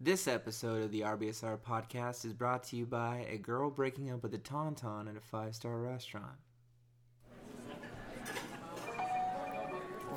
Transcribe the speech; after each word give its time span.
This 0.00 0.26
episode 0.26 0.82
of 0.82 0.90
the 0.90 1.02
RBSR 1.02 1.58
podcast 1.58 2.24
is 2.24 2.32
brought 2.32 2.64
to 2.64 2.76
you 2.76 2.84
by 2.84 3.26
a 3.30 3.38
girl 3.38 3.70
breaking 3.70 4.10
up 4.10 4.24
with 4.24 4.34
a 4.34 4.38
tauntaun 4.38 5.08
at 5.08 5.16
a 5.16 5.20
five 5.20 5.54
star 5.54 5.78
restaurant. 5.78 6.36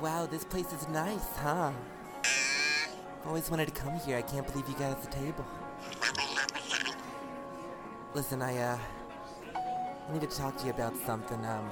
Wow, 0.02 0.26
this 0.26 0.44
place 0.44 0.72
is 0.72 0.88
nice, 0.88 1.36
huh? 1.36 1.72
Always 3.24 3.50
wanted 3.50 3.68
to 3.68 3.80
come 3.80 3.98
here. 4.00 4.16
I 4.18 4.22
can't 4.22 4.46
believe 4.46 4.68
you 4.68 4.74
got 4.74 4.98
us 4.98 5.06
a 5.06 5.10
table. 5.10 5.44
Listen, 8.14 8.42
I 8.42 8.58
uh 8.58 8.78
I 9.54 10.12
need 10.12 10.22
to 10.22 10.26
talk 10.26 10.56
to 10.58 10.64
you 10.64 10.70
about 10.72 10.96
something. 11.06 11.42
Um 11.46 11.70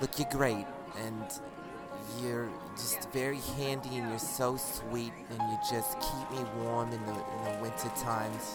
Look, 0.00 0.18
you're 0.18 0.30
great 0.30 0.66
and 0.96 1.40
you're 2.18 2.48
just 2.76 3.10
very 3.10 3.40
handy 3.56 3.98
and 3.98 4.08
you're 4.08 4.18
so 4.18 4.56
sweet 4.56 5.12
and 5.30 5.38
you 5.38 5.58
just 5.70 5.98
keep 6.00 6.38
me 6.38 6.44
warm 6.62 6.92
in 6.92 7.04
the 7.06 7.12
in 7.12 7.44
the 7.44 7.58
winter 7.62 7.90
times. 8.00 8.54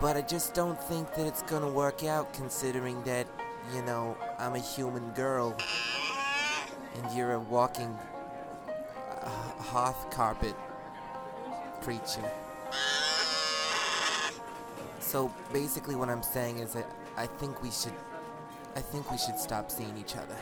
But 0.00 0.16
I 0.16 0.22
just 0.22 0.54
don't 0.54 0.80
think 0.82 1.14
that 1.14 1.26
it's 1.26 1.42
gonna 1.42 1.70
work 1.70 2.04
out 2.04 2.32
considering 2.34 3.02
that, 3.04 3.26
you 3.74 3.82
know, 3.82 4.16
I'm 4.38 4.54
a 4.54 4.58
human 4.58 5.10
girl 5.10 5.56
and 6.96 7.16
you're 7.16 7.32
a 7.32 7.40
walking 7.40 7.96
uh, 9.22 9.28
hearth 9.62 10.10
carpet 10.10 10.54
creature. 11.80 12.30
So 15.00 15.32
basically 15.52 15.94
what 15.94 16.08
I'm 16.08 16.22
saying 16.22 16.58
is 16.58 16.72
that 16.72 16.90
I 17.16 17.26
think 17.26 17.62
we 17.62 17.70
should 17.70 17.92
I 18.76 18.80
think 18.80 19.10
we 19.10 19.18
should 19.18 19.38
stop 19.38 19.70
seeing 19.70 19.96
each 19.96 20.16
other. 20.16 20.36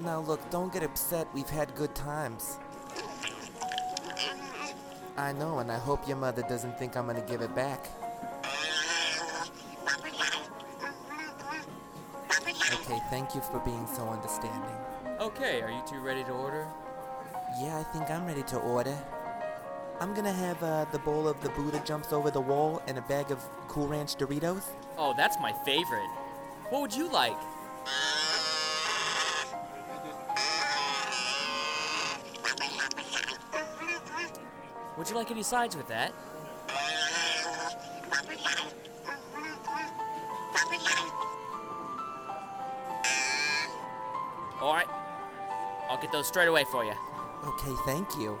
Now 0.00 0.20
look, 0.20 0.48
don't 0.50 0.72
get 0.72 0.82
upset. 0.82 1.26
We've 1.34 1.48
had 1.48 1.74
good 1.74 1.94
times. 1.94 2.58
I 5.16 5.32
know, 5.32 5.58
and 5.58 5.72
I 5.72 5.78
hope 5.78 6.06
your 6.06 6.16
mother 6.16 6.42
doesn't 6.48 6.78
think 6.78 6.96
I'm 6.96 7.06
gonna 7.06 7.20
give 7.22 7.40
it 7.40 7.54
back. 7.54 7.88
Okay, 12.72 13.00
thank 13.10 13.34
you 13.34 13.40
for 13.40 13.60
being 13.64 13.86
so 13.86 14.08
understanding. 14.08 14.76
Okay, 15.20 15.60
are 15.62 15.70
you 15.70 15.82
two 15.88 15.98
ready 15.98 16.22
to 16.24 16.30
order? 16.30 16.66
Yeah, 17.60 17.78
I 17.78 17.82
think 17.82 18.08
I'm 18.10 18.24
ready 18.24 18.44
to 18.44 18.58
order. 18.58 18.96
I'm 20.00 20.14
gonna 20.14 20.32
have 20.32 20.62
uh, 20.62 20.84
the 20.92 21.00
bowl 21.00 21.26
of 21.26 21.40
the 21.42 21.48
Buddha 21.50 21.82
jumps 21.84 22.12
over 22.12 22.30
the 22.30 22.40
wall 22.40 22.80
and 22.86 22.98
a 22.98 23.02
bag 23.02 23.32
of 23.32 23.42
Cool 23.66 23.88
Ranch 23.88 24.14
Doritos. 24.14 24.62
Oh, 24.96 25.12
that's 25.16 25.36
my 25.40 25.52
favorite. 25.64 26.10
What 26.70 26.82
would 26.82 26.94
you 26.94 27.10
like? 27.10 27.36
Would 34.98 35.08
you 35.08 35.14
like 35.14 35.30
any 35.30 35.44
sides 35.44 35.76
with 35.76 35.86
that? 35.86 36.12
Alright. 44.60 44.88
I'll 45.88 46.02
get 46.02 46.10
those 46.10 46.26
straight 46.26 46.48
away 46.48 46.64
for 46.64 46.84
you. 46.84 46.94
Okay, 47.44 47.72
thank 47.86 48.18
you. 48.18 48.40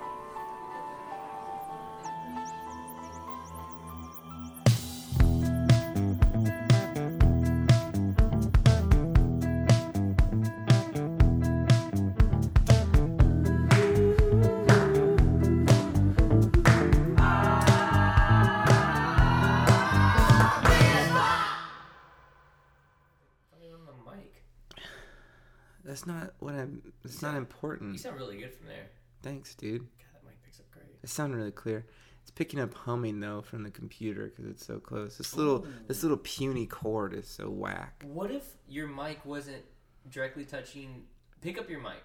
I'm. 27.38 27.72
It's 27.72 27.82
not 27.82 27.92
You 27.92 27.98
sound 27.98 28.16
really 28.16 28.36
good 28.38 28.52
from 28.54 28.66
there. 28.66 28.90
Thanks, 29.22 29.54
dude. 29.54 29.80
God, 29.80 29.88
that 30.12 30.24
mic 30.24 30.42
picks 30.42 30.60
up 30.60 30.70
great. 30.70 30.86
It 31.02 31.08
sounded 31.08 31.36
really 31.36 31.50
clear. 31.50 31.86
It's 32.22 32.30
picking 32.30 32.60
up 32.60 32.74
humming 32.74 33.20
though 33.20 33.40
from 33.40 33.62
the 33.62 33.70
computer 33.70 34.26
because 34.26 34.44
it's 34.50 34.66
so 34.66 34.78
close. 34.78 35.16
This 35.16 35.34
little 35.34 35.66
this 35.86 36.02
little 36.02 36.18
puny 36.18 36.66
cord 36.66 37.14
is 37.14 37.26
so 37.26 37.48
whack. 37.48 38.04
What 38.06 38.30
if 38.30 38.44
your 38.68 38.86
mic 38.86 39.24
wasn't 39.24 39.62
directly 40.10 40.44
touching? 40.44 41.04
Pick 41.40 41.58
up 41.58 41.70
your 41.70 41.80
mic. 41.80 42.04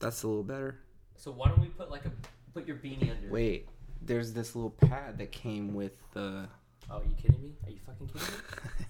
That's 0.00 0.22
a 0.22 0.28
little 0.28 0.42
better. 0.42 0.80
So 1.16 1.30
why 1.30 1.48
don't 1.48 1.60
we 1.60 1.68
put 1.68 1.90
like 1.90 2.06
a 2.06 2.12
put 2.54 2.66
your 2.66 2.76
beanie 2.76 3.14
under? 3.14 3.30
Wait, 3.30 3.68
there's 4.02 4.32
this 4.32 4.56
little 4.56 4.70
pad 4.70 5.18
that 5.18 5.30
came 5.30 5.74
with 5.74 5.92
the. 6.12 6.48
Oh, 6.90 6.96
are 6.96 7.04
you 7.04 7.14
kidding 7.16 7.40
me? 7.40 7.54
Are 7.64 7.70
you 7.70 7.78
fucking 7.86 8.08
kidding 8.08 8.26
me? 8.26 8.86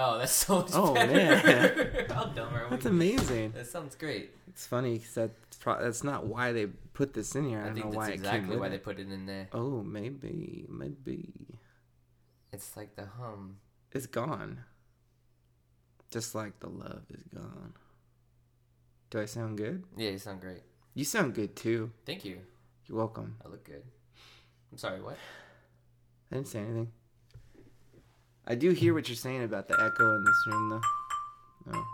Oh, 0.00 0.18
that's 0.18 0.32
so 0.46 0.58
much 0.60 0.70
Oh, 0.74 0.94
better. 0.94 1.12
man. 1.12 2.06
How 2.10 2.24
dumb 2.26 2.54
are 2.54 2.64
we? 2.64 2.70
That's 2.70 2.86
amazing. 2.86 3.52
That 3.52 3.66
sounds 3.66 3.96
great. 3.96 4.30
It's 4.48 4.66
funny 4.66 4.98
because 4.98 5.14
that's, 5.14 5.56
pro- 5.58 5.82
that's 5.82 6.04
not 6.04 6.26
why 6.26 6.52
they 6.52 6.66
put 6.66 7.14
this 7.14 7.34
in 7.34 7.48
here. 7.48 7.58
I, 7.58 7.62
I, 7.62 7.64
don't 7.66 7.74
think 7.74 7.86
know 7.86 7.90
that's 7.92 8.08
why 8.08 8.14
exactly 8.14 8.56
why 8.56 8.66
it. 8.66 8.70
they 8.70 8.78
put 8.78 8.98
it 9.00 9.10
in 9.10 9.26
there. 9.26 9.48
Oh, 9.52 9.82
maybe, 9.82 10.66
maybe 10.68 11.58
It's 12.52 12.76
like 12.76 12.94
the 12.96 13.06
hum. 13.06 13.56
it's 13.92 14.06
gone. 14.06 14.64
Just 16.10 16.34
like 16.34 16.58
the 16.60 16.68
love 16.68 17.02
is 17.10 17.22
gone. 17.34 17.74
Do 19.10 19.20
I 19.20 19.24
sound 19.26 19.58
good? 19.58 19.84
Yeah, 19.96 20.10
you 20.10 20.18
sound 20.18 20.40
great. 20.40 20.62
You 20.94 21.04
sound 21.04 21.34
good 21.34 21.54
too. 21.56 21.90
Thank 22.06 22.24
you. 22.24 22.38
You're 22.86 22.98
welcome. 22.98 23.36
I 23.44 23.48
look 23.48 23.64
good. 23.64 23.82
I'm 24.72 24.78
sorry. 24.78 25.00
What? 25.02 25.16
I 26.30 26.36
didn't 26.36 26.48
say 26.48 26.60
anything. 26.60 26.92
I 28.50 28.54
do 28.54 28.70
hear 28.70 28.94
what 28.94 29.06
you're 29.06 29.14
saying 29.14 29.42
about 29.44 29.68
the 29.68 29.74
echo 29.78 30.16
in 30.16 30.24
this 30.24 30.46
room, 30.46 30.70
though. 30.70 30.80
Oh. 31.74 31.86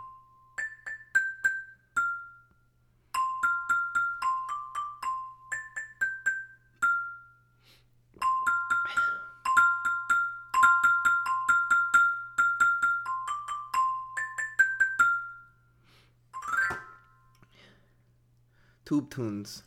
Tube 18.84 19.10
tunes. 19.10 19.64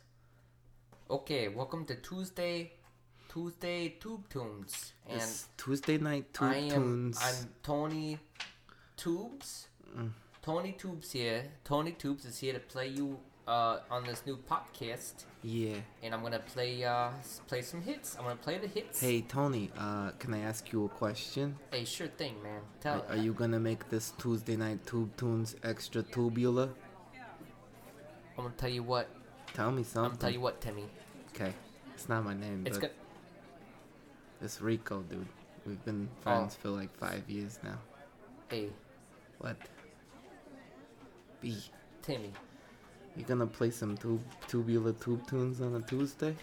Okay, 1.10 1.48
welcome 1.48 1.84
to 1.84 1.96
Tuesday, 1.96 2.72
Tuesday 3.28 3.90
Tube 4.00 4.28
Tunes, 4.30 4.92
and 5.06 5.20
It's 5.20 5.48
Tuesday 5.56 5.98
night 5.98 6.32
tube 6.32 6.50
I 6.50 6.56
am 6.56 6.70
tunes. 6.70 7.18
I'm 7.22 7.48
Tony 7.62 8.18
Tubes. 8.96 9.68
Mm. 9.96 10.10
Tony 10.42 10.72
Tubes 10.72 11.12
here. 11.12 11.44
Tony 11.64 11.92
Tubes 11.92 12.24
is 12.24 12.38
here 12.38 12.54
to 12.54 12.58
play 12.60 12.88
you 12.88 13.18
uh, 13.46 13.80
on 13.90 14.04
this 14.04 14.22
new 14.26 14.38
podcast, 14.38 15.24
Yeah. 15.42 15.76
and 16.02 16.14
I'm 16.14 16.22
gonna 16.22 16.38
play 16.38 16.84
uh, 16.84 17.10
play 17.46 17.60
some 17.62 17.82
hits. 17.82 18.16
I'm 18.18 18.24
gonna 18.24 18.36
play 18.36 18.58
the 18.58 18.66
hits. 18.66 19.00
Hey 19.00 19.20
Tony, 19.22 19.70
uh, 19.76 20.10
can 20.18 20.32
I 20.34 20.40
ask 20.40 20.72
you 20.72 20.86
a 20.86 20.88
question? 20.88 21.56
Hey, 21.70 21.84
sure 21.84 22.08
thing, 22.08 22.42
man. 22.42 22.60
Are, 22.60 22.80
Tell. 22.80 23.06
are 23.10 23.16
you 23.16 23.32
gonna 23.34 23.60
make 23.60 23.88
this 23.90 24.12
Tuesday 24.18 24.56
night 24.56 24.86
tube 24.86 25.14
tunes 25.16 25.54
extra 25.62 26.02
tubular? 26.02 26.70
I'm 28.38 28.44
gonna 28.44 28.54
tell 28.56 28.70
you 28.70 28.82
what. 28.84 29.08
Tell 29.52 29.70
me 29.70 29.82
something. 29.82 29.98
I'm 30.04 30.08
gonna 30.10 30.20
tell 30.20 30.30
you 30.30 30.40
what, 30.40 30.60
Timmy. 30.60 30.84
Okay, 31.34 31.52
it's 31.94 32.08
not 32.08 32.24
my 32.24 32.34
name, 32.34 32.64
It's 32.66 32.78
but 32.78 32.82
good. 32.88 32.90
It's 34.42 34.60
Rico, 34.60 35.02
dude. 35.02 35.26
We've 35.66 35.84
been 35.84 36.08
friends 36.22 36.54
for 36.54 36.68
like 36.70 36.94
five 36.96 37.28
years 37.28 37.58
now. 37.62 37.78
Hey, 38.48 38.70
What? 39.38 39.56
B, 41.40 41.56
Timmy. 42.02 42.32
you 43.16 43.24
gonna 43.24 43.46
play 43.46 43.70
some 43.70 43.96
tube 43.96 44.22
tubular 44.48 44.92
tube 44.92 45.26
tunes 45.28 45.60
on 45.60 45.74
a 45.76 45.80
Tuesday? 45.82 46.34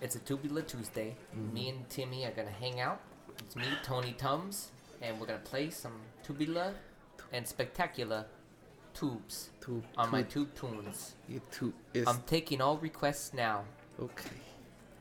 It's 0.00 0.14
a 0.16 0.18
Tubular 0.20 0.62
Tuesday. 0.62 1.16
Mm-hmm. 1.34 1.54
Me 1.54 1.68
and 1.70 1.88
Timmy 1.88 2.24
are 2.26 2.30
gonna 2.32 2.50
hang 2.50 2.80
out. 2.80 3.00
It's 3.38 3.56
me, 3.56 3.64
Tony 3.82 4.14
Tums, 4.18 4.70
and 5.00 5.18
we're 5.20 5.26
gonna 5.26 5.38
play 5.38 5.70
some 5.70 5.92
tubular 6.22 6.74
and 7.32 7.46
spectacular 7.46 8.26
tubes 8.94 9.50
Tube. 9.60 9.84
on 9.96 10.10
my 10.10 10.22
tube, 10.22 10.52
tube 10.54 10.74
tunes. 10.84 11.14
you 11.28 11.40
tube 11.50 11.74
is 11.94 12.06
I'm 12.08 12.22
taking 12.26 12.60
all 12.60 12.78
requests 12.78 13.32
now. 13.34 13.64
okay. 14.00 14.30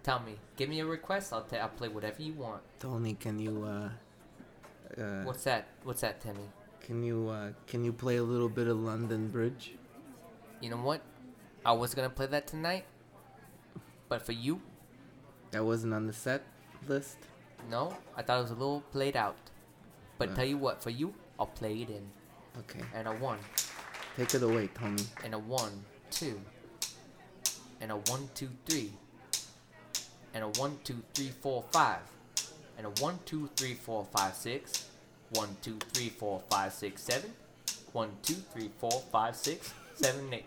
Tell 0.05 0.19
me, 0.19 0.35
give 0.55 0.69
me 0.69 0.79
a 0.81 0.85
request. 0.85 1.33
I'll 1.33 1.41
ta- 1.49 1.57
I'll 1.65 1.69
play 1.81 1.87
whatever 1.87 2.21
you 2.21 2.33
want. 2.33 2.61
Tony, 2.79 3.15
can 3.15 3.39
you 3.39 3.63
uh, 3.65 3.89
uh, 5.01 5.23
What's 5.23 5.43
that? 5.45 5.67
What's 5.83 6.01
that, 6.01 6.21
Timmy? 6.21 6.47
can 6.85 7.01
you 7.01 7.27
uh, 7.29 7.49
can 7.65 7.83
you 7.83 7.91
play 7.91 8.17
a 8.17 8.23
little 8.23 8.49
bit 8.49 8.67
of 8.67 8.77
London 8.79 9.29
Bridge? 9.29 9.73
You 10.61 10.69
know 10.69 10.77
what? 10.77 11.01
I 11.65 11.71
was 11.71 11.95
gonna 11.95 12.11
play 12.11 12.27
that 12.27 12.45
tonight, 12.45 12.85
but 14.07 14.21
for 14.21 14.33
you, 14.33 14.61
That 15.49 15.65
wasn't 15.65 15.93
on 15.95 16.05
the 16.05 16.13
set 16.13 16.43
list. 16.87 17.17
no. 17.71 17.97
I 18.15 18.21
thought 18.21 18.37
it 18.37 18.41
was 18.43 18.51
a 18.51 18.59
little 18.61 18.81
played 18.91 19.17
out. 19.17 19.37
But 20.19 20.27
Right. 20.29 20.35
tell 20.37 20.45
you 20.45 20.57
what, 20.59 20.83
for 20.83 20.91
you, 20.91 21.15
I'll 21.39 21.47
play 21.61 21.81
it 21.81 21.89
in. 21.89 22.05
Okay. 22.59 22.81
And 22.93 23.07
a 23.07 23.13
one, 23.15 23.39
Take 24.15 24.35
it 24.35 24.43
away, 24.43 24.67
Tony. 24.75 25.03
and 25.23 25.33
a 25.33 25.39
one, 25.39 25.83
two, 26.11 26.39
and 27.81 27.91
a 27.91 27.97
one, 27.97 28.29
two, 28.35 28.49
three, 28.67 28.93
and 30.35 30.43
a 30.43 30.47
one, 30.59 30.77
two, 30.83 31.01
three, 31.13 31.29
four, 31.41 31.63
five, 31.71 32.01
and 32.77 32.85
a 32.85 32.89
one, 33.01 33.17
two, 33.25 33.49
three, 33.55 33.73
four, 33.73 34.05
five, 34.15 34.35
six, 34.35 34.87
one, 35.31 35.55
two, 35.61 35.77
three, 35.93 36.09
four, 36.09 36.41
five, 36.49 36.73
six, 36.73 37.01
seven, 37.03 37.31
one, 37.93 38.11
two, 38.21 38.35
three, 38.53 38.69
four, 38.77 38.91
five, 39.11 39.35
six, 39.35 39.73
seven, 39.95 40.31
eight. 40.33 40.45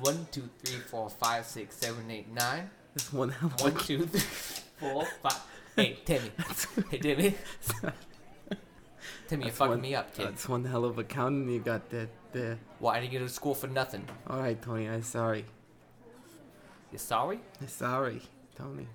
One, 0.00 0.26
two, 0.32 0.48
three, 0.64 0.78
four, 0.80 1.10
five, 1.10 1.44
six, 1.44 1.76
seven, 1.76 2.10
eight, 2.10 2.32
nine. 2.34 2.70
This 2.94 3.12
one 3.12 3.28
hell 3.28 3.52
of 3.54 3.60
a 3.60 3.64
One, 3.64 3.74
two, 3.84 4.06
three, 4.06 4.20
four, 4.80 5.04
five. 5.22 5.40
Hey, 5.76 5.98
Timmy. 6.06 6.30
Hey, 6.90 6.98
Timmy. 6.98 7.34
Timmy, 9.28 9.44
you're 9.44 9.52
fucking 9.52 9.70
one- 9.72 9.80
me 9.82 9.94
up, 9.94 10.14
kid. 10.14 10.28
That's 10.28 10.48
one 10.48 10.64
hell 10.64 10.86
of 10.86 10.98
a 10.98 11.04
counting 11.04 11.48
you 11.50 11.60
got 11.60 11.90
there. 11.90 12.08
there. 12.32 12.58
Why 12.78 13.00
did 13.00 13.12
you 13.12 13.18
go 13.18 13.26
to 13.26 13.30
school 13.30 13.54
for 13.54 13.66
nothing? 13.66 14.08
All 14.26 14.38
right, 14.40 14.60
Tony. 14.62 14.88
I'm 14.88 15.02
sorry. 15.02 15.44
You're 16.90 16.98
sorry? 16.98 17.40
I'm 17.60 17.68
sorry, 17.68 18.22
Tony. 18.56 18.88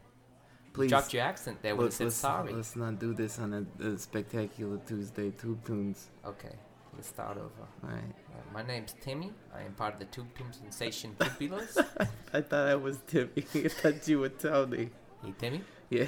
Please. 0.74 0.90
dropped 0.90 1.14
your 1.14 1.24
accent 1.24 1.62
there 1.62 1.76
when 1.76 1.88
you 1.88 1.92
said 1.92 2.14
sorry. 2.14 2.54
let's 2.54 2.76
not 2.78 2.98
do 2.98 3.14
this 3.14 3.40
on 3.40 3.54
a, 3.54 3.86
a 3.86 3.98
spectacular 3.98 4.78
Tuesday 4.88 5.32
Tube 5.32 5.66
Tunes. 5.66 6.10
Okay, 6.26 6.56
let's 6.96 7.10
start 7.10 7.38
over. 7.38 7.66
All 7.84 7.90
right. 7.90 8.16
Uh, 8.34 8.54
my 8.54 8.64
name's 8.64 8.96
Timmy. 9.02 9.34
I 9.54 9.64
am 9.64 9.74
part 9.74 9.94
of 9.96 10.00
the 10.00 10.06
Tube 10.06 10.28
Tube 10.38 10.54
Sensation 10.54 11.14
Tubulas. 11.20 11.78
I 12.34 12.40
thought 12.42 12.68
I 12.70 12.76
was 12.76 13.00
Timmy. 13.06 13.30
I 13.56 13.68
thought 13.68 14.08
you 14.08 14.20
were 14.20 14.30
Tony. 14.30 14.90
hey, 15.26 15.34
Timmy. 15.38 15.62
Yeah. 15.90 16.06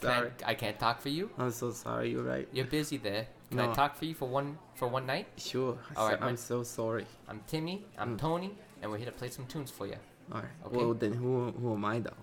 Can 0.00 0.10
I- 0.10 0.14
Sorry. 0.16 0.30
I, 0.46 0.54
can't 0.54 0.78
talk 0.78 1.02
for 1.02 1.10
you. 1.10 1.28
I'm 1.36 1.50
so 1.50 1.72
sorry. 1.72 2.12
You're 2.12 2.22
right. 2.22 2.48
You're 2.52 2.64
busy 2.64 2.96
there. 2.96 3.26
Can 3.50 3.60
I 3.60 3.70
talk 3.74 3.96
for 3.96 4.06
you 4.06 4.14
for 4.14 4.26
one 4.26 4.56
for 4.76 4.88
one 4.88 5.04
night? 5.04 5.26
Sure. 5.36 5.76
All 5.94 6.08
right, 6.08 6.22
I'm 6.22 6.38
so 6.38 6.62
sorry. 6.62 7.04
I'm 7.28 7.40
Timmy. 7.46 7.84
I'm 7.98 8.16
Mm. 8.16 8.18
Tony, 8.18 8.50
and 8.80 8.90
we're 8.90 8.96
here 8.96 9.06
to 9.06 9.12
play 9.12 9.28
some 9.28 9.44
tunes 9.46 9.70
for 9.70 9.86
you. 9.86 9.96
All 10.32 10.40
right. 10.40 10.50
Okay. 10.66 10.76
Well, 10.76 10.94
then 10.94 11.12
who 11.12 11.50
who 11.50 11.74
am 11.74 11.84
I 11.84 11.98
though? 11.98 12.16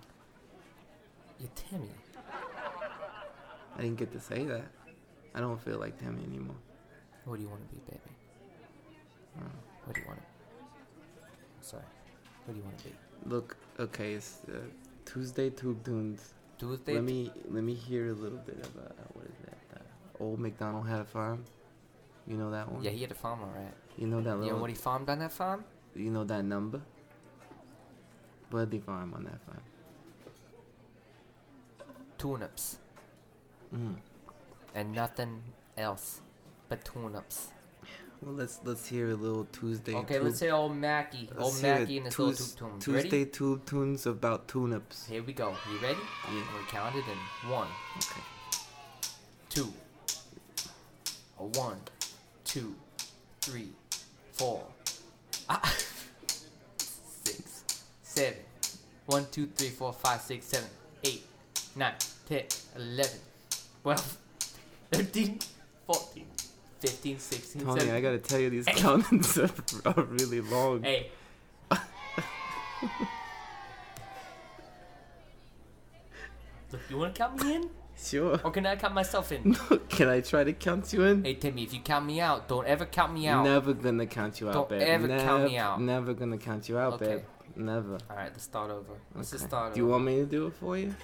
You're 1.38 1.50
Timmy. 1.54 1.90
I 3.76 3.82
didn't 3.82 3.96
get 3.96 4.12
to 4.12 4.20
say 4.20 4.44
that. 4.44 4.66
I 5.34 5.40
don't 5.40 5.60
feel 5.60 5.78
like 5.78 5.98
Timmy 5.98 6.24
anymore. 6.24 6.56
What 7.24 7.36
do 7.36 7.42
you 7.42 7.48
want 7.48 7.62
to 7.68 7.74
be, 7.74 7.80
baby? 7.86 8.00
Uh, 9.38 9.42
What 9.84 9.94
do 9.94 10.00
you 10.00 10.06
want 10.08 10.20
to? 10.20 11.66
Sorry. 11.66 11.82
What 12.44 12.54
do 12.54 12.58
you 12.60 12.64
want 12.64 12.78
to 12.78 12.84
be? 12.84 12.94
look, 13.26 13.56
okay, 13.78 14.14
it's 14.14 14.38
uh, 14.48 14.58
Tuesday 15.04 15.50
Tube 15.50 15.84
Tunes. 15.84 16.34
Tuesday. 16.58 16.94
Let 16.94 17.04
me 17.04 17.30
let 17.50 17.62
me 17.62 17.74
hear 17.74 18.08
a 18.08 18.12
little 18.12 18.38
bit 18.38 18.58
of 18.66 18.76
uh, 18.76 18.88
what 19.12 19.26
is 19.26 19.38
that? 19.44 19.58
Uh, 19.76 20.22
Old 20.24 20.38
McDonald 20.40 20.88
had 20.88 21.00
a 21.00 21.04
farm. 21.04 21.44
You 22.26 22.36
know 22.36 22.50
that 22.50 22.70
one? 22.70 22.82
Yeah, 22.82 22.90
he 22.90 23.02
had 23.02 23.10
a 23.10 23.14
farm, 23.14 23.40
alright. 23.42 23.74
You 23.96 24.06
know 24.06 24.20
that 24.20 24.30
You 24.30 24.36
little. 24.36 24.56
know 24.56 24.60
what 24.62 24.70
he 24.70 24.76
farmed 24.76 25.08
on 25.10 25.18
that 25.20 25.32
farm? 25.32 25.64
you 25.94 26.10
know 26.10 26.24
that 26.24 26.44
number? 26.44 26.80
What 28.50 28.70
did 28.70 28.70
they 28.70 28.78
farm 28.84 29.14
on 29.14 29.24
that 29.24 29.40
farm? 29.46 29.62
Tune-ups. 32.18 32.78
Mm. 33.74 33.96
and 34.74 34.92
nothing 34.92 35.42
else 35.76 36.20
but 36.68 36.84
tune-ups. 36.84 37.48
Well, 38.22 38.34
let's 38.34 38.58
let's 38.64 38.88
hear 38.88 39.10
a 39.10 39.14
little 39.14 39.44
Tuesday. 39.52 39.94
Okay, 39.94 40.14
tube- 40.14 40.24
let's 40.24 40.38
say 40.38 40.50
old 40.50 40.74
Mackie, 40.74 41.28
let's 41.30 41.40
old 41.54 41.62
Mackie 41.62 41.98
and 41.98 42.06
his 42.06 42.18
little 42.18 42.34
tube 42.34 42.56
tunes. 42.58 42.84
Tuesday 42.84 43.18
Ready? 43.20 43.30
Tube 43.30 43.64
Tunes 43.66 44.06
about 44.06 44.48
tune-ups. 44.48 45.06
Here 45.06 45.22
we 45.22 45.32
go. 45.32 45.54
You 45.70 45.78
ready? 45.78 45.98
Yeah. 46.32 46.42
I'm 46.58 46.66
count 46.66 46.96
it 46.96 47.04
in 47.06 47.50
one, 47.50 47.68
Okay. 47.98 48.20
two, 49.50 49.72
a 51.38 51.44
one, 51.44 51.78
two, 52.44 52.74
three, 53.40 53.68
four, 54.32 54.64
ah, 55.48 55.60
six, 56.76 57.64
seven, 58.02 58.38
one, 59.06 59.26
two, 59.30 59.46
three, 59.54 59.68
four, 59.68 59.92
five, 59.92 60.20
six, 60.22 60.46
seven, 60.46 60.68
eight, 61.04 61.22
nine, 61.76 61.94
ten, 62.28 62.44
eleven, 62.76 63.18
twelve, 63.82 64.16
thirteen, 64.90 65.38
fourteen, 65.86 66.26
fifteen, 66.80 67.18
sixteen, 67.18 67.62
Tony, 67.62 67.80
seventeen. 67.80 67.96
I 67.96 68.00
gotta 68.00 68.18
tell 68.18 68.38
you, 68.40 68.50
these 68.50 68.66
Hey. 68.68 68.74
countings 68.80 69.38
are, 69.38 69.50
are 69.86 70.02
really 70.04 70.40
long. 70.40 70.82
Hey. 70.82 71.10
Look, 76.72 76.80
you 76.90 76.98
wanna 76.98 77.12
count 77.12 77.42
me 77.42 77.54
in? 77.56 77.70
Sure. 77.96 78.38
Or 78.44 78.50
can 78.50 78.64
I 78.66 78.76
count 78.76 78.94
myself 78.94 79.32
in? 79.32 79.56
No, 79.70 79.78
Can 79.88 80.08
I 80.08 80.20
try 80.20 80.44
to 80.44 80.52
count 80.52 80.92
you 80.92 81.02
in? 81.04 81.24
Hey 81.24 81.34
Timmy, 81.34 81.64
if 81.64 81.72
you 81.72 81.80
count 81.80 82.06
me 82.06 82.20
out, 82.20 82.46
don't 82.48 82.66
ever 82.66 82.84
count 82.86 83.12
me 83.14 83.26
out. 83.26 83.42
Never 83.44 83.72
gonna 83.74 84.06
count 84.06 84.40
you 84.40 84.48
out, 84.48 84.54
Don't 84.54 84.68
babe. 84.68 84.82
ever 84.82 85.08
count 85.08 85.44
me 85.44 85.56
out. 85.58 85.80
Never 85.80 86.14
gonna 86.14 86.38
count 86.38 86.68
you 86.68 86.78
out, 86.78 86.94
Okay. 86.94 87.06
babe. 87.06 87.22
Never. 87.56 87.98
Alright, 88.10 88.30
let's 88.32 88.44
start 88.44 88.70
over. 88.70 88.92
Let's 89.14 89.30
just 89.30 89.44
Okay. 89.44 89.48
start 89.50 89.74
Do 89.74 89.80
you 89.80 89.86
want 89.86 90.04
me 90.04 90.16
to 90.16 90.26
do 90.26 90.46
it 90.46 90.54
for 90.54 90.76
you? 90.76 90.94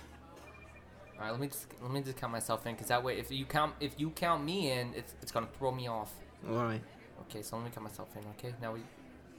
Alright, 1.16 1.30
let 1.32 1.40
me 1.40 1.46
just 1.48 1.66
let 1.82 1.90
me 1.92 2.00
just 2.02 2.16
count 2.16 2.32
myself 2.32 2.66
in, 2.66 2.74
cause 2.76 2.88
that 2.88 3.02
way, 3.02 3.18
if 3.18 3.30
you 3.30 3.44
count 3.44 3.74
if 3.80 3.92
you 3.98 4.10
count 4.10 4.44
me 4.44 4.70
in, 4.72 4.92
it's 4.94 5.14
it's 5.22 5.30
gonna 5.32 5.48
throw 5.58 5.70
me 5.70 5.86
off. 5.88 6.12
All 6.48 6.56
right. 6.64 6.82
Okay, 7.22 7.42
so 7.42 7.56
let 7.56 7.64
me 7.64 7.70
count 7.74 7.84
myself 7.84 8.08
in. 8.16 8.22
Okay, 8.38 8.54
now 8.60 8.72
we. 8.72 8.80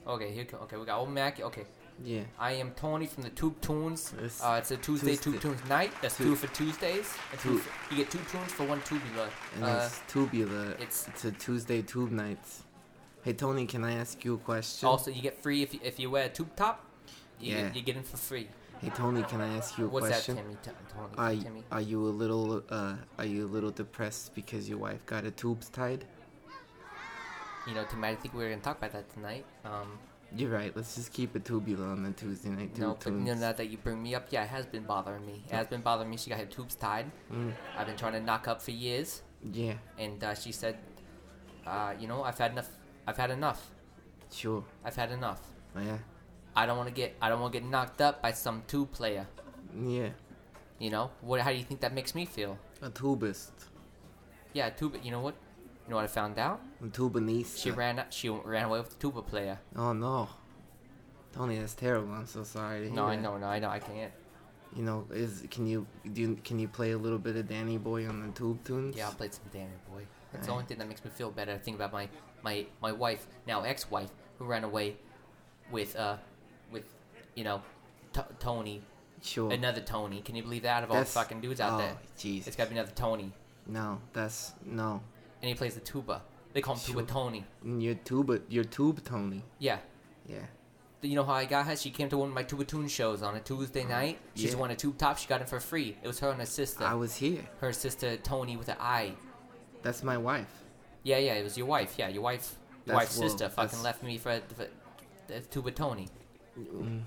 Okay, 0.06 0.32
here. 0.32 0.46
Okay, 0.62 0.76
we 0.76 0.84
got 0.86 0.98
old 1.00 1.10
Mac. 1.10 1.40
Okay, 1.40 1.66
Yeah. 2.04 2.22
I 2.38 2.52
am 2.52 2.70
Tony 2.72 3.06
from 3.06 3.24
the 3.24 3.30
Tube 3.30 3.60
Tunes. 3.60 4.14
It's 4.22 4.42
Uh, 4.42 4.56
it's 4.60 4.70
a 4.70 4.76
Tuesday, 4.76 5.16
Tuesday. 5.16 5.32
Tube 5.32 5.40
Tunes 5.40 5.68
night. 5.68 5.92
That's 6.00 6.16
Tu- 6.16 6.24
two 6.24 6.36
for 6.36 6.46
Tuesdays. 6.54 7.12
Two 7.42 7.58
for, 7.58 7.70
you 7.94 7.98
get 7.98 8.10
two 8.10 8.20
tunes 8.30 8.52
for 8.52 8.64
one 8.66 8.80
tubular. 8.82 9.28
and 9.56 9.64
Uh, 9.64 9.82
it's 9.84 10.00
tubular. 10.08 10.70
it's- 10.72 11.08
It's, 11.08 11.24
a 11.24 11.32
Tuesday 11.32 11.82
tube 11.82 12.10
nights. 12.12 12.62
Hey 13.22 13.32
Tony, 13.32 13.66
can 13.66 13.82
I 13.84 13.92
ask 13.94 14.24
you 14.24 14.34
a 14.34 14.38
question? 14.38 14.88
also, 14.88 15.10
you 15.10 15.20
get 15.22 15.42
free 15.42 15.62
if 15.62 15.74
you, 15.74 15.80
if 15.82 15.98
you 15.98 16.08
wear 16.10 16.26
a 16.26 16.28
tube 16.28 16.54
top. 16.56 16.84
You, 17.40 17.52
Yeah. 17.54 17.62
get, 17.64 17.76
you 17.76 17.82
get 17.82 17.96
in 17.96 18.02
for 18.04 18.16
free. 18.16 18.48
Hey 18.80 18.90
Tony, 18.90 19.22
can 19.22 19.40
I 19.40 19.56
ask 19.56 19.78
you 19.78 19.86
a 19.86 19.88
What's 19.88 20.06
question? 20.08 20.36
that, 20.36 20.42
Timmy? 20.42 20.56
T- 20.62 20.70
Tony, 20.92 21.14
Are 21.16 21.32
y- 21.34 21.42
Timmy. 21.42 21.64
are 21.72 21.80
you 21.80 22.04
a 22.06 22.14
little 22.22 22.62
uh 22.68 22.94
are 23.18 23.24
you 23.24 23.46
a 23.46 23.50
little 23.56 23.70
depressed 23.70 24.34
because 24.34 24.68
your 24.68 24.78
wife 24.78 25.04
got 25.06 25.24
her 25.24 25.30
tubes 25.30 25.68
tied? 25.70 26.04
You 27.66 27.74
know, 27.74 27.84
Timmy, 27.84 28.08
I 28.08 28.14
think 28.16 28.34
we 28.34 28.44
were 28.44 28.50
gonna 28.50 28.60
talk 28.62 28.78
about 28.78 28.92
that 28.92 29.08
tonight. 29.12 29.44
Um, 29.64 29.98
You're 30.36 30.50
right. 30.50 30.76
Let's 30.76 30.94
just 30.94 31.12
keep 31.12 31.34
it 31.34 31.44
tubular 31.44 31.86
on 31.86 32.02
the 32.02 32.12
Tuesday 32.12 32.50
night 32.50 32.74
tube 32.74 32.80
no, 32.84 32.96
but 33.02 33.12
you 33.12 33.18
know, 33.20 33.34
now 33.34 33.52
that 33.52 33.68
you 33.70 33.78
bring 33.78 34.02
me 34.02 34.14
up, 34.14 34.26
yeah, 34.30 34.44
it 34.44 34.48
has 34.50 34.66
been 34.66 34.84
bothering 34.84 35.24
me. 35.24 35.42
It 35.48 35.52
has 35.54 35.66
been 35.66 35.80
bothering 35.80 36.10
me. 36.10 36.16
She 36.16 36.30
got 36.30 36.38
her 36.38 36.46
tubes 36.46 36.74
tied. 36.74 37.10
Mm, 37.32 37.52
I've 37.76 37.86
been 37.86 37.96
trying 37.96 38.12
to 38.12 38.20
knock 38.20 38.46
up 38.46 38.60
for 38.60 38.72
years, 38.72 39.22
yeah, 39.42 39.74
and 39.98 40.22
uh, 40.22 40.34
she 40.34 40.52
said, 40.52 40.76
uh, 41.66 41.94
you 41.98 42.06
know, 42.08 42.22
I've 42.22 42.38
had 42.38 42.52
enough. 42.52 42.68
I've 43.06 43.16
had 43.16 43.30
enough. 43.30 43.70
sure. 44.30 44.64
I've 44.84 44.96
had 44.96 45.10
enough. 45.12 45.40
Oh, 45.76 45.80
yeah, 45.80 45.98
I 46.56 46.66
don't 46.66 46.76
want 46.76 46.88
to 46.88 46.94
get. 46.94 47.14
I 47.20 47.28
don't 47.28 47.40
want 47.40 47.52
to 47.52 47.60
get 47.60 47.68
knocked 47.68 48.00
up 48.00 48.22
by 48.22 48.32
some 48.32 48.62
tube 48.66 48.90
player. 48.92 49.26
yeah. 49.78 50.08
You 50.78 50.90
know, 50.90 51.10
what? 51.22 51.40
How 51.40 51.50
do 51.50 51.56
you 51.56 51.64
think 51.64 51.80
that 51.80 51.94
makes 51.94 52.14
me 52.14 52.26
feel? 52.26 52.58
A 52.82 52.90
tubist, 52.90 53.52
Yeah, 54.52 54.68
tuba. 54.70 54.98
You 55.02 55.10
know 55.10 55.20
what? 55.20 55.34
You 55.84 55.90
know 55.90 55.96
what 55.96 56.04
I 56.04 56.08
found 56.08 56.38
out? 56.38 56.60
a 56.82 56.86
tubanista. 56.86 57.62
She 57.62 57.70
ran. 57.70 58.04
She 58.10 58.28
ran 58.28 58.64
away 58.66 58.78
with 58.80 58.90
the 58.90 58.96
tuba 58.96 59.22
player. 59.22 59.58
Oh 59.74 59.92
no, 59.94 60.28
Tony, 61.32 61.58
that's 61.58 61.74
terrible. 61.74 62.12
I'm 62.12 62.26
so 62.26 62.42
sorry 62.44 62.90
No, 62.90 63.04
I 63.06 63.16
know. 63.16 63.36
No, 63.38 63.46
I 63.46 63.58
know. 63.58 63.68
I 63.70 63.78
can't. 63.78 64.12
You 64.74 64.82
know, 64.82 65.06
is 65.10 65.44
can 65.50 65.66
you 65.66 65.86
do? 66.12 66.20
You, 66.22 66.38
can 66.44 66.58
you 66.58 66.68
play 66.68 66.90
a 66.92 66.98
little 66.98 67.18
bit 67.18 67.36
of 67.36 67.48
Danny 67.48 67.78
Boy 67.78 68.06
on 68.08 68.20
the 68.20 68.28
tube 68.38 68.62
tunes? 68.64 68.96
Yeah, 68.96 69.08
I 69.08 69.12
played 69.12 69.32
some 69.32 69.44
Danny 69.52 69.70
Boy. 69.90 70.02
That's 70.32 70.46
the 70.46 70.52
Alright. 70.52 70.64
only 70.64 70.68
thing 70.68 70.78
that 70.78 70.88
makes 70.88 71.02
me 71.04 71.10
feel 71.10 71.30
better. 71.30 71.52
I 71.52 71.58
think 71.58 71.76
about 71.76 71.92
my 71.92 72.08
my 72.42 72.66
my 72.82 72.92
wife, 72.92 73.26
now 73.46 73.62
ex-wife, 73.62 74.10
who 74.38 74.44
ran 74.44 74.64
away 74.64 74.96
with 75.70 75.96
uh 75.96 76.16
you 77.36 77.44
know 77.44 77.62
T- 78.12 78.20
Tony, 78.40 78.82
sure. 79.22 79.52
another 79.52 79.80
Tony. 79.80 80.20
Can 80.22 80.34
you 80.34 80.42
believe 80.42 80.62
that? 80.62 80.78
Out 80.78 80.84
of 80.84 80.90
all 80.90 80.98
the 80.98 81.04
fucking 81.04 81.40
dudes 81.40 81.60
out 81.60 81.74
oh, 81.74 81.78
there, 81.78 81.96
jeez. 82.18 82.46
it's 82.48 82.56
got 82.56 82.64
to 82.64 82.70
be 82.70 82.76
another 82.76 82.94
Tony, 82.96 83.32
No, 83.68 84.00
that's 84.12 84.52
no. 84.64 85.00
and 85.40 85.48
he 85.48 85.54
plays 85.54 85.74
the 85.74 85.80
tuba. 85.80 86.22
They 86.52 86.62
call 86.62 86.74
him 86.74 86.80
Sure. 86.80 86.94
Tuba 86.96 87.06
Tony. 87.06 87.44
Your 87.64 87.94
tuba, 87.94 88.40
your 88.48 88.64
tube, 88.64 89.04
Tony. 89.04 89.42
Yeah. 89.58 89.78
Yeah. 90.26 90.38
You 91.02 91.14
know 91.14 91.24
how 91.24 91.34
I 91.34 91.44
got 91.44 91.66
her? 91.66 91.76
She 91.76 91.90
came 91.90 92.08
to 92.08 92.18
one 92.18 92.30
of 92.30 92.34
my 92.34 92.42
Tuba 92.42 92.64
Tune 92.64 92.88
shows 92.88 93.22
on 93.22 93.36
a 93.36 93.40
Tuesday 93.40 93.84
night. 93.84 94.18
She's 94.34 94.54
Yeah. 94.54 94.58
won 94.58 94.70
a 94.70 94.74
tube 94.76 94.96
top. 94.98 95.18
She 95.18 95.28
got 95.28 95.42
it 95.42 95.48
for 95.48 95.60
free. 95.60 95.96
It 96.02 96.06
was 96.06 96.18
her 96.20 96.30
and 96.30 96.40
her 96.40 96.46
sister. 96.46 96.82
I 96.84 96.94
was 96.94 97.16
here. 97.16 97.46
her 97.60 97.72
sister 97.72 98.16
Tony 98.16 98.56
with 98.56 98.68
an 98.68 98.76
I. 98.80 99.12
That's 99.82 100.02
my 100.02 100.16
wife. 100.16 100.48
Yeah, 101.02 101.18
yeah, 101.18 101.34
it 101.34 101.44
was 101.44 101.56
your 101.56 101.66
wife. 101.66 101.94
Yeah, 101.98 102.08
your 102.08 102.22
wife, 102.22 102.56
your 102.86 102.96
wife's 102.96 103.18
well, 103.18 103.28
sister 103.28 103.48
fucking 103.48 103.82
left 103.82 104.02
me 104.02 104.18
for, 104.18 104.40
for, 104.56 104.66
for 105.28 105.40
Tuba 105.50 105.70
Tony. 105.70 106.08
Mm, 106.58 107.02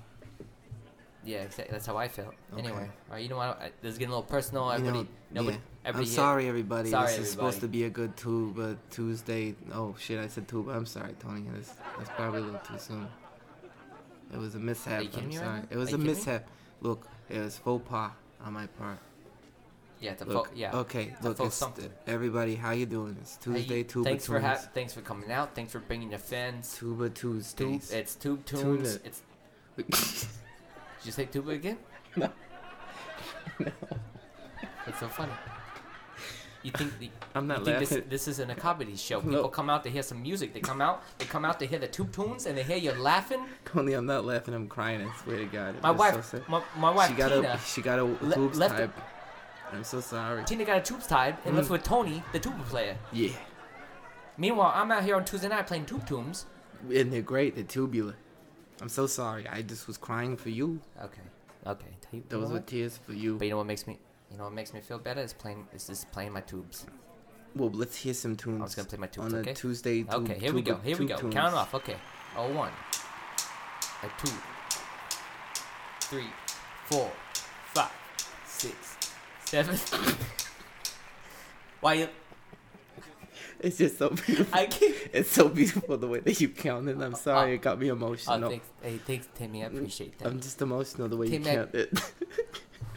Yeah, 1.24 1.42
exactly. 1.42 1.72
That's 1.72 1.86
how 1.86 1.96
I 1.96 2.08
felt. 2.08 2.34
Okay. 2.52 2.62
Anyway, 2.62 2.88
all 3.08 3.14
right, 3.14 3.22
you 3.22 3.28
know 3.28 3.36
what? 3.36 3.60
I- 3.60 3.72
This 3.82 3.92
is 3.92 3.98
getting 3.98 4.12
a 4.12 4.16
little 4.16 4.30
personal. 4.30 4.76
you 4.78 4.84
know, 4.84 5.06
nobody, 5.32 5.56
yeah. 5.56 5.62
everybody. 5.84 6.10
I'm 6.10 6.14
sorry, 6.14 6.48
everybody. 6.48 6.90
Sorry, 6.90 7.06
this 7.08 7.18
is 7.18 7.30
supposed 7.30 7.60
to 7.60 7.68
be 7.68 7.84
a 7.84 7.90
good 7.90 8.16
tuba 8.16 8.62
uh, 8.62 8.74
Tuesday. 8.90 9.54
Oh 9.72 9.94
shit, 9.98 10.18
I 10.18 10.28
said 10.28 10.48
tuba. 10.48 10.72
I'm 10.72 10.86
sorry, 10.86 11.14
Tony. 11.20 11.44
That's, 11.52 11.74
that's 11.98 12.10
probably 12.10 12.40
a 12.40 12.44
little 12.44 12.60
too 12.60 12.78
soon. 12.78 13.06
It 14.32 14.38
was 14.38 14.54
a 14.54 14.58
mishap. 14.58 15.02
I'm 15.14 15.28
me 15.28 15.36
right 15.36 15.44
sorry. 15.44 15.60
It 15.70 15.76
was 15.76 15.88
a 15.88 15.92
kidding 15.92 16.06
me? 16.06 16.14
mishap. 16.14 16.48
Look, 16.80 17.06
it 17.28 17.38
was 17.38 17.58
faux 17.58 17.86
pas 17.88 18.12
on 18.44 18.52
my 18.54 18.66
part. 18.66 18.98
Yeah, 20.00 20.14
to 20.14 20.24
Look, 20.24 20.46
vote. 20.46 20.56
Yeah. 20.56 20.74
Okay, 20.76 21.14
to 21.20 21.28
look, 21.28 21.40
it's, 21.40 21.62
everybody, 22.06 22.54
how 22.54 22.70
you 22.70 22.86
doing? 22.86 23.18
It's 23.20 23.36
Hey, 23.44 23.52
Tuesday, 23.52 23.82
Tuba 23.82 24.04
thanks 24.08 24.26
for 24.26 24.40
Tunes. 24.40 24.44
ha- 24.46 24.68
thanks 24.72 24.94
for 24.94 25.02
coming 25.02 25.30
out. 25.30 25.54
Thanks 25.54 25.72
for 25.72 25.78
bringing 25.80 26.08
your 26.10 26.18
fans. 26.18 26.74
Tuba 26.78 27.10
Tube, 27.10 27.42
Tuesdays. 27.42 27.90
it's 27.90 28.14
Tube 28.14 28.44
Tune 28.46 28.60
Tunes. 28.78 28.94
it. 28.96 29.20
It's 29.76 30.26
did 31.00 31.06
you 31.06 31.12
say 31.12 31.26
Tuba 31.26 31.50
again? 31.50 31.78
No. 32.16 32.28
no. 33.60 33.72
It's 34.86 34.98
so 34.98 35.08
funny. 35.08 35.32
You 36.62 36.72
think 36.72 36.98
the, 36.98 37.10
I'm 37.34 37.46
not 37.46 37.60
you 37.60 37.64
think 37.66 37.78
this, 37.78 37.90
laughing. 37.92 38.08
this 38.10 38.28
isn't 38.28 38.50
a 38.50 38.54
comedy 38.54 38.96
show? 38.96 39.20
No. 39.20 39.30
People 39.30 39.48
come 39.50 39.70
out 39.70 39.84
to 39.84 39.90
hear 39.90 40.02
some 40.02 40.20
music. 40.22 40.52
They 40.52 40.60
come 40.60 40.80
out. 40.80 41.02
They 41.18 41.24
come 41.26 41.44
out 41.44 41.58
to 41.60 41.66
hear 41.66 41.78
the 41.78 41.86
tube 41.86 42.12
tunes, 42.12 42.46
and 42.46 42.58
they 42.58 42.62
hear 42.64 42.76
you 42.76 42.92
laughing. 42.92 43.46
Tony, 43.64 43.92
I'm 43.94 44.06
not 44.06 44.24
laughing. 44.24 44.54
I'm 44.54 44.66
crying. 44.68 45.00
I 45.06 45.22
swear 45.22 45.38
to 45.38 45.44
God. 45.46 45.80
My 45.82 45.90
wife, 45.90 46.24
so 46.24 46.42
my, 46.48 46.62
my 46.76 46.90
wife 46.90 47.08
she 47.10 47.14
got 47.16 47.28
Tina, 47.30 47.48
a 47.48 47.58
she 47.66 47.80
got 47.82 47.98
a 47.98 48.04
le- 48.04 48.34
tubes 48.34 48.58
left 48.58 48.76
type. 48.76 48.92
I'm 49.72 49.84
so 49.84 50.00
sorry. 50.00 50.44
Tina 50.44 50.64
got 50.64 50.78
a 50.78 50.80
tubes 50.82 51.06
tied 51.06 51.36
and 51.44 51.54
left 51.56 51.68
Mm. 51.68 51.72
with 51.72 51.82
Tony, 51.84 52.22
the 52.32 52.38
tuba 52.40 52.62
player. 52.64 52.96
Yeah, 53.12 53.30
Meanwhile, 54.36 54.72
I'm 54.74 54.90
out 54.90 55.04
here 55.04 55.14
on 55.16 55.24
Tuesday 55.24 55.48
night 55.48 55.66
playing 55.66 55.86
tube 55.86 56.06
tunes. 56.06 56.46
and 56.92 57.12
they're 57.12 57.22
great. 57.22 57.54
They're 57.54 57.64
tubular. 57.64 58.16
I'm 58.80 58.88
so 58.88 59.06
sorry. 59.06 59.46
I 59.48 59.62
just 59.62 59.86
was 59.86 59.96
crying 59.98 60.36
for 60.36 60.48
you. 60.50 60.80
Okay, 61.02 61.20
okay. 61.66 61.86
Tell 62.00 62.10
you- 62.12 62.18
you 62.18 62.24
Those 62.28 62.42
know 62.44 62.48
were 62.48 62.54
what? 62.54 62.66
tears 62.66 62.96
for 62.98 63.12
you. 63.12 63.36
But 63.36 63.44
you 63.46 63.50
know 63.50 63.58
what 63.58 63.66
makes 63.66 63.86
me, 63.86 63.98
you 64.30 64.38
know 64.38 64.44
what 64.44 64.52
makes 64.54 64.72
me 64.72 64.80
feel 64.80 64.98
better 64.98 65.20
is 65.20 65.32
playing. 65.32 65.66
Is 65.74 65.86
just 65.86 66.10
playing 66.12 66.32
my 66.32 66.40
tubes. 66.40 66.86
Well, 67.54 67.70
let's 67.70 67.96
hear 67.96 68.14
some 68.14 68.36
tunes. 68.36 68.60
I 68.60 68.64
was 68.64 68.74
gonna 68.74 68.88
play 68.88 68.98
my 68.98 69.06
tunes. 69.08 69.34
on 69.34 69.46
a 69.46 69.54
Tuesday. 69.54 70.02
Tube, 70.02 70.14
Okay, 70.14 70.38
here 70.38 70.52
we 70.54 70.62
go. 70.62 70.76
Here 70.76 70.96
we 70.96 71.06
go. 71.06 71.16
tunes. 71.16 71.34
Count 71.34 71.54
off. 71.54 71.74
Okay. 71.74 71.96
A 72.36 72.52
one, 72.52 72.72
a 74.02 74.08
two, 74.24 74.32
three, 76.00 76.28
four, 76.86 77.10
five, 77.74 77.90
six, 78.46 78.96
seven. 79.44 79.76
Why 81.80 81.94
you? 81.94 82.08
It's 83.60 83.76
just 83.78 83.98
so 83.98 84.08
beautiful. 84.10 84.58
I 84.58 84.66
can't. 84.66 84.94
It's 85.12 85.30
so 85.30 85.48
beautiful 85.48 85.96
the 85.98 86.08
way 86.08 86.20
that 86.20 86.40
you 86.40 86.48
counted. 86.48 87.00
I'm 87.02 87.14
sorry, 87.14 87.50
Oh. 87.52 87.54
it 87.54 87.62
got 87.62 87.78
me 87.78 87.90
Oh, 87.90 87.94
emotional. 87.94 88.50
thanks. 88.50 88.66
Hey, 88.82 88.98
thanks, 88.98 89.28
Timmy. 89.34 89.62
I 89.62 89.66
appreciate 89.66 90.18
that. 90.18 90.28
I'm 90.28 90.40
just 90.40 90.60
emotional 90.62 91.08
the 91.08 91.16
way 91.16 91.26
you 91.26 91.38
Tim, 91.38 91.46
I- 91.46 91.54
counted. 91.56 92.00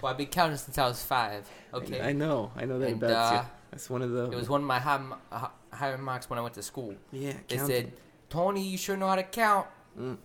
Well, 0.02 0.12
I've 0.12 0.18
been 0.18 0.28
counting 0.28 0.58
since 0.58 0.78
I 0.78 0.86
was 0.86 1.02
five. 1.02 1.50
Okay. 1.74 2.02
I 2.02 2.12
know. 2.12 2.52
I 2.58 2.66
know 2.66 2.78
that 2.78 2.90
And, 2.90 3.02
about 3.02 3.32
you. 3.34 3.38
uh, 3.40 3.46
That's 3.72 3.90
one 3.90 4.02
of 4.02 4.12
the. 4.12 4.26
It 4.32 4.36
was 4.36 4.50
one 4.50 4.60
of 4.60 4.68
my 4.68 4.78
high, 4.80 5.02
uh, 5.32 5.48
higher 5.72 5.98
marks 5.98 6.30
when 6.30 6.38
I 6.38 6.42
went 6.42 6.56
to 6.56 6.62
school. 6.62 6.94
yeah. 7.14 7.32
They 7.48 7.58
said, 7.58 7.94
"Tony, 8.30 8.62
you 8.68 8.78
sure 8.78 8.98
know 8.98 9.08
how 9.08 9.16
to 9.16 9.24
count. 9.24 9.68
Mm. 9.98 10.18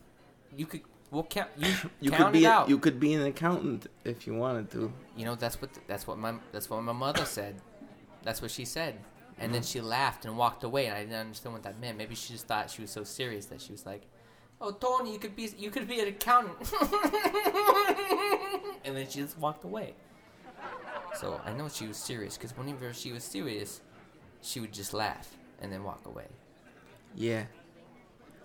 You 0.57 0.67
could, 0.67 0.81
we'll 1.13 1.23
count. 1.23 1.51
You, 1.57 1.73
You 2.01 2.11
count 2.11 2.25
could 2.25 2.33
be 2.33 2.45
it 2.45 2.49
out. 2.49 2.69
you 2.69 2.79
could 2.81 2.99
be 2.99 3.15
an 3.15 3.23
accountant 3.27 3.87
if 4.05 4.27
you 4.27 4.35
wanted 4.35 4.69
to. 4.73 4.93
You 5.17 5.27
know, 5.27 5.37
that's 5.37 5.61
what 5.63 5.71
that's 5.87 6.09
what 6.09 6.19
my 6.19 6.35
that's 6.51 6.69
what 6.69 6.83
my 6.83 6.93
mother 6.93 7.25
said. 7.25 7.61
That's 8.25 8.43
what 8.43 8.51
she 8.51 8.65
said. 8.65 8.99
And 9.41 9.55
then 9.55 9.63
she 9.63 9.81
laughed 9.81 10.25
and 10.25 10.37
walked 10.37 10.65
away, 10.65 10.87
and 10.87 10.97
I 10.97 11.01
didn't 11.03 11.15
understand 11.15 11.53
what 11.55 11.63
that 11.63 11.81
meant. 11.81 11.97
Maybe 11.97 12.15
she 12.15 12.33
just 12.33 12.47
thought 12.47 12.71
she 12.71 12.83
was 12.83 12.91
so 12.91 13.05
serious 13.05 13.47
that 13.47 13.61
she 13.61 13.73
was 13.73 13.87
like, 13.87 14.03
"Oh, 14.61 14.73
Tony, 14.73 15.13
you 15.13 15.19
could 15.19 15.37
be 15.37 15.49
you 15.57 15.71
could 15.71 15.87
be 15.87 16.01
an 16.01 16.09
accountant." 16.09 16.73
and 18.85 18.97
then 18.97 19.07
she 19.09 19.21
just 19.21 19.39
walked 19.39 19.65
away. 19.65 19.95
So 21.21 21.41
I 21.45 21.53
know 21.53 21.69
she 21.69 21.87
was 21.87 21.97
serious 21.97 22.37
because 22.37 22.57
whenever 22.57 22.93
she 22.93 23.13
was 23.13 23.25
serious, 23.25 23.81
she 24.43 24.61
would 24.61 24.73
just 24.73 24.93
laugh 24.93 25.37
and 25.61 25.73
then 25.73 25.85
walk 25.85 26.07
away. 26.07 26.27
Yeah. 27.15 27.45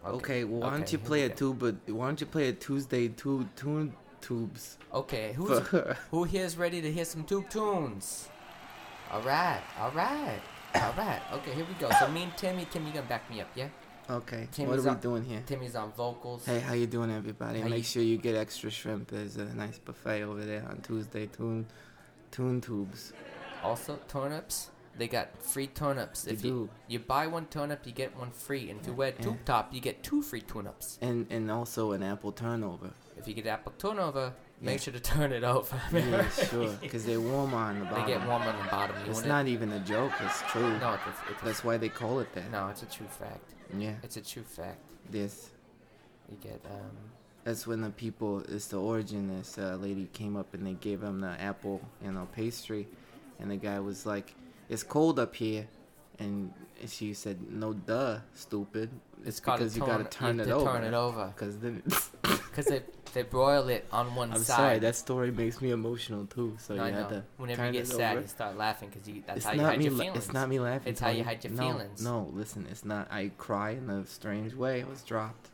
Okay. 0.05 0.43
well, 0.43 0.62
why 0.62 0.71
don't 0.71 0.91
you 0.91 0.97
play 0.97 1.23
a 1.23 1.29
go. 1.29 1.53
tube? 1.53 1.79
Why 1.88 2.05
don't 2.07 2.19
you 2.19 2.27
play 2.27 2.50
a 2.50 2.53
Tuesday 2.53 3.07
tube 3.07 3.47
tune 3.55 3.93
tubes? 4.21 4.77
Okay, 4.93 5.33
who's 5.33 5.59
who 6.12 6.23
here's 6.25 6.57
ready 6.57 6.81
to 6.81 6.91
hear 6.91 7.05
some 7.05 7.23
tube 7.23 7.50
tunes? 7.50 8.27
All 9.12 9.21
right, 9.21 9.62
all 9.79 9.91
right, 9.91 10.41
all 10.75 10.93
right. 10.97 11.21
Okay, 11.33 11.53
here 11.53 11.65
we 11.65 11.73
go. 11.75 11.89
So 11.99 12.07
me 12.09 12.23
and 12.23 12.37
Timmy, 12.37 12.65
Timmy, 12.71 12.87
you 12.87 12.93
gonna 12.93 13.07
back 13.07 13.29
me 13.29 13.41
up, 13.41 13.47
yeah? 13.55 13.67
okay. 14.09 14.47
Timmy's 14.51 14.69
what 14.69 14.79
are 14.79 14.83
we 14.83 14.89
on- 14.89 14.99
doing 14.99 15.23
here? 15.23 15.41
Timmy's 15.45 15.75
on 15.75 15.91
vocals. 15.93 16.45
Hey, 16.45 16.59
how 16.59 16.73
you 16.73 16.87
doing, 16.87 17.11
everybody? 17.11 17.61
How 17.61 17.67
Make 17.69 17.77
you- 17.79 17.83
sure 17.83 18.03
you 18.03 18.17
get 18.17 18.35
extra 18.35 18.69
shrimp. 18.69 19.09
There's 19.09 19.37
a 19.37 19.45
nice 19.45 19.77
buffet 19.79 20.23
over 20.23 20.43
there 20.43 20.65
on 20.69 20.81
Tuesday. 20.81 21.27
Tune, 21.27 21.65
tune 22.31 22.59
tubes. 22.61 23.13
Also, 23.63 23.99
turnips. 24.07 24.69
They 24.95 25.07
got 25.07 25.41
free 25.41 25.65
turnips. 25.67 26.23
They 26.23 26.33
If 26.33 26.43
you 26.45 26.51
do. 26.51 26.69
you 26.87 26.99
buy 26.99 27.25
one 27.25 27.47
turnip, 27.47 27.87
you 27.87 27.93
get 27.93 28.15
one 28.15 28.29
free. 28.29 28.69
And 28.69 28.79
if 28.81 28.85
you 28.87 28.93
wear 28.93 29.13
Yeah. 29.17 29.23
tube 29.23 29.37
top, 29.45 29.73
you 29.73 29.79
get 29.79 30.03
two 30.03 30.21
free 30.21 30.41
turnips. 30.41 30.99
And 31.01 31.25
and 31.31 31.49
also 31.49 31.93
an 31.93 32.03
apple 32.03 32.31
turnover. 32.31 32.91
If 33.17 33.27
you 33.27 33.33
get 33.33 33.47
apple 33.47 33.73
turnover, 33.79 34.33
make 34.63 34.79
sure 34.82 34.93
to 34.93 35.00
turn 35.00 35.32
it 35.32 35.43
over. 35.43 35.79
yeah, 35.93 36.29
sure. 36.29 36.74
Because 36.82 37.05
they're 37.05 37.20
warmer 37.20 37.58
on 37.58 37.79
the 37.79 37.86
bottom. 37.86 38.05
They 38.05 38.13
get 38.13 38.27
warm 38.27 38.41
on 38.43 38.58
the 38.58 38.70
bottom. 38.70 38.96
You 39.05 39.12
It's 39.12 39.25
not 39.25 39.48
even 39.48 39.72
a 39.72 39.79
joke. 39.79 40.13
It's 40.22 40.41
true. 40.43 40.77
No, 40.79 40.93
it's, 40.93 41.03
it's, 41.08 41.32
it's 41.32 41.41
That's 41.41 41.63
why 41.63 41.77
they 41.77 41.89
call 41.89 42.20
it 42.20 42.34
that. 42.34 42.51
no, 42.51 42.67
it's 42.70 42.84
a 42.84 42.88
true 42.88 43.08
fact. 43.08 43.53
Yeah. 43.77 43.93
It's 44.03 44.17
a 44.17 44.22
true 44.22 44.43
fact. 44.43 44.79
This. 45.10 45.50
You 46.29 46.38
get 46.41 46.62
um. 46.65 46.91
That's 47.43 47.67
when 47.67 47.82
the 47.82 47.89
people. 47.89 48.41
It's 48.48 48.67
the 48.67 48.79
origin. 48.79 49.38
This 49.38 49.58
uh, 49.58 49.77
lady 49.79 50.08
came 50.13 50.38
up 50.38 50.53
and 50.53 50.65
they 50.65 50.74
gave 50.74 51.03
him 51.03 51.20
the 51.20 51.36
apple, 51.41 51.82
you 52.03 52.12
know, 52.12 52.27
pastry, 52.34 52.88
and 53.39 53.51
the 53.51 53.58
guy 53.58 53.79
was 53.82 54.05
like, 54.05 54.34
"It's 54.70 54.84
cold 54.84 55.20
up 55.20 55.36
here," 55.36 55.67
and 56.20 56.53
she 56.88 57.13
said, 57.13 57.51
"No, 57.51 57.74
duh, 57.74 58.20
stupid. 58.34 58.89
It's, 59.25 59.39
a 59.39 59.41
because 59.41 59.75
you 59.75 59.86
gotta 59.86 60.05
turn- 60.05 60.38
you 60.38 60.43
it 60.43 60.50
over." 60.51 60.72
turn 60.72 60.84
it 60.86 60.93
over. 60.93 61.34
Because 61.36 61.58
then. 61.58 61.84
Because 62.55 62.65
they, 62.65 62.81
they 63.13 63.24
broil 63.24 63.67
it 63.69 63.86
on 63.91 64.13
one 64.15 64.29
side. 64.29 64.38
I'm 64.38 64.43
side. 64.43 64.55
sorry. 64.55 64.79
That 64.79 64.95
story 64.95 65.31
makes 65.31 65.62
me 65.62 65.72
emotional 65.72 66.25
too. 66.25 66.55
So 66.60 66.75
no, 66.75 66.83
I 66.83 66.88
you 66.88 66.91
know. 66.93 67.00
have 67.00 67.10
to 67.10 67.24
Whenever 67.38 67.57
turn 67.63 67.74
you 67.74 67.79
get 67.81 67.89
it 67.89 67.93
sad, 67.93 68.12
over. 68.13 68.22
you 68.22 68.27
start 68.27 68.57
laughing 68.57 68.89
because 68.89 69.07
you, 69.07 69.24
that's 69.25 69.38
it's 69.38 69.45
how 69.45 69.51
you 69.53 69.57
not 69.62 69.69
hide 69.72 69.79
me. 69.79 69.86
your 69.86 69.93
la- 69.93 70.00
feelings. 70.03 70.17
It's 70.25 70.33
not 70.33 70.50
me 70.50 70.60
laughing. 70.60 70.91
It's 70.91 71.00
how 71.00 71.10
you 71.10 71.13
Tony. 71.24 71.25
hide 71.25 71.43
your 71.43 71.53
no, 71.53 71.72
feelings. 71.72 72.03
No, 72.03 72.29
listen. 72.33 72.67
It's 72.69 72.86
not. 72.86 73.12
I 73.12 73.31
cry 73.38 73.72
in 73.72 73.89
a 73.89 74.05
strange 74.05 74.53
way. 74.53 74.81
I 74.83 74.86
was 74.86 75.01
dropped 75.01 75.50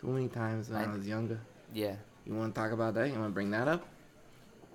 too 0.00 0.08
many 0.08 0.28
times 0.28 0.68
when 0.68 0.80
I, 0.80 0.84
I- 0.92 0.96
was 0.96 1.06
younger. 1.06 1.40
Yeah. 1.72 1.94
You 2.26 2.34
want 2.34 2.54
to 2.54 2.60
talk 2.60 2.72
about 2.72 2.94
that? 2.94 3.06
You 3.08 3.14
want 3.14 3.26
to 3.26 3.30
bring 3.34 3.50
that 3.52 3.66
up? 3.68 3.86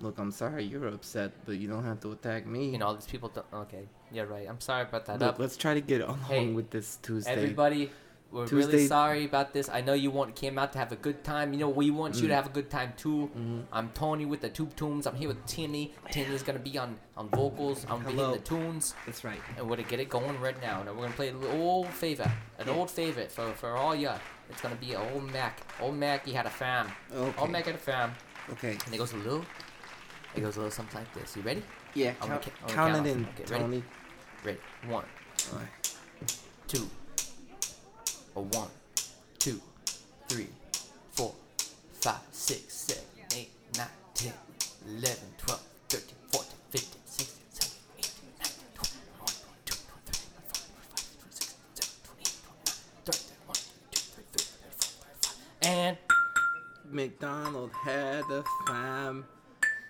Look, 0.00 0.18
I'm 0.18 0.30
sorry 0.30 0.64
you're 0.64 0.88
upset, 0.88 1.32
but 1.46 1.52
you 1.52 1.68
don't 1.68 1.84
have 1.84 2.00
to 2.00 2.12
attack 2.12 2.46
me. 2.46 2.68
You 2.70 2.78
know, 2.78 2.86
all 2.88 2.94
these 2.94 3.06
people 3.06 3.30
don't. 3.30 3.46
Okay. 3.52 3.88
Yeah, 4.12 4.22
right. 4.22 4.46
I'm 4.48 4.60
sorry 4.60 4.82
about 4.82 5.06
that. 5.06 5.18
Look, 5.20 5.28
Up. 5.34 5.38
let's 5.38 5.56
try 5.56 5.74
to 5.74 5.80
get 5.80 6.02
along 6.02 6.20
Hey, 6.28 6.48
with 6.52 6.70
this 6.70 6.98
Tuesday. 7.02 7.32
Everybody, 7.32 7.90
we're 8.36 8.46
really 8.46 8.86
sorry 8.86 9.24
about 9.24 9.52
this. 9.52 9.68
I 9.68 9.80
know 9.80 9.94
you 9.94 10.10
want 10.10 10.34
came 10.36 10.58
out 10.58 10.72
to 10.74 10.78
have 10.78 10.92
a 10.92 10.96
good 10.96 11.24
time. 11.24 11.52
You 11.52 11.58
know, 11.60 11.68
we 11.68 11.90
want 11.90 12.16
you 12.16 12.28
to 12.28 12.32
Mm. 12.32 12.36
have 12.36 12.46
a 12.46 12.50
good 12.50 12.70
time 12.70 12.92
too. 12.96 13.30
Mhm. 13.36 13.64
I'm 13.72 13.88
Tony 13.90 14.24
with 14.26 14.40
the 14.42 14.48
Tube 14.50 14.76
Tunes. 14.76 15.06
I'm 15.06 15.16
here 15.16 15.28
with 15.28 15.44
Timmy. 15.46 15.94
Timmy's 16.10 16.42
gonna 16.42 16.58
be 16.58 16.76
on 16.78 16.98
on 17.16 17.28
vocals. 17.30 17.84
I'm 17.84 18.02
gonna 18.02 18.10
be 18.10 18.16
hitting 18.16 18.32
the 18.32 18.38
tunes, 18.40 18.94
That's 19.06 19.24
right. 19.24 19.40
and 19.56 19.66
we're 19.68 19.76
gonna 19.76 19.88
get 19.88 20.00
it 20.00 20.10
going 20.10 20.38
right 20.40 20.60
now. 20.60 20.80
And 20.80 20.90
we're 20.90 21.04
gonna 21.04 21.14
play 21.14 21.28
an 21.28 21.42
old 21.60 21.88
favorite, 21.88 22.30
an 22.58 22.68
old 22.68 22.90
favorite 22.90 23.32
for 23.32 23.52
for 23.54 23.76
all 23.76 23.94
ya. 23.94 24.18
It's 24.50 24.60
gonna 24.60 24.76
be 24.76 24.94
old 24.94 25.24
Mac. 25.32 25.60
Old 25.80 25.94
Mac, 25.96 26.26
he 26.26 26.32
had 26.34 26.46
a 26.46 26.50
fam. 26.50 26.92
Okay. 27.12 27.40
Old 27.40 27.50
Mac 27.50 27.64
had 27.66 27.74
a 27.74 27.78
fam, 27.78 28.14
Okay. 28.52 28.76
and 28.84 28.94
it 28.94 28.98
goes 28.98 29.12
a 29.12 29.16
little. 29.16 29.44
It 30.34 30.40
goes 30.42 30.56
a 30.56 30.60
little 30.60 30.70
something 30.70 31.00
like 31.00 31.12
this. 31.14 31.34
You 31.36 31.42
ready? 31.42 31.62
Yeah. 31.94 32.12
I'm 32.20 32.28
Count, 32.28 32.42
ca- 32.42 32.50
I'm 32.64 32.68
count 32.74 32.90
it 32.90 32.94
count 32.96 33.06
in. 33.06 33.28
Okay, 33.40 33.44
ready? 33.52 33.64
Tony. 33.64 33.82
Ready? 34.44 34.58
One, 34.86 35.04
Alright. 35.52 35.68
two, 36.68 36.86
a 38.36 38.40
one, 38.40 38.68
two, 39.38 39.60
three, 40.28 40.48
four, 41.12 41.34
five, 41.92 42.20
six, 42.30 42.72
seven, 42.72 43.02
eight, 43.34 43.50
nine, 43.76 43.86
ten, 44.14 44.32
eleven, 44.86 45.24
twelve, 45.38 45.62
thirteen, 45.88 46.16
fourteen, 46.30 46.52
fifteen, 46.70 47.00
sixteen, 47.06 47.46
seventeen, 47.50 47.80
eighteen, 47.98 48.30
nineteen, 48.38 48.68
twenty, 48.74 48.96
one, 49.18 49.32
twenty-three, 49.64 49.88
twenty-four, 49.88 50.00
twenty-five, 50.04 51.16
twenty-six, 51.16 51.54
twenty-seven, 51.74 51.96
twenty-eight, 52.04 52.36
twenty-nine, 52.44 52.76
thirty, 53.04 53.24
thirty-one, 53.24 53.56
thirty-two, 53.90 54.20
thirty-three, 54.36 54.60
thirty-four, 54.60 55.08
thirty-five, 55.16 55.64
and 55.64 55.96
McDonald 56.92 57.70
had 57.82 58.24
a 58.30 58.44
fam. 58.66 59.24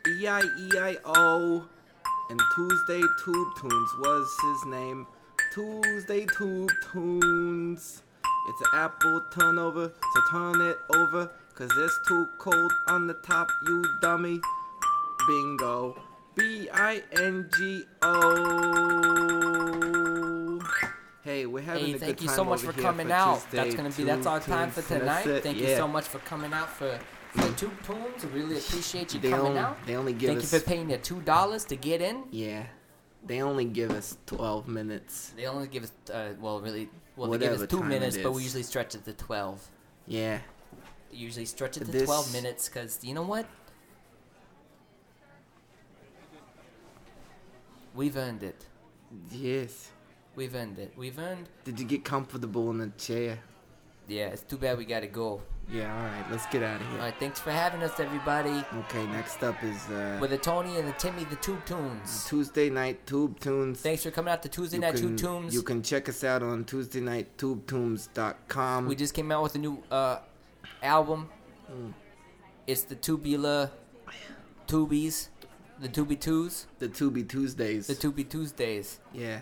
E 0.06 0.26
I 0.28 0.40
E 0.40 0.70
I 0.78 0.96
O. 1.04 1.64
And 2.28 2.40
Tuesday 2.56 3.00
Tube 3.24 3.48
Tunes 3.60 3.90
was 4.00 4.28
his 4.42 4.66
name. 4.72 5.06
Tuesday 5.54 6.26
Tube 6.36 6.70
Tunes. 6.92 8.02
It's 8.48 8.60
an 8.60 8.66
apple 8.74 9.22
turnover, 9.32 9.92
so 10.14 10.20
turn 10.30 10.60
it 10.60 10.78
over. 10.94 11.30
Cause 11.54 11.70
it's 11.76 11.98
too 12.06 12.26
cold 12.38 12.72
on 12.88 13.06
the 13.06 13.14
top, 13.14 13.48
you 13.66 13.82
dummy. 14.02 14.40
Bingo. 15.26 15.96
B 16.36 16.68
I 16.72 17.02
N 17.12 17.48
G 17.56 17.82
O. 18.02 19.66
Hey, 21.22 21.46
we're 21.46 21.62
having 21.62 21.82
a 21.82 21.86
good 21.86 21.92
time. 21.92 21.92
Hey, 21.92 21.94
a 21.94 21.98
thank 21.98 22.18
good 22.18 22.24
you 22.24 22.28
so 22.28 22.44
much 22.44 22.60
for 22.60 22.72
coming 22.72 23.08
for 23.08 23.12
out. 23.14 23.40
Tuesday 23.40 23.56
That's 23.56 23.74
gonna 23.74 23.90
be 23.90 24.04
that's 24.04 24.26
our 24.26 24.38
time 24.40 24.70
for 24.70 24.82
tonight. 24.82 25.42
Thank 25.42 25.58
you 25.58 25.74
so 25.74 25.88
much 25.88 26.04
for 26.04 26.18
coming 26.20 26.52
out 26.52 26.68
for 26.68 26.98
for 27.30 27.52
two 27.56 27.70
tunes. 27.84 28.24
We 28.32 28.40
really 28.42 28.58
appreciate 28.58 29.12
you 29.14 29.20
They 29.20 29.30
coming 29.30 29.46
only, 29.46 29.58
out. 29.58 29.78
they 29.86 29.96
only 29.96 30.12
give 30.12 30.28
Thank 30.28 30.42
us 30.42 30.52
you 30.52 30.58
for 30.60 30.64
paying 30.66 30.90
your 30.90 30.98
two 30.98 31.20
dollars 31.22 31.64
to 31.66 31.76
get 31.76 32.00
in. 32.02 32.24
Yeah, 32.30 32.66
they 33.26 33.40
only 33.42 33.64
give 33.64 33.90
us 33.90 34.18
twelve 34.26 34.68
minutes. 34.68 35.32
They 35.36 35.46
only 35.46 35.68
give 35.68 35.84
us 35.84 35.92
uh, 36.12 36.34
well, 36.40 36.60
really, 36.60 36.88
well, 37.16 37.30
they 37.30 37.38
give 37.38 37.60
us 37.60 37.66
two 37.68 37.82
minutes, 37.82 38.16
but 38.18 38.32
we 38.32 38.42
usually 38.42 38.62
stretch 38.62 38.94
it 38.94 39.04
to 39.04 39.12
twelve. 39.12 39.66
Yeah, 40.06 40.38
They 41.10 41.16
usually 41.16 41.46
stretch 41.46 41.76
it 41.76 41.84
to 41.86 41.90
This- 41.90 42.04
twelve 42.04 42.32
minutes 42.32 42.68
because 42.68 43.02
you 43.02 43.14
know 43.14 43.22
what? 43.22 43.46
We've 47.94 48.16
earned 48.16 48.42
it. 48.42 48.66
Yes. 49.32 49.90
We've 50.34 50.54
earned 50.54 50.78
it. 50.78 50.92
We've 50.96 51.18
earned. 51.18 51.48
Did 51.64 51.80
you 51.80 51.86
get 51.86 52.04
comfortable 52.04 52.70
in 52.70 52.78
the 52.78 52.88
chair? 52.98 53.38
Yeah, 54.08 54.26
it's 54.26 54.42
too 54.42 54.56
bad 54.56 54.78
we 54.78 54.84
gotta 54.84 55.08
go. 55.08 55.42
Yeah, 55.68 55.92
alright, 55.92 56.30
let's 56.30 56.46
get 56.46 56.62
out 56.62 56.80
of 56.80 56.86
here. 56.86 56.98
All 56.98 57.06
right, 57.06 57.14
thanks 57.18 57.40
for 57.40 57.50
having 57.50 57.82
us, 57.82 57.98
everybody. 57.98 58.64
Okay, 58.84 59.04
next 59.08 59.42
up 59.42 59.60
is 59.64 59.88
uh, 59.88 60.16
With 60.20 60.30
the 60.30 60.38
Tony 60.38 60.78
and 60.78 60.86
the 60.86 60.92
Timmy, 60.92 61.24
the 61.24 61.34
Tube 61.36 61.64
Tunes. 61.66 62.24
Tuesday 62.28 62.70
Night 62.70 63.04
Tube 63.04 63.40
Tunes. 63.40 63.80
Thanks 63.80 64.04
for 64.04 64.12
coming 64.12 64.32
out 64.32 64.42
to 64.44 64.48
Tuesday 64.48 64.76
You 64.76 64.82
Night 64.82 64.94
can, 64.94 65.02
Tube 65.02 65.18
Tunes. 65.18 65.54
You 65.54 65.62
can 65.62 65.82
check 65.82 66.08
us 66.08 66.22
out 66.22 66.44
on 66.44 66.64
Tuesday 66.64 67.00
night 67.00 67.36
TuesdayNightTubeTunes.com. 67.36 68.86
We 68.86 68.94
just 68.94 69.12
came 69.12 69.32
out 69.32 69.42
with 69.42 69.56
a 69.56 69.58
new 69.58 69.82
uh, 69.90 70.18
album. 70.82 71.28
Mm. 71.70 71.92
It's 72.68 72.82
the 72.82 72.94
Tubular 72.94 73.70
Tubies, 74.68 75.28
the 75.80 75.88
Tubi 75.88 76.18
Twos, 76.20 76.66
the 76.78 76.88
Tubi 76.88 77.28
Tuesdays. 77.28 77.88
the 77.88 77.94
Tubi 77.94 78.28
Tuesdays. 78.28 79.00
yeah. 79.12 79.40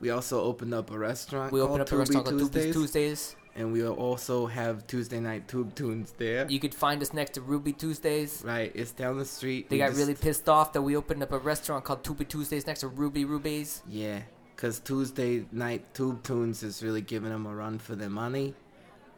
We 0.00 0.10
also 0.10 0.40
opened 0.40 0.72
up 0.74 0.92
a 0.92 0.98
restaurant 0.98 1.52
We 1.52 1.60
opened 1.60 1.82
up 1.82 1.88
a 1.88 1.90
Tubi 1.90 1.98
restaurant 1.98 2.26
called 2.26 2.40
Tubies 2.40 2.52
Tuesdays, 2.52 2.74
Tuesdays. 2.74 3.36
And 3.58 3.72
we 3.72 3.82
will 3.82 3.94
also 3.94 4.46
have 4.46 4.86
Tuesday 4.86 5.18
Night 5.20 5.48
Tube 5.48 5.74
Tunes 5.74 6.14
there. 6.16 6.46
You 6.48 6.60
could 6.60 6.74
find 6.74 7.02
us 7.02 7.12
next 7.12 7.32
to 7.34 7.40
Ruby 7.40 7.72
Tuesdays. 7.72 8.42
right, 8.46 8.70
it's 8.74 8.92
down 8.92 9.18
the 9.18 9.24
street. 9.24 9.68
They 9.68 9.74
We 9.76 9.78
got 9.80 9.88
just- 9.88 9.98
really 9.98 10.14
pissed 10.14 10.48
off 10.48 10.72
that 10.74 10.82
we 10.82 10.96
opened 10.96 11.22
up 11.22 11.32
a 11.32 11.38
restaurant 11.38 11.84
called 11.84 12.04
Tubi 12.04 12.26
Tuesdays 12.26 12.66
next 12.66 12.80
to 12.80 12.88
Ruby 12.88 13.24
Rubies. 13.24 13.82
Yeah, 13.88 14.20
because 14.54 14.78
Tuesday 14.78 15.44
Night 15.52 15.92
Tube 15.92 16.22
Tunes 16.22 16.62
is 16.62 16.82
really 16.82 17.00
giving 17.02 17.30
them 17.30 17.46
a 17.46 17.54
run 17.54 17.78
for 17.78 17.96
their 17.96 18.10
money. 18.10 18.54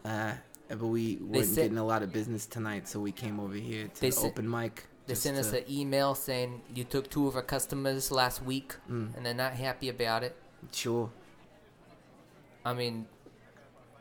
Uh, 0.05 0.33
but 0.69 0.79
we 0.79 1.17
weren't 1.17 1.47
said- 1.47 1.63
getting 1.65 1.79
a 1.79 1.85
lot 1.85 2.03
of 2.03 2.11
business 2.13 2.47
tonight, 2.47 2.89
so 2.89 2.99
we 2.99 3.13
came 3.13 3.39
over 3.39 3.55
here 3.55 3.89
to 3.89 4.01
the 4.01 4.11
said- 4.11 4.27
open 4.27 4.49
mic. 4.51 4.87
They 5.07 5.15
sent 5.17 5.37
us 5.39 5.53
an 5.53 5.65
email 5.69 6.15
saying 6.15 6.63
you 6.75 6.85
took 6.85 7.11
two 7.11 7.27
of 7.27 7.35
our 7.35 7.43
customers 7.43 8.11
last 8.13 8.43
week 8.45 8.77
Mm. 8.89 9.17
and 9.17 9.27
they're 9.27 9.35
not 9.35 9.55
happy 9.55 9.89
about 9.89 10.23
it. 10.23 10.37
Sure. 10.73 11.11
I 12.65 12.75
mean, 12.75 13.07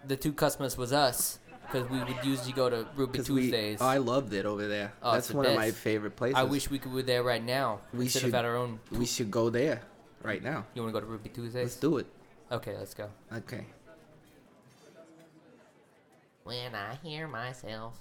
the 0.07 0.15
two 0.17 0.33
customers 0.33 0.77
was 0.77 0.91
us 0.93 1.39
because 1.65 1.89
we 1.89 1.99
would 1.99 2.15
usually 2.23 2.51
go 2.53 2.69
to 2.69 2.87
Ruby 2.95 3.19
'Cause 3.19 3.29
we, 3.29 3.41
Tuesdays. 3.43 3.81
I 3.81 3.97
loved 3.97 4.33
it 4.33 4.45
over 4.45 4.67
there. 4.67 4.93
Oh, 5.03 5.11
That's 5.13 5.25
it's 5.27 5.31
the 5.31 5.37
one 5.37 5.45
of 5.45 5.55
my 5.55 5.71
favorite 5.71 6.15
places. 6.15 6.35
I 6.37 6.43
wish 6.43 6.69
we 6.69 6.79
could 6.79 6.95
be 6.95 7.01
there 7.03 7.21
right 7.23 7.43
now 7.43 7.81
We 7.93 8.07
should- 8.09 8.25
of 8.25 8.33
at 8.35 8.45
our 8.45 8.55
own. 8.55 8.79
we 8.91 9.05
should 9.05 9.29
go 9.29 9.49
there 9.49 9.81
right 10.23 10.41
now. 10.43 10.65
You 10.73 10.81
want 10.81 10.93
to 10.95 10.99
go 10.99 11.05
to 11.05 11.11
Ruby 11.11 11.29
Tuesdays? 11.29 11.63
Let's 11.65 11.75
do 11.75 11.97
it. 11.97 12.07
Okay, 12.51 12.75
let's 12.77 12.93
go. 12.95 13.09
Okay. 13.31 13.67
When 16.43 16.73
I 16.73 16.95
hear 17.03 17.27
myself, 17.27 17.99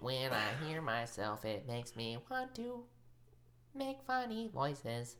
when 0.00 0.32
I 0.32 0.64
hear 0.64 0.80
myself, 0.80 1.44
it 1.44 1.66
makes 1.66 1.96
me 1.96 2.18
want 2.30 2.54
to 2.54 2.84
make 3.74 4.00
funny 4.06 4.48
voices. 4.54 5.16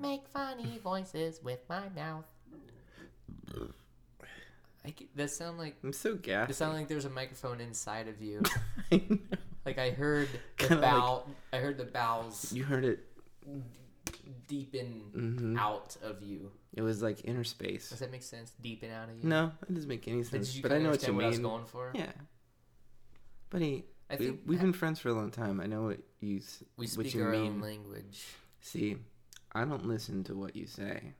Make 0.00 0.26
funny 0.26 0.78
voices 0.82 1.40
with 1.42 1.60
my 1.68 1.88
mouth. 1.90 2.24
I 4.86 4.94
c 4.96 5.08
that 5.16 5.30
sound 5.30 5.58
like 5.58 5.76
I'm 5.82 5.92
so 5.92 6.10
it 6.12 6.22
gassed. 6.22 6.54
sound 6.54 6.74
like 6.74 6.88
there's 6.88 7.04
a 7.06 7.10
microphone 7.10 7.60
inside 7.60 8.08
of 8.08 8.20
you. 8.22 8.42
I 8.92 9.02
know. 9.08 9.18
like 9.64 9.78
I 9.78 9.90
heard 9.90 10.28
the 10.58 10.68
Kinda 10.68 10.74
like- 10.82 10.82
bow. 10.92 11.24
I 11.52 11.56
heard 11.58 11.76
the 11.78 11.84
bowels 11.84 12.52
you 12.52 12.64
heard 12.64 12.84
it. 12.84 13.00
deepen 14.46 15.02
Mhm. 15.14 15.58
out 15.58 15.96
of 16.02 16.22
you. 16.22 16.52
It 16.74 16.82
was 16.82 17.02
like 17.02 17.24
inner 17.24 17.42
space. 17.44 17.88
Does 17.90 17.98
that 17.98 18.12
make 18.12 18.22
sense? 18.22 18.52
Deepen 18.60 18.90
out 18.92 19.08
of 19.08 19.16
you. 19.22 19.28
No, 19.28 19.52
it 19.68 19.74
doesn't 19.74 19.88
make 19.88 20.06
any 20.06 20.18
Did 20.18 20.26
sense. 20.28 20.54
you 20.54 20.62
But 20.62 20.70
I 20.72 20.74
kinda 20.76 20.84
know 20.84 20.90
what 20.92 21.02
you 21.02 21.08
understand 21.14 21.18
mean. 21.18 21.26
I 21.26 21.30
was 21.30 21.38
going 21.40 21.66
for? 21.66 21.90
Yeah. 21.94 22.12
Buddy, 23.50 23.84
I 24.10 24.16
we, 24.16 24.26
think 24.26 24.40
we've 24.46 24.60
been 24.60 24.72
friends 24.72 25.00
for 25.00 25.08
a 25.08 25.14
long 25.14 25.30
time. 25.32 25.60
I 25.60 25.66
know 25.66 25.82
what 25.84 25.98
you 26.20 26.36
s- 26.38 26.62
we 26.76 26.86
what 26.86 26.90
speak 26.90 27.14
you 27.14 27.24
our 27.24 27.30
mean. 27.32 27.54
own 27.54 27.60
language. 27.60 28.24
See, 28.60 28.98
I 29.52 29.64
don't 29.64 29.86
listen 29.86 30.22
to 30.24 30.36
what 30.36 30.54
you 30.54 30.66
say. 30.66 31.14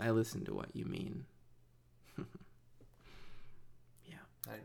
I 0.00 0.10
listen 0.10 0.44
to 0.46 0.54
what 0.54 0.74
you 0.74 0.84
mean. 0.86 1.26
I, 4.48 4.58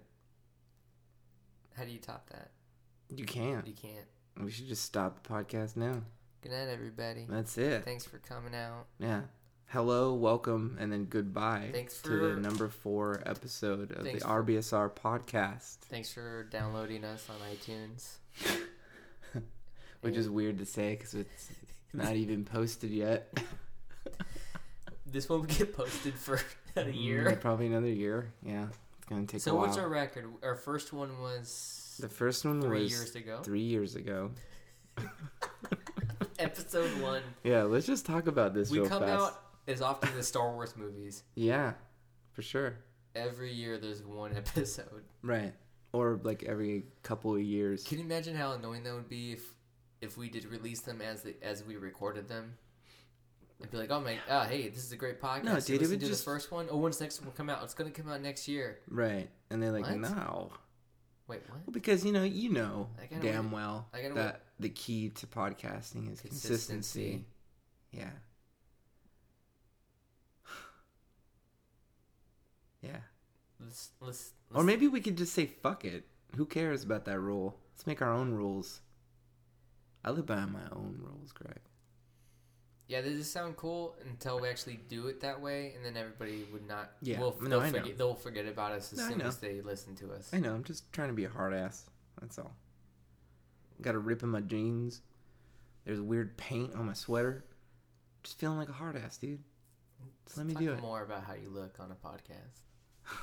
how 1.82 1.88
do 1.88 1.92
you 1.94 1.98
top 1.98 2.30
that? 2.30 2.52
You 3.10 3.26
can't. 3.26 3.66
You 3.66 3.74
can't. 3.74 4.06
We 4.40 4.52
should 4.52 4.68
just 4.68 4.86
stop 4.86 5.24
the 5.24 5.28
podcast 5.34 5.76
now. 5.76 6.04
Good 6.44 6.52
night, 6.52 6.68
everybody. 6.72 7.26
That's 7.28 7.58
it. 7.58 7.84
Thanks 7.86 8.06
for 8.06 8.20
coming 8.20 8.54
out. 8.54 8.86
Yeah. 9.00 9.22
Hello, 9.66 10.14
welcome, 10.14 10.78
and 10.80 10.92
then 10.94 11.06
goodbye 11.06 11.70
Thanks 11.72 12.00
to 12.04 12.10
the 12.36 12.40
number 12.40 12.68
four 12.68 13.24
episode 13.26 13.94
of 13.94 14.04
the 14.04 14.20
for- 14.20 14.44
RBSR 14.44 14.92
podcast, 14.92 15.78
Thanks 15.90 16.14
for 16.14 16.44
downloading 16.52 17.04
us 17.04 17.28
on 17.28 17.38
iTunes. 17.52 18.18
which 20.02 20.16
is 20.18 20.30
weird 20.30 20.60
to 20.60 20.66
say 20.68 20.92
because 20.94 21.16
it's 21.16 21.50
not 21.94 22.16
even 22.16 22.46
posted 22.46 22.92
yet. 22.92 23.36
This 25.08 25.28
one 25.28 25.40
will 25.40 25.48
get 25.48 25.76
posted 25.76 26.14
for 26.14 26.36
a 26.78 26.84
Mm, 26.86 27.04
year. 27.04 27.38
Probably 27.42 27.66
another 27.66 27.90
year. 27.90 28.32
Yeah. 28.46 28.68
To 29.12 29.26
take 29.26 29.42
So 29.42 29.56
what's 29.56 29.78
our 29.78 29.90
record? 29.90 30.26
Our 30.42 30.56
first 30.56 30.94
one 30.94 31.20
was 31.20 31.98
the 32.00 32.08
first 32.08 32.46
one 32.46 32.62
three 32.62 32.84
was 32.84 32.92
years 32.92 33.16
ago. 33.16 33.42
three 33.44 33.62
years 33.62 33.96
ago. 33.96 34.32
Episode 36.40 36.90
one. 37.02 37.22
Yeah, 37.44 37.64
let's 37.64 37.86
just 37.86 38.06
talk 38.06 38.28
about 38.28 38.54
this 38.54 38.72
We 38.72 38.80
come 38.88 39.04
fast. 39.04 39.34
out 39.34 39.44
as 39.68 39.82
often 39.82 40.10
as 40.18 40.28
Star 40.28 40.54
Wars 40.54 40.76
movies. 40.78 41.24
Yeah, 41.36 41.74
for 42.32 42.42
sure. 42.42 42.78
Every 43.14 43.52
year 43.52 43.78
there's 43.78 44.02
one 44.02 44.34
episode. 44.36 45.04
Right. 45.22 45.54
Or 45.94 46.20
like 46.24 46.44
every 46.44 46.86
couple 47.04 47.36
of 47.36 47.42
years. 47.42 47.84
Can 47.84 47.98
you 48.00 48.06
imagine 48.06 48.36
how 48.36 48.54
annoying 48.54 48.84
that 48.84 48.94
would 48.94 49.10
be 49.10 49.34
if 49.34 49.44
if 50.00 50.18
we 50.18 50.30
did 50.30 50.46
release 50.46 50.80
them 50.82 51.02
as 51.02 51.22
the, 51.22 51.36
as 51.44 51.64
we 51.66 51.76
recorded 51.76 52.30
them? 52.30 52.54
It'd 53.62 53.72
be 53.72 53.78
like, 53.78 53.92
oh 53.92 54.02
my, 54.02 54.16
oh 54.16 54.38
ah, 54.38 54.46
hey, 54.46 54.68
this 54.70 54.84
is 54.84 54.92
a 54.92 54.98
great 54.98 55.22
podcast. 55.22 55.44
No, 55.44 55.60
dude, 55.60 55.82
it 55.82 55.88
would 55.90 56.00
just- 56.00 56.26
the 56.26 56.32
first 56.32 56.52
one. 56.52 56.68
Oh, 56.70 56.78
when's 56.78 56.98
the 56.98 57.04
next 57.06 57.22
one 57.22 57.32
come 57.32 57.50
out? 57.50 57.64
It's 57.64 57.74
gonna 57.74 57.92
come 57.92 58.10
out 58.10 58.22
next 58.22 58.48
year. 58.48 58.80
Right. 58.90 59.30
And 59.50 59.62
they're 59.62 59.72
like, 59.72 59.86
What? 59.86 59.98
no. 59.98 60.52
Wait, 61.28 61.42
what? 61.48 61.60
Well, 61.66 61.72
because 61.72 62.04
you 62.04 62.12
know, 62.12 62.24
you 62.24 62.50
know 62.50 62.90
damn 63.22 63.52
wait- 63.52 63.54
well 63.62 63.88
that 64.16 64.42
the 64.60 64.70
key 64.70 65.10
to 65.10 65.28
podcasting 65.28 66.12
is 66.12 66.20
consistency. 66.22 66.22
Consistency. 66.22 67.26
Yeah. 67.92 68.10
Yeah. 72.82 72.98
Let's 73.60 73.92
let's, 74.02 74.32
Or 74.52 74.58
let's 74.58 74.66
maybe 74.66 74.88
we 74.88 75.02
could 75.02 75.18
just 75.18 75.34
say 75.34 75.46
fuck 75.46 75.86
it. 75.86 76.06
Who 76.36 76.46
cares 76.46 76.84
about 76.84 77.06
that 77.06 77.20
rule? 77.20 77.58
Let's 77.76 77.86
make 77.86 78.02
our 78.02 78.12
own 78.12 78.34
rules. 78.34 78.82
I 80.04 80.10
live 80.12 80.26
by 80.26 80.46
my 80.46 80.64
own 80.72 80.98
rules, 81.00 81.32
Greg. 81.32 81.60
Yeah, 82.92 83.00
they 83.00 83.12
just 83.14 83.32
sound 83.32 83.56
cool 83.56 83.96
until 84.06 84.42
we 84.42 84.50
actually 84.50 84.78
do 84.90 85.08
it 85.08 85.22
that 85.22 85.40
way, 85.40 85.72
and 85.78 85.86
then 85.86 85.96
everybody 85.96 86.46
would 86.52 86.68
not. 86.68 86.92
Yeah, 87.02 87.22
will 87.22 87.38
no, 87.40 87.48
they'll 87.48 87.60
I 87.62 87.70
know. 87.70 87.80
forget. 87.80 87.98
They'll 87.98 88.16
forget 88.16 88.46
about 88.48 88.74
us 88.74 88.92
as 88.92 89.00
No, 89.00 89.08
soon 89.08 89.22
as 89.22 89.38
they 89.38 89.62
listen 89.62 89.96
to 89.96 90.12
us. 90.12 90.30
I 90.34 90.40
know, 90.40 90.54
I'm 90.54 90.66
just 90.66 90.92
trying 90.92 91.08
to 91.08 91.14
be 91.14 91.24
a 91.24 91.30
hard 91.30 91.54
ass. 91.54 91.86
That's 92.20 92.38
all. 92.38 92.54
Got 93.82 93.96
a 93.96 94.00
rip 94.00 94.24
in 94.24 94.30
my 94.30 94.42
jeans. 94.42 95.04
There's 95.86 96.02
weird 96.02 96.36
paint 96.36 96.76
on 96.76 96.86
my 96.86 96.92
sweater. 96.92 97.46
Just 98.24 98.38
feeling 98.38 98.58
like 98.58 98.68
a 98.68 98.74
hard 98.74 98.98
ass, 98.98 99.16
dude. 99.16 99.40
Just 100.26 100.38
let 100.38 100.46
me 100.48 100.54
do 100.54 100.74
it. 100.74 100.82
more 100.82 101.02
about 101.02 101.24
how 101.24 101.34
you 101.36 101.50
look 101.50 101.78
on 101.80 101.92
a 101.92 101.96
podcast. 102.08 102.60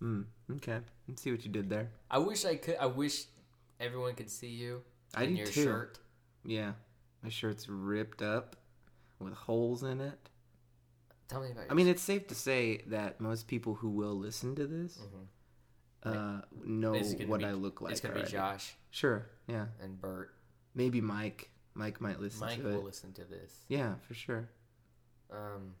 Mm, 0.00 0.24
okay. 0.56 0.78
Let's 1.08 1.22
see 1.22 1.30
what 1.32 1.44
you 1.44 1.50
did 1.50 1.68
there. 1.68 1.90
I 2.10 2.18
wish 2.18 2.44
I 2.44 2.54
could. 2.56 2.76
I 2.80 2.86
wish 2.86 3.24
everyone 3.80 4.14
could 4.14 4.30
see 4.30 4.48
you 4.48 4.82
I 5.14 5.24
in 5.24 5.30
do 5.30 5.36
your 5.38 5.46
too. 5.46 5.62
shirt. 5.62 5.98
Yeah. 6.44 6.72
My 7.22 7.28
shirt's 7.30 7.68
ripped 7.68 8.20
up 8.20 8.56
with 9.24 9.34
holes 9.34 9.82
in 9.82 10.00
it. 10.00 10.18
Tell 11.28 11.40
me 11.40 11.50
about. 11.50 11.62
Your 11.64 11.70
I 11.72 11.74
mean, 11.74 11.88
it's 11.88 12.02
safe 12.02 12.26
to 12.28 12.34
say 12.34 12.82
that 12.88 13.20
most 13.20 13.46
people 13.48 13.74
who 13.74 13.88
will 13.90 14.14
listen 14.14 14.54
to 14.56 14.66
this 14.66 14.98
Mhm. 14.98 15.26
uh, 16.14 16.42
know 16.64 16.92
what 17.26 17.40
be- 17.40 17.46
I 17.46 17.52
look 17.52 17.80
like. 17.80 17.92
it's 17.92 18.00
gonna 18.00 18.14
already. 18.14 18.28
be 18.30 18.32
Josh 18.32 18.74
Sure. 18.90 19.26
Yeah. 19.46 19.66
and 19.80 20.00
Bert. 20.00 20.34
Maybe 20.74 21.00
Mike. 21.00 21.50
Mike 21.74 22.00
might 22.00 22.20
listen 22.20 22.40
Mike 22.46 22.58
to 22.58 22.64
will 22.64 22.78
it. 22.80 22.84
listen 22.84 23.12
to 23.14 23.24
this. 23.24 23.64
Yeah, 23.68 23.94
for 24.06 24.12
sure. 24.14 24.50
Um, 25.30 25.74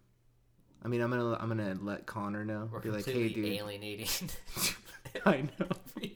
I 0.82 0.88
mean, 0.88 1.00
I'm 1.02 1.10
gonna 1.10 1.34
I'm 1.34 1.48
gonna 1.48 1.76
let 1.80 2.06
Connor 2.06 2.44
know. 2.44 2.68
we're 2.72 2.80
Be 2.80 2.90
like, 2.90 3.04
hey, 3.04 3.28
dude. 3.28 3.44
alienating. 3.46 4.08
I 5.26 5.42
know. 5.60 5.68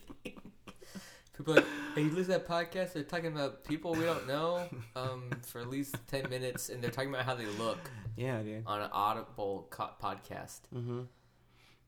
People 1.37 1.53
are 1.53 1.57
like, 1.57 1.67
hey, 1.95 2.03
you 2.03 2.11
listen 2.11 2.25
to 2.33 2.39
that 2.39 2.49
podcast? 2.49 2.93
They're 2.95 3.03
talking 3.03 3.27
about 3.33 3.65
people 3.65 3.93
we 3.95 4.05
don't 4.05 4.27
know 4.27 4.69
um, 4.97 5.31
for 5.43 5.61
at 5.61 5.69
least 5.69 5.95
10 6.09 6.31
minutes, 6.31 6.69
and 6.71 6.83
they're 6.83 6.91
talking 6.91 7.11
about 7.11 7.25
how 7.27 7.35
they 7.35 7.45
look 7.59 7.79
Yeah, 8.17 8.43
dude. 8.43 8.63
on 8.67 8.81
an 8.83 8.91
Audible 8.93 9.67
co- 9.71 9.91
podcast. 10.03 10.61
Mm-hmm. 10.75 11.03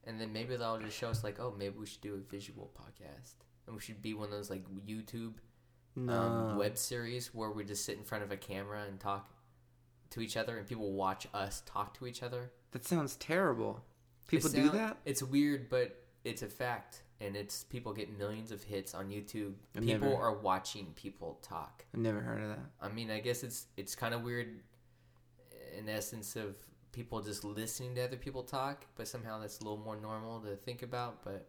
And 0.05 0.21
then 0.21 0.31
maybe 0.33 0.55
they'll 0.55 0.77
just 0.79 0.97
show 0.97 1.09
us, 1.09 1.23
like, 1.23 1.39
oh, 1.39 1.53
maybe 1.57 1.75
we 1.77 1.85
should 1.85 2.01
do 2.01 2.13
a 2.15 2.31
visual 2.31 2.71
podcast. 2.79 3.33
And 3.67 3.75
we 3.75 3.81
should 3.81 4.01
be 4.01 4.13
one 4.13 4.25
of 4.25 4.31
those, 4.31 4.49
like, 4.49 4.63
YouTube 4.87 5.33
No. 5.95 6.13
um, 6.13 6.57
web 6.57 6.77
series 6.77 7.33
where 7.33 7.49
we 7.51 7.63
just 7.63 7.85
sit 7.85 7.97
in 7.97 8.03
front 8.03 8.23
of 8.23 8.31
a 8.31 8.37
camera 8.37 8.83
and 8.87 8.99
talk 8.99 9.29
to 10.11 10.21
each 10.21 10.37
other, 10.37 10.57
and 10.57 10.67
people 10.67 10.91
watch 10.93 11.27
us 11.33 11.61
talk 11.65 11.95
to 11.99 12.07
each 12.07 12.23
other. 12.23 12.51
that 12.71 12.85
sounds 12.85 13.15
terrible. 13.17 13.83
People 14.27 14.49
It 14.51 14.55
do 14.55 14.69
that. 14.69 14.97
It's 15.05 15.21
weird, 15.23 15.69
but 15.69 16.03
it's 16.23 16.41
a 16.43 16.47
fact, 16.47 17.01
and 17.21 17.35
it's 17.35 17.63
people 17.63 17.93
get 17.93 18.17
millions 18.17 18.51
of 18.51 18.63
hits 18.63 18.93
on 18.93 19.09
YouTube. 19.09 19.53
I've 19.75 19.83
people 19.83 20.09
never- 20.09 20.21
are 20.21 20.33
watching 20.37 20.93
people 20.95 21.39
talk. 21.41 21.85
I've 21.93 21.99
never 21.99 22.21
heard 22.21 22.41
of 22.41 22.49
that. 22.49 22.59
I 22.81 22.89
mean, 22.89 23.11
I 23.11 23.19
guess 23.19 23.43
it's 23.43 23.67
it's 23.77 23.95
kind 23.95 24.13
of 24.13 24.23
weird 24.23 24.61
in 25.77 25.87
essence 25.89 26.35
of 26.35 26.55
people 26.91 27.21
just 27.21 27.43
listening 27.43 27.93
to 27.95 28.03
other 28.03 28.17
people 28.17 28.43
talk, 28.43 28.85
but 28.95 29.07
somehow 29.07 29.39
that's 29.39 29.59
a 29.59 29.63
little 29.63 29.77
more 29.77 29.95
normal 29.95 30.39
to 30.41 30.55
think 30.55 30.81
about. 30.81 31.23
But 31.23 31.47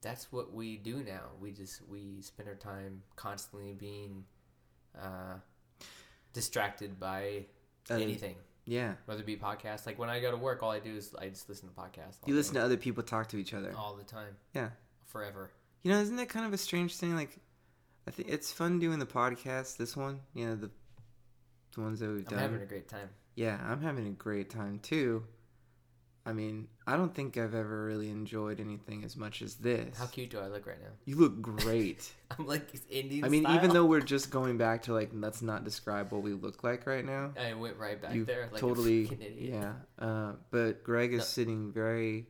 that's 0.00 0.32
what 0.32 0.52
we 0.52 0.76
do 0.78 1.02
now. 1.04 1.30
We 1.40 1.52
just 1.52 1.86
we 1.88 2.20
spend 2.22 2.48
our 2.48 2.56
time 2.56 3.02
constantly 3.16 3.74
being 3.74 4.24
uh, 5.00 5.34
distracted 6.32 6.98
by 6.98 7.46
Uh, 7.90 7.94
anything, 7.94 8.36
Yeah. 8.64 8.94
whether 9.06 9.20
it 9.20 9.26
be 9.26 9.36
podcasts. 9.36 9.86
Like 9.86 9.98
when 9.98 10.08
I 10.08 10.20
go 10.20 10.30
to 10.30 10.36
work, 10.36 10.62
all 10.62 10.70
I 10.70 10.78
do 10.78 10.94
is 10.94 11.14
I 11.18 11.28
just 11.28 11.48
listen 11.48 11.68
to 11.68 11.74
podcasts. 11.74 12.16
You 12.26 12.34
listen 12.34 12.54
to 12.54 12.62
other 12.62 12.76
people 12.76 13.02
talk 13.02 13.28
to 13.30 13.36
each 13.36 13.54
other. 13.54 13.74
all 13.76 13.94
the 13.96 14.04
time, 14.04 14.36
Yeah. 14.54 14.70
forever. 15.06 15.50
You 15.82 15.90
know, 15.92 15.98
isn't 16.00 16.16
that 16.16 16.28
kind 16.28 16.46
of 16.46 16.52
a 16.52 16.58
strange 16.58 16.96
thing? 16.96 17.16
Like, 17.16 17.38
I 18.06 18.10
think 18.12 18.28
it's 18.28 18.52
fun 18.52 18.78
doing 18.78 18.98
the 19.00 19.06
podcast. 19.06 19.76
This 19.76 19.96
one, 19.96 20.20
you 20.34 20.46
know, 20.46 20.54
the 20.56 20.70
the 21.74 21.80
ones 21.80 22.00
that 22.00 22.08
we've 22.10 22.24
done. 22.24 22.34
I'm 22.38 22.44
done. 22.44 22.50
having 22.52 22.62
a 22.62 22.68
great 22.68 22.88
time. 22.88 23.08
yeah, 23.34 23.58
I'm 23.66 23.80
having 23.80 24.06
a 24.06 24.10
great 24.10 24.50
time 24.50 24.78
too. 24.80 25.24
I 26.24 26.32
mean, 26.32 26.68
I 26.86 26.96
don't 26.96 27.12
think 27.12 27.36
I've 27.36 27.54
ever 27.54 27.84
really 27.84 28.08
enjoyed 28.08 28.60
anything 28.60 29.02
as 29.02 29.16
much 29.16 29.42
as 29.42 29.56
this. 29.56 29.98
How 29.98 30.06
cute 30.06 30.30
do 30.30 30.38
I 30.38 30.46
look 30.46 30.66
right 30.66 30.80
now? 30.80 30.90
You 31.04 31.16
look 31.16 31.42
great. 31.42 32.12
I'm 32.38 32.46
like 32.46 32.68
Indian. 32.88 33.24
I 33.24 33.28
mean, 33.28 33.42
style. 33.42 33.56
even 33.56 33.72
though 33.72 33.86
we're 33.86 34.00
just 34.00 34.30
going 34.30 34.56
back 34.56 34.82
to 34.82 34.92
like, 34.94 35.10
let's 35.12 35.42
not 35.42 35.64
describe 35.64 36.12
what 36.12 36.22
we 36.22 36.32
look 36.32 36.62
like 36.62 36.86
right 36.86 37.04
now. 37.04 37.32
I 37.36 37.54
went 37.54 37.76
right 37.76 38.00
back 38.00 38.14
You 38.14 38.24
there, 38.24 38.48
like 38.52 38.60
totally, 38.60 39.10
yeah. 39.36 39.72
Uh, 39.98 40.34
but 40.52 40.84
Greg 40.84 41.12
is 41.12 41.18
No. 41.18 41.24
sitting 41.24 41.72
very, 41.72 42.28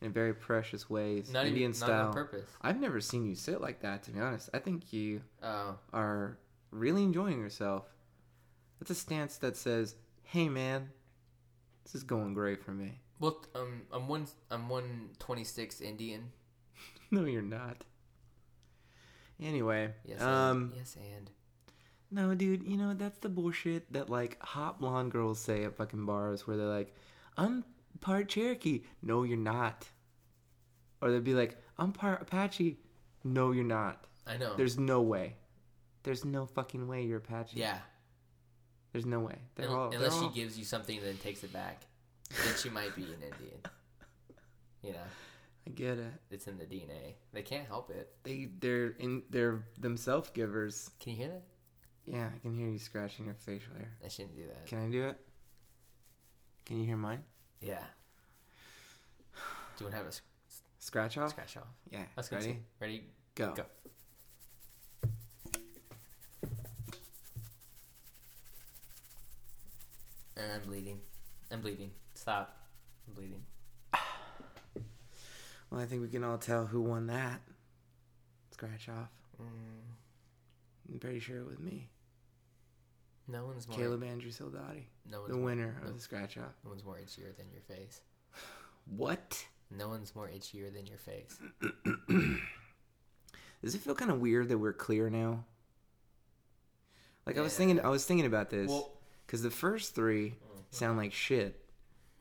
in 0.00 0.12
very 0.12 0.32
precious 0.32 0.88
ways, 0.88 1.32
Not 1.32 1.46
Indian 1.46 1.70
even 1.70 1.80
not 1.80 1.86
style. 1.86 2.06
on 2.08 2.12
purpose. 2.14 2.48
I've 2.62 2.80
never 2.80 3.00
seen 3.00 3.26
you 3.26 3.34
sit 3.34 3.60
like 3.60 3.80
that. 3.80 4.04
To 4.04 4.12
be 4.12 4.20
honest, 4.20 4.48
I 4.54 4.60
think 4.60 4.92
you 4.92 5.22
Oh, 5.42 5.76
are 5.92 6.38
really 6.70 7.02
enjoying 7.02 7.40
yourself. 7.40 7.84
That's 8.78 8.90
a 8.90 8.94
stance 8.94 9.38
that 9.38 9.56
says, 9.56 9.96
"Hey, 10.22 10.48
man, 10.48 10.90
this 11.82 11.96
is 11.96 12.04
going 12.04 12.34
great 12.34 12.62
for 12.62 12.70
me." 12.72 13.00
Well, 13.24 13.44
um, 13.54 13.82
I'm 13.92 14.08
one. 14.08 14.26
I'm 14.50 14.68
one 14.68 15.10
twenty 15.18 15.44
six 15.44 15.80
Indian. 15.80 16.30
no, 17.10 17.24
you're 17.24 17.42
not. 17.42 17.84
Anyway, 19.42 19.92
Yes, 20.04 20.22
um, 20.22 20.56
and, 20.70 20.72
yes, 20.76 20.96
and 20.96 21.30
no, 22.10 22.34
dude, 22.34 22.62
you 22.62 22.76
know 22.76 22.94
that's 22.94 23.18
the 23.18 23.28
bullshit 23.28 23.92
that 23.92 24.08
like 24.08 24.40
hot 24.40 24.78
blonde 24.80 25.10
girls 25.10 25.40
say 25.40 25.64
at 25.64 25.76
fucking 25.76 26.06
bars, 26.06 26.46
where 26.46 26.56
they're 26.56 26.66
like, 26.66 26.94
"I'm 27.36 27.64
part 28.00 28.28
Cherokee." 28.28 28.82
No, 29.02 29.24
you're 29.24 29.36
not. 29.36 29.88
Or 31.02 31.10
they'd 31.10 31.24
be 31.24 31.34
like, 31.34 31.56
"I'm 31.78 31.92
part 31.92 32.22
Apache." 32.22 32.78
No, 33.24 33.50
you're 33.50 33.64
not. 33.64 34.04
I 34.26 34.36
know. 34.36 34.54
There's 34.54 34.78
no 34.78 35.02
way. 35.02 35.34
There's 36.04 36.24
no 36.24 36.46
fucking 36.46 36.86
way 36.86 37.02
you're 37.04 37.18
Apache. 37.18 37.58
yeah, 37.58 37.78
There's 38.92 39.06
no 39.06 39.18
way. 39.20 39.36
They're 39.56 39.68
Un- 39.68 39.74
all, 39.74 39.90
unless 39.94 40.12
all- 40.12 40.30
she 40.32 40.40
gives 40.40 40.56
you 40.58 40.64
something 40.64 40.96
and 40.98 41.06
then 41.06 41.16
takes 41.16 41.42
it 41.42 41.52
back, 41.52 41.82
then 42.44 42.54
she 42.56 42.68
might 42.70 42.94
be 42.96 43.02
an 43.02 43.22
Indian. 43.22 43.60
You 44.82 44.92
know, 44.92 44.98
I 45.66 45.70
get 45.70 45.98
it. 45.98 46.12
it's 46.30 46.46
in 46.46 46.58
the 46.58 46.64
DNA. 46.64 47.14
They 47.32 47.42
can't 47.42 47.66
help 47.66 47.90
it. 47.90 48.10
They 48.22 48.48
they're 48.58 48.88
in 48.98 49.22
they're 49.30 49.64
themselves 49.78 50.30
givers. 50.30 50.90
Can 51.00 51.12
you 51.12 51.18
hear 51.18 51.28
that? 51.28 51.42
Yeah, 52.06 52.28
I 52.34 52.38
can 52.40 52.54
hear 52.54 52.68
you 52.68 52.78
scratching 52.78 53.24
your 53.26 53.34
facial 53.34 53.72
hair. 53.78 53.90
I 54.04 54.08
shouldn't 54.08 54.36
do 54.36 54.42
that. 54.46 54.66
Can 54.66 54.86
I 54.86 54.90
do 54.90 55.04
it? 55.08 55.18
Can 56.66 56.78
you 56.80 56.84
hear 56.86 56.96
mine? 56.98 57.22
Yeah. 57.62 57.82
Do 59.78 59.84
you 59.84 59.86
want 59.86 59.92
to 59.92 59.96
have 59.96 60.06
a 60.06 60.08
s- 60.08 60.20
Scratch 60.78 61.16
off? 61.16 61.30
scratch 61.30 61.56
off? 61.56 61.64
Yeah. 61.90 62.02
Gonna 62.16 62.42
Ready? 62.42 62.58
ready? 62.78 63.04
Go. 63.34 63.54
Go. 63.54 63.64
And 70.36 70.52
I'm 70.52 70.60
bleeding. 70.68 71.00
I'm 71.50 71.60
bleeding. 71.60 71.90
Stop. 72.24 72.56
I'm 73.06 73.12
bleeding. 73.14 73.42
Well, 75.70 75.80
I 75.82 75.84
think 75.86 76.00
we 76.02 76.08
can 76.08 76.22
all 76.24 76.38
tell 76.38 76.64
who 76.66 76.80
won 76.80 77.08
that. 77.08 77.40
Scratch 78.52 78.88
off. 78.88 79.08
Mm, 79.42 79.44
I'm 80.92 80.98
pretty 81.00 81.18
sure 81.18 81.38
it 81.38 81.46
was 81.46 81.58
me. 81.58 81.90
no 83.28 83.44
one's 83.44 83.66
more. 83.68 83.76
Caleb 83.76 84.04
Andrew 84.04 84.30
Soldati. 84.30 84.84
no 85.10 85.18
one's 85.20 85.30
The 85.32 85.36
more, 85.36 85.44
winner 85.44 85.76
no, 85.82 85.88
of 85.88 85.94
the 85.96 86.00
scratch 86.00 86.38
off. 86.38 86.52
no 86.64 86.70
one's 86.70 86.84
more 86.84 86.94
itchier 86.96 87.36
than 87.36 87.46
your 87.52 87.60
face. 87.62 88.00
What? 88.86 89.44
No 89.70 89.88
one's 89.88 90.14
more 90.14 90.28
itchier 90.28 90.72
than 90.72 90.86
your 90.86 90.98
face. 90.98 91.38
Does 93.62 93.74
it 93.74 93.80
feel 93.80 93.94
kind 93.94 94.10
of 94.12 94.20
weird 94.20 94.48
that 94.50 94.58
we're 94.58 94.72
clear 94.72 95.10
now? 95.10 95.44
Like 97.26 97.36
I 97.36 97.40
was 97.40 97.54
thinking, 97.56 97.80
I 97.80 97.88
was 97.88 98.04
thinking 98.06 98.26
about 98.26 98.48
this 98.50 98.68
Well, 98.70 98.92
because 99.26 99.42
the 99.42 99.50
first 99.50 99.94
three 99.94 100.36
sound 100.70 100.98
like 100.98 101.12
shit, 101.12 101.63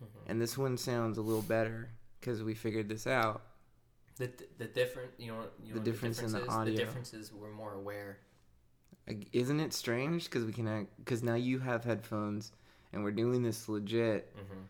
Mhm. 0.04 0.30
and 0.30 0.42
this 0.42 0.58
one 0.58 0.78
sounds 0.78 1.18
a 1.18 1.22
little 1.22 1.42
better 1.42 1.90
because 2.20 2.44
we 2.44 2.54
figured 2.54 2.90
this 2.90 3.08
out. 3.08 3.42
the 4.18 4.32
the 4.60 4.66
different, 4.66 5.12
you 5.18 5.32
know, 5.32 5.42
you 5.60 5.70
know 5.70 5.74
The 5.74 5.74
what 5.80 5.84
difference 5.86 6.20
in 6.22 6.32
the 6.32 6.40
difference 6.40 6.54
is? 6.54 6.56
audio. 6.60 6.74
The 6.74 6.80
difference 6.86 7.14
is 7.16 7.34
we're 7.34 7.52
more 7.52 7.74
aware. 7.74 8.20
Isn't 9.32 9.60
it 9.60 9.74
strange? 9.74 10.26
Because 10.26 10.46
we 10.46 10.54
can, 10.54 10.88
because 11.00 11.24
now 11.24 11.34
you 11.36 11.58
have 11.60 11.84
headphones, 11.84 12.52
and 12.94 13.04
we're 13.04 13.12
doing 13.12 13.42
this 13.42 13.68
legit. 13.68 14.34
hmm 14.38 14.62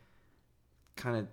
Kind 0.96 1.16
of, 1.18 1.28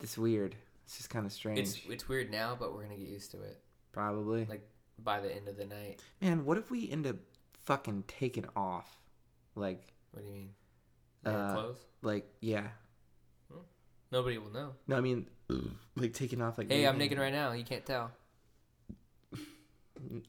it's 0.00 0.18
weird. 0.18 0.54
It's 0.84 0.96
just 0.98 1.10
kind 1.10 1.24
of 1.26 1.32
strange. 1.32 1.58
It's 1.60 1.80
it's 1.88 2.08
weird 2.08 2.30
now, 2.30 2.56
but 2.58 2.74
we're 2.74 2.82
gonna 2.82 2.96
get 2.96 3.08
used 3.08 3.30
to 3.32 3.40
it 3.42 3.62
Probably. 3.92 4.44
like- 4.46 4.68
by 4.98 5.18
the 5.20 5.34
end 5.34 5.48
of 5.48 5.56
the 5.56 5.64
night. 5.64 6.02
Man, 6.20 6.44
what 6.44 6.58
if 6.58 6.70
we 6.70 6.90
end 6.90 7.06
up 7.06 7.16
fucking 7.52 8.02
taking 8.06 8.44
off? 8.54 8.98
Like, 9.54 9.94
What 10.10 10.20
do 10.20 10.26
you 10.26 10.32
mean? 10.34 10.54
Uh, 11.24 11.54
like, 12.02 12.26
yeah. 12.40 12.68
Nobody 14.12 14.38
will 14.38 14.50
know. 14.50 14.72
No, 14.88 14.96
I 14.96 15.00
mean, 15.00 15.26
like 15.96 16.12
taking 16.14 16.42
off. 16.42 16.58
Like, 16.58 16.68
Hey, 16.68 16.84
I'm 16.86 16.98
naked. 16.98 17.16
naked 17.16 17.18
right 17.18 17.32
now. 17.32 17.52
You 17.52 17.62
can't 17.64 17.86
tell. 17.86 18.10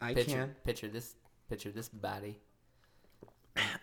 I 0.02 0.14
Picture, 0.14 0.32
can. 0.32 0.56
picture 0.64 0.88
this, 0.88 1.16
picture 1.50 1.72
this 1.72 1.90
body. 1.90 2.40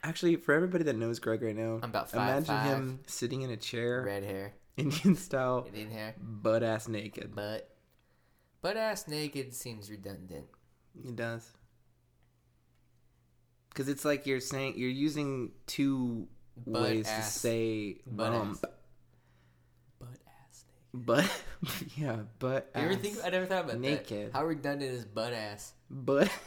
Actually, 0.02 0.36
for 0.36 0.54
everybody 0.54 0.84
that 0.84 0.96
knows 0.96 1.18
Greg 1.18 1.42
right 1.42 1.56
now, 1.56 1.80
I'm 1.82 1.90
about 1.90 2.10
five 2.10 2.28
imagine 2.28 2.44
five, 2.46 2.66
him 2.66 3.00
sitting 3.06 3.42
in 3.42 3.50
a 3.50 3.56
chair, 3.56 4.02
red 4.06 4.22
hair, 4.24 4.52
Indian 4.76 5.14
style, 5.16 5.64
Indian 5.68 5.90
hair, 5.90 6.14
butt 6.20 6.62
ass 6.62 6.88
naked. 6.88 7.34
butt, 7.34 7.68
butt 8.62 8.76
ass 8.76 9.06
naked 9.08 9.52
seems 9.52 9.90
redundant. 9.90 10.46
It 11.04 11.16
does. 11.16 11.50
Because 13.70 13.88
it's 13.88 14.04
like 14.04 14.26
you're 14.26 14.40
saying 14.40 14.74
you're 14.76 14.88
using 14.90 15.50
two 15.66 16.28
Butt 16.66 16.82
ways 16.82 17.06
ass. 17.08 17.32
to 17.34 17.38
say 17.40 18.00
Butt 18.06 18.32
bum, 18.32 18.50
ass. 18.52 18.60
Butt 19.98 20.08
ass 20.26 20.64
naked. 20.92 21.06
but 21.06 21.42
yeah, 21.96 22.16
butt 22.38 22.70
You 22.74 22.80
ass. 22.82 22.84
ever 22.92 22.94
think? 22.96 23.16
I 23.24 23.28
never 23.30 23.46
thought 23.46 23.64
about 23.64 23.80
naked. 23.80 24.26
that. 24.32 24.32
How 24.38 24.44
redundant 24.44 24.90
is 24.92 25.04
butt 25.04 25.32
ass? 25.32 25.72
But 25.90 26.30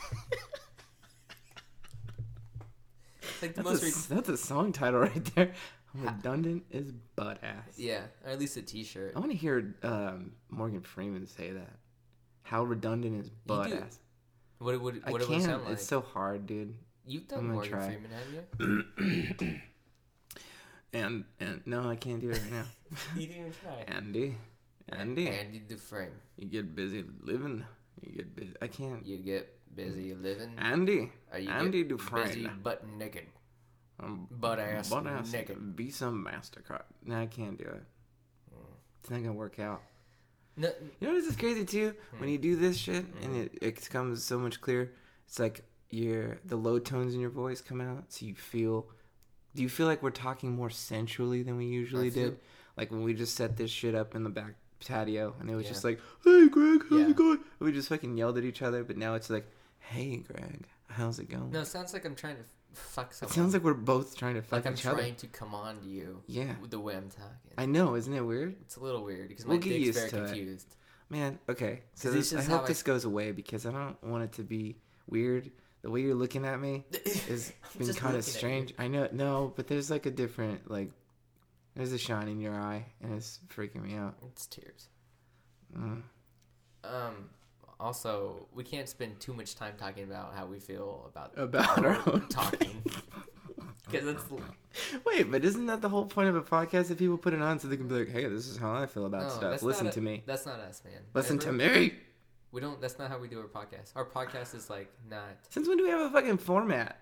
It's 3.21 3.41
like 3.41 3.55
the 3.55 3.63
that's 3.63 3.81
most. 3.81 3.83
a, 3.83 3.85
Re- 4.13 4.15
that's 4.17 4.29
a 4.29 4.37
song 4.37 4.71
title 4.71 4.99
right 5.01 5.35
there. 5.35 5.53
Redundant 5.93 6.63
is 6.71 6.91
butt 7.15 7.39
ass. 7.43 7.73
yeah, 7.77 8.03
or 8.23 8.31
at 8.31 8.39
least 8.39 8.55
a 8.55 8.61
T-shirt. 8.61 9.11
I 9.15 9.19
want 9.19 9.31
to 9.31 9.37
hear 9.37 9.75
um, 9.83 10.31
Morgan 10.49 10.81
Freeman 10.81 11.27
say 11.27 11.51
that. 11.51 11.75
How 12.43 12.63
redundant 12.63 13.19
is 13.21 13.29
butt 13.29 13.67
do. 13.69 13.75
ass? 13.75 13.99
What 14.59 14.73
it 14.75 14.81
would 14.81 15.01
I 15.05 15.11
what 15.11 15.21
it 15.21 15.27
would 15.27 15.33
can't. 15.39 15.43
sound 15.51 15.63
like? 15.65 15.73
It's 15.73 15.85
so 15.85 15.99
hard, 16.01 16.45
dude. 16.47 16.75
You've 17.05 17.23
I'm 17.23 17.27
done 17.27 17.39
gonna 17.39 17.53
Morgan 17.53 17.71
try. 17.71 17.87
Freeman, 17.87 18.11
have 18.11 19.39
you? 19.41 19.59
And 20.93 21.23
and 21.39 21.61
no, 21.65 21.87
I 21.89 21.95
can't 21.95 22.19
do 22.19 22.29
it 22.31 22.41
right 22.41 22.51
now. 22.51 22.65
You 23.15 23.27
didn't 23.27 23.53
try. 23.61 23.83
Andy, 23.87 24.35
Andy, 24.89 25.29
Andy 25.29 25.59
Dufresne. 25.59 26.11
you 26.37 26.47
get 26.47 26.75
busy 26.75 27.05
living. 27.21 27.63
You 28.01 28.11
get 28.17 28.35
busy. 28.35 28.53
I 28.61 28.67
can't. 28.67 29.05
You 29.05 29.17
get 29.17 29.47
busy 29.75 30.13
living. 30.13 30.51
Andy, 30.57 31.09
Or 31.31 31.39
you 31.39 31.49
Andy 31.49 31.79
get 31.83 31.89
Dufresne. 31.89 32.27
busy 32.27 32.47
butt 32.61 32.85
naked. 32.97 33.27
Um, 34.01 34.27
butt 34.29 34.59
ass 34.59 34.89
butt 34.89 35.07
ass 35.07 35.31
naked. 35.31 35.57
Visa 35.57 36.05
Mastercard. 36.05 36.83
No, 37.05 37.21
I 37.21 37.27
can't 37.27 37.57
do 37.57 37.63
it. 37.65 37.83
It's 38.99 39.09
not 39.09 39.21
gonna 39.21 39.33
work 39.33 39.59
out. 39.59 39.81
No, 40.57 40.69
You 40.99 41.07
know 41.07 41.13
this 41.13 41.27
is 41.27 41.35
crazy 41.37 41.63
too? 41.63 41.95
When 42.17 42.29
you 42.29 42.37
do 42.37 42.55
this 42.57 42.77
shit 42.77 43.05
and 43.23 43.35
it, 43.37 43.57
it 43.61 43.75
becomes 43.75 44.23
so 44.23 44.37
much 44.37 44.59
clearer, 44.59 44.89
it's 45.25 45.39
like 45.39 45.63
your 45.89 46.37
the 46.45 46.57
low 46.57 46.79
tones 46.79 47.13
in 47.13 47.21
your 47.21 47.29
voice 47.29 47.61
come 47.61 47.79
out, 47.79 48.11
so 48.11 48.25
you 48.25 48.35
feel. 48.35 48.87
Do 49.55 49.61
you 49.61 49.69
feel 49.69 49.87
like 49.87 50.01
we're 50.01 50.11
talking 50.11 50.51
more 50.55 50.69
sensually 50.69 51.43
than 51.43 51.57
we 51.57 51.65
usually 51.65 52.09
feel- 52.09 52.29
did? 52.31 52.39
Like 52.77 52.89
when 52.91 53.03
we 53.03 53.13
just 53.13 53.35
set 53.35 53.57
this 53.57 53.69
shit 53.69 53.95
up 53.95 54.15
in 54.15 54.23
the 54.23 54.29
back 54.29 54.53
patio, 54.85 55.35
and 55.39 55.49
it 55.49 55.55
was 55.55 55.65
Yeah. 55.65 55.71
just 55.71 55.83
like, 55.83 55.99
"Hey, 56.23 56.47
Greg, 56.47 56.83
how's 56.89 56.99
Yeah. 57.01 57.09
it 57.09 57.15
going?" 57.15 57.37
And 57.37 57.59
we 57.59 57.71
just 57.71 57.89
fucking 57.89 58.17
yelled 58.17 58.37
at 58.37 58.43
each 58.43 58.61
other, 58.61 58.83
but 58.83 58.97
now 58.97 59.13
it's 59.15 59.29
like, 59.29 59.45
"Hey, 59.79 60.17
Greg, 60.17 60.67
how's 60.87 61.19
it 61.19 61.29
going?" 61.29 61.51
no, 61.51 61.61
it 61.61 61.65
sounds 61.67 61.93
like 61.93 62.05
I'm 62.05 62.15
trying 62.15 62.37
to 62.37 62.43
fuck 62.73 63.11
it 63.11 63.15
someone. 63.15 63.33
sounds 63.35 63.53
like 63.53 63.63
we're 63.63 63.73
both 63.73 64.15
trying 64.15 64.35
to 64.35 64.41
fuck 64.41 64.53
like 64.53 64.65
I'm 64.65 64.73
each 64.73 64.85
other. 64.85 64.97
trying 64.99 65.15
to 65.17 65.27
command 65.27 65.83
you. 65.83 66.23
Yeah. 66.27 66.55
with 66.61 66.71
the 66.71 66.79
way 66.79 66.95
I'm 66.95 67.09
talking. 67.09 67.51
I 67.57 67.65
know, 67.65 67.95
isn't 67.95 68.13
it 68.13 68.21
weird? 68.21 68.55
it's 68.61 68.77
a 68.77 68.79
little 68.79 69.03
weird 69.03 69.27
because 69.27 69.45
We'll 69.45 69.57
my 69.57 69.61
get 69.63 69.69
dick's 69.71 69.85
used 69.87 69.99
very 69.99 70.09
to 70.11 70.23
it. 70.23 70.25
confused. 70.27 70.75
Man, 71.09 71.39
okay. 71.49 71.81
So 71.93 72.09
this, 72.09 72.31
it's 72.31 72.47
I 72.47 72.51
hope 72.51 72.63
I- 72.63 72.67
this 72.67 72.81
goes 72.83 73.03
away 73.03 73.33
because 73.33 73.65
I 73.65 73.71
don't 73.73 74.01
want 74.01 74.23
it 74.23 74.31
to 74.33 74.43
be 74.43 74.77
weird 75.07 75.51
The 75.81 75.89
way 75.89 76.01
you're 76.01 76.15
looking 76.15 76.45
at 76.45 76.59
me 76.59 76.85
is 77.05 77.51
been 77.77 77.87
kind 77.87 77.89
of 77.89 77.95
looking 77.95 78.07
at 78.09 78.15
you. 78.15 78.21
strange. 78.21 78.73
I 78.77 78.87
know, 78.87 79.09
no, 79.11 79.53
but 79.55 79.67
there's 79.67 79.89
like 79.89 80.05
a 80.05 80.11
different 80.11 80.69
like. 80.69 80.91
There's 81.75 81.93
a 81.93 81.97
shine 81.97 82.27
in 82.27 82.39
your 82.41 82.53
eye, 82.53 82.85
and 83.01 83.13
it's 83.15 83.39
freaking 83.55 83.81
me 83.83 83.95
out. 83.95 84.15
It's 84.27 84.45
tears. 84.45 84.89
Mm. 85.77 86.01
Um. 86.83 87.29
Also, 87.79 88.47
we 88.53 88.63
can't 88.63 88.87
spend 88.87 89.19
too 89.19 89.33
much 89.33 89.55
time 89.55 89.73
talking 89.79 90.03
about 90.03 90.35
how 90.35 90.45
we 90.45 90.59
feel 90.59 91.09
about 91.09 91.31
About 91.35 91.83
our 91.83 91.97
own 92.07 92.27
talking. 92.29 92.83
Because 93.89 94.07
it's 94.07 94.23
Wait, 95.05 95.29
but 95.29 95.43
isn't 95.43 95.65
that 95.65 95.81
the 95.81 95.89
whole 95.89 96.05
point 96.05 96.29
of 96.29 96.35
a 96.37 96.41
podcast? 96.41 96.87
That 96.87 96.97
people 96.97 97.17
put 97.17 97.33
it 97.33 97.41
on 97.41 97.59
so 97.59 97.67
they 97.67 97.75
can 97.75 97.89
be 97.89 97.95
like, 97.95 98.09
"Hey, 98.09 98.25
this 98.25 98.47
is 98.47 98.55
how 98.55 98.73
I 98.73 98.85
feel 98.85 99.05
about 99.05 99.23
no, 99.23 99.29
stuff. 99.29 99.63
Listen 99.63 99.87
a- 99.87 99.91
to 99.91 99.99
me. 99.99 100.23
That's 100.25 100.45
not 100.45 100.59
us, 100.61 100.81
man. 100.85 101.01
Listen 101.13 101.35
Ever- 101.37 101.45
to 101.47 101.51
me." 101.51 101.93
We 102.51 102.59
don't. 102.59 102.81
That's 102.81 102.99
not 102.99 103.09
how 103.09 103.17
we 103.17 103.27
do 103.27 103.39
our 103.39 103.47
podcast. 103.47 103.91
Our 103.95 104.05
podcast 104.05 104.53
is 104.55 104.69
like 104.69 104.91
not. 105.09 105.37
Since 105.49 105.67
when 105.67 105.77
do 105.77 105.83
we 105.83 105.89
have 105.89 106.01
a 106.01 106.09
fucking 106.09 106.37
format? 106.37 106.99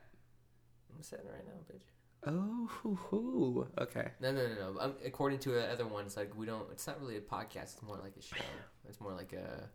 I'm 0.96 1.02
saying 1.02 1.24
right 1.26 1.46
now, 1.46 1.74
bitch. 1.74 1.90
Oh, 2.28 2.68
hoo, 2.68 2.96
hoo. 3.10 3.68
okay. 3.80 4.12
No, 4.20 4.32
no, 4.32 4.48
no, 4.48 4.74
no. 4.74 4.80
Um, 4.80 4.94
according 5.06 5.40
to 5.40 5.52
the 5.52 5.72
other 5.72 5.88
ones, 5.88 6.18
like 6.18 6.38
we 6.38 6.46
don't. 6.46 6.66
It's 6.72 6.86
not 6.86 7.00
really 7.02 7.18
a 7.18 7.22
podcast. 7.22 7.74
It's 7.74 7.82
more 7.82 7.98
like 7.98 8.14
a 8.18 8.22
show. 8.22 8.44
It's 8.88 9.00
more 9.02 9.14
like 9.14 9.34
a 9.34 9.70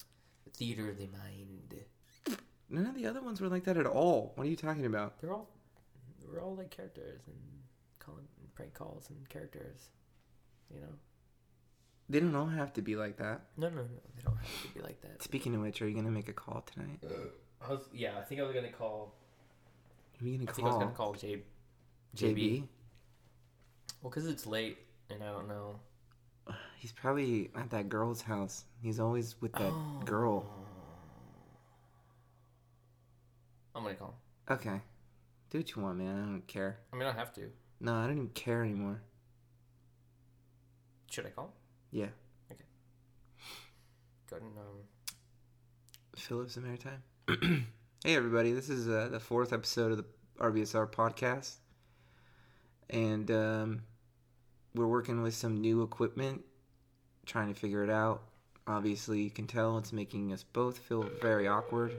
theater 0.52 0.88
of 0.90 0.98
the 0.98 1.08
mind. 1.08 1.74
None 2.70 2.86
of 2.86 2.94
the 2.94 3.06
other 3.06 3.20
ones 3.20 3.40
were 3.40 3.48
like 3.48 3.64
that 3.64 3.76
at 3.76 3.86
all. 3.86 4.32
What 4.36 4.46
are 4.46 4.50
you 4.50 4.56
talking 4.56 4.86
about? 4.86 5.20
They're 5.20 5.32
all. 5.32 5.48
We're 6.30 6.40
all 6.40 6.54
like 6.54 6.70
characters 6.70 7.22
and 7.26 7.36
calling 7.98 8.24
prank 8.54 8.74
calls 8.74 9.10
and 9.10 9.28
characters. 9.28 9.88
You 10.72 10.80
know. 10.80 10.94
They 12.08 12.20
don't 12.20 12.34
all 12.34 12.46
have 12.46 12.72
to 12.74 12.82
be 12.82 12.96
like 12.96 13.16
that. 13.16 13.40
No, 13.56 13.68
no, 13.68 13.76
no. 13.76 13.88
They 14.16 14.22
don't 14.22 14.36
have 14.36 14.62
to 14.62 14.68
be 14.74 14.80
like 14.80 15.00
that. 15.02 15.22
Speaking 15.22 15.54
of 15.54 15.62
which, 15.62 15.80
are 15.80 15.88
you 15.88 15.94
gonna 15.96 16.10
make 16.10 16.28
a 16.28 16.32
call 16.34 16.62
tonight? 16.72 16.98
Uh, 17.04 17.64
I 17.66 17.70
was, 17.70 17.80
yeah, 17.92 18.18
I 18.18 18.22
think 18.22 18.40
I 18.40 18.44
was 18.44 18.54
gonna 18.54 18.70
call. 18.72 19.14
Who 20.20 20.26
are 20.26 20.28
you 20.28 20.38
gonna 20.38 20.52
think 20.52 20.66
I 20.66 20.70
was 20.70 20.78
gonna 20.78 20.94
call 20.94 21.14
J. 21.14 21.42
JB. 22.16 22.64
Well, 24.02 24.10
because 24.10 24.26
it's 24.26 24.46
late 24.46 24.78
and 25.10 25.22
I 25.22 25.26
don't 25.32 25.48
know. 25.48 25.80
He's 26.78 26.92
probably 26.92 27.50
at 27.56 27.70
that 27.70 27.88
girl's 27.88 28.20
house. 28.20 28.64
He's 28.82 29.00
always 29.00 29.36
with 29.40 29.52
that 29.54 29.72
Oh. 29.72 30.02
girl. 30.04 30.46
I'm 33.74 33.82
gonna 33.82 33.94
call. 33.94 34.14
Okay. 34.50 34.80
Do 35.50 35.58
what 35.58 35.74
you 35.74 35.82
want, 35.82 35.98
man. 35.98 36.16
I 36.22 36.26
don't 36.26 36.46
care. 36.46 36.78
I 36.92 36.96
mean, 36.96 37.08
I 37.08 37.12
have 37.12 37.32
to. 37.34 37.50
No, 37.80 37.94
I 37.94 38.02
don't 38.06 38.16
even 38.16 38.28
care 38.28 38.62
anymore. 38.62 39.00
Should 41.10 41.26
I 41.26 41.30
call? 41.30 41.52
Yeah. 41.94 42.06
Go 44.28 44.36
ahead 44.36 44.42
and 44.42 44.58
um. 44.58 44.64
Phillips 46.16 46.56
and 46.56 46.66
Maritime. 46.66 47.02
hey, 48.04 48.16
everybody. 48.16 48.50
This 48.50 48.68
is 48.68 48.88
uh, 48.88 49.10
the 49.12 49.20
fourth 49.20 49.52
episode 49.52 49.92
of 49.92 49.98
the 49.98 50.04
RBSR 50.40 50.90
podcast. 50.90 51.54
And 52.90 53.30
um, 53.30 53.82
we're 54.74 54.88
working 54.88 55.22
with 55.22 55.34
some 55.34 55.60
new 55.60 55.84
equipment, 55.84 56.42
trying 57.26 57.54
to 57.54 57.60
figure 57.60 57.84
it 57.84 57.90
out. 57.90 58.22
Obviously, 58.66 59.22
you 59.22 59.30
can 59.30 59.46
tell 59.46 59.78
it's 59.78 59.92
making 59.92 60.32
us 60.32 60.42
both 60.42 60.78
feel 60.78 61.08
very 61.22 61.46
awkward. 61.46 61.92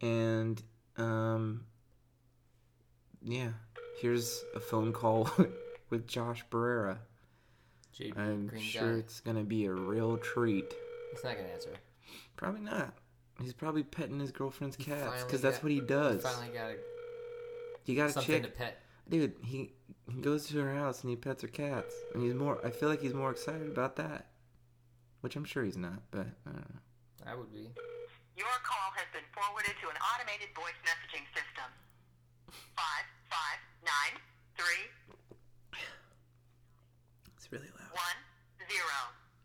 And, 0.00 0.60
um, 0.96 1.64
yeah, 3.22 3.50
here's 4.00 4.42
a 4.56 4.58
phone 4.58 4.92
call 4.92 5.30
with 5.90 6.08
Josh 6.08 6.44
Barrera. 6.50 6.98
JB 7.98 8.16
I'm 8.18 8.46
Green 8.46 8.62
sure 8.62 8.92
guy. 8.94 8.98
it's 9.00 9.20
going 9.20 9.36
to 9.36 9.42
be 9.42 9.64
a 9.66 9.72
real 9.72 10.16
treat. 10.18 10.72
He's 11.12 11.24
not 11.24 11.36
gonna 11.36 11.48
answer. 11.48 11.72
Probably 12.36 12.60
not. 12.60 12.94
He's 13.42 13.52
probably 13.52 13.82
petting 13.82 14.20
his 14.20 14.30
girlfriend's 14.30 14.76
He 14.76 14.84
cats 14.84 15.24
because 15.24 15.40
that's 15.40 15.62
what 15.62 15.72
he 15.72 15.80
does. 15.80 16.22
He 16.22 16.28
Finally 16.28 16.48
got 16.54 16.70
a, 16.70 16.76
He 17.84 17.94
got 17.94 18.10
a 18.10 18.12
something 18.12 18.42
chick, 18.42 18.42
to 18.44 18.50
pet. 18.50 18.82
dude. 19.08 19.34
He 19.44 19.72
he 20.08 20.20
goes 20.20 20.46
to 20.48 20.58
her 20.60 20.74
house 20.74 21.02
and 21.02 21.10
he 21.10 21.16
pets 21.16 21.42
her 21.42 21.48
cats, 21.48 21.94
and 22.14 22.22
he's 22.22 22.34
more. 22.34 22.64
I 22.64 22.70
feel 22.70 22.88
like 22.88 23.00
he's 23.00 23.14
more 23.14 23.30
excited 23.30 23.66
about 23.68 23.96
that, 23.96 24.26
which 25.22 25.36
I'm 25.36 25.44
sure 25.44 25.64
he's 25.64 25.76
not. 25.76 26.00
But 26.10 26.26
I 26.46 26.50
don't 26.52 26.56
know. 26.70 26.80
I 27.26 27.34
would 27.34 27.50
be. 27.52 27.70
Your 28.36 28.46
call 28.64 28.90
has 28.96 29.06
been 29.12 29.26
forwarded 29.34 29.74
to 29.82 29.88
an 29.88 29.96
automated 30.14 30.48
voice 30.54 30.78
messaging 30.86 31.26
system. 31.34 31.68
Five 32.76 33.06
five 33.28 33.58
nine 33.82 34.20
three 34.56 34.86
It's 37.50 37.58
really 37.58 37.72
loud. 37.74 37.90
one 37.90 38.18
zero 38.70 38.98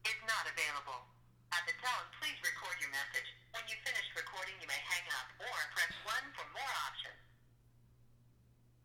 is 0.05 0.13
not 0.29 0.45
available. 0.45 1.01
At 1.49 1.65
the 1.65 1.73
tone, 1.81 2.05
please 2.21 2.37
record 2.45 2.77
your 2.77 2.91
message. 2.93 3.25
When 3.49 3.63
you 3.65 3.73
finish 3.81 4.05
recording, 4.13 4.53
you 4.61 4.67
may 4.69 4.77
hang 4.77 5.05
up 5.09 5.27
or 5.41 5.57
press 5.73 5.93
one 6.05 6.25
for 6.37 6.45
more 6.53 6.73
options. 6.85 7.17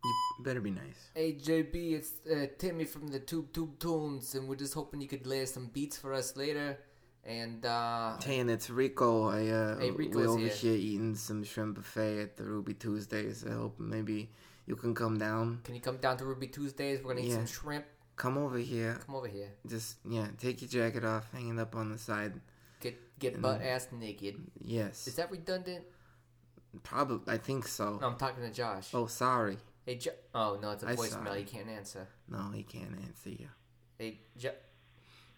You 0.05 0.45
better 0.45 0.61
be 0.63 0.71
nice. 0.71 1.11
Hey 1.15 1.35
JB, 1.37 1.75
it's 2.01 2.13
uh, 2.33 2.47
Timmy 2.57 2.85
from 2.87 3.09
the 3.09 3.21
Tube 3.21 3.53
Tube 3.53 3.79
Tunes, 3.79 4.35
and 4.35 4.49
we're 4.49 4.57
just 4.57 4.73
hoping 4.73 5.03
you 5.03 5.09
could 5.09 5.27
lay 5.27 5.45
some 5.45 5.67
beats 5.67 5.99
for 5.99 6.15
us 6.15 6.37
later. 6.37 6.79
And 7.23 7.67
uh, 7.67 8.17
Hey, 8.25 8.39
and 8.39 8.51
it's 8.51 8.71
Rico. 8.71 9.29
I 9.29 9.49
uh, 9.49 9.79
Hey, 9.79 9.91
Rico's 9.91 10.17
we're 10.17 10.29
over 10.31 10.39
here. 10.41 10.49
here 10.49 10.73
eating 10.77 11.15
some 11.15 11.45
shrimp 11.45 11.77
buffet 11.77 12.21
at 12.23 12.37
the 12.39 12.45
Ruby 12.45 12.73
Tuesdays. 12.73 13.45
I 13.47 13.53
hope 13.53 13.79
maybe 13.79 14.31
you 14.65 14.77
can 14.77 14.95
come 14.95 15.19
down. 15.19 15.61
can 15.65 15.75
you 15.75 15.83
come 15.83 15.99
down 15.99 16.17
to 16.17 16.25
Ruby 16.25 16.47
Tuesdays? 16.47 17.03
We're 17.05 17.13
gonna 17.13 17.27
eat 17.27 17.33
Yeah. 17.33 17.45
some 17.45 17.47
shrimp. 17.47 17.85
Come 18.21 18.37
over 18.37 18.59
here. 18.59 18.99
Come 19.07 19.15
over 19.15 19.29
here. 19.29 19.49
Just 19.67 19.97
yeah, 20.07 20.27
take 20.37 20.61
your 20.61 20.69
jacket 20.69 21.07
off, 21.07 21.33
hanging 21.33 21.59
up 21.59 21.75
on 21.75 21.91
the 21.91 21.97
side. 21.97 22.35
Get 22.79 23.19
get 23.19 23.41
butt 23.41 23.63
ass 23.63 23.89
naked. 23.99 24.37
Yes, 24.63 25.07
Is 25.09 25.15
that 25.15 25.31
redundant? 25.31 25.85
probably. 26.83 27.33
I 27.33 27.39
think 27.39 27.67
so. 27.67 27.97
No, 27.99 28.09
I'm 28.09 28.17
talking 28.19 28.45
to 28.45 28.53
Josh. 28.53 28.91
Oh, 28.93 29.07
sorry. 29.07 29.57
Hey, 29.87 29.95
jo- 29.97 30.11
oh 30.35 30.59
no, 30.61 30.73
it's 30.73 30.83
a 30.83 30.89
I 30.89 30.97
voicemail. 30.97 31.35
it. 31.35 31.39
You 31.41 31.47
can't 31.47 31.71
answer. 31.71 32.07
No, 32.29 32.51
he 32.55 32.63
can't 32.63 32.95
answer 33.07 33.31
you. 33.31 33.49
Hey, 33.97 34.19
jo- 34.37 34.61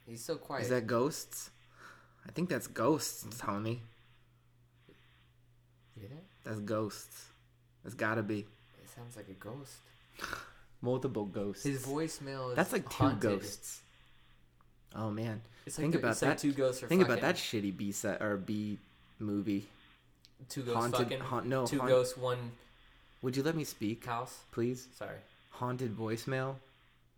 he's 0.04 0.24
so 0.24 0.34
quiet. 0.34 0.64
Is 0.64 0.70
that 0.70 0.88
ghosts? 0.88 1.50
I 2.26 2.32
think 2.32 2.48
that's 2.48 2.66
ghosts, 2.66 3.24
Tony. 3.38 3.80
You 5.94 6.00
hear 6.00 6.08
that? 6.08 6.24
That's 6.42 6.58
ghosts. 6.58 7.26
That's 7.84 7.94
gotta 7.94 8.24
be 8.24 8.40
It 8.40 8.88
sounds 8.92 9.14
like 9.14 9.28
a 9.28 9.34
ghost. 9.34 9.76
multiple 10.82 11.24
ghosts. 11.24 11.64
His 11.64 11.84
voicemail 11.86 12.50
is 12.50 12.56
That's 12.56 12.72
like 12.72 12.84
two 12.90 13.04
haunted. 13.04 13.20
ghosts. 13.40 13.80
Oh 14.94 15.10
man, 15.10 15.40
It's 15.64 15.76
think 15.76 15.94
like 15.94 16.02
about 16.02 16.12
it's 16.12 16.22
like 16.22 16.30
that. 16.32 16.38
two 16.38 16.52
ghosts 16.52 16.82
are 16.82 16.86
think 16.88 17.02
about 17.02 17.20
that 17.22 17.36
shitty 17.36 17.74
B 17.76 17.92
set 17.92 18.20
or 18.20 18.36
B 18.36 18.78
movie. 19.18 19.66
Two 20.48 20.62
ghosts 20.62 20.80
haunted- 20.80 20.98
fucking. 21.08 21.20
haunt- 21.20 21.46
no, 21.46 21.66
two 21.66 21.78
haunt- 21.78 21.88
ghosts, 21.90 22.16
one 22.18 22.52
Would 23.22 23.36
you 23.36 23.42
let 23.44 23.54
me 23.54 23.64
speak, 23.64 24.04
house. 24.04 24.40
please? 24.50 24.88
Sorry. 24.98 25.16
Haunted 25.52 25.96
voicemail. 25.96 26.56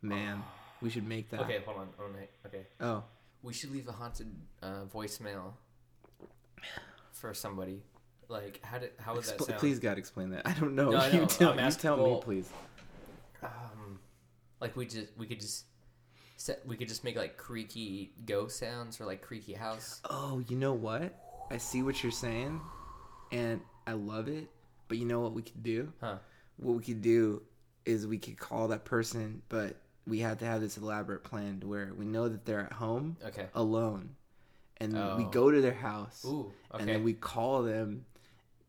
Man, 0.03 0.45
we 0.83 0.91
should 0.91 1.07
make 1.09 1.31
that. 1.31 1.41
Okay, 1.41 1.63
hold 1.65 1.79
on. 1.79 1.89
Oh, 1.99 2.05
okay. 2.47 2.67
Oh, 2.81 3.03
We 3.43 3.55
should 3.55 3.73
leave 3.73 3.89
a 3.89 3.93
haunted 3.93 4.31
uh, 4.63 4.85
voicemail 4.95 5.53
for 7.13 7.33
somebody. 7.35 7.81
Like, 8.29 8.61
how 8.63 8.79
did 8.79 8.91
how 8.99 9.15
would 9.15 9.25
that 9.25 9.43
sound? 9.43 9.59
please, 9.59 9.79
God, 9.79 9.99
explain 9.99 10.31
that. 10.31 10.47
I 10.47 10.53
don't 10.53 10.75
know. 10.75 10.91
No, 10.91 10.99
I 10.99 11.09
you 11.11 11.27
tell, 11.27 11.51
I'm 11.53 11.59
you 11.59 11.65
asking- 11.65 11.83
tell 11.83 11.97
me, 11.97 12.21
please. 12.23 12.49
Um, 13.45 13.99
like 14.61 14.77
we 14.77 14.87
just 14.87 15.09
we 15.17 15.27
could 15.27 15.41
just 15.41 15.67
set 16.37 16.67
we 16.67 16.77
could 16.77 16.89
just 16.89 17.05
make 17.05 17.17
like 17.17 17.37
creaky 17.37 18.13
ghost 18.27 18.59
sounds 18.59 19.01
or 19.01 19.05
like 19.07 19.23
creaky 19.23 19.53
house. 19.55 20.01
Oh, 20.09 20.43
you 20.49 20.57
know 20.57 20.73
what? 20.73 21.15
I 21.51 21.59
see 21.59 21.83
what 21.83 22.03
you're 22.03 22.13
saying, 22.13 22.61
and 23.33 23.61
I 23.87 23.93
love 23.93 24.29
it. 24.29 24.49
But 24.89 24.99
you 24.99 25.07
know 25.07 25.21
what 25.21 25.33
we 25.33 25.43
could 25.43 25.63
do? 25.63 25.93
Huh. 26.01 26.17
What 26.57 26.77
we 26.77 26.83
could 26.83 27.03
do 27.03 27.43
is 27.85 28.07
we 28.07 28.19
could 28.19 28.39
call 28.39 28.69
that 28.69 28.85
person, 28.85 29.43
but 29.49 29.77
we 30.07 30.21
have 30.21 30.39
to 30.39 30.45
have 30.45 30.61
this 30.61 30.77
elaborate 30.77 31.25
plan 31.25 31.63
where 31.65 31.93
we 31.97 32.05
know 32.05 32.29
that 32.29 32.45
they're 32.45 32.61
at 32.61 32.73
home 32.73 33.17
Okay. 33.27 33.47
alone, 33.55 34.11
and 34.79 34.93
we 35.17 35.25
Oh. 35.25 35.29
go 35.31 35.51
to 35.51 35.61
their 35.61 35.75
house, 35.75 36.25
Ooh. 36.27 36.53
Okay. 36.73 36.83
and 36.83 36.89
then 36.89 37.03
we 37.05 37.15
call 37.15 37.63
them 37.63 38.05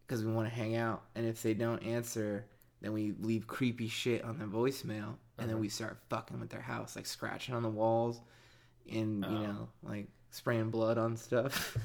because 0.05 0.23
we 0.23 0.31
want 0.31 0.47
to 0.47 0.53
hang 0.53 0.75
out. 0.75 1.03
And 1.15 1.25
if 1.25 1.41
they 1.43 1.53
don't 1.53 1.83
answer, 1.83 2.45
then 2.85 2.93
we 2.93 3.13
leave 3.19 3.47
creepy 3.47 3.87
shit 3.87 4.23
on 4.23 4.37
their 4.37 4.47
voicemail, 4.47 5.15
and 5.37 5.49
then 5.49 5.55
Uh-huh. 5.55 5.57
we 5.59 5.69
start 5.69 5.97
fucking 6.09 6.39
with 6.39 6.49
their 6.49 6.61
house, 6.61 6.95
like 6.95 7.05
scratching 7.05 7.55
on 7.55 7.63
the 7.63 7.69
walls, 7.69 8.21
and 8.91 9.23
you 9.23 9.29
Oh. 9.29 9.43
know, 9.43 9.69
like 9.83 10.07
spraying 10.31 10.69
blood 10.69 10.97
on 10.97 11.17
stuff. 11.17 11.77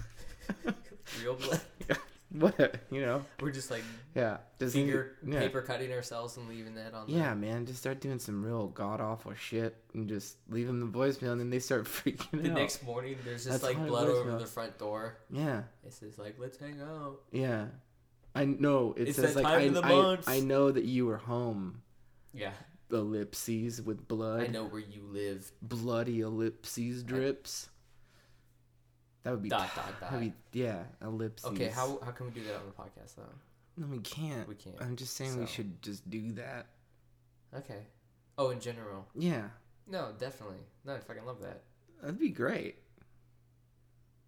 Real 1.22 1.34
blood. 1.34 1.60
what 2.30 2.76
you 2.92 3.00
know? 3.00 3.24
We're 3.40 3.50
just 3.50 3.70
like 3.72 3.82
Yeah, 4.14 4.38
just 4.60 4.74
finger 4.74 5.16
yeah. 5.26 5.40
paper 5.40 5.62
cutting 5.62 5.92
ourselves 5.92 6.36
and 6.36 6.48
leaving 6.48 6.74
that 6.76 6.94
on. 6.94 7.08
Yeah, 7.08 7.34
man, 7.34 7.66
just 7.66 7.80
start 7.80 8.00
doing 8.00 8.18
some 8.20 8.44
real 8.44 8.68
god 8.68 9.00
awful 9.00 9.34
shit 9.34 9.76
and 9.94 10.08
just 10.08 10.36
leave 10.48 10.66
them 10.68 10.78
the 10.80 10.86
voicemail, 10.98 11.32
and 11.32 11.40
then 11.40 11.50
they 11.50 11.58
start 11.58 11.84
freaking 11.86 12.30
The, 12.30 12.36
the 12.38 12.50
out. 12.50 12.56
next 12.58 12.82
morning, 12.84 13.16
there's 13.24 13.44
just 13.46 13.62
That's 13.62 13.74
like 13.74 13.84
blood 13.86 14.08
over 14.08 14.38
the 14.38 14.46
front 14.46 14.78
door. 14.78 15.16
Yeah, 15.30 15.62
It 15.84 15.92
says 15.92 16.18
like, 16.18 16.36
"Let's 16.38 16.58
hang 16.58 16.80
out." 16.80 17.22
yeah. 17.32 17.66
I 18.34 18.44
know. 18.44 18.94
It 18.96 19.08
It's 19.08 19.16
says 19.16 19.36
like 19.36 19.44
I, 19.44 19.68
the 19.68 19.84
I. 19.84 20.36
I 20.36 20.40
know 20.40 20.70
that 20.70 20.84
you 20.84 21.06
were 21.06 21.16
home. 21.16 21.82
Yeah, 22.32 22.52
Ellipses 22.90 23.82
with 23.82 24.06
blood. 24.06 24.42
I 24.42 24.46
know 24.46 24.64
where 24.64 24.80
you 24.80 25.02
live. 25.10 25.50
Bloody 25.62 26.20
ellipses 26.20 27.02
drips. 27.02 27.68
That 29.22 29.32
would 29.32 29.42
be 29.42 29.48
Dot 29.48 29.68
dot 29.74 30.00
dot. 30.00 30.10
That'd 30.12 30.32
be, 30.52 30.58
yeah, 30.58 30.84
ellipses. 31.02 31.50
Okay, 31.50 31.68
how 31.68 31.98
how 32.04 32.10
can 32.12 32.26
we 32.26 32.32
do 32.32 32.44
that 32.44 32.56
on 32.56 32.62
the 32.66 32.72
podcast 32.72 33.16
though? 33.16 33.22
No, 33.76 33.86
we 33.86 33.98
can't. 33.98 34.48
We 34.48 34.54
can't, 34.54 34.76
I'm 34.80 34.96
just 34.96 35.16
saying 35.16 35.38
we 35.38 35.46
should 35.46 35.80
just 35.82 36.08
do 36.10 36.32
that. 36.32 36.66
Okay. 37.56 37.86
Oh, 38.38 38.50
in 38.50 38.60
general. 38.60 39.06
Yeah, 39.14 39.48
No, 39.86 40.12
definitely. 40.18 40.58
No, 40.84 40.94
I 40.94 40.98
fucking 40.98 41.24
love 41.26 41.40
that. 41.42 41.62
that'd 42.00 42.18
be 42.18 42.30
great. 42.30 42.76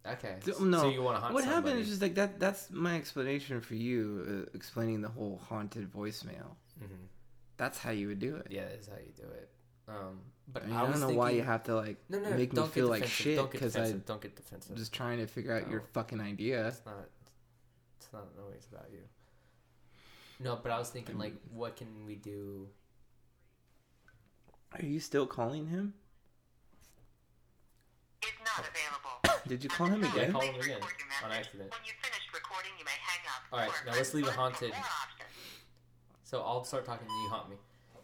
Okay. 0.07 0.37
So- 0.43 0.65
no, 0.65 0.81
So 0.81 0.89
you 0.91 1.03
want 1.03 1.17
to 1.17 1.21
hunt 1.21 1.35
what 1.35 1.45
somebody. 1.45 1.67
happened 1.69 1.81
is 1.83 1.89
just 1.89 2.03
like 2.03 2.15
that. 2.17 2.41
That's 2.41 2.71
my 2.71 2.97
explanation 2.97 3.61
for 3.61 3.75
you, 3.77 4.47
uh, 4.49 4.51
explaining 4.57 5.01
the 5.01 5.09
whole 5.09 5.39
haunted 5.49 5.93
voicemail. 5.93 6.57
Mhm. 6.81 7.07
That's 7.57 7.79
how 7.79 7.91
you 7.93 8.09
would 8.09 8.19
do 8.19 8.37
it. 8.37 8.49
Yeah, 8.51 8.69
that's 8.69 8.89
how 8.89 8.97
you 8.97 9.13
do 9.17 9.29
it. 9.29 9.49
Um, 9.87 10.21
but 10.49 10.65
I, 10.65 10.67
mean, 10.67 10.75
I, 10.77 10.79
I 10.81 10.83
don't 10.83 10.93
know 10.95 11.07
thinking, 11.07 11.19
why 11.19 11.31
you 11.31 11.43
have 11.43 11.63
to 11.65 11.75
like 11.77 11.99
no, 12.09 12.19
no, 12.19 12.31
no, 12.31 12.37
make 12.37 12.53
me 12.53 12.67
feel 12.69 12.87
get 12.87 12.91
like 12.91 13.03
defensive. 13.03 13.25
shit 13.25 13.37
Don't 13.37 13.45
get 13.47 13.53
because 13.53 13.73
defensive. 13.75 13.97
I'm 13.97 14.03
don't 14.07 14.21
get 14.23 14.37
defensive. 14.37 14.77
just 14.77 14.93
trying 14.93 15.19
to 15.19 15.27
figure 15.27 15.57
out 15.57 15.71
your 15.71 15.81
fucking 15.93 16.21
idea. 16.21 16.67
It's 16.69 16.85
not. 16.85 17.09
It's 17.99 18.13
not 18.13 18.27
always 18.43 18.67
about 18.73 18.91
you. 18.93 19.01
No, 20.41 20.57
but 20.61 20.73
I 20.73 20.79
was 20.79 20.91
thinking 20.91 21.19
like, 21.19 21.35
what 21.53 21.77
can 21.77 22.05
we 22.05 22.17
do? 22.17 22.69
Are 24.73 24.85
you 24.85 24.99
still 24.99 25.27
calling 25.27 25.69
him? 25.69 25.95
Is 28.23 28.31
not 28.45 28.67
available. 28.67 29.32
Did 29.49 29.65
you 29.65 29.71
call 29.71 29.87
him 29.87 30.05
again? 30.05 30.13
I 30.13 30.17
again? 30.17 30.33
called 30.33 30.45
him 30.45 30.61
again 30.61 30.81
on 31.25 31.33
accident. 31.33 31.71
When 31.71 31.81
you 31.85 31.93
finish 32.01 32.29
recording, 32.33 32.71
you 32.79 32.85
may 32.85 32.93
hang 33.01 33.21
up. 33.29 33.43
All 33.53 33.59
right, 33.59 33.73
now 33.87 33.93
let's 33.93 34.15
leave 34.15 34.27
it 34.27 34.33
haunted. 34.33 34.73
So 36.23 36.43
I'll 36.43 36.65
start 36.65 36.85
talking 36.85 37.07
and 37.09 37.23
you 37.23 37.29
haunt 37.29 37.51
me. 37.51 37.57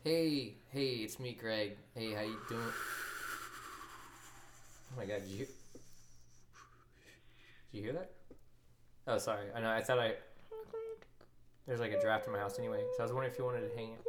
Hey, 0.04 0.54
hey, 0.70 0.88
it's 1.04 1.18
me, 1.18 1.32
Greg. 1.38 1.76
Hey, 1.94 2.12
how 2.12 2.20
you 2.22 2.38
doing? 2.48 2.72
Oh 4.90 4.96
my 4.96 5.04
god, 5.04 5.20
did 5.20 5.30
you? 5.30 5.46
Did 5.46 5.48
you 7.72 7.82
hear 7.82 7.92
that? 7.92 8.10
Oh, 9.06 9.18
sorry. 9.18 9.50
I 9.54 9.60
know. 9.60 9.70
I 9.70 9.82
thought 9.82 9.98
I. 9.98 10.14
There's 11.66 11.80
like 11.80 11.92
a 11.92 12.00
draft 12.00 12.26
in 12.26 12.32
my 12.32 12.38
house 12.38 12.58
anyway, 12.58 12.82
so 12.96 13.02
I 13.02 13.04
was 13.04 13.12
wondering 13.12 13.30
if 13.32 13.38
you 13.38 13.44
wanted 13.44 13.68
to 13.70 13.76
hang 13.76 13.92
it. 13.92 14.00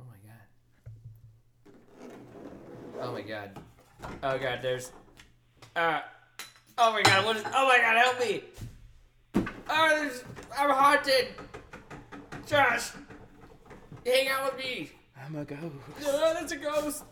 Oh 0.00 0.04
my 0.08 0.16
god. 0.26 0.46
Oh 3.00 3.12
my 3.12 3.22
god. 3.22 3.60
Oh 4.22 4.38
god, 4.38 4.60
there's. 4.62 4.92
Uh. 5.76 6.00
Oh 6.78 6.92
my 6.92 7.02
god, 7.02 7.24
what 7.24 7.36
is. 7.36 7.44
Oh 7.54 7.66
my 7.68 7.78
god, 7.78 7.96
help 7.96 8.20
me! 8.20 8.42
Oh, 9.68 9.88
there's. 9.88 10.24
I'm 10.58 10.70
haunted! 10.70 11.28
Josh! 12.46 12.90
Hang 14.04 14.28
out 14.28 14.54
with 14.54 14.64
me! 14.64 14.90
I'm 15.24 15.36
a 15.36 15.44
ghost. 15.44 15.62
Oh, 16.04 16.34
that's 16.34 16.52
a 16.52 16.56
ghost! 16.56 17.04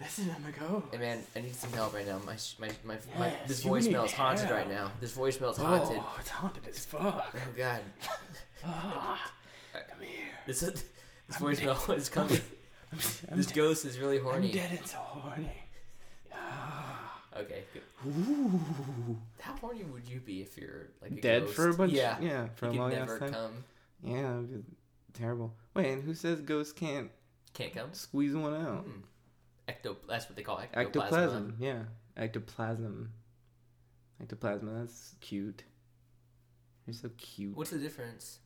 Listen, 0.00 0.30
I'm 0.34 0.46
a 0.46 0.52
ghost. 0.52 0.86
Hey 0.92 0.98
man, 0.98 1.18
I 1.36 1.40
need 1.40 1.54
some 1.54 1.72
help 1.72 1.92
right 1.94 2.06
now. 2.06 2.18
My 2.24 2.36
sh- 2.36 2.54
my 2.58 2.68
my, 2.84 2.96
my 3.18 3.26
Yes, 3.28 3.48
this 3.48 3.64
you 3.64 3.70
voicemail 3.70 4.04
is 4.06 4.12
haunted 4.12 4.46
help. 4.46 4.58
right 4.58 4.70
now. 4.70 4.90
This 5.00 5.14
voicemail 5.16 5.50
is 5.52 5.58
haunted. 5.58 5.98
Oh, 6.00 6.16
it's 6.18 6.28
haunted 6.30 6.66
as 6.68 6.84
fuck. 6.86 7.34
Oh 7.34 7.38
god, 7.56 7.80
come 8.62 9.82
here. 10.00 10.08
this 10.46 10.62
is, 10.62 10.84
this 11.28 11.36
voicemail 11.36 11.96
is 11.96 12.08
coming. 12.08 12.40
I'm, 13.30 13.36
This 13.36 13.52
ghost 13.52 13.84
is 13.84 13.98
really 13.98 14.18
horny. 14.18 14.48
I'm 14.48 14.52
dead 14.54 14.70
and 14.78 14.86
so 14.86 14.96
horny. 14.98 15.50
Okay, 17.40 17.62
good. 17.72 17.82
Ooh. 18.08 18.60
How 19.40 19.54
horny 19.56 19.84
would 19.84 20.08
you 20.08 20.20
be 20.20 20.40
if 20.42 20.56
you're 20.56 20.88
like 21.02 21.12
a 21.12 21.20
Dead 21.20 21.42
ghost? 21.44 21.54
for 21.56 21.68
a 21.70 21.74
bunch. 21.74 21.92
Yeah, 21.92 22.16
yeah, 22.20 22.48
for 22.56 22.66
you 22.70 22.78
a 22.78 22.80
long 22.80 22.90
never 22.90 23.14
ass 23.14 23.20
time. 23.20 23.32
come. 23.32 23.64
Yeah, 24.02 24.40
terrible. 25.14 25.54
Wait, 25.74 25.86
and 25.90 26.02
who 26.02 26.14
says 26.14 26.40
ghosts 26.40 26.72
can't 26.72 27.10
Can't 27.54 27.74
come. 27.74 27.92
squeeze 27.92 28.34
one 28.34 28.54
out? 28.54 28.84
Hmm. 28.84 29.00
Ecto. 29.68 29.96
That's 30.08 30.28
what 30.28 30.36
they 30.36 30.42
call 30.42 30.58
ectoplasm. 30.58 30.86
Ectoplasm, 30.86 31.56
yeah, 31.60 31.82
ectoplasm. 32.16 33.10
Ectoplasm. 34.20 34.78
That's 34.80 35.14
cute. 35.20 35.62
You're 36.86 36.94
so 36.94 37.10
cute. 37.16 37.56
What's 37.56 37.70
the 37.70 37.78
difference? 37.78 38.38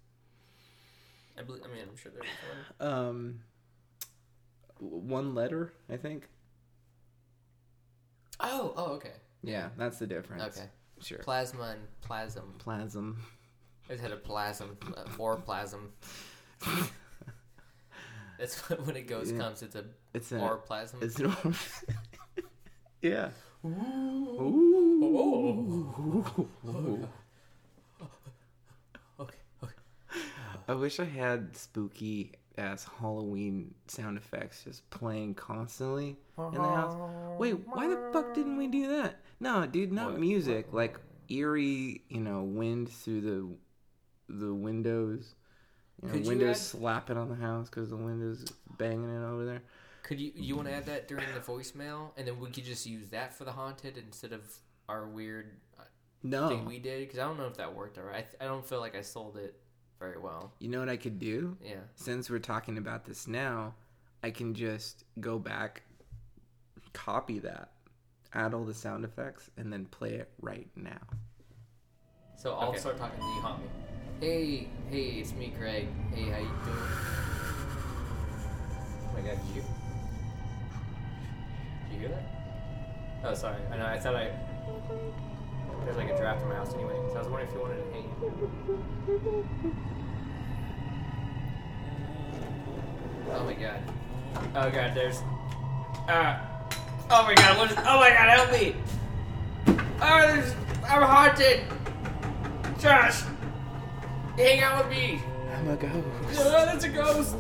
I 1.39 1.43
believe. 1.43 1.63
I 1.65 1.69
mean, 1.69 1.83
I'm 1.91 1.97
sure 1.97 2.13
there's 2.13 2.27
one. 2.79 2.89
Um, 2.93 3.41
one 4.79 5.35
letter, 5.35 5.73
I 5.91 5.97
think. 5.97 6.29
Oh. 8.47 8.73
Oh. 8.77 8.93
Okay. 8.95 9.13
Yeah, 9.43 9.69
that's 9.77 9.99
the 9.99 10.07
difference. 10.07 10.57
Okay. 10.59 10.67
Sure. 11.01 11.19
Plasma 11.19 11.71
and 11.73 11.81
plasm. 12.01 12.55
Plasm. 12.59 13.19
I 13.89 13.93
just 13.93 14.03
had 14.03 14.13
a 14.13 14.17
plasm 14.17 14.77
uh, 14.97 15.05
or 15.19 15.37
plasm. 15.37 15.93
That's 18.39 18.59
what, 18.69 18.85
when 18.87 18.97
a 18.97 19.03
ghost 19.03 19.33
Yeah. 19.33 19.39
comes. 19.39 19.63
It's 19.63 19.77
a 19.77 19.85
It's 20.15 20.33
a. 20.33 20.41
or 20.41 20.57
plasm. 20.57 21.01
It's 21.03 21.19
an. 21.21 21.33
yeah. 23.03 23.29
Ooh. 23.65 25.11
okay. 29.21 29.37
Okay. 29.63 29.75
I 30.69 30.75
wish 30.75 30.99
I 31.01 31.05
had 31.05 31.57
spooky 31.57 32.33
ass 32.57 32.87
Halloween 33.01 33.75
sound 33.89 34.17
effects 34.17 34.65
just 34.65 34.89
playing 34.91 35.35
constantly 35.35 36.17
in 36.39 36.53
the 36.55 36.61
house. 36.61 36.97
Wait, 37.39 37.55
why 37.67 37.89
the 37.89 38.11
fuck 38.13 38.35
didn't 38.35 38.57
we 38.57 38.67
do 38.69 38.89
that? 38.89 39.21
No, 39.41 39.67
dude, 39.67 39.93
not 39.93 40.13
What? 40.13 40.21
music. 40.21 40.73
Like 40.73 40.99
eerie, 41.29 42.03
you 42.09 42.21
know, 42.21 42.43
wind 42.43 42.89
through 42.91 43.21
the 43.23 44.35
the 44.35 44.55
windows. 44.55 45.35
You 46.03 46.09
know, 46.09 46.15
Could 46.15 46.23
you 46.25 46.29
windows 46.31 46.51
add- 46.57 46.63
slapping 46.79 47.17
on 47.17 47.29
the 47.29 47.35
house 47.37 47.69
because 47.69 47.91
the 47.91 47.97
windows 47.97 48.45
banging 48.79 49.11
it 49.15 49.25
over 49.27 49.45
there. 49.45 49.63
Could 50.03 50.21
you 50.21 50.33
you 50.35 50.55
want 50.57 50.69
to 50.69 50.75
add 50.75 50.87
that 50.87 51.09
during 51.09 51.25
the 51.35 51.41
voicemail, 51.41 52.11
and 52.17 52.27
then 52.29 52.39
we 52.39 52.51
could 52.51 52.65
just 52.65 52.87
use 52.87 53.09
that 53.11 53.35
for 53.35 53.45
the 53.45 53.53
haunted 53.53 53.97
instead 53.97 54.33
of 54.33 54.43
our 54.89 55.07
weird 55.09 55.53
uh, 55.79 55.83
No, 56.23 56.49
thing 56.49 56.67
we 56.67 56.79
did? 56.79 57.01
Because 57.01 57.19
I 57.19 57.23
don't 57.25 57.39
know 57.39 57.47
if 57.47 57.57
that 57.57 57.75
worked 57.75 57.97
alright. 57.99 58.17
I, 58.17 58.21
th- 58.21 58.37
I 58.41 58.45
don't 58.45 58.65
feel 58.67 58.81
like 58.81 58.95
I 58.97 59.01
sold 59.01 59.37
it 59.39 59.59
very 59.99 60.19
well. 60.19 60.53
you 60.59 60.69
know 60.69 60.79
what 60.81 60.89
I 60.89 60.97
could 60.97 61.19
do? 61.19 61.57
Yeah. 61.65 61.75
Since 61.95 62.29
we're 62.31 62.39
talking 62.39 62.79
about 62.79 63.05
this 63.05 63.27
now, 63.27 63.75
I 64.23 64.31
can 64.31 64.55
just 64.55 65.05
go 65.21 65.39
back, 65.39 65.83
copy 66.93 67.39
that, 67.41 67.71
add 68.33 68.53
all 68.55 68.65
the 68.65 68.75
sound 68.75 69.05
effects, 69.05 69.51
and 69.57 69.73
then 69.73 69.85
play 69.87 70.15
it 70.15 70.31
right 70.41 70.69
now. 70.77 71.01
So 72.37 72.55
I'll 72.55 72.69
Okay. 72.71 72.79
start 72.79 72.99
talking 72.99 73.19
to 73.21 73.27
you, 73.27 73.41
haunt 73.41 73.63
me. 73.63 73.69
Hey, 74.21 74.69
hey, 74.91 75.21
it's 75.21 75.33
me, 75.35 75.53
Greg. 75.59 75.89
Hey, 76.13 76.31
how 76.31 76.39
you 76.39 76.45
doing? 76.65 76.89
Oh 79.07 79.11
my 79.15 79.21
god, 79.21 79.39
did 79.47 79.57
you? 79.57 79.63
Did 81.89 81.93
you 81.93 81.99
hear 82.01 82.09
that? 82.09 82.25
Oh, 83.25 83.35
sorry. 83.35 83.57
I 83.73 83.77
know. 83.79 83.87
I 83.87 83.99
thought 83.99 84.17
I. 84.17 84.31
There's 85.85 85.97
like 85.97 86.11
a 86.11 86.17
draft 86.17 86.43
in 86.43 86.49
my 86.49 86.55
house 86.57 86.73
anyway, 86.75 86.95
so 87.11 87.17
I 87.17 87.19
was 87.21 87.29
wondering 87.29 87.49
if 87.49 87.55
you 87.55 87.61
wanted 87.61 87.77
to 87.77 87.91
hang 87.93 88.05
Oh 93.35 93.45
my 93.45 93.55
god. 93.55 93.83
Oh 94.55 94.71
god, 94.71 94.95
there's. 94.95 95.21
Uh. 96.09 96.39
Oh 97.11 97.23
my 97.25 97.35
god, 97.35 97.59
what 97.59 97.71
is. 97.71 97.77
Oh 97.79 97.99
my 98.01 98.09
god, 98.11 98.29
help 98.31 98.51
me! 98.53 98.75
Oh, 100.01 100.33
there's. 100.33 100.55
I'm 100.89 101.03
haunted! 101.03 101.61
Josh! 102.79 103.23
Hang 104.37 104.61
out 104.61 104.85
with 104.85 104.97
me! 104.97 105.21
I'm 105.55 105.69
a 105.71 105.77
ghost. 105.77 106.41
Oh, 106.41 106.67
that's 106.67 106.85
a 106.85 106.89
ghost! 106.89 107.37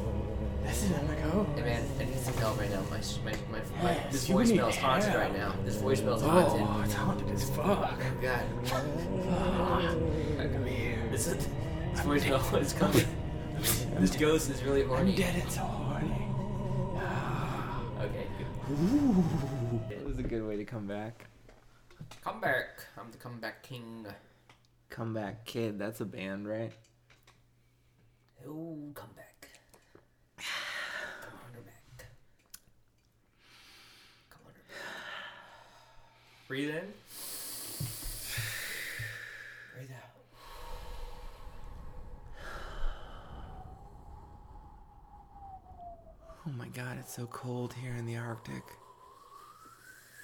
Listen, 0.64 0.94
I'm 0.98 1.11
a 1.11 1.14
ghost. 1.30 1.50
Hey 1.59 1.62
man, 1.64 1.83
I 2.00 2.04
need 2.04 2.18
some 2.18 2.35
help 2.35 2.59
right 2.59 2.70
now. 2.70 2.80
My, 2.90 3.00
my, 3.24 3.33
my, 3.50 3.59
my 3.83 3.92
Yes, 3.92 4.12
this 4.12 4.28
voicemail 4.28 4.68
is 4.70 4.76
haunted 4.76 5.11
help. 5.11 5.22
right 5.22 5.37
now. 5.37 5.52
This 5.64 5.76
voicemail 5.76 6.16
is 6.16 6.22
haunted. 6.22 6.66
Oh, 6.66 6.80
it's 6.85 6.94
haunted 6.94 7.28
as 7.30 7.50
fuck. 7.50 7.66
Oh 7.66 7.98
god. 8.22 8.44
Come 8.66 8.85
here. 10.66 10.98
This, 11.11 11.26
is, 11.26 11.46
this 11.92 12.00
voicemail 12.00 12.61
is 12.61 12.72
coming. 12.72 13.04
This 13.98 14.16
ghost 14.16 14.50
is 14.50 14.62
really 14.62 14.85
horny. 14.85 15.12
I'm 15.12 15.16
dead 15.18 15.35
and 15.42 15.50
so 15.50 15.61
horny. 15.61 15.70
Okay, 15.70 15.74
good. 15.74 15.84
Ooh. 18.70 19.24
That 19.90 20.05
was 20.07 20.18
a 20.18 20.22
good 20.22 20.46
way 20.46 20.57
to 20.57 20.64
come 20.64 20.87
back. 20.87 21.27
Come 22.22 22.40
back. 22.40 22.87
I'm 22.98 23.11
the 23.11 23.19
comeback 23.19 23.62
king. 23.62 24.06
Comeback 24.88 25.44
Kid, 25.44 25.79
that's 25.79 26.00
a 26.00 26.04
band, 26.06 26.48
right? 26.48 26.73
Oh, 28.46 28.79
come 28.94 29.10
back. 29.17 29.48
Come 30.38 30.46
on 31.46 31.52
her 31.54 31.60
back. 31.60 32.06
Come 34.31 34.42
on 34.46 34.52
her 34.54 34.62
back. 34.69 34.79
Breathe 36.48 36.71
in. 36.71 36.92
Breathe 39.75 39.90
out. 39.90 40.15
Oh 46.47 46.53
my 46.59 46.69
god, 46.69 46.99
it's 47.01 47.15
so 47.15 47.27
cold 47.27 47.73
here 47.73 47.95
in 47.95 48.05
the 48.05 48.19
Arctic. 48.19 48.65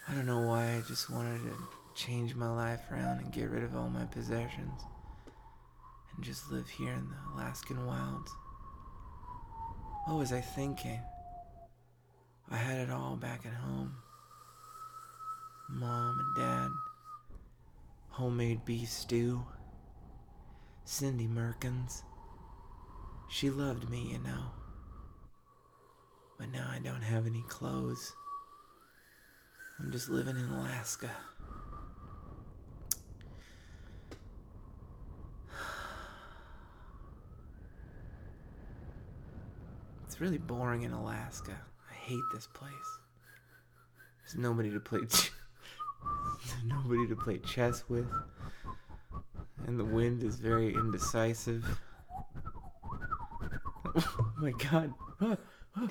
I 0.07 0.13
don't 0.13 0.27
know 0.27 0.41
why, 0.41 0.75
I 0.75 0.83
just 0.87 1.09
wanted 1.09 1.41
to 1.45 1.57
change 1.95 2.35
my 2.35 2.55
life 2.55 2.83
around 2.93 3.21
and 3.21 3.33
get 3.33 3.49
rid 3.49 3.65
of 3.65 3.75
all 3.75 3.89
my 3.89 4.05
possessions. 4.05 4.83
And 6.15 6.23
just 6.23 6.53
live 6.53 6.69
here 6.69 6.93
in 6.93 7.09
the 7.09 7.35
Alaskan 7.35 7.87
wilds. 7.87 8.31
What 10.05 10.19
was 10.19 10.31
I 10.31 10.43
thinking? 10.43 11.01
I 12.51 12.57
had 12.57 12.81
it 12.81 12.91
all 12.91 13.17
back 13.17 13.47
at 13.47 13.55
home. 13.55 13.95
Mom 15.71 16.19
and 16.21 16.37
dad. 16.37 16.71
Homemade 18.11 18.67
beef 18.67 18.91
stew. 18.91 19.43
Cindy 20.85 21.27
Merkins. 21.27 22.03
She 23.31 23.49
loved 23.49 23.89
me, 23.89 24.11
you 24.13 24.19
know. 24.19 24.60
But 26.41 26.53
now 26.53 26.67
I 26.73 26.79
don't 26.79 27.03
have 27.03 27.27
any 27.27 27.45
clothes. 27.49 28.15
I'm 29.79 29.93
just 29.93 30.09
living 30.09 30.37
in 30.37 30.49
Alaska. 30.49 31.11
It's 40.07 40.19
really 40.19 40.39
boring 40.39 40.85
in 40.85 40.93
Alaska. 40.93 41.53
I 41.91 41.95
hate 41.95 42.25
this 42.33 42.47
place. 42.47 42.73
There's 44.23 44.37
nobody 44.37 44.71
to 44.71 44.81
play. 44.81 45.01
Ch- 45.11 45.33
nobody 46.65 47.07
to 47.07 47.17
play 47.17 47.37
chess 47.37 47.85
with, 47.91 48.07
and 49.67 49.79
the 49.79 49.85
wind 49.85 50.23
is 50.23 50.37
very 50.37 50.73
indecisive. 50.75 51.67
oh 53.95 54.33
my 54.39 54.53
god! 54.53 54.95
Oh, 55.23 55.37
oh. 55.77 55.89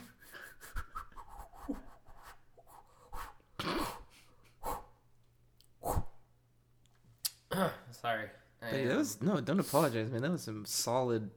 Ah, 7.51 7.73
ah. 7.73 7.88
Sorry. 8.01 8.25
I, 8.61 8.65
Hey, 8.65 8.85
that 8.85 8.97
was 8.97 9.21
no. 9.21 9.39
Don't 9.41 9.59
apologize, 9.59 10.09
man. 10.11 10.21
That 10.21 10.31
was 10.31 10.43
some 10.43 10.65
solid 10.65 11.29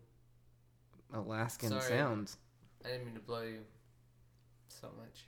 Alaskan 1.13 1.69
Sorry. 1.71 1.83
sounds. 1.83 2.37
I 2.85 2.89
didn't 2.89 3.07
mean 3.07 3.15
to 3.15 3.21
blow 3.21 3.43
you 3.43 3.61
so 4.69 4.89
much. 4.99 5.27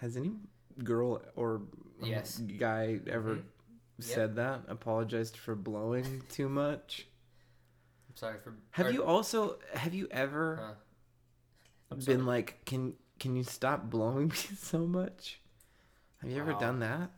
Has 0.00 0.16
any 0.16 0.32
girl 0.82 1.22
or 1.36 1.56
um, 1.56 1.68
Yes. 2.02 2.38
guy 2.38 3.00
ever 3.06 3.36
Mhm. 3.36 3.42
said 4.00 4.36
that? 4.36 4.62
Apologized 4.68 5.36
for 5.36 5.54
blowing 5.54 6.22
too 6.28 6.48
much. 6.48 7.06
I'm 8.10 8.16
sorry 8.16 8.38
for. 8.40 8.54
Have 8.72 8.86
or- 8.86 8.90
you 8.90 9.04
also 9.04 9.58
have 9.74 9.94
you 9.94 10.06
ever 10.10 10.56
Huh. 10.56 10.74
I'm 11.90 11.98
been 11.98 12.04
sorry. 12.04 12.16
like, 12.18 12.64
can 12.66 12.96
can 13.18 13.36
you 13.36 13.44
stop 13.44 13.88
blowing 13.88 14.28
me 14.34 14.34
so 14.56 14.86
much? 14.86 15.40
Have 16.18 16.30
you 16.30 16.40
ever 16.40 16.52
Wow. 16.54 16.58
done 16.60 16.78
that? 16.80 17.10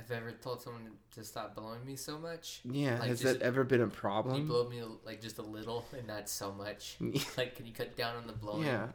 Have 0.00 0.10
ever 0.10 0.32
told 0.32 0.62
someone 0.62 0.90
to 1.14 1.24
stop 1.24 1.54
blowing 1.54 1.84
me 1.84 1.96
so 1.96 2.18
much? 2.18 2.60
Yeah. 2.64 2.98
Like, 2.98 3.08
has 3.10 3.20
that 3.22 3.42
ever 3.42 3.64
been 3.64 3.80
a 3.82 3.86
problem? 3.86 4.34
Can 4.36 4.42
you 4.44 4.48
blow 4.48 4.68
me 4.68 4.82
like 5.04 5.20
just 5.20 5.38
a 5.38 5.42
little 5.42 5.84
and 5.96 6.06
not 6.06 6.28
so 6.28 6.52
much? 6.52 6.96
Like, 7.36 7.56
can 7.56 7.66
you 7.66 7.72
cut 7.72 7.96
down 7.96 8.16
on 8.16 8.26
the 8.26 8.32
blowing? 8.32 8.66
yeah. 8.66 8.88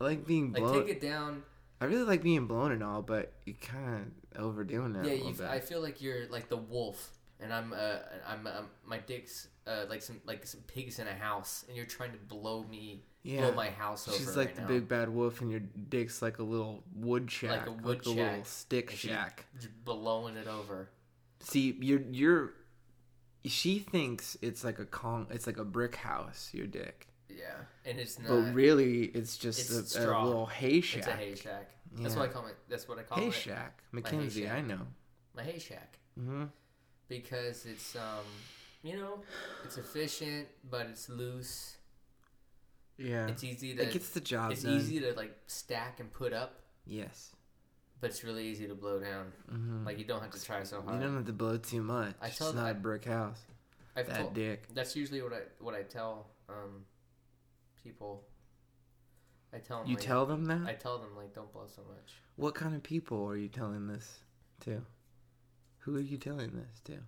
I 0.00 0.04
like 0.04 0.26
being 0.26 0.52
Like, 0.52 0.62
blown. 0.62 0.86
take 0.86 0.96
it 0.96 1.00
down. 1.00 1.42
I 1.80 1.86
really 1.86 2.04
like 2.04 2.22
being 2.22 2.46
blown 2.46 2.72
and 2.72 2.82
all, 2.82 3.02
but 3.02 3.32
you 3.46 3.54
kind 3.54 4.12
of 4.34 4.42
overdoing 4.44 4.94
it. 4.96 5.06
yeah. 5.38 5.50
I 5.50 5.60
feel 5.60 5.80
like 5.80 6.00
you're 6.02 6.26
like 6.28 6.48
the 6.48 6.56
wolf, 6.58 7.10
and 7.40 7.52
I'm. 7.52 7.72
Uh, 7.72 7.96
I'm. 8.26 8.46
Um, 8.46 8.66
my 8.84 8.98
dick's 8.98 9.48
uh, 9.66 9.86
like 9.88 10.02
some 10.02 10.20
like 10.26 10.46
some 10.46 10.60
pigs 10.66 10.98
in 10.98 11.06
a 11.08 11.14
house, 11.14 11.64
and 11.68 11.76
you're 11.76 11.86
trying 11.86 12.12
to 12.12 12.18
blow 12.18 12.64
me, 12.64 13.04
yeah. 13.22 13.40
blow 13.42 13.52
my 13.52 13.70
house 13.70 14.08
over. 14.08 14.16
She's 14.16 14.36
like 14.36 14.48
right 14.48 14.54
the 14.56 14.62
now. 14.62 14.68
big 14.68 14.88
bad 14.88 15.08
wolf, 15.08 15.40
and 15.40 15.50
your 15.50 15.60
dick's 15.60 16.22
like 16.22 16.38
a 16.38 16.42
little 16.42 16.82
wood 16.94 17.30
shack, 17.30 17.50
like 17.50 17.66
a 17.66 17.72
wood 17.72 18.04
shack, 18.04 18.06
a 18.06 18.10
little 18.20 18.44
stick 18.44 18.90
shack. 18.90 19.46
blowing 19.84 20.36
it 20.36 20.46
over. 20.48 20.90
See, 21.40 21.76
you're 21.80 22.02
you're. 22.10 22.52
She 23.44 23.78
thinks 23.78 24.36
it's 24.42 24.64
like 24.64 24.78
a 24.78 24.84
con. 24.84 25.26
It's 25.30 25.46
like 25.46 25.56
a 25.58 25.64
brick 25.64 25.96
house. 25.96 26.50
Your 26.52 26.66
dick, 26.66 27.08
Yeah, 27.28 27.46
and 27.86 27.98
it's 27.98 28.18
not. 28.18 28.28
but 28.28 28.54
really, 28.54 29.04
it's 29.04 29.38
just 29.38 29.60
It's 29.70 29.96
a, 29.96 30.00
a 30.10 30.22
little 30.24 30.46
hay 30.46 30.80
shack. 30.82 30.98
It's 30.98 31.08
a 31.08 31.12
hay 31.12 31.34
shack. 31.34 31.70
That's 31.92 32.14
Yeah. 32.14 32.20
what 32.20 32.30
I 32.30 32.32
call 32.32 32.46
it. 32.48 32.56
That's 32.68 32.86
what 32.86 32.98
I 32.98 33.02
call 33.02 33.18
it. 33.18 33.22
Hay 33.22 33.28
it. 33.28 33.34
shack, 33.34 33.80
hay 33.80 33.86
Mackenzie. 33.92 34.42
shack. 34.44 34.56
I 34.58 34.60
know. 34.60 34.86
My 35.34 35.42
hay 35.42 35.58
shack. 35.58 35.98
hmm 36.18 36.44
because 37.08 37.66
it's 37.66 37.96
um 37.96 38.24
you 38.84 38.96
know 38.96 39.20
it's 39.64 39.78
efficient 39.78 40.46
but 40.70 40.86
it's 40.86 41.08
loose 41.08 41.76
Yeah, 43.00 43.28
it's 43.28 43.42
easy 43.42 43.74
to 43.74 43.82
it 43.82 43.92
gets 43.92 44.10
the 44.10 44.20
job 44.20 44.52
it's 44.52 44.62
done. 44.62 44.74
easy 44.76 45.00
to 45.00 45.12
like 45.14 45.34
stack 45.46 46.00
and 46.00 46.12
put 46.12 46.32
up 46.34 46.60
Yes. 46.86 47.30
but 48.00 48.10
it's 48.10 48.22
really 48.24 48.46
easy 48.46 48.66
to 48.68 48.74
blow 48.74 49.00
down 49.00 49.32
hmm 49.48 49.84
like 49.86 49.98
you 49.98 50.04
don't 50.04 50.20
have 50.20 50.30
to 50.32 50.44
try 50.44 50.62
so 50.64 50.82
hard. 50.82 50.94
you 51.00 51.06
don't 51.06 51.16
have 51.16 51.26
to 51.26 51.32
blow 51.32 51.56
too 51.56 51.82
much. 51.82 52.14
I 52.20 52.26
it's 52.28 52.38
tell 52.38 52.52
not 52.52 52.66
I- 52.66 52.70
a 52.70 52.74
brick 52.74 53.04
house. 53.06 53.40
I've 53.96 54.06
That 54.06 54.16
told, 54.20 54.34
dick. 54.34 54.68
that's 54.74 54.94
usually 54.94 55.20
what 55.22 55.32
I 55.32 55.40
what 55.60 55.74
I 55.74 55.82
tell 55.82 56.26
um 56.48 56.84
people 57.82 58.24
I 59.52 59.58
tell 59.58 59.78
them 59.80 59.88
You 59.88 59.96
like, 59.96 60.04
tell 60.04 60.26
them 60.26 60.44
that. 60.44 60.62
I 60.66 60.74
tell 60.74 60.98
them 60.98 61.16
like 61.16 61.34
don't 61.34 61.52
blow 61.52 61.66
so 61.74 61.82
much 61.88 62.12
What 62.36 62.54
kind 62.54 62.74
of 62.74 62.82
people 62.82 63.26
are 63.28 63.36
you 63.36 63.48
telling 63.48 63.86
this 63.88 64.20
to? 64.60 64.82
Who 65.84 65.96
are 65.96 66.00
you 66.00 66.18
telling 66.18 66.52
this 66.52 66.80
to? 66.84 66.98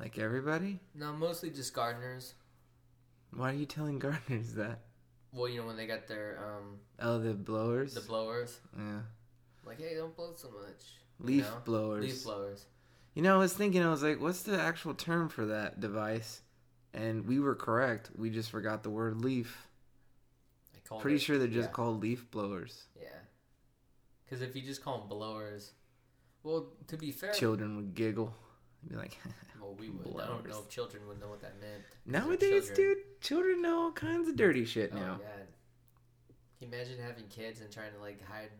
Like 0.00 0.18
everybody? 0.18 0.80
no 0.94 1.12
mostly 1.12 1.50
just 1.50 1.74
gardeners 1.74 2.34
Why 3.34 3.50
are 3.50 3.54
you 3.54 3.66
telling 3.66 3.98
gardeners 3.98 4.54
that? 4.54 4.80
well 5.32 5.48
you 5.48 5.60
know 5.60 5.66
when 5.66 5.76
they 5.76 5.86
got 5.86 6.06
their 6.08 6.38
um 6.42 6.78
Oh, 7.00 7.18
the 7.18 7.34
blowers? 7.34 7.94
the 7.94 8.00
blowers 8.00 8.58
yeah. 8.76 9.00
like 9.64 9.78
hey 9.80 9.94
don't 9.94 10.16
blow 10.16 10.32
so 10.34 10.48
much 10.50 10.84
you 11.20 11.26
Leaf 11.26 11.44
know? 11.44 11.60
blowers. 11.64 12.04
leaf 12.04 12.24
blowers 12.24 12.64
You 13.14 13.22
know, 13.22 13.34
I 13.34 13.38
was 13.38 13.52
thinking, 13.52 13.82
I 13.82 13.90
was 13.90 14.02
like, 14.02 14.20
what's 14.20 14.42
the 14.42 14.60
actual 14.60 14.94
term 14.94 15.28
for 15.28 15.46
that 15.46 15.80
device? 15.80 16.42
And 16.94 17.26
we 17.26 17.40
were 17.40 17.56
correct. 17.56 18.10
We 18.16 18.30
just 18.30 18.50
forgot 18.50 18.82
the 18.84 18.90
word 18.90 19.20
leaf. 19.24 19.66
Pretty 21.00 21.16
it- 21.16 21.22
sure 21.22 21.36
they're 21.38 21.48
just 21.48 21.68
yeah. 21.70 21.72
called 21.72 22.00
leaf 22.00 22.30
blowers. 22.30 22.84
Yeah. 22.98 23.08
Because 24.24 24.40
if 24.42 24.54
you 24.54 24.62
just 24.62 24.82
call 24.84 24.98
them 25.00 25.08
blowers, 25.08 25.72
well, 26.44 26.68
to 26.86 26.96
be 26.96 27.10
fair, 27.10 27.32
Children 27.32 27.76
would 27.76 27.94
giggle. 27.94 28.32
Be 28.86 28.94
like, 28.96 29.18
well, 29.60 29.74
we 29.78 29.88
would. 29.90 30.20
I 30.22 30.26
don't 30.26 30.48
know 30.48 30.60
if 30.60 30.68
children 30.68 31.06
would 31.08 31.20
know 31.20 31.28
what 31.28 31.40
that 31.40 31.60
meant. 31.60 31.82
nowadays, 32.06 32.66
children. 32.68 32.76
dude, 32.76 33.20
children 33.20 33.62
know 33.62 33.82
all 33.82 33.92
kinds 33.92 34.28
of 34.28 34.36
dirty 34.36 34.64
shit 34.64 34.92
Oh 34.94 34.98
now. 34.98 35.14
god. 35.16 35.46
Can 36.58 36.68
you 36.70 36.76
imagine 36.76 36.98
having 37.00 37.26
kids 37.28 37.60
and 37.60 37.70
trying 37.70 37.92
to 37.92 38.00
like 38.00 38.20
hide 38.26 38.50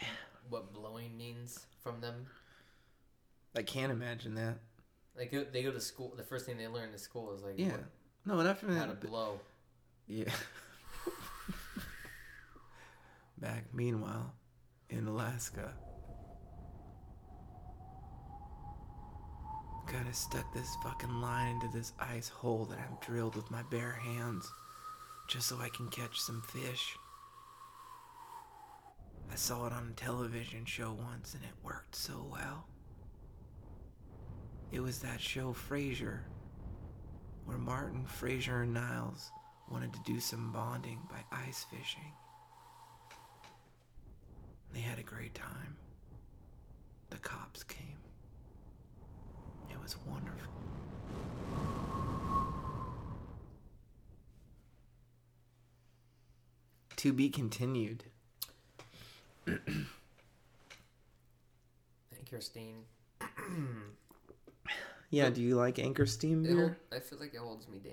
what 0.50 0.72
blowing 0.72 1.16
means 1.16 1.66
from 1.82 2.00
them? 2.00 2.26
I 3.56 3.62
can't 3.62 3.92
imagine 3.92 4.34
that. 4.34 4.58
Like 5.16 5.30
they 5.52 5.62
go 5.62 5.70
to 5.70 5.80
school. 5.80 6.12
The 6.16 6.24
first 6.24 6.44
thing 6.46 6.58
they 6.58 6.66
learn 6.68 6.90
in 6.90 6.98
school 6.98 7.32
is 7.32 7.42
like 7.42 7.54
Yeah. 7.56 7.72
what- 7.72 7.84
No, 8.26 8.42
not 8.42 8.58
from 8.58 8.74
how 8.76 8.86
to 8.86 8.94
blow. 8.94 9.38
Yeah. 10.08 10.30
Back, 13.38 13.64
meanwhile, 13.74 14.32
in 14.90 15.06
Alaska. 15.06 15.72
God, 20.04 20.10
I 20.10 20.12
stuck 20.12 20.52
this 20.52 20.76
fucking 20.82 21.20
line 21.20 21.54
into 21.54 21.68
this 21.76 21.92
ice 21.98 22.28
hole 22.28 22.64
that 22.66 22.78
I've 22.78 23.00
drilled 23.00 23.36
with 23.36 23.50
my 23.50 23.62
bare 23.70 23.92
hands 23.92 24.50
just 25.28 25.48
so 25.48 25.58
I 25.58 25.68
can 25.70 25.88
catch 25.88 26.20
some 26.20 26.42
fish. 26.42 26.96
I 29.32 29.36
saw 29.36 29.66
it 29.66 29.72
on 29.72 29.88
a 29.90 29.94
television 29.94 30.64
show 30.64 30.92
once 30.92 31.34
and 31.34 31.42
it 31.42 31.50
worked 31.62 31.96
so 31.96 32.26
well. 32.30 32.66
It 34.72 34.80
was 34.80 34.98
that 35.00 35.20
show 35.20 35.54
Frasier, 35.54 36.20
where 37.46 37.58
Martin, 37.58 38.04
Frasier, 38.04 38.64
and 38.64 38.74
Niles 38.74 39.30
wanted 39.70 39.92
to 39.94 40.00
do 40.04 40.20
some 40.20 40.52
bonding 40.52 40.98
by 41.08 41.24
ice 41.32 41.64
fishing. 41.70 42.12
They 44.72 44.80
had 44.80 44.98
a 44.98 45.02
great 45.02 45.34
time. 45.34 45.76
The 47.10 47.18
cops 47.18 47.62
came. 47.62 48.03
Was 49.84 49.96
wonderful. 50.06 50.50
To 56.96 57.12
be 57.12 57.28
continued. 57.28 58.04
Thank 59.46 59.60
Christine. 62.30 62.84
Yeah, 65.10 65.30
do 65.30 65.40
you 65.42 65.54
like 65.54 65.78
Anchor 65.78 66.06
Steam 66.06 66.42
beer? 66.42 66.76
I 66.90 66.98
feel 66.98 67.20
like 67.20 67.34
it 67.34 67.38
holds 67.38 67.68
me 67.68 67.78
down. 67.78 67.92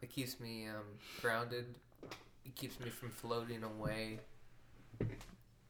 It 0.00 0.08
keeps 0.08 0.40
me 0.40 0.68
um, 0.68 0.84
grounded. 1.20 1.66
It 2.46 2.54
keeps 2.54 2.80
me 2.80 2.88
from 2.88 3.10
floating 3.10 3.62
away. 3.62 4.20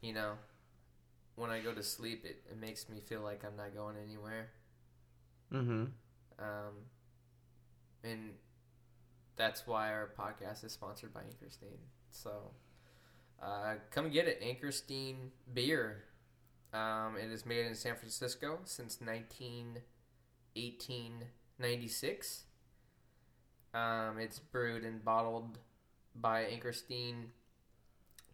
You 0.01 0.12
know, 0.12 0.34
when 1.37 1.51
I 1.51 1.61
go 1.61 1.72
to 1.72 1.82
sleep, 1.82 2.24
it, 2.24 2.43
it 2.51 2.59
makes 2.59 2.89
me 2.89 3.01
feel 3.01 3.20
like 3.20 3.45
I'm 3.45 3.57
not 3.57 3.74
going 3.74 3.97
anywhere. 4.03 4.49
Mm-hmm. 5.53 5.84
Um, 6.39 6.74
and 8.03 8.30
that's 9.37 9.66
why 9.66 9.93
our 9.93 10.11
podcast 10.18 10.64
is 10.64 10.72
sponsored 10.72 11.14
by 11.14 11.20
Anchor 11.20 11.51
Steam. 11.51 11.78
So 12.11 12.51
uh, 13.43 13.74
come 13.91 14.11
get 14.11 14.26
it, 14.26 14.39
Anchor 14.43 14.72
Steam 14.72 15.32
beer. 15.53 16.05
Um, 16.72 17.16
it 17.22 17.30
is 17.30 17.47
made 17.47 17.66
in 17.66 17.74
San 17.74 17.97
Francisco 17.97 18.59
since 18.64 19.01
19, 19.01 19.78
1896. 20.55 22.45
Um, 23.74 24.18
it's 24.18 24.39
brewed 24.39 24.84
and 24.84 25.05
bottled 25.05 25.59
by 26.14 26.45
Anchor 26.45 26.72
Steam 26.72 27.32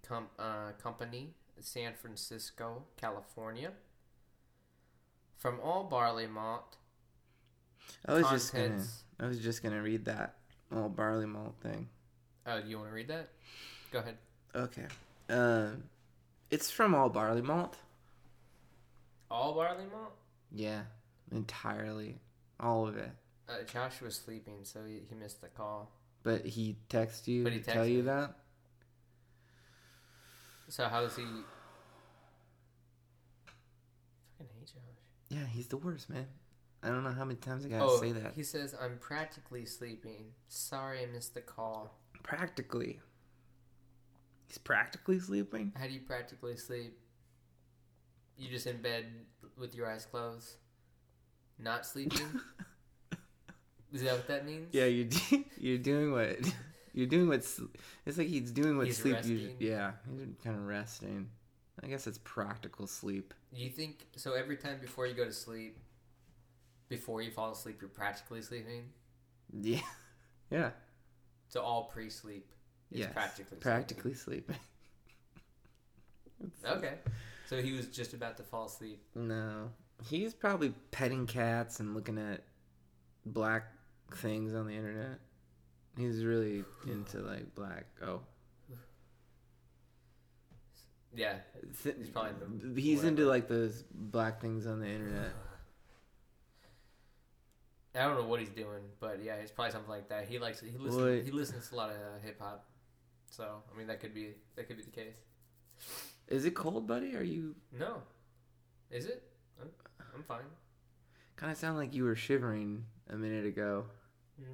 com- 0.07 0.31
uh, 0.39 0.73
Company, 0.81 1.35
San 1.63 1.95
Francisco, 1.95 2.85
California. 2.97 3.73
From 5.39 5.59
all 5.61 5.85
barley 5.85 6.27
malt, 6.27 6.77
I 8.07 8.13
was 8.15 8.29
just 8.31 8.53
gonna. 8.55 8.85
I 9.19 9.27
was 9.27 9.39
just 9.41 9.63
gonna 9.63 9.83
read 9.83 10.05
that 10.05 10.37
all 10.75 10.89
barley 10.89 11.27
malt 11.27 11.55
thing. 11.63 11.89
Oh, 12.47 12.61
do 12.61 12.69
you 12.69 12.77
want 12.77 12.91
to 12.91 12.95
read 12.95 13.09
that? 13.09 13.31
Go 13.93 13.99
ahead. 14.01 14.17
Okay. 14.55 14.87
Um, 15.29 15.85
it's 16.51 16.71
from 16.71 16.95
all 16.95 17.09
barley 17.09 17.43
malt. 17.43 17.77
All 19.31 19.55
barley 19.55 19.85
malt? 19.91 20.13
Yeah, 20.53 20.83
entirely, 21.31 22.21
all 22.61 22.87
of 22.87 22.97
it. 22.97 23.11
Uh, 23.49 23.63
Josh 23.73 24.01
was 24.01 24.15
sleeping, 24.15 24.59
so 24.63 24.81
he, 24.87 25.01
he 25.09 25.15
missed 25.15 25.41
the 25.41 25.49
call. 25.49 25.91
But 26.23 26.47
he 26.47 26.77
texted 26.89 27.27
you 27.29 27.43
But 27.45 27.53
he 27.53 27.59
to 27.61 27.65
tell 27.65 27.87
you 27.87 27.99
me. 27.99 28.03
that. 28.03 28.37
So 30.69 30.85
how 30.89 31.01
does 31.01 31.17
he? 31.17 31.23
Fucking 34.39 34.55
hate 34.59 34.67
Josh. 34.67 35.22
Yeah, 35.33 35.47
he's 35.51 35.67
the 35.67 35.79
worst, 35.79 36.11
man. 36.11 36.27
I 36.83 36.89
don't 36.89 37.05
know 37.05 37.13
how 37.13 37.25
many 37.25 37.37
times 37.37 37.65
I 37.65 37.71
gotta 37.71 37.85
oh, 37.85 38.01
say 38.01 38.13
that. 38.13 38.33
he 38.35 38.43
says 38.43 38.75
I'm 38.81 38.99
practically 38.99 39.65
sleeping. 39.65 40.27
Sorry, 40.49 41.01
I 41.01 41.07
missed 41.07 41.33
the 41.33 41.41
call. 41.41 41.97
Practically. 42.23 43.01
He's 44.47 44.59
practically 44.59 45.19
sleeping. 45.21 45.73
How 45.79 45.87
do 45.87 45.93
you 45.93 46.01
practically 46.01 46.57
sleep? 46.57 46.99
You 48.37 48.51
just 48.51 48.67
in 48.67 48.83
bed 48.83 49.07
with 49.57 49.75
your 49.75 49.91
eyes 49.91 50.05
closed, 50.05 50.57
not 51.59 51.87
sleeping. 51.87 52.27
Is 53.93 54.03
that 54.03 54.13
what 54.13 54.29
that 54.29 54.45
means? 54.45 54.69
Yeah, 54.73 54.87
you're 54.87 55.07
d- 55.07 55.47
you're 55.59 55.79
doing 55.79 56.13
what 56.13 56.37
you're 56.93 57.07
doing 57.07 57.29
what's 57.29 57.59
it's 58.05 58.19
like 58.19 58.27
he's 58.27 58.51
doing 58.51 58.77
what 58.77 58.87
He's 58.87 58.99
sleep 58.99 59.17
usually 59.25 59.55
yeah 59.59 59.93
he's 60.11 60.27
kind 60.45 60.57
of 60.57 60.67
resting. 60.67 61.29
I 61.85 61.89
guess 61.89 62.07
it's 62.07 62.19
practical 62.19 62.87
sleep. 62.87 63.35
You 63.53 63.69
think 63.71 64.07
so? 64.17 64.35
Every 64.35 64.57
time 64.57 64.79
before 64.81 65.07
you 65.07 65.15
go 65.15 65.25
to 65.25 65.33
sleep, 65.33 65.79
before 66.89 67.23
you 67.23 67.31
fall 67.31 67.53
asleep, 67.53 67.79
you're 67.81 67.91
practically 67.91 68.43
sleeping. 68.43 68.85
Yeah, 69.53 69.81
yeah, 70.51 70.71
So 71.49 71.61
all 71.61 71.85
pre-sleep 71.85 72.51
is 72.91 73.01
yes, 73.01 73.13
practically 73.13 73.59
practically 73.59 74.15
sleeping. 74.15 74.57
sleeping. 74.57 74.61
Okay. 76.67 76.95
So 77.49 77.61
he 77.63 77.73
was 77.73 77.87
just 77.87 78.15
about 78.15 78.37
to 78.39 78.43
fall 78.43 78.67
asleep. 78.67 79.01
No, 79.15 79.71
he's 80.09 80.35
probably 80.35 80.75
petting 80.91 81.27
cats 81.27 81.81
and 81.81 81.95
looking 81.95 82.19
at 82.19 82.43
black 83.27 83.65
things 84.17 84.55
on 84.55 84.67
the 84.67 84.75
internet. 84.75 85.19
He's 85.97 86.25
really 86.25 86.65
into 86.87 87.19
like 87.19 87.55
black. 87.55 87.87
Oh, 88.05 88.21
Yeah. 91.15 91.37
Th- 91.83 91.97
He's 91.99 92.09
probably 92.09 92.33
the- 92.75 92.81
he's 92.81 93.05
into 93.05 93.27
like 93.27 93.47
those 93.49 93.83
black 93.93 94.41
things 94.41 94.67
on 94.67 94.81
the 94.81 94.87
internet. 94.89 95.31
I 97.95 98.01
don't 98.05 98.17
know 98.17 98.27
what 98.27 98.41
he's 98.41 98.49
doing, 98.49 98.83
but 99.01 99.23
yeah, 99.23 99.35
it's 99.35 99.51
probably 99.53 99.73
something 99.73 99.91
like 99.91 100.09
that. 100.09 100.27
He 100.27 100.39
likes 100.39 100.61
he 100.61 100.79
listens 100.79 100.97
What? 101.03 101.23
he 101.25 101.31
listens 101.31 101.69
to 101.69 101.75
a 101.75 101.77
lot 101.77 101.91
of 101.91 101.97
uh, 101.97 102.19
hip 102.25 102.41
hop. 102.41 102.65
So 103.31 103.63
I 103.73 103.77
mean 103.79 103.87
that 103.89 104.01
could 104.01 104.15
be 104.15 104.31
that 104.57 104.67
could 104.67 104.79
be 104.79 104.83
the 104.83 104.91
case. 104.91 105.15
Is 106.29 106.45
it 106.47 106.55
cold, 106.55 106.87
buddy? 106.87 107.15
Are 107.17 107.23
you 107.23 107.55
No, 107.79 107.97
is 108.91 109.05
it? 109.07 109.23
I'm, 109.61 109.69
I'm 110.17 110.23
fine. 110.23 110.45
kind 111.37 111.53
of 111.53 111.59
sound 111.59 111.77
like 111.77 111.93
you 111.95 112.05
were 112.05 112.17
shivering 112.17 112.87
a 113.11 113.17
minute 113.17 113.45
ago? 113.45 113.85
Mm, 114.41 114.47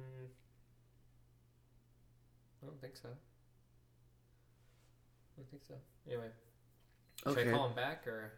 I 2.61 2.65
don't 2.65 2.81
think 2.81 2.97
so. 2.97 3.07
I 3.07 3.13
don't 5.37 5.49
think 5.49 5.63
so. 5.65 5.75
Anyway, 6.07 6.27
should 7.23 7.37
Okay. 7.37 7.49
I 7.49 7.53
call 7.53 7.67
him 7.69 7.75
back 7.75 8.07
or? 8.07 8.31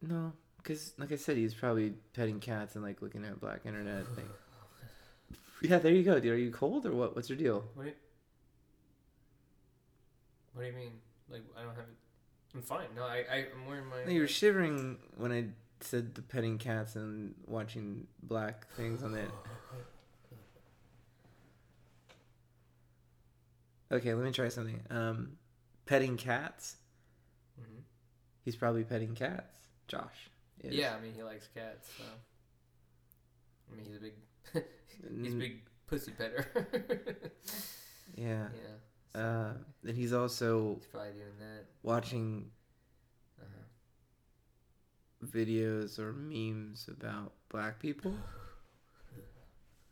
No, 0.00 0.32
because 0.58 0.92
like 0.98 1.10
I 1.12 1.16
said, 1.16 1.36
he's 1.36 1.54
probably 1.54 1.94
petting 2.14 2.40
cats 2.40 2.74
and 2.76 2.84
like 2.84 3.02
looking 3.02 3.24
at 3.24 3.40
black 3.40 3.60
internet 3.66 4.06
thing. 4.14 4.28
Yeah, 5.60 5.78
there 5.78 5.92
you 5.92 6.04
go, 6.04 6.20
dude. 6.20 6.32
Are 6.32 6.38
you 6.38 6.50
cold 6.52 6.86
or 6.86 6.92
what? 6.92 7.16
What's 7.16 7.28
your 7.28 7.38
deal? 7.38 7.64
What 7.74 7.82
do 7.84 7.88
you, 7.88 7.94
what 10.54 10.62
do 10.62 10.68
you 10.68 10.74
mean? 10.76 10.92
Like 11.30 11.42
I 11.56 11.62
don't 11.62 11.70
have 11.74 11.80
it. 11.84 11.96
I'm 12.54 12.62
fine. 12.62 12.86
No, 12.96 13.02
I, 13.02 13.24
I 13.30 13.36
I'm 13.54 13.66
wearing 13.66 13.86
my. 13.86 14.04
No, 14.04 14.10
you 14.12 14.20
were 14.20 14.28
shivering 14.28 14.98
when 15.16 15.32
I 15.32 15.46
said 15.80 16.14
the 16.14 16.22
petting 16.22 16.58
cats 16.58 16.94
and 16.96 17.34
watching 17.46 18.06
black 18.22 18.66
things 18.76 19.02
on 19.02 19.14
it. 19.14 19.30
Okay, 23.90 24.12
let 24.12 24.22
me 24.22 24.32
try 24.32 24.48
something. 24.48 24.80
Um, 24.90 25.38
petting 25.88 26.16
cats. 26.16 26.76
Mhm. 27.60 27.82
He's 28.44 28.56
probably 28.56 28.84
petting 28.84 29.14
cats. 29.14 29.56
Josh. 29.88 30.30
is. 30.62 30.74
Yeah, 30.74 30.94
I 30.96 31.00
mean 31.00 31.14
he 31.14 31.22
likes 31.22 31.48
cats, 31.54 31.88
so. 31.96 32.04
I 33.70 33.76
mean 33.76 33.84
he's 33.86 33.96
a 33.96 34.00
big, 34.00 34.14
he's 35.22 35.34
a 35.34 35.36
big 35.36 35.62
pussy 35.86 36.12
petter. 36.12 36.46
Yeah. 38.16 38.48
yeah, 39.14 39.20
Uh, 39.20 39.52
and 39.86 39.94
he's 39.96 40.12
also 40.14 40.76
he's 40.76 40.86
probably 40.86 41.12
doing 41.12 41.38
that. 41.40 41.66
watching 41.82 42.50
Uh-huh. 43.38 43.66
videos 45.26 45.98
or 45.98 46.12
memes 46.14 46.88
about 46.88 47.34
black 47.50 47.78
people. 47.78 48.14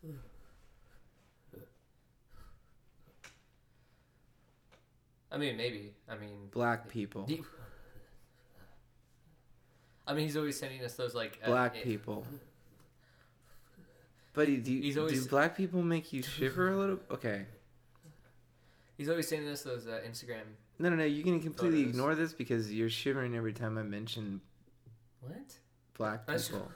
I 5.37 5.39
mean 5.39 5.55
maybe. 5.55 5.93
I 6.09 6.17
mean. 6.17 6.49
Black 6.51 6.89
people. 6.89 7.29
I 10.07 10.13
mean, 10.13 10.25
he's 10.25 10.35
always 10.35 10.57
sending 10.57 10.83
us 10.83 10.95
those 10.95 11.13
like 11.13 11.37
uh, 11.43 11.47
Black 11.47 11.75
people. 11.83 12.25
Buddy, 14.33 14.57
do, 14.57 14.71
you, 14.71 14.81
He's 14.81 14.97
always- 14.97 15.23
do 15.25 15.29
black 15.29 15.55
people 15.57 15.81
make 15.83 16.11
you 16.13 16.21
shiver 16.23 16.71
a 16.71 16.77
little? 16.77 16.99
Okay. 17.11 17.45
He's 18.97 19.09
always 19.09 19.27
sending 19.27 19.49
us 19.49 19.61
those 19.63 19.85
uh, 19.87 19.99
Instagram. 20.07 20.43
No, 20.79 20.89
no, 20.89 20.95
no. 20.95 21.03
You 21.05 21.23
can 21.23 21.39
completely 21.39 21.81
Photos. 21.83 21.95
ignore 21.95 22.15
this 22.15 22.33
because 22.33 22.71
you're 22.73 22.89
shivering 22.89 23.35
every 23.35 23.53
time 23.53 23.77
I 23.77 23.83
mention 23.83 24.41
What? 25.21 25.53
black 25.97 26.25
people. 26.27 26.71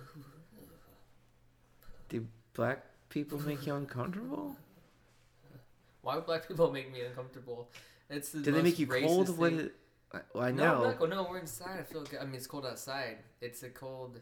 Do 2.09 2.27
black 2.53 2.83
people 3.09 3.39
make 3.41 3.65
you 3.65 3.75
uncomfortable? 3.75 4.55
Why 6.01 6.15
would 6.15 6.25
black 6.25 6.47
people 6.47 6.71
make 6.71 6.91
me 6.91 7.01
uncomfortable? 7.01 7.69
It's 8.11 8.29
the 8.31 8.39
Do 8.41 8.51
they 8.51 8.61
make 8.61 8.77
you 8.79 8.87
cold? 8.87 9.35
What? 9.37 9.53
It, 9.53 9.75
I- 10.13 10.19
well, 10.33 10.43
I 10.43 10.51
No, 10.51 10.63
know. 10.63 10.75
I'm 10.75 10.83
not, 10.83 10.99
go- 10.99 11.05
no, 11.07 11.27
we're 11.29 11.39
inside. 11.39 11.79
I 11.79 11.83
feel 11.83 12.03
good. 12.03 12.19
I 12.19 12.25
mean, 12.25 12.35
it's 12.35 12.45
cold 12.47 12.65
outside. 12.65 13.17
It's 13.39 13.63
a 13.63 13.69
cold. 13.69 14.19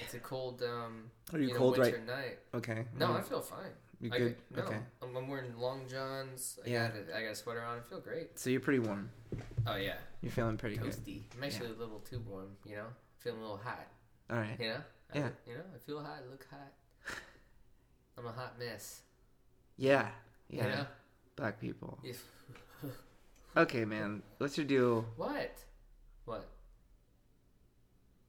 It's 0.00 0.14
a 0.14 0.18
cold. 0.18 0.62
Um, 0.62 1.10
Are 1.32 1.38
you 1.38 1.46
you 1.48 1.52
know, 1.52 1.58
cold 1.60 1.78
right? 1.78 2.06
night. 2.06 2.38
Okay. 2.54 2.84
No, 2.98 3.08
Mm. 3.08 3.18
I 3.18 3.22
feel 3.22 3.40
fine. 3.40 3.70
you 4.00 4.10
I 4.12 4.18
good? 4.18 4.36
got- 4.54 4.58
no, 4.58 4.64
Okay. 4.64 4.80
I'm, 5.02 5.16
I'm 5.16 5.28
wearing 5.28 5.56
long 5.56 5.86
johns. 5.88 6.58
I 6.66 6.68
Yeah. 6.68 6.88
got 6.88 6.96
a, 6.96 7.16
I 7.16 7.22
got 7.22 7.30
a 7.30 7.34
sweater 7.36 7.62
on. 7.62 7.78
I 7.78 7.80
feel 7.88 8.00
great. 8.00 8.36
So 8.38 8.50
you're 8.50 8.60
pretty 8.60 8.80
warm. 8.80 9.10
Oh 9.66 9.76
yeah, 9.76 9.94
You're 10.22 10.32
feeling 10.32 10.56
pretty 10.56 10.76
good. 10.76 10.92
toasty. 10.92 11.22
I'm 11.36 11.44
actually 11.44 11.70
a 11.70 11.78
little 11.78 12.00
too 12.00 12.20
warm. 12.28 12.50
You 12.66 12.76
know, 12.76 12.86
feeling 13.20 13.38
a 13.38 13.42
little 13.42 13.56
hot. 13.62 13.86
All 14.28 14.36
right. 14.38 14.56
You 14.60 14.66
know. 14.68 14.80
I 15.14 15.18
Yeah. 15.18 15.28
you 15.46 15.54
know, 15.54 15.64
I 15.74 15.78
feel 15.78 16.00
hot. 16.02 16.18
I 16.26 16.30
look 16.30 16.44
hot. 16.50 16.72
I'm 18.18 18.26
a 18.26 18.32
hot 18.32 18.58
mess. 18.58 19.02
Yeah. 19.76 20.08
Yeah. 20.48 20.64
You 20.64 20.70
know. 20.72 20.86
Black 21.36 21.60
people. 21.60 21.98
If, 22.02 22.22
Okay, 23.56 23.86
man. 23.86 24.22
What's 24.36 24.58
your 24.58 24.66
deal? 24.66 25.06
what? 25.16 25.50
What? 26.26 26.46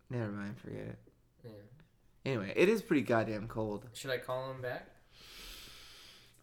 Never 0.10 0.32
mind. 0.32 0.58
Forget 0.58 0.80
it. 0.80 1.00
Yeah. 1.44 1.52
Anyway, 2.26 2.54
it 2.56 2.70
is 2.70 2.82
pretty 2.82 3.02
goddamn 3.02 3.48
cold. 3.50 3.86
Should 3.94 4.12
I 4.12 4.20
call 4.20 4.52
him 4.52 4.62
back? 4.62 4.88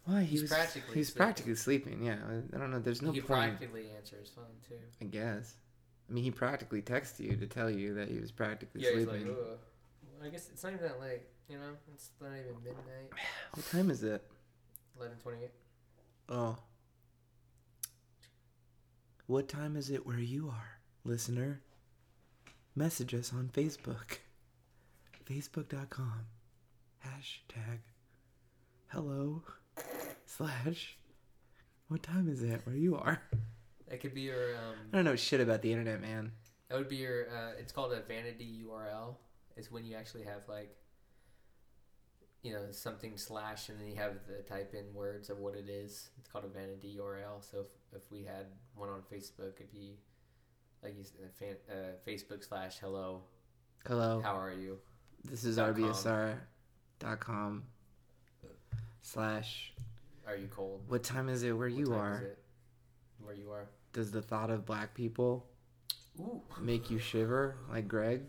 Why? 0.03 0.21
He 0.21 0.27
He's 0.33 0.41
was 0.43 0.51
practically 0.51 0.93
He's 0.93 1.07
sleeping. 1.07 1.17
practically 1.25 1.55
sleeping. 1.55 2.03
Yeah. 2.03 2.17
I- 2.53 2.57
don't 2.59 2.69
know. 2.69 2.77
There's 2.79 3.01
no 3.01 3.11
he 3.11 3.21
point. 3.21 3.57
practically 3.57 3.89
answers 3.97 4.29
phone 4.35 4.45
too. 4.67 4.75
I 5.01 5.05
guess. 5.05 5.55
I 6.07 6.13
mean, 6.13 6.23
he 6.23 6.29
practically 6.29 6.83
texted 6.83 7.21
you 7.21 7.35
to 7.37 7.47
tell 7.47 7.71
you 7.71 7.95
that 7.95 8.07
he 8.09 8.19
was 8.19 8.31
practically 8.31 8.81
Yeah, 8.83 8.91
he's 8.93 9.05
sleeping. 9.05 9.29
like, 9.29 9.37
Ugh. 9.51 9.57
I 10.23 10.29
guess 10.29 10.47
it's 10.53 10.63
not 10.63 10.73
even 10.73 10.85
that 10.85 11.01
late. 11.01 11.21
You 11.49 11.57
know, 11.57 11.71
it's 11.91 12.11
not 12.21 12.29
even 12.33 12.53
midnight. 12.63 13.09
what 13.55 13.65
time 13.71 13.89
is 13.89 14.03
it? 14.03 14.23
Eleven 14.95 15.17
twenty-eight. 15.17 15.51
Oh. 16.29 16.55
What 19.27 19.47
time 19.49 19.75
is 19.75 19.89
it 19.89 20.05
where 20.05 20.19
you 20.19 20.49
are, 20.49 20.79
listener? 21.03 21.61
Message 22.75 23.13
us 23.13 23.33
on 23.33 23.49
Facebook. 23.53 24.19
Facebook.com. 25.25 26.25
Hashtag 27.05 27.79
hello 28.87 29.43
slash 30.25 30.97
what 31.87 32.01
time 32.01 32.27
is 32.29 32.41
it 32.43 32.61
where 32.65 32.75
you 32.75 32.95
are? 32.95 33.21
That 33.89 33.99
could 34.01 34.13
be 34.15 34.21
your. 34.21 34.55
I 34.55 34.59
Um, 34.59 34.75
don't 34.91 35.05
know 35.05 35.15
shit 35.15 35.39
about 35.41 35.61
the 35.61 35.71
internet, 35.71 36.01
man. 36.01 36.31
that 36.69 36.77
would 36.77 36.89
be 36.89 36.95
your. 36.97 37.29
Uh, 37.29 37.51
it's 37.59 37.71
called 37.71 37.93
a 37.93 38.01
vanity 38.01 38.63
URL. 38.67 39.15
It's 39.55 39.71
when 39.71 39.85
you 39.85 39.95
actually 39.95 40.23
have 40.23 40.47
like. 40.47 40.75
You 42.41 42.53
know 42.53 42.65
something 42.71 43.17
slash, 43.17 43.69
and 43.69 43.79
then 43.79 43.87
you 43.87 43.95
have 43.95 44.13
the 44.27 44.43
type 44.43 44.75
in 44.75 44.93
words 44.93 45.29
of 45.31 45.39
what 45.39 45.55
it 45.55 45.67
is. 45.69 46.09
It's 46.19 46.27
called 46.27 46.45
a 46.45 46.47
vanity 46.47 46.95
URL. 46.99 47.43
So 47.49 47.65
if, 47.95 48.11
we 48.11 48.23
had 48.23 48.47
one 48.75 48.89
on 48.89 49.01
Facebook, 49.11 49.55
it'd 49.57 49.71
be 49.71 49.97
like 50.83 50.97
you 50.97 51.03
said, 51.03 51.33
fan, 51.33 51.55
uh, 51.69 51.95
Facebook 52.07 52.47
slash 52.47 52.77
hello 52.79 53.23
Hello. 53.87 54.19
How 54.23 54.35
are 54.35 54.51
you? 54.51 54.79
This 55.23 55.43
is 55.43 55.57
Dot 55.57 55.75
com. 55.75 55.83
rbsr.com 56.99 57.63
slash. 59.03 59.73
Are 60.25 60.35
you 60.35 60.47
cold? 60.47 60.81
What 60.87 61.03
time 61.03 61.29
is 61.29 61.43
it 61.43 61.51
where 61.51 61.69
What 61.69 61.77
you 61.77 61.93
are? 61.93 62.15
is 62.15 62.21
it? 62.23 62.39
Where 63.19 63.35
you 63.35 63.51
are? 63.51 63.67
Does 63.93 64.09
the 64.09 64.23
thought 64.23 64.49
of 64.49 64.65
black 64.65 64.95
people 64.95 65.45
Ooh. 66.19 66.41
make 66.59 66.89
you 66.89 66.97
shiver 66.97 67.57
like 67.69 67.87
Greg? 67.87 68.23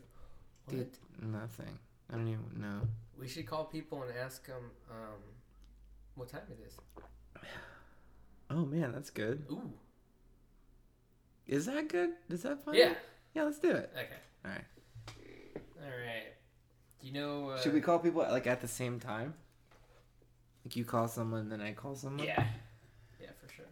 What? 0.67 0.77
Dude, 0.77 0.91
nothing. 1.23 1.79
I 2.13 2.17
don't 2.17 2.29
even 2.29 2.45
know. 2.57 2.83
We 3.19 3.27
should 3.27 3.47
call 3.47 3.65
people 3.65 4.03
and 4.03 4.13
ask 4.15 4.47
them 4.47 4.71
um, 4.91 5.23
what 6.17 6.29
time 6.29 6.43
it 6.51 6.59
is. 6.67 6.77
Oh 8.51 8.65
man, 8.65 8.93
that's 8.93 9.11
good. 9.11 9.45
Ooh. 9.51 9.73
Is 11.47 11.67
that 11.67 11.89
good? 11.89 12.11
Is 12.29 12.43
that 12.43 12.65
fun? 12.65 12.75
Yeah. 12.75 12.95
Yeah, 13.35 13.45
let's 13.45 13.59
do 13.59 13.71
it. 13.71 13.91
Okay. 13.95 14.09
All 14.45 14.51
right. 14.51 14.65
All 15.83 15.89
right. 15.91 16.33
Do 17.01 17.07
you 17.07 17.13
know? 17.13 17.51
Uh, 17.51 17.61
Should 17.61 17.75
we 17.75 17.81
call 17.81 17.99
people 17.99 18.23
like 18.23 18.47
at 18.47 18.61
the 18.61 18.69
same 18.69 18.99
time? 18.99 19.35
Like 20.65 20.77
you 20.77 20.85
call 20.85 21.07
someone, 21.07 21.49
then 21.49 21.61
I 21.61 21.73
call 21.73 21.95
someone. 21.95 22.27
Yeah. 22.27 22.45
Yeah, 23.21 23.29
for 23.41 23.53
sure. 23.53 23.67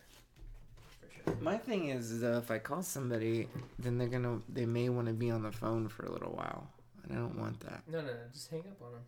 For 1.00 1.30
sure. 1.30 1.36
My 1.40 1.56
thing 1.56 1.88
is, 1.88 2.10
is 2.12 2.22
if 2.22 2.50
I 2.50 2.58
call 2.58 2.82
somebody, 2.82 3.48
then 3.78 3.98
they're 3.98 4.08
gonna, 4.08 4.38
they 4.48 4.66
may 4.66 4.88
want 4.90 5.08
to 5.08 5.12
be 5.12 5.30
on 5.30 5.42
the 5.42 5.50
phone 5.50 5.88
for 5.88 6.04
a 6.06 6.12
little 6.12 6.32
while, 6.32 6.68
and 7.02 7.12
I 7.12 7.16
don't 7.16 7.38
want 7.38 7.58
that. 7.60 7.82
No, 7.90 8.00
no, 8.00 8.06
no. 8.06 8.12
Just 8.32 8.48
hang 8.50 8.60
up 8.60 8.80
on 8.82 8.92
them. 8.92 9.02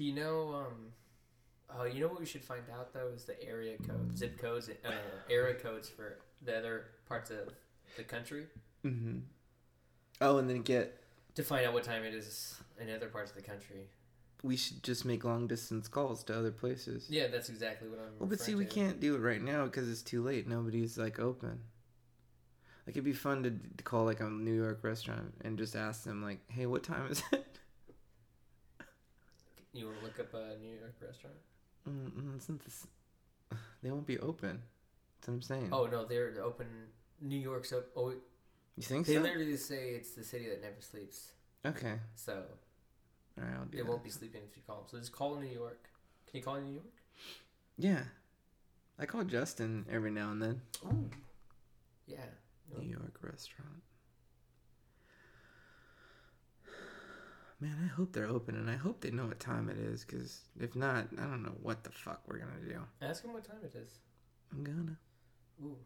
Do 0.00 0.06
you 0.06 0.14
know? 0.14 0.54
Um. 0.54 0.92
Oh, 1.78 1.84
you 1.84 2.00
know 2.00 2.08
what 2.08 2.18
we 2.18 2.24
should 2.24 2.42
find 2.42 2.62
out 2.74 2.94
though 2.94 3.08
is 3.14 3.24
the 3.24 3.40
area 3.46 3.76
code, 3.86 4.16
zip 4.16 4.38
codes, 4.38 4.70
uh, 4.70 4.90
area 5.28 5.52
codes 5.54 5.90
for 5.90 6.20
the 6.42 6.56
other 6.56 6.86
parts 7.06 7.30
of 7.30 7.52
the 7.98 8.02
country 8.02 8.46
Mm-hmm. 8.82 9.18
Oh, 10.22 10.38
and 10.38 10.48
then 10.48 10.62
get. 10.62 11.02
to 11.34 11.42
find 11.42 11.66
out 11.66 11.74
what 11.74 11.84
time 11.84 12.02
it 12.02 12.14
is 12.14 12.54
in 12.80 12.88
other 12.90 13.08
parts 13.08 13.30
of 13.30 13.36
the 13.36 13.42
country. 13.42 13.90
We 14.42 14.56
should 14.56 14.82
just 14.82 15.04
make 15.04 15.22
long 15.22 15.46
distance 15.46 15.86
calls 15.86 16.24
to 16.24 16.38
other 16.38 16.50
places. 16.50 17.06
Yeah, 17.10 17.26
that's 17.26 17.50
exactly 17.50 17.86
what 17.90 17.98
I'm. 17.98 18.18
Well, 18.18 18.26
but 18.30 18.40
see, 18.40 18.54
referring 18.54 18.68
we 18.68 18.72
can't 18.72 19.00
do 19.00 19.16
it 19.16 19.18
right 19.18 19.42
now 19.42 19.66
because 19.66 19.90
it's 19.90 20.00
too 20.00 20.22
late. 20.24 20.48
Nobody's 20.48 20.96
like 20.96 21.20
open. 21.20 21.60
Like 22.86 22.96
it'd 22.96 23.04
be 23.04 23.12
fun 23.12 23.42
to, 23.42 23.50
to 23.50 23.84
call 23.84 24.06
like 24.06 24.20
a 24.20 24.30
New 24.30 24.54
York 24.54 24.78
restaurant 24.82 25.34
and 25.44 25.58
just 25.58 25.76
ask 25.76 26.04
them 26.04 26.22
like, 26.22 26.38
"Hey, 26.48 26.64
what 26.64 26.82
time 26.84 27.06
is 27.10 27.22
it?" 27.32 27.59
You 29.72 29.86
want 29.86 29.98
to 30.00 30.04
look 30.04 30.18
up 30.20 30.34
a 30.34 30.58
New 30.58 30.74
York 30.74 30.94
restaurant? 31.00 31.36
Mm, 31.88 32.36
it's 32.36 32.48
not 32.48 32.60
this. 32.60 32.86
They 33.82 33.90
won't 33.90 34.06
be 34.06 34.18
open. 34.18 34.62
That's 35.20 35.28
what 35.28 35.34
I'm 35.34 35.42
saying. 35.42 35.68
Oh 35.72 35.86
no, 35.86 36.04
they're 36.04 36.34
open. 36.42 36.66
New 37.20 37.38
York's 37.38 37.72
up. 37.72 37.86
Oh, 37.96 38.10
you 38.76 38.82
think 38.82 39.06
so? 39.06 39.12
they 39.12 39.18
so? 39.18 39.22
literally 39.22 39.56
say 39.56 39.90
it's 39.90 40.12
the 40.12 40.24
city 40.24 40.48
that 40.48 40.60
never 40.62 40.80
sleeps. 40.80 41.32
Okay. 41.64 41.94
So 42.14 42.42
All 43.38 43.44
right, 43.44 43.54
I'll 43.58 43.64
do 43.66 43.78
it 43.78 43.84
that. 43.84 43.90
won't 43.90 44.04
be 44.04 44.10
sleeping 44.10 44.42
if 44.48 44.56
you 44.56 44.62
call 44.66 44.76
them. 44.76 44.84
So 44.90 44.98
just 44.98 45.12
call 45.12 45.36
New 45.36 45.48
York. 45.48 45.88
Can 46.26 46.38
you 46.38 46.42
call 46.42 46.60
New 46.60 46.72
York? 46.72 46.94
Yeah. 47.78 48.02
I 48.98 49.06
call 49.06 49.24
Justin 49.24 49.86
every 49.90 50.10
now 50.10 50.30
and 50.30 50.42
then. 50.42 50.60
Oh. 50.86 51.04
Yeah. 52.06 52.18
New 52.78 52.88
York 52.88 53.18
restaurant. 53.22 53.82
Man, 57.60 57.76
I 57.84 57.88
hope 57.88 58.12
they're 58.12 58.26
open 58.28 58.54
and 58.56 58.70
I 58.70 58.76
hope 58.76 59.00
they 59.02 59.10
know 59.10 59.26
what 59.26 59.38
time 59.38 59.68
it 59.68 59.76
is 59.78 60.04
because 60.04 60.40
if 60.58 60.74
not, 60.74 61.06
I 61.18 61.22
don't 61.24 61.42
know 61.42 61.54
what 61.62 61.84
the 61.84 61.90
fuck 61.90 62.22
we're 62.26 62.38
gonna 62.38 62.52
do. 62.66 62.80
Ask 63.02 63.22
him 63.24 63.32
what 63.34 63.44
time 63.44 63.58
it 63.62 63.74
is. 63.76 63.98
I'm 64.52 64.64
gonna. 64.64 64.96
Ooh. 65.62 65.76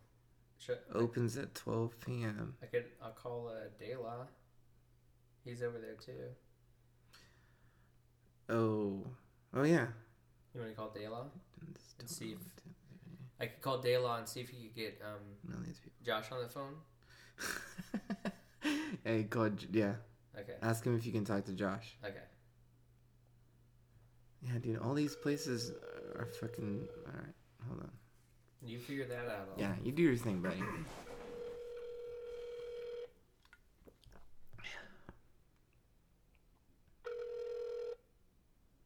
Should, 0.59 0.79
Opens 0.95 1.37
at 1.37 1.55
12 1.57 1.99
p.m. 2.01 2.55
I 2.63 2.67
could. 2.67 2.85
I'll 3.03 3.11
call 3.11 3.49
uh, 3.49 3.69
De 3.79 3.97
La. 4.01 4.27
He's 5.45 5.63
over 5.63 5.79
there 5.79 5.95
too. 5.95 6.13
Oh. 8.49 9.05
Oh, 9.53 9.63
yeah. 9.65 9.87
You 10.55 10.61
want 10.61 10.71
to 10.73 10.77
call 10.77 10.91
De 10.91 11.09
La? 11.09 11.25
And 11.99 12.09
see 12.09 12.33
if- 12.33 12.39
I 13.41 13.47
could 13.47 13.61
call 13.61 13.79
De 13.79 13.99
La 13.99 14.19
and 14.19 14.29
see 14.29 14.41
if 14.41 14.49
he 14.49 14.69
could 14.69 14.75
get 14.77 15.03
um, 15.05 15.65
Josh 16.07 16.31
on 16.31 16.41
the 16.41 16.49
phone. 16.49 16.75
hey, 19.05 19.25
call, 19.25 19.51
J- 19.51 19.67
yeah. 19.73 19.95
Okay. 20.39 20.55
Ask 20.63 20.85
him 20.85 20.97
if 20.97 21.07
you 21.07 21.13
can 21.13 21.25
talk 21.25 21.45
to 21.45 21.53
Josh. 21.53 21.97
Okay. 22.05 22.17
Yeah, 24.43 24.59
dude, 24.61 24.79
all 24.79 24.95
these 24.95 25.15
places 25.17 25.73
are 26.19 26.27
fucking. 26.41 26.87
Alright, 27.07 27.35
hold 27.69 27.81
on. 27.81 27.91
You 28.63 28.79
figure 28.79 29.07
that 29.07 29.27
out. 29.27 29.49
I'll- 29.55 29.59
Yeah, 29.61 29.75
you 29.83 29.93
do 29.93 30.03
your 30.03 30.17
thing, 30.17 30.41
buddy. 30.41 30.63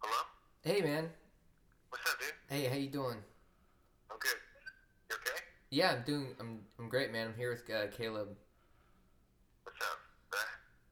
Hello? 0.00 0.16
Hey 0.62 0.80
man. 0.82 1.10
What's 1.90 2.04
up, 2.10 2.18
dude? 2.20 2.32
Hey, 2.48 2.64
how 2.68 2.76
you 2.76 2.88
doing? 2.88 3.16
I'm 4.10 4.18
good. 4.18 4.36
You 5.10 5.16
okay? 5.16 5.40
Yeah, 5.70 5.92
I'm 5.92 6.02
doing. 6.04 6.28
I'm. 6.40 6.60
I'm 6.78 6.88
great, 6.88 7.12
man. 7.12 7.28
I'm 7.28 7.34
here 7.34 7.50
with 7.50 7.68
uh, 7.74 7.88
Caleb. 7.96 8.28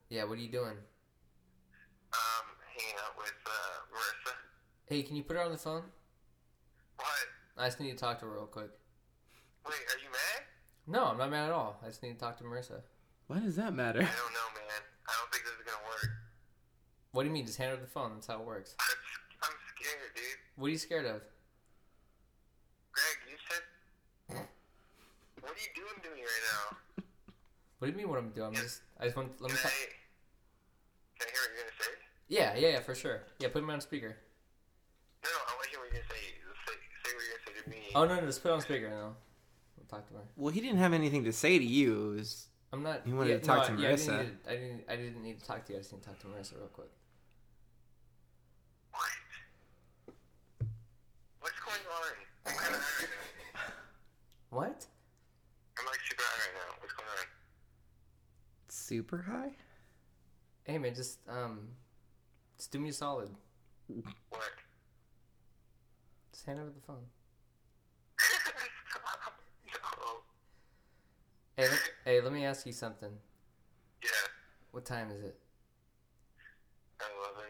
What's 0.09 0.13
up? 0.13 0.17
Yeah. 0.17 0.25
What 0.25 0.39
are 0.39 0.43
you 0.43 0.49
doing? 0.49 0.77
um, 2.13 2.47
hanging 2.77 2.97
out 3.05 3.17
with 3.19 3.35
uh, 3.45 3.51
Marissa. 3.93 4.33
Hey, 4.87 5.03
can 5.03 5.17
you 5.17 5.23
put 5.23 5.37
her 5.37 5.43
on 5.43 5.51
the 5.53 5.59
phone? 5.59 5.83
What? 6.97 7.07
I 7.59 7.67
just 7.67 7.81
need 7.81 7.91
to 7.91 7.97
talk 7.97 8.21
to 8.21 8.27
her 8.27 8.33
real 8.33 8.47
quick. 8.47 8.71
Wait, 9.67 9.75
are 9.75 9.99
you 10.03 10.11
mad? 10.11 10.47
No, 10.87 11.07
I'm 11.07 11.19
not 11.19 11.31
mad 11.31 11.47
at 11.47 11.53
all. 11.53 11.79
I 11.83 11.89
just 11.89 12.03
need 12.03 12.13
to 12.13 12.19
talk 12.19 12.39
to 12.39 12.45
Marissa. 12.45 12.81
Why 13.27 13.41
does 13.41 13.57
that 13.57 13.75
matter? 13.75 13.99
I 14.01 14.05
don't 14.05 14.33
know, 14.33 14.49
man. 14.55 14.83
I 15.09 15.13
don't 15.19 15.33
think 15.33 15.45
this 15.45 15.53
is 15.53 15.65
gonna 15.67 15.85
work. 15.89 16.11
What 17.13 17.23
do 17.23 17.29
you 17.29 17.35
mean? 17.35 17.47
Just 17.47 17.59
hand 17.59 17.71
her 17.73 17.77
the 17.77 17.87
phone. 17.89 18.13
That's 18.15 18.29
how 18.29 18.41
it 18.41 18.47
works. 18.47 18.77
I'm, 18.79 19.51
I'm 19.51 19.57
scared, 19.75 20.15
dude. 20.15 20.25
What 20.57 20.67
are 20.69 20.71
you 20.71 20.79
scared 20.79 21.07
of? 21.07 21.23
Greg, 22.93 23.19
you 23.29 23.37
said. 23.51 24.47
What 25.41 25.51
are 25.51 25.59
you 25.59 25.71
doing 25.75 25.99
to 26.03 26.11
me 26.15 26.23
right 26.23 26.45
now? 26.55 26.79
What 27.79 27.87
do 27.89 27.93
you 27.93 27.99
mean? 27.99 28.09
What 28.09 28.19
I'm 28.19 28.31
doing? 28.31 28.47
I'm 28.49 28.55
just. 28.55 28.83
I 29.01 29.05
just 29.05 29.17
want. 29.17 29.33
Let 29.41 29.51
me. 29.51 29.57
Can 29.59 29.65
Talk. 29.65 29.73
I 29.73 31.25
hear 31.25 31.41
what 31.43 31.51
you're 31.51 31.65
gonna 31.67 31.77
say? 31.83 31.93
Yeah, 32.29 32.55
yeah, 32.57 32.69
yeah, 32.69 32.81
for 32.81 32.95
sure. 32.95 33.23
Yeah, 33.39 33.49
put 33.49 33.63
him 33.63 33.71
on 33.71 33.81
speaker. 33.81 34.17
No, 35.23 35.31
no, 35.31 35.37
I 35.49 35.53
want 35.55 35.65
to 35.65 35.71
hear 35.71 35.79
what 35.79 35.93
you're 35.93 36.03
gonna 36.03 36.11
say. 36.11 36.17
Say, 36.67 36.73
say 37.05 37.15
what 37.15 37.25
you're 37.25 37.39
gonna 37.39 37.59
say 37.59 37.63
to 37.65 37.71
me. 37.71 37.93
Oh 37.95 38.05
no, 38.05 38.21
no, 38.21 38.27
just 38.27 38.43
put 38.43 38.51
it 38.51 38.55
on 38.55 38.61
speaker 38.61 38.87
and 38.87 38.95
I'll, 38.95 39.17
I'll 39.79 39.85
talk 39.89 40.09
to 40.09 40.15
her. 40.15 40.21
Well, 40.37 40.53
he 40.53 40.61
didn't 40.61 40.79
have 40.79 40.93
anything 40.93 41.25
to 41.25 41.33
say 41.33 41.59
to 41.59 41.65
you. 41.65 42.13
It 42.13 42.17
was 42.17 42.47
I'm 42.73 42.83
not. 42.83 43.07
You 43.07 43.17
wanted 43.17 43.31
yeah, 43.31 43.37
to 43.39 43.43
talk 43.43 43.71
no, 43.71 43.77
to 43.77 43.81
I- 43.81 43.83
yeah, 43.83 43.89
I 43.89 43.97
didn't, 43.97 44.11
Marissa. 44.11 44.45
to, 44.45 44.51
I 44.51 44.57
didn't. 44.57 44.83
I 44.89 44.97
didn't 44.97 45.23
need 45.23 45.39
to 45.41 45.47
talk 45.47 45.65
to 45.67 45.73
you. 45.73 45.79
I 45.79 45.81
just 45.83 45.93
need 45.93 46.03
to 46.03 46.09
talk 46.09 46.19
to 46.21 46.27
Marissa 46.27 46.57
real 46.59 46.67
quick. 46.69 46.91
What? 48.93 49.11
What's 51.41 51.61
going 51.61 51.87
on? 51.95 52.13
I'm 52.47 52.55
kind 52.55 52.75
of 52.75 52.81
right. 52.81 53.09
What? 54.51 54.87
I'm 55.79 55.85
like 55.87 56.01
super 56.09 56.23
high 56.23 56.39
right 56.39 56.55
now. 56.55 56.75
What's 56.81 56.93
going 56.95 57.09
on? 57.09 57.27
super 58.69 59.23
high. 59.29 59.51
Hey 60.65 60.79
man, 60.79 60.95
just 60.95 61.19
um, 61.29 61.69
just 62.57 62.71
do 62.73 62.79
me 62.79 62.89
a 62.91 62.93
solid. 62.93 63.31
What? 64.31 64.41
Just 66.33 66.47
hand 66.47 66.59
over 66.61 66.71
the 66.71 66.81
phone. 66.81 67.05
Stop. 68.19 68.55
No. 69.67 71.63
Hey, 71.63 71.69
let, 71.71 71.81
hey, 72.05 72.21
let 72.21 72.33
me 72.33 72.45
ask 72.45 72.67
you 72.67 72.73
something. 72.73 73.11
Yeah. 74.03 74.09
What 74.73 74.85
time 74.85 75.11
is 75.11 75.23
it? 75.23 75.39
11. 77.01 77.41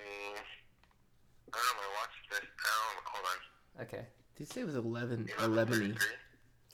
I 1.46 1.50
don't 1.50 1.54
know, 1.54 1.76
my 1.76 1.88
watch 2.00 2.10
is 2.22 2.28
this. 2.30 2.40
I 2.40 2.68
don't 2.68 2.94
know. 2.94 3.10
Hold 3.12 3.26
on. 3.26 3.86
Okay, 3.86 4.06
Did 4.36 4.40
you 4.40 4.46
say 4.46 4.60
it 4.62 4.66
was 4.66 4.76
11 4.76 5.28
11 5.42 5.74
11:33? 5.80 5.96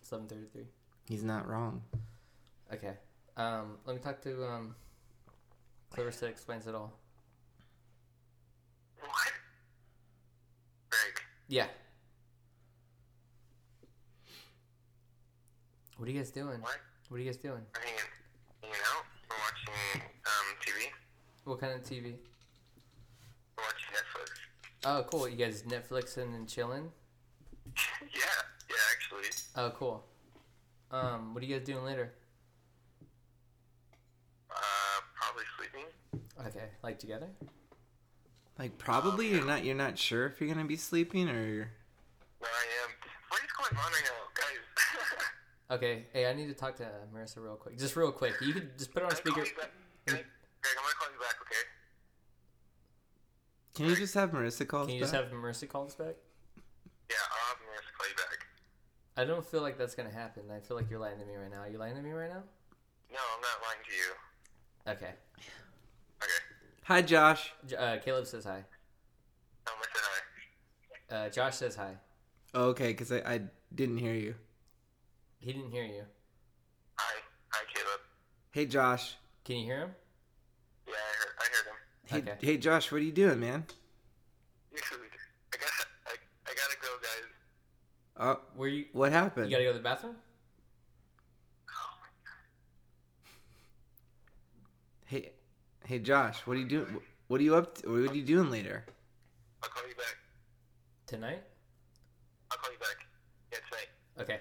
it's 0.01 0.13
eleven 0.13 0.29
thirty-three. 0.29 0.67
He's 1.09 1.23
not 1.25 1.49
wrong. 1.49 1.83
Okay. 2.73 2.95
Um, 3.37 3.79
let 3.87 3.97
me 3.97 4.03
talk 4.03 4.21
to 4.23 4.45
um, 4.47 4.75
Clarissa 5.91 6.27
explains 6.27 6.67
it 6.67 6.75
all. 6.75 6.93
What? 9.01 9.33
Greg. 10.91 11.23
Yeah. 11.49 11.67
What 15.97 16.09
are 16.09 16.13
you 16.13 16.19
guys 16.19 16.31
doing? 16.31 16.61
What? 16.61 16.79
What 17.09 17.17
are 17.19 17.21
you 17.21 17.27
guys 17.27 17.37
doing? 17.37 17.61
We're 17.75 17.81
hanging, 17.81 18.01
hanging 18.63 18.77
out. 18.91 19.05
We're 19.29 19.37
watching 19.37 20.03
um, 20.03 20.57
TV. 20.61 20.89
What 21.45 21.61
kind 21.61 21.73
of 21.75 21.83
TV? 21.83 22.15
We're 23.57 23.65
watching 23.65 23.93
Netflix. 23.93 24.31
Oh, 24.85 25.05
cool. 25.11 25.29
You 25.29 25.37
guys 25.37 25.63
Netflixing 25.63 26.35
and 26.35 26.49
chilling? 26.49 26.91
yeah. 27.77 28.21
Yeah, 28.69 28.77
actually. 28.93 29.29
Oh, 29.57 29.71
cool. 29.79 30.05
Um, 30.91 31.35
what 31.35 31.43
are 31.43 31.47
you 31.47 31.57
guys 31.57 31.67
doing 31.67 31.85
later? 31.85 32.13
Uh, 34.51 34.55
probably 35.15 35.45
sleeping. 35.57 35.87
Okay, 36.47 36.67
like 36.83 36.99
together? 36.99 37.29
Like 38.59 38.79
probably 38.79 39.29
you're 39.29 39.45
not 39.45 39.65
you're 39.65 39.75
not 39.75 39.99
sure 39.99 40.27
if 40.27 40.41
you're 40.41 40.49
gonna 40.53 40.67
be 40.67 40.77
sleeping 40.77 41.29
or 41.29 41.71
No, 42.41 42.47
I 42.49 42.65
am. 42.85 42.91
What 43.29 43.41
is 43.43 43.51
going 43.53 43.85
on 43.85 43.93
right 43.93 44.03
now, 44.05 44.21
guys? 44.35 45.19
Okay. 45.71 46.05
Hey, 46.13 46.27
I 46.27 46.35
need 46.35 46.49
to 46.49 46.55
talk 46.55 46.77
to 46.77 46.87
Marissa 47.17 47.39
real 47.39 47.57
quick. 47.57 47.79
Just 47.79 47.97
real 47.97 48.13
quick. 48.13 48.35
You 48.43 48.53
could 48.53 48.77
just 48.77 48.93
put 48.93 49.03
it 49.03 49.07
on 49.07 49.11
Can 49.13 49.19
I 49.19 49.23
call 49.23 49.33
speaker. 49.33 49.49
you 49.49 49.57
back? 49.63 49.71
Can 50.07 50.17
I, 50.17 50.19
Greg, 50.19 50.75
I'm 50.77 50.83
gonna 50.85 50.95
call 51.01 51.09
you 51.15 51.19
back, 51.19 51.37
okay? 51.41 51.65
Can 53.75 53.87
you 53.87 53.97
just 53.97 54.13
have 54.13 54.33
Marissa 54.33 54.69
call? 54.69 54.81
Can 54.85 54.91
us 54.91 54.95
you 54.95 55.01
just 55.01 55.13
back? 55.15 55.23
have 55.25 55.33
Marissa 55.33 55.67
call 55.69 55.87
us 55.87 55.95
back? 55.95 56.15
Yeah, 57.09 57.17
I'll 57.33 57.49
have 57.49 57.57
Marissa 57.65 57.97
call 57.97 58.09
you 58.11 58.17
back. 58.17 58.47
I 59.17 59.25
don't 59.25 59.47
feel 59.47 59.63
like 59.63 59.79
that's 59.79 59.95
gonna 59.95 60.11
happen. 60.13 60.43
I 60.55 60.61
feel 60.61 60.77
like 60.77 60.91
you're 60.91 61.01
lying 61.01 61.19
to 61.19 61.25
me 61.25 61.37
right 61.37 61.51
now. 61.51 61.61
Are 61.61 61.69
you 61.71 61.79
lying 61.79 61.97
to 61.97 62.03
me 62.03 62.11
right 62.11 62.29
now? 62.29 62.43
No, 63.11 63.19
I'm 63.35 63.41
not 63.41 63.57
lying 63.65 63.81
to 63.89 63.93
you. 63.97 64.13
Okay. 64.93 65.15
Okay. 66.85 66.95
Hi, 66.95 67.03
Josh. 67.03 67.53
Uh, 67.79 67.97
Caleb 68.05 68.27
says 68.27 68.45
hi. 68.45 68.65
I 69.67 69.71
said 69.95 70.03
hi. 71.11 71.17
Uh, 71.17 71.29
Josh 71.29 71.57
says 71.57 71.77
hi. 71.77 71.95
Oh, 72.55 72.65
okay, 72.67 72.89
because 72.89 73.13
I, 73.13 73.19
I 73.19 73.41
didn't 73.75 73.99
hear 73.99 74.15
you. 74.15 74.35
He 75.39 75.53
didn't 75.53 75.71
hear 75.71 75.85
you. 75.85 76.03
Hi. 76.97 77.21
Hi, 77.51 77.65
Caleb. 77.73 78.01
Hey, 78.51 78.67
Josh. 78.67 79.17
Can 79.45 79.57
you 79.57 79.65
hear 79.65 79.79
him? 79.79 79.91
Yeah, 80.87 80.95
I 80.95 81.19
heard, 81.19 81.35
I 81.39 81.45
heard 81.45 81.67
him. 81.67 82.25
Hey, 82.27 82.33
Okay. 82.33 82.47
hey, 82.47 82.57
Josh. 82.59 82.91
What 82.93 83.01
are 83.01 83.05
you 83.05 83.13
doing, 83.13 83.41
man? 83.41 83.65
I 84.75 85.57
got, 85.57 85.71
I, 86.07 86.11
I 86.47 86.55
gotta 86.55 86.77
go, 86.81 86.89
guys. 87.01 87.29
Oh, 88.19 88.41
Where 88.57 88.69
you? 88.69 88.85
what 88.93 89.13
happened? 89.13 89.51
You 89.51 89.57
gotta 89.57 89.65
go 89.65 89.73
to 89.73 89.79
the 89.79 89.83
bathroom. 89.85 90.17
Hey, 95.07 95.33
hey, 95.93 95.99
Josh. 95.99 96.39
What 96.47 96.57
are 96.57 96.61
you 96.61 96.67
doing? 96.67 96.87
What 97.29 97.39
are 97.39 97.45
you 97.45 97.55
up? 97.55 97.77
To? 97.79 97.91
What 97.91 98.13
are 98.13 98.15
you 98.15 98.25
doing 98.25 98.51
later? 98.51 98.83
I'll 99.63 99.69
call 99.69 99.87
you 99.87 99.95
back. 99.95 100.17
Tonight? 101.07 101.43
I'll 102.51 102.57
call 102.57 102.73
you 102.73 102.79
back. 102.79 103.07
Yeah, 103.53 103.59
tonight. 103.69 103.89
Okay. 104.19 104.41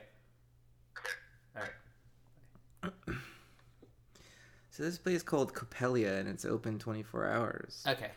Okay. 0.97 1.11
Alright. 1.57 3.17
So 4.69 4.83
this 4.83 4.97
place 4.97 5.17
is 5.17 5.23
called 5.23 5.53
Coppelia, 5.53 6.21
and 6.21 6.29
it's 6.29 6.45
open 6.45 6.79
24 6.79 7.27
hours. 7.27 7.83
Okay. 7.85 8.11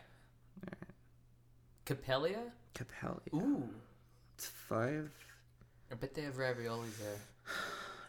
Coppelia? 1.86 2.38
Coppelia. 2.76 3.34
Ooh. 3.34 3.68
It's 4.36 4.46
five. 4.46 5.10
I 5.90 5.96
bet 5.96 6.14
they 6.14 6.22
have 6.22 6.36
raviolis 6.36 6.96
there. 7.00 7.18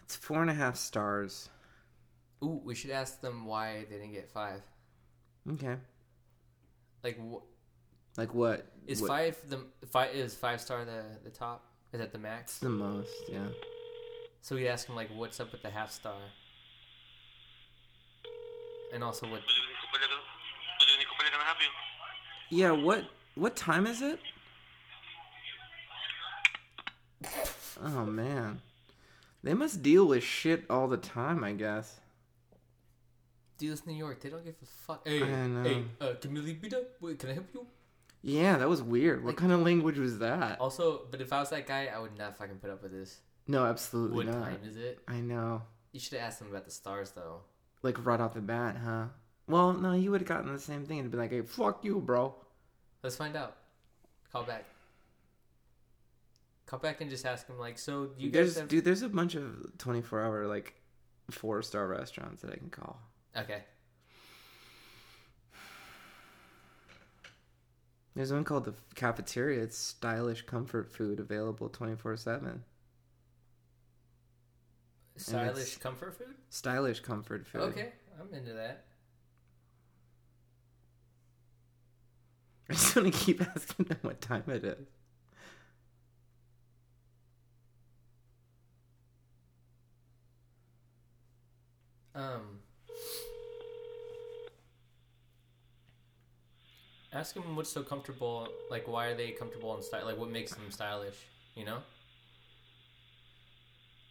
It's 0.04 0.16
four 0.16 0.44
and 0.44 0.52
a 0.52 0.54
half 0.54 0.76
stars. 0.76 1.50
Ooh, 2.44 2.62
we 2.64 2.76
should 2.76 2.92
ask 2.92 3.22
them 3.22 3.48
why 3.48 3.88
they 3.90 3.96
didn't 3.96 4.14
get 4.14 4.30
five. 4.30 4.62
Okay. 5.54 5.76
Like, 7.04 7.18
wh- 7.20 7.44
Like 8.18 8.34
what? 8.34 8.66
is 8.88 9.02
what- 9.02 9.08
five 9.10 9.38
the 9.50 9.60
five 9.92 10.16
is 10.16 10.34
five 10.36 10.60
star 10.62 10.86
the 10.86 11.04
the 11.24 11.30
top? 11.30 11.64
Is 11.94 12.00
that 12.00 12.12
the 12.12 12.18
It's 12.18 12.24
max? 12.24 12.60
the 12.60 12.70
most. 12.70 13.12
Yeah. 13.30 13.48
So 14.42 14.56
we 14.56 14.68
ask 14.68 14.88
him 14.88 14.96
like, 14.96 15.10
what's 15.16 15.40
up 15.40 15.52
with 15.52 15.62
the 15.62 15.70
half 15.70 15.92
star? 15.92 16.18
And 18.94 19.04
also, 19.04 19.28
what? 19.30 19.42
Can 19.42 19.50
I 21.42 21.46
help 21.46 21.58
you? 21.62 22.58
Yeah. 22.58 22.72
What? 22.72 23.06
What 23.36 23.56
time 23.56 23.86
is 23.88 24.02
it? 24.02 24.20
Oh 27.84 28.06
man. 28.06 28.62
They 29.44 29.54
must 29.54 29.84
deal 29.84 30.08
with 30.08 30.24
shit 30.24 30.64
all 30.70 30.88
the 30.88 30.98
time, 30.98 31.44
I 31.44 31.52
guess. 31.54 32.00
Dude, 33.58 33.72
it's 33.72 33.86
New 33.88 33.94
York. 33.94 34.20
They 34.22 34.30
don't 34.30 34.44
give 34.44 34.56
a 34.62 34.66
fuck. 34.66 35.08
Hey, 35.08 35.24
I 35.24 35.48
know. 35.48 35.64
hey, 35.64 35.84
uh, 36.02 36.14
can 36.20 36.34
we 36.34 36.42
leave 36.42 36.64
it 36.64 36.74
up? 36.74 36.84
Wait, 37.02 37.18
can 37.20 37.30
I 37.30 37.34
help 37.34 37.48
you? 37.54 37.66
Yeah, 38.22 38.58
that 38.58 38.68
was 38.68 38.82
weird. 38.82 39.24
What 39.24 39.30
Like- 39.30 39.38
kind 39.38 39.52
of 39.52 39.62
language 39.62 39.98
was 39.98 40.20
that? 40.20 40.60
Also, 40.60 41.06
but 41.12 41.22
if 41.22 41.32
I 41.32 41.40
was 41.40 41.50
that 41.52 41.66
guy, 41.68 41.86
I 41.94 42.00
would 42.00 42.18
not 42.18 42.38
fucking 42.38 42.58
put 42.58 42.70
up 42.70 42.82
with 42.84 42.92
this. 42.92 43.20
No, 43.48 43.66
absolutely 43.66 44.26
What 44.26 44.26
not. 44.36 44.44
time 44.46 44.60
is 44.66 44.76
it? 44.76 45.00
I 45.08 45.22
know. 45.22 45.62
You 45.92 46.00
should 46.00 46.18
have 46.18 46.28
asked 46.28 46.40
them 46.40 46.50
about 46.50 46.66
the 46.66 46.72
stars, 46.72 47.12
though. 47.12 47.42
Like 47.84 48.04
right 48.06 48.20
off 48.20 48.34
the 48.34 48.42
bat, 48.42 48.78
huh? 48.84 49.06
Well, 49.48 49.74
no, 49.74 49.94
you 49.94 50.10
would 50.12 50.22
have 50.22 50.28
gotten 50.28 50.52
the 50.52 50.60
same 50.60 50.86
thing 50.86 51.00
and 51.00 51.12
been 51.12 51.20
like, 51.20 51.30
"Hey, 51.30 51.44
fuck 51.44 51.86
you, 51.86 52.02
bro." 52.02 52.34
Let's 53.04 53.16
find 53.16 53.36
out. 53.36 53.56
Call 54.32 54.44
back. 54.44 54.66
Call 56.66 56.80
back 56.80 57.00
and 57.02 57.10
just 57.12 57.26
ask 57.28 57.46
them 57.46 57.60
like, 57.60 57.78
so 57.78 58.10
you 58.18 58.32
there's 58.32 58.54
guys 58.54 58.60
have... 58.62 58.68
dude, 58.70 58.84
there's 58.84 59.04
a 59.04 59.10
bunch 59.10 59.36
of 59.36 59.78
24 59.78 60.22
hour 60.24 60.48
like 60.48 60.74
four 61.30 61.62
star 61.62 61.88
restaurants 61.88 62.42
that 62.42 62.52
I 62.52 62.56
can 62.56 62.72
call. 62.72 63.00
Okay. 63.38 63.64
There's 68.16 68.32
one 68.32 68.46
called 68.46 68.64
the 68.66 68.74
cafeteria. 68.96 69.62
It's 69.62 69.78
stylish 69.78 70.44
comfort 70.44 70.90
food 70.90 71.20
available 71.20 71.68
24 71.68 72.16
seven. 72.16 72.64
Stylish 75.18 75.78
comfort 75.78 76.18
food. 76.18 76.36
Stylish 76.50 77.02
comfort 77.02 77.46
food. 77.46 77.62
Okay, 77.62 77.92
I'm 78.20 78.34
into 78.34 78.54
that. 78.54 78.86
I 82.70 82.74
just 82.74 82.96
want 82.96 83.14
to 83.14 83.20
keep 83.20 83.42
asking 83.42 83.86
them 83.86 84.00
what 84.02 84.22
time 84.22 84.44
it 84.48 84.64
is. 84.64 84.88
Um. 92.16 92.60
Ask 97.16 97.34
them 97.34 97.56
what's 97.56 97.70
so 97.70 97.82
comfortable. 97.82 98.50
Like, 98.70 98.90
why 98.90 99.08
are 99.08 99.16
they 99.16 99.32
comfortable 99.32 99.74
in 99.78 99.82
style? 99.82 100.06
Like, 100.06 100.18
what 100.18 100.30
makes 100.30 100.54
them 100.54 100.70
stylish? 100.70 101.16
You 101.56 101.64
know. 101.64 101.78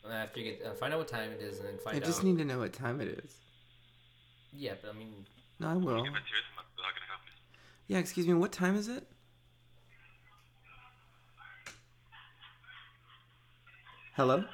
And 0.03 0.13
then 0.13 0.21
after 0.21 0.41
you 0.41 0.53
get 0.53 0.67
uh, 0.67 0.73
find 0.73 0.95
out 0.95 1.01
what 1.01 1.09
time 1.09 1.31
it 1.31 1.43
is, 1.43 1.59
and 1.59 1.69
then 1.69 1.79
find 1.79 1.97
I 1.97 2.01
just 2.01 2.21
out. 2.21 2.25
need 2.25 2.39
to 2.39 2.45
know 2.47 2.59
what 2.61 2.73
time 2.73 3.03
it 3.03 3.09
is. 3.09 3.37
Yeah, 4.55 4.73
but 4.81 4.95
I 4.95 4.99
mean, 4.99 5.27
No, 5.61 5.69
I 5.69 5.75
will. 5.75 5.97
How 5.97 6.03
can 6.03 6.13
I 6.13 6.17
help 6.17 7.21
you? 7.27 7.95
Yeah, 7.95 7.99
excuse 7.99 8.27
me. 8.27 8.33
What 8.33 8.53
time 8.53 8.75
is 8.75 8.89
it? 8.89 9.07
Hello. 14.17 14.45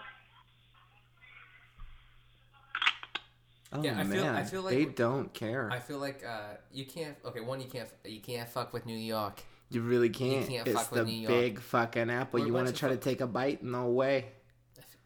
Oh 3.73 3.83
Yeah, 3.83 3.93
I 3.99 4.03
man, 4.05 4.11
feel- 4.11 4.25
I 4.27 4.45
feel 4.45 4.63
like- 4.63 4.75
they 4.75 4.85
don't 4.85 5.33
care. 5.33 5.71
I 5.71 5.79
feel 5.79 5.99
like 5.99 6.25
uh, 6.27 6.55
you 6.73 6.85
can't. 6.87 7.17
Okay, 7.25 7.41
one, 7.41 7.61
you 7.61 7.69
can't. 7.69 7.89
You 8.05 8.21
can't 8.21 8.49
fuck 8.49 8.73
with 8.73 8.85
New 8.87 8.97
York. 8.99 9.43
you 9.71 9.81
really 9.83 10.09
can't. 10.11 10.43
You 10.51 10.57
can't 10.57 10.69
it's 10.69 10.77
fuck 10.81 10.91
with 10.93 11.07
the 11.07 11.13
New 11.13 11.19
York. 11.21 11.35
big 11.35 11.61
fucking 11.61 12.11
apple. 12.11 12.41
We're 12.41 12.47
you 12.47 12.53
want 12.53 12.67
to 12.67 12.73
try 12.73 12.89
to 12.89 12.97
take 12.97 13.21
a 13.21 13.27
bite? 13.27 13.63
No 13.63 13.87
way. 13.91 14.27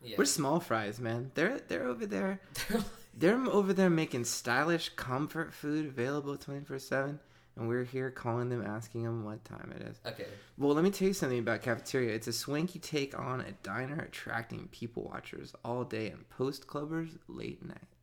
Yeah. 0.02 0.16
We're 0.18 0.24
small 0.26 0.60
fries, 0.60 0.98
man. 1.00 1.30
They're 1.34 1.60
they're 1.68 1.86
over 1.86 2.06
there. 2.06 2.40
They're 3.16 3.36
over 3.46 3.72
there 3.72 3.90
making 3.90 4.24
stylish 4.24 4.88
comfort 4.96 5.52
food 5.54 5.86
available 5.86 6.36
24 6.36 6.78
7. 6.80 7.20
And 7.56 7.68
we're 7.68 7.84
here 7.84 8.10
calling 8.10 8.48
them, 8.48 8.64
asking 8.66 9.04
them 9.04 9.24
what 9.24 9.44
time 9.44 9.72
it 9.76 9.82
is. 9.82 10.00
okay. 10.04 10.26
Well, 10.58 10.74
let 10.74 10.82
me 10.82 10.90
tell 10.90 11.06
you 11.06 11.14
something 11.14 11.38
about 11.38 11.62
cafeteria. 11.62 12.12
It's 12.12 12.26
a 12.26 12.32
swanky 12.32 12.80
take 12.80 13.16
on 13.16 13.40
a 13.42 13.52
diner 13.62 14.00
attracting 14.00 14.66
people 14.72 15.04
watchers 15.04 15.54
all 15.64 15.84
day 15.84 16.08
and 16.10 16.28
post 16.30 16.66
clubbers 16.66 17.16
late 17.28 17.64
nights. 17.64 17.93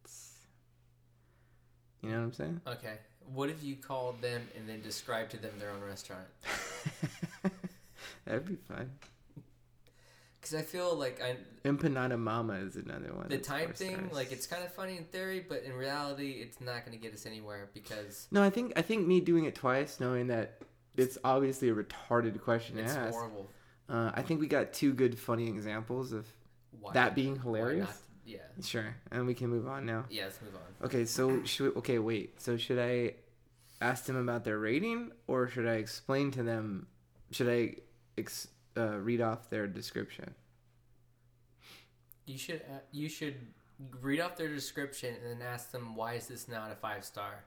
You 2.01 2.09
know 2.09 2.17
what 2.17 2.23
I'm 2.23 2.33
saying? 2.33 2.61
Okay. 2.67 2.93
What 3.33 3.49
if 3.49 3.63
you 3.63 3.75
called 3.75 4.21
them 4.21 4.41
and 4.57 4.67
then 4.67 4.81
described 4.81 5.31
to 5.31 5.37
them 5.37 5.51
their 5.59 5.69
own 5.69 5.81
restaurant? 5.81 6.25
That'd 8.25 8.45
be 8.45 8.55
fun. 8.55 8.89
Because 10.39 10.55
I 10.55 10.63
feel 10.63 10.95
like 10.95 11.21
I 11.21 11.35
Empanada 11.63 12.17
Mama 12.17 12.53
is 12.55 12.75
another 12.75 13.13
one. 13.13 13.29
the 13.29 13.37
time 13.37 13.73
thing, 13.73 13.95
stars. 13.95 14.11
like 14.11 14.31
it's 14.31 14.47
kind 14.47 14.63
of 14.63 14.73
funny 14.73 14.97
in 14.97 15.03
theory, 15.05 15.45
but 15.47 15.61
in 15.63 15.73
reality, 15.73 16.39
it's 16.41 16.59
not 16.59 16.83
going 16.83 16.97
to 16.97 17.01
get 17.01 17.13
us 17.13 17.27
anywhere 17.27 17.69
because 17.75 18.27
No, 18.31 18.41
I 18.41 18.49
think 18.49 18.73
I 18.75 18.81
think 18.81 19.05
me 19.05 19.19
doing 19.21 19.45
it 19.45 19.53
twice, 19.53 19.99
knowing 19.99 20.27
that 20.27 20.61
it's 20.97 21.17
obviously 21.23 21.69
a 21.69 21.75
retarded 21.75 22.41
question 22.41 22.77
to 22.77 22.83
ask. 22.83 23.13
horrible. 23.13 23.49
Uh, 23.87 24.11
I 24.15 24.23
think 24.23 24.39
we 24.41 24.47
got 24.47 24.73
two 24.73 24.93
good, 24.93 25.17
funny 25.19 25.47
examples 25.47 26.11
of 26.11 26.25
Why, 26.79 26.93
that 26.93 27.13
being 27.13 27.39
hilarious. 27.39 27.89
Yeah. 28.25 28.39
Sure, 28.63 28.95
and 29.11 29.25
we 29.25 29.33
can 29.33 29.47
move 29.47 29.67
on 29.67 29.85
now. 29.85 30.05
Yeah. 30.09 30.25
Let's 30.25 30.41
move 30.41 30.55
on. 30.55 30.85
Okay, 30.87 31.05
so 31.05 31.43
should 31.43 31.73
we, 31.73 31.79
okay, 31.79 31.99
wait. 31.99 32.41
So 32.41 32.57
should 32.57 32.79
I 32.79 33.15
ask 33.81 34.05
them 34.05 34.15
about 34.15 34.43
their 34.43 34.59
rating, 34.59 35.11
or 35.27 35.47
should 35.47 35.67
I 35.67 35.75
explain 35.75 36.31
to 36.31 36.43
them? 36.43 36.87
Should 37.31 37.49
I 37.49 37.75
ex, 38.17 38.47
uh, 38.77 38.97
read 38.97 39.21
off 39.21 39.49
their 39.49 39.67
description? 39.67 40.35
You 42.25 42.37
should 42.37 42.61
uh, 42.69 42.79
you 42.91 43.09
should 43.09 43.35
read 44.01 44.19
off 44.19 44.37
their 44.37 44.47
description 44.47 45.15
and 45.15 45.41
then 45.41 45.47
ask 45.47 45.71
them 45.71 45.95
why 45.95 46.13
is 46.13 46.27
this 46.27 46.47
not 46.47 46.71
a 46.71 46.75
five 46.75 47.03
star. 47.03 47.45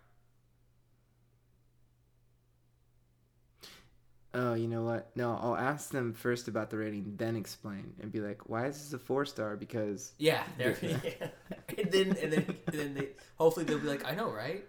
Oh, 4.36 4.54
you 4.54 4.66
know 4.66 4.82
what? 4.82 5.10
No, 5.14 5.38
I'll 5.40 5.56
ask 5.56 5.90
them 5.90 6.12
first 6.12 6.48
about 6.48 6.68
the 6.68 6.76
rating, 6.76 7.14
then 7.16 7.36
explain, 7.36 7.94
and 8.02 8.10
be 8.10 8.20
like, 8.20 8.48
"Why 8.48 8.66
is 8.66 8.76
this 8.82 8.92
a 8.92 8.98
four 8.98 9.24
star?" 9.24 9.56
Because 9.56 10.12
Yeah. 10.18 10.42
There. 10.58 10.76
Yeah. 10.82 11.28
And 11.78 11.90
then 11.92 12.16
and 12.20 12.32
then 12.32 12.56
and 12.66 12.78
then 12.80 12.94
they 12.94 13.08
hopefully 13.36 13.64
they'll 13.66 13.78
be 13.78 13.86
like, 13.88 14.04
I 14.04 14.14
know, 14.14 14.30
right? 14.32 14.64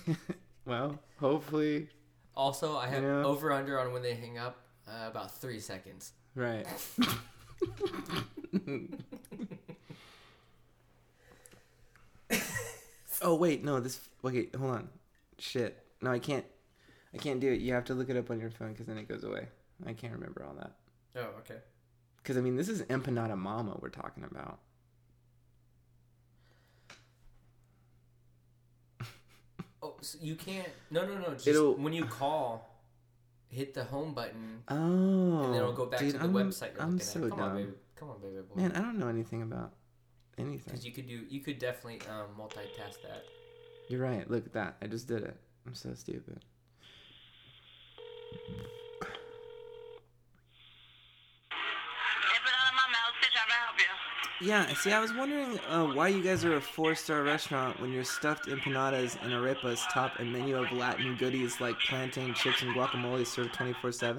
well, 0.66 0.98
hopefully, 1.20 1.88
Also, 2.34 2.76
I 2.76 2.88
have 2.88 3.02
Yeah. 3.02 3.22
over 3.24 3.52
under 3.52 3.78
on 3.78 3.92
when 3.92 4.02
they 4.02 4.14
hang 4.14 4.38
up 4.38 4.56
uh, 4.88 5.08
about 5.08 5.30
three 5.36 5.60
seconds. 5.60 6.12
right. 6.34 6.66
Oh 13.22 13.34
wait, 13.36 13.64
no. 13.64 13.80
This. 13.80 14.00
Okay, 14.24 14.48
hold 14.58 14.70
on. 14.72 14.88
Shit. 15.38 15.84
No, 16.00 16.10
I 16.10 16.18
can't. 16.18 16.44
I 17.14 17.18
can't 17.18 17.40
do 17.40 17.52
it. 17.52 17.60
You 17.60 17.74
have 17.74 17.84
to 17.86 17.94
look 17.94 18.08
it 18.10 18.16
up 18.16 18.30
on 18.30 18.40
your 18.40 18.50
phone 18.50 18.72
because 18.72 18.86
then 18.86 18.98
it 18.98 19.08
goes 19.08 19.24
away. 19.24 19.48
I 19.86 19.92
can't 19.92 20.12
remember 20.12 20.44
all 20.46 20.54
that. 20.54 20.72
Oh, 21.16 21.38
okay. 21.40 21.60
Because 22.16 22.36
I 22.36 22.40
mean, 22.40 22.56
this 22.56 22.68
is 22.68 22.82
Empanada 22.82 23.36
Mama 23.36 23.76
we're 23.80 23.88
talking 23.90 24.24
about. 24.24 24.60
Oh, 29.82 29.94
so 30.00 30.18
you 30.22 30.36
can't. 30.36 30.68
No, 30.90 31.04
no, 31.06 31.18
no. 31.18 31.30
Just 31.32 31.48
It'll- 31.48 31.74
when 31.74 31.92
you 31.92 32.04
call, 32.04 32.80
hit 33.48 33.74
the 33.74 33.84
home 33.84 34.14
button, 34.14 34.62
Oh. 34.68 34.74
and 35.44 35.54
then 35.54 35.54
it'll 35.54 35.72
go 35.72 35.86
back 35.86 36.00
dude, 36.00 36.12
to 36.12 36.18
the 36.18 36.24
I'm, 36.24 36.32
website 36.32 36.74
you're 36.74 36.82
I'm 36.82 36.92
looking 36.92 37.06
so 37.06 37.24
at. 37.24 37.30
Come 37.30 37.38
dumb. 37.38 37.48
on, 37.50 37.56
baby. 37.56 37.72
Come 37.96 38.10
on, 38.10 38.20
baby 38.20 38.36
boy. 38.42 38.54
Man, 38.60 38.72
I 38.72 38.78
don't 38.80 38.98
know 38.98 39.08
anything 39.08 39.42
about 39.42 39.72
anything. 40.38 40.62
Because 40.66 40.86
you 40.86 40.92
could 40.92 41.08
do, 41.08 41.24
you 41.28 41.40
could 41.40 41.58
definitely 41.58 42.00
um, 42.08 42.28
multitask 42.38 43.02
that. 43.02 43.24
You're 43.88 44.00
right. 44.00 44.28
Look 44.30 44.46
at 44.46 44.52
that. 44.52 44.76
I 44.80 44.86
just 44.86 45.08
did 45.08 45.22
it. 45.24 45.36
I'm 45.66 45.74
so 45.74 45.92
stupid. 45.94 46.44
Empanada 46.44 46.44
Mama, 46.44 46.70
how's 46.70 46.70
Stitch? 46.70 46.70
How 47.02 47.90
may 47.92 48.00
I 48.00 48.00
help 48.00 48.06
you? 48.06 48.21
Yeah, 54.42 54.66
see, 54.74 54.90
I 54.90 54.98
was 54.98 55.14
wondering 55.14 55.60
uh, 55.68 55.86
why 55.86 56.08
you 56.08 56.20
guys 56.20 56.44
are 56.44 56.56
a 56.56 56.60
four-star 56.60 57.22
restaurant 57.22 57.80
when 57.80 57.92
your 57.92 58.02
stuffed 58.02 58.48
empanadas 58.48 59.16
and 59.22 59.32
arepas 59.32 59.88
top 59.92 60.18
a 60.18 60.24
menu 60.24 60.56
of 60.56 60.72
Latin 60.72 61.14
goodies 61.14 61.60
like 61.60 61.78
plantain 61.78 62.34
chips 62.34 62.60
and 62.60 62.74
guacamole 62.74 63.24
served 63.24 63.54
24/7. 63.54 63.78
You 63.78 63.94
said 63.94 64.18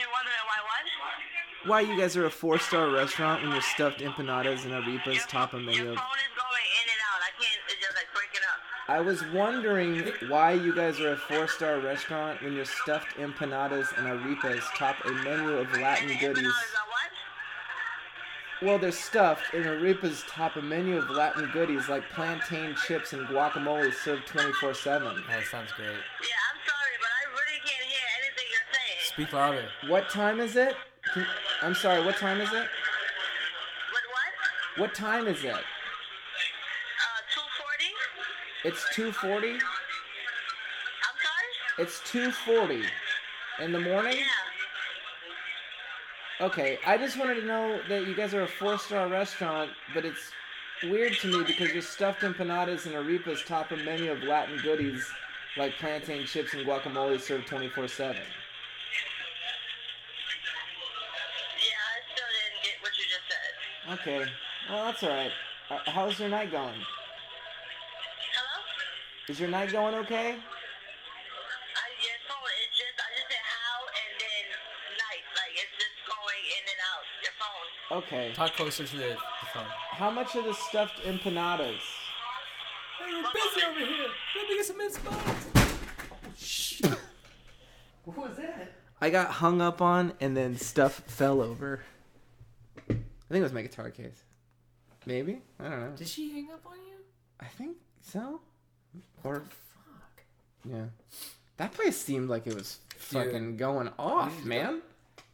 you're 0.00 0.08
wondering 0.08 0.40
why 0.48 0.60
what? 0.64 1.68
Why 1.68 1.80
you 1.82 2.00
guys 2.00 2.16
are 2.16 2.24
a 2.24 2.30
four-star 2.30 2.88
restaurant 2.88 3.42
when 3.42 3.52
your 3.52 3.60
stuffed 3.60 4.00
empanadas 4.00 4.64
and 4.64 4.72
arepas 4.72 5.28
top 5.28 5.52
a 5.52 5.58
menu 5.58 5.90
of... 5.90 5.96
phone 5.98 6.24
is 6.24 6.32
going 6.32 6.66
in 6.80 6.86
and 6.88 7.00
out. 7.12 7.20
I 7.20 7.30
can't. 7.36 7.60
It's 7.68 7.84
just 7.84 7.94
like 7.94 8.08
breaking 8.14 8.40
up. 8.48 8.77
I 8.90 9.00
was 9.00 9.22
wondering 9.34 10.10
why 10.28 10.52
you 10.52 10.74
guys 10.74 10.98
are 10.98 11.12
a 11.12 11.16
four-star 11.16 11.78
restaurant 11.80 12.42
when 12.42 12.54
your 12.54 12.64
stuffed 12.64 13.18
empanadas 13.18 13.94
and 13.98 14.06
arepas 14.06 14.62
top 14.78 14.96
a 15.04 15.12
menu 15.12 15.58
of 15.58 15.70
Latin 15.78 16.08
goodies. 16.18 16.38
empanadas 16.38 16.72
are 16.72 16.88
what? 16.88 17.10
Well, 18.62 18.78
they're 18.78 18.90
stuffed, 18.90 19.52
and 19.52 19.66
arepas 19.66 20.24
top 20.26 20.56
a 20.56 20.62
menu 20.62 20.96
of 20.96 21.10
Latin 21.10 21.50
goodies 21.52 21.90
like 21.90 22.08
plantain 22.08 22.74
chips 22.86 23.12
and 23.12 23.26
guacamole 23.28 23.92
served 23.92 24.26
24/7. 24.26 25.26
That 25.28 25.44
sounds 25.44 25.70
great. 25.72 25.90
Yeah, 25.90 26.40
I'm 26.48 26.60
sorry, 26.66 26.96
but 26.98 27.10
I 27.12 27.24
really 27.28 27.60
can't 27.66 27.84
hear 27.84 28.08
anything 28.22 28.46
you're 28.50 28.72
saying. 28.72 29.12
Speak 29.12 29.32
louder. 29.34 29.68
What 29.86 30.08
time 30.08 30.40
is 30.40 30.56
it? 30.56 30.74
Can, 31.12 31.26
I'm 31.60 31.74
sorry. 31.74 32.02
What 32.02 32.16
time 32.16 32.40
is 32.40 32.48
it? 32.54 32.68
But 33.92 34.02
what? 34.10 34.80
What 34.80 34.94
time 34.94 35.26
is 35.26 35.44
it? 35.44 35.62
240? 38.68 38.74
It's 38.74 38.84
2:40. 38.94 39.52
I'm 39.52 39.60
sorry? 41.24 41.78
It's 41.78 42.00
2:40 42.00 42.84
in 43.60 43.72
the 43.72 43.80
morning. 43.80 44.18
Yeah. 44.18 44.26
Okay, 46.46 46.78
I 46.86 46.96
just 46.96 47.16
wanted 47.16 47.36
to 47.36 47.46
know 47.46 47.80
that 47.88 48.06
you 48.06 48.14
guys 48.14 48.32
are 48.34 48.42
a 48.42 48.48
four-star 48.48 49.08
restaurant, 49.08 49.70
but 49.92 50.04
it's 50.04 50.30
weird 50.84 51.14
to 51.14 51.26
me 51.28 51.44
because 51.44 51.72
your 51.72 51.82
stuffed 51.82 52.20
empanadas 52.20 52.86
and 52.86 52.94
arepas 52.94 53.44
top 53.44 53.72
a 53.72 53.76
menu 53.76 54.12
of 54.12 54.22
Latin 54.22 54.58
goodies 54.62 55.04
like 55.56 55.76
plantain 55.78 56.26
chips 56.26 56.54
and 56.54 56.64
guacamole 56.66 57.20
served 57.20 57.48
24/7. 57.48 58.14
Yeah, 58.14 58.22
I 61.80 62.00
still 62.12 62.28
didn't 62.28 62.62
get 62.62 62.82
what 62.82 62.92
you 62.98 63.04
just 63.04 63.26
said. 63.28 63.52
Okay, 63.98 64.30
well 64.70 64.84
that's 64.84 65.02
all 65.02 65.10
right. 65.10 65.32
Uh, 65.70 65.78
how's 65.90 66.20
your 66.20 66.28
night 66.28 66.52
going? 66.52 66.80
Hello? 69.28 69.34
Is 69.34 69.40
your 69.40 69.48
night 69.50 69.72
going 69.72 69.94
okay? 69.94 70.16
I, 70.16 70.20
your 70.32 70.40
phone, 72.26 72.38
it's 72.64 72.78
just, 72.78 72.96
I 72.96 72.98
just 73.14 73.28
said 73.28 73.44
how 73.44 73.84
and 74.00 74.10
then 74.20 74.44
night. 74.96 75.24
Like, 75.36 75.52
it's 75.52 75.76
just 75.76 75.96
going 76.08 76.44
in 76.56 76.64
and 76.72 76.80
out. 76.88 77.04
Your 77.22 77.36
phone. 77.38 77.68
Okay. 78.02 78.32
Talk 78.34 78.56
closer 78.56 78.84
to 78.84 78.96
the, 78.96 79.08
the 79.08 79.46
phone. 79.52 79.66
How 79.90 80.10
much 80.10 80.34
are 80.34 80.40
the 80.42 80.54
stuffed 80.54 81.02
empanadas? 81.04 81.82
Hey, 82.98 83.12
we're 83.12 83.30
busy 83.32 83.60
over 83.68 83.80
here. 83.80 84.08
Let 84.36 84.48
me 84.48 84.56
get 84.56 84.64
some 84.64 84.80
inspiration. 84.80 86.96
What 88.04 88.16
was 88.16 88.36
that? 88.38 88.72
I 89.00 89.10
got 89.10 89.30
hung 89.30 89.60
up 89.60 89.80
on 89.82 90.14
and 90.20 90.36
then 90.36 90.56
stuff 90.56 91.02
fell 91.06 91.40
over. 91.42 91.82
I 92.88 92.94
think 92.94 93.04
it 93.30 93.42
was 93.42 93.52
my 93.52 93.62
guitar 93.62 93.90
case. 93.90 94.24
Maybe? 95.04 95.42
I 95.60 95.68
don't 95.68 95.80
know. 95.80 95.92
Did 95.96 96.08
she 96.08 96.32
hang 96.32 96.50
up 96.50 96.66
on 96.66 96.76
you? 96.76 97.04
I 97.38 97.44
think 97.44 97.76
so. 98.00 98.40
Or 99.24 99.42
Fuck. 99.42 100.22
yeah. 100.64 100.84
That 101.56 101.72
place 101.72 101.96
seemed 101.96 102.28
like 102.28 102.46
it 102.46 102.54
was 102.54 102.78
Dude, 103.10 103.24
fucking 103.24 103.56
going 103.56 103.90
off, 103.98 104.40
to 104.42 104.46
man. 104.46 104.82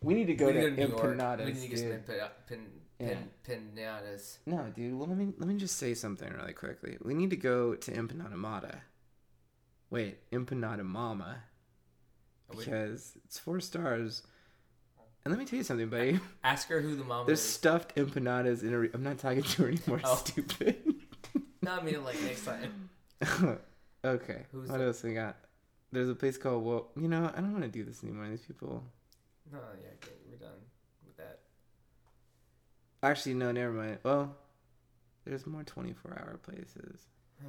We 0.03 0.15
need 0.15 0.27
to 0.27 0.35
go 0.35 0.47
we 0.47 0.53
to 0.55 0.71
need 0.71 0.77
to 0.77 0.87
go 0.89 0.97
to 1.03 1.09
New 1.09 1.15
empanadas. 1.17 1.45
We 1.47 1.53
need 1.53 1.61
to 1.63 1.69
get 1.69 2.07
dude. 2.07 2.21
pin, 2.47 2.67
pin, 2.99 3.29
pinatas. 3.77 4.39
No, 4.47 4.67
dude. 4.75 4.95
Well, 4.99 5.07
let 5.09 5.17
me 5.19 5.33
let 5.39 5.49
me 5.49 5.57
just 5.57 5.77
say 5.79 5.95
something 5.95 6.31
really 6.33 6.53
quickly. 6.53 6.97
We 7.03 7.15
need 7.15 7.31
to 7.31 7.37
go 7.37 7.75
to 7.75 7.91
Empanada 7.93 8.35
Mata. 8.35 8.79
Wait, 9.91 10.19
Empanada 10.31 10.83
Mama, 10.85 11.37
because 12.51 13.13
it's 13.25 13.39
four 13.39 13.61
stars. 13.61 14.23
And 15.25 15.33
let 15.33 15.39
me 15.39 15.47
tell 15.47 15.57
you 15.57 15.63
something, 15.63 15.89
buddy. 15.89 16.21
Ask 16.43 16.69
her 16.69 16.81
who 16.83 16.97
the 16.97 17.05
mama 17.05 17.25
There's 17.27 17.41
is. 17.41 17.49
stuffed 17.49 17.95
empanadas 17.97 18.63
in 18.63 18.75
a. 18.75 18.79
Re- 18.79 18.91
I'm 18.93 19.03
not 19.03 19.19
talking 19.19 19.43
to 19.43 19.63
her 19.63 19.69
anymore. 19.69 20.01
Oh. 20.05 20.17
Stupid. 20.17 20.77
No, 21.63 21.79
I 21.79 21.83
mean 21.83 22.05
like 22.05 22.21
next 22.23 22.45
time. 22.45 22.91
okay. 24.05 24.45
Who's 24.53 24.69
what 24.69 24.79
the- 24.79 24.85
else 24.87 25.03
we 25.03 25.15
got? 25.15 25.37
There's 25.93 26.09
a 26.09 26.15
place 26.15 26.37
called. 26.37 26.65
Well, 26.65 26.89
you 26.97 27.09
know, 27.09 27.31
I 27.35 27.41
don't 27.41 27.53
want 27.53 27.65
to 27.65 27.69
do 27.71 27.85
this 27.85 28.03
anymore. 28.03 28.29
These 28.29 28.43
people. 28.43 28.83
No, 29.53 29.59
yeah, 29.81 29.91
okay, 30.03 30.15
we're 30.29 30.37
done 30.39 30.59
with 31.07 31.17
that. 31.19 31.41
Actually, 33.03 33.35
no. 33.35 33.53
Never 33.53 33.73
mind. 33.73 33.99
Well, 34.03 34.35
there's 35.25 35.47
more 35.47 35.63
24 35.63 36.13
hour 36.19 36.39
places. 36.43 37.07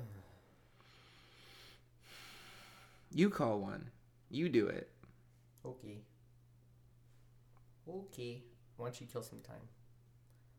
You 3.12 3.30
call 3.30 3.60
one. 3.60 3.92
You 4.30 4.50
do 4.50 4.68
it. 4.68 4.90
Okay. 5.66 6.00
Okay. 7.88 8.44
Why 8.76 8.88
don't 8.88 9.00
you 9.00 9.08
kill 9.08 9.22
some 9.24 9.40
time? 9.40 9.62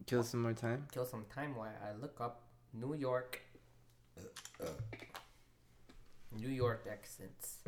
Kill 0.07 0.23
some 0.23 0.41
more 0.43 0.55
time. 0.55 0.87
Kill 0.91 1.05
some 1.05 1.27
time 1.35 1.55
while 1.55 1.69
I 1.87 1.93
look 2.01 2.19
up 2.19 2.45
New 2.73 2.95
York. 2.95 3.43
New 6.33 6.49
York 6.49 6.87
accents. 6.91 7.59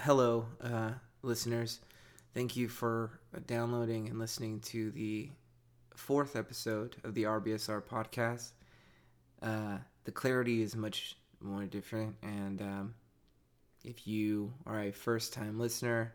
Hello, 0.00 0.46
uh, 0.60 0.90
listeners. 1.22 1.80
Thank 2.34 2.56
you 2.56 2.68
for 2.68 3.20
downloading 3.46 4.08
and 4.08 4.18
listening 4.18 4.60
to 4.60 4.90
the 4.90 5.30
fourth 5.94 6.36
episode 6.36 6.96
of 7.04 7.14
the 7.14 7.24
RBSR 7.24 7.82
podcast. 7.82 8.52
Uh, 9.42 9.78
the 10.04 10.12
clarity 10.12 10.62
is 10.62 10.74
much 10.76 11.16
more 11.40 11.64
different, 11.64 12.16
and 12.22 12.60
um, 12.62 12.94
if 13.84 14.06
you 14.06 14.52
are 14.66 14.80
a 14.80 14.92
first 14.92 15.32
time 15.32 15.58
listener, 15.58 16.14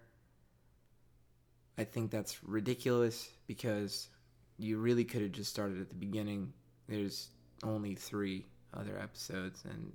I 1.78 1.84
think 1.84 2.10
that's 2.10 2.44
ridiculous 2.44 3.30
because 3.46 4.10
you 4.58 4.78
really 4.78 5.04
could 5.04 5.22
have 5.22 5.32
just 5.32 5.52
started 5.52 5.80
at 5.80 5.90
the 5.90 5.96
beginning. 5.96 6.52
There's 6.88 7.30
only 7.64 7.94
three 7.96 8.46
other 8.74 8.98
episodes, 9.00 9.64
and 9.70 9.92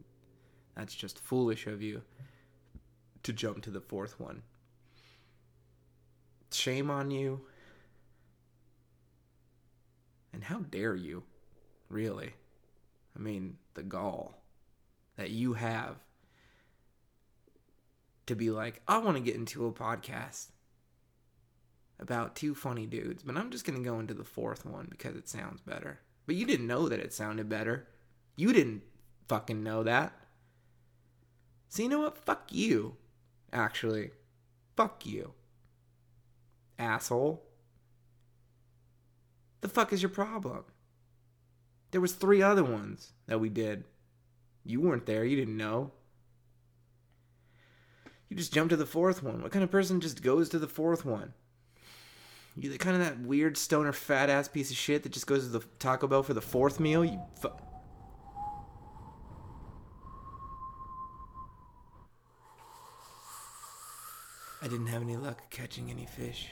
that's 0.76 0.94
just 0.94 1.18
foolish 1.18 1.66
of 1.66 1.82
you 1.82 2.02
to 3.22 3.32
jump 3.32 3.62
to 3.62 3.70
the 3.70 3.80
fourth 3.80 4.18
one. 4.18 4.42
Shame 6.50 6.90
on 6.90 7.10
you. 7.10 7.42
And 10.32 10.44
how 10.44 10.60
dare 10.60 10.94
you? 10.94 11.24
Really? 11.88 12.34
I 13.16 13.20
mean, 13.20 13.58
the 13.74 13.82
gall 13.82 14.42
that 15.16 15.30
you 15.30 15.54
have 15.54 15.96
to 18.26 18.34
be 18.34 18.50
like, 18.50 18.80
I 18.88 18.98
want 18.98 19.16
to 19.16 19.22
get 19.22 19.36
into 19.36 19.66
a 19.66 19.72
podcast 19.72 20.48
about 21.98 22.34
two 22.34 22.54
funny 22.54 22.86
dudes, 22.86 23.22
but 23.22 23.36
I'm 23.36 23.50
just 23.50 23.64
going 23.64 23.78
to 23.78 23.88
go 23.88 24.00
into 24.00 24.14
the 24.14 24.24
fourth 24.24 24.64
one 24.64 24.88
because 24.90 25.16
it 25.16 25.28
sounds 25.28 25.60
better. 25.60 26.00
But 26.26 26.36
you 26.36 26.46
didn't 26.46 26.66
know 26.66 26.88
that 26.88 27.00
it 27.00 27.12
sounded 27.12 27.48
better. 27.48 27.86
You 28.36 28.52
didn't 28.52 28.82
fucking 29.28 29.62
know 29.62 29.82
that. 29.82 30.12
So 31.72 31.82
you 31.82 31.88
know 31.88 32.00
what? 32.00 32.18
Fuck 32.18 32.48
you. 32.50 32.96
Actually. 33.50 34.10
Fuck 34.76 35.06
you. 35.06 35.32
Asshole. 36.78 37.42
The 39.62 39.70
fuck 39.70 39.90
is 39.90 40.02
your 40.02 40.10
problem? 40.10 40.64
There 41.90 42.02
was 42.02 42.12
three 42.12 42.42
other 42.42 42.62
ones 42.62 43.14
that 43.26 43.40
we 43.40 43.48
did. 43.48 43.84
You 44.66 44.82
weren't 44.82 45.06
there. 45.06 45.24
You 45.24 45.34
didn't 45.34 45.56
know. 45.56 45.92
You 48.28 48.36
just 48.36 48.52
jumped 48.52 48.72
to 48.72 48.76
the 48.76 48.84
fourth 48.84 49.22
one. 49.22 49.40
What 49.40 49.52
kind 49.52 49.64
of 49.64 49.70
person 49.70 50.02
just 50.02 50.22
goes 50.22 50.50
to 50.50 50.58
the 50.58 50.68
fourth 50.68 51.06
one? 51.06 51.32
You 52.54 52.68
the 52.68 52.76
kind 52.76 52.96
of 52.96 53.02
that 53.02 53.20
weird 53.20 53.56
stoner 53.56 53.94
fat 53.94 54.28
ass 54.28 54.46
piece 54.46 54.70
of 54.70 54.76
shit 54.76 55.04
that 55.04 55.12
just 55.12 55.26
goes 55.26 55.44
to 55.44 55.48
the 55.48 55.64
Taco 55.78 56.06
Bell 56.06 56.22
for 56.22 56.34
the 56.34 56.42
fourth 56.42 56.78
meal? 56.78 57.02
You 57.02 57.18
fu- 57.40 57.48
I 64.62 64.68
didn't 64.68 64.86
have 64.86 65.02
any 65.02 65.16
luck 65.16 65.50
catching 65.50 65.90
any 65.90 66.06
fish. 66.06 66.46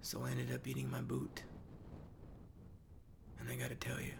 So 0.00 0.24
I 0.24 0.30
ended 0.30 0.50
up 0.54 0.66
eating 0.66 0.90
my 0.90 1.02
boot. 1.02 1.42
And 3.38 3.50
I 3.50 3.54
gotta 3.56 3.74
tell 3.74 4.00
you, 4.00 4.14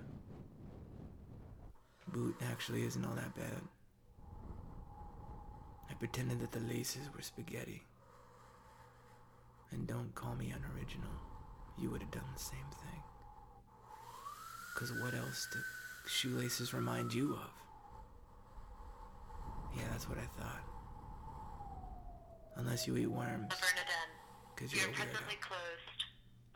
boot 2.12 2.36
actually 2.50 2.84
isn't 2.84 3.02
all 3.02 3.14
that 3.14 3.34
bad. 3.34 3.62
I 5.90 5.94
pretended 5.94 6.40
that 6.40 6.52
the 6.52 6.60
laces 6.60 7.08
were 7.14 7.22
spaghetti. 7.22 7.82
And 9.70 9.86
don't 9.86 10.14
call 10.14 10.34
me 10.34 10.52
unoriginal. 10.54 11.08
You 11.78 11.90
would 11.90 12.02
have 12.02 12.10
done 12.10 12.28
the 12.34 12.40
same 12.40 12.58
thing. 12.82 13.02
Cause 14.76 14.92
what 15.02 15.14
else 15.14 15.48
do 15.50 15.60
shoelaces 16.06 16.74
remind 16.74 17.14
you 17.14 17.32
of? 17.32 17.50
Yeah, 19.74 19.84
that's 19.90 20.08
what 20.10 20.18
I 20.18 20.26
thought. 20.40 20.77
Unless 22.58 22.86
you 22.90 22.96
eat 22.98 23.06
worms, 23.06 23.54
La 23.54 24.10
cause 24.58 24.74
We 24.74 24.82
you're 24.82 24.90
are 24.90 24.98
presently 24.98 25.38
closed. 25.38 25.98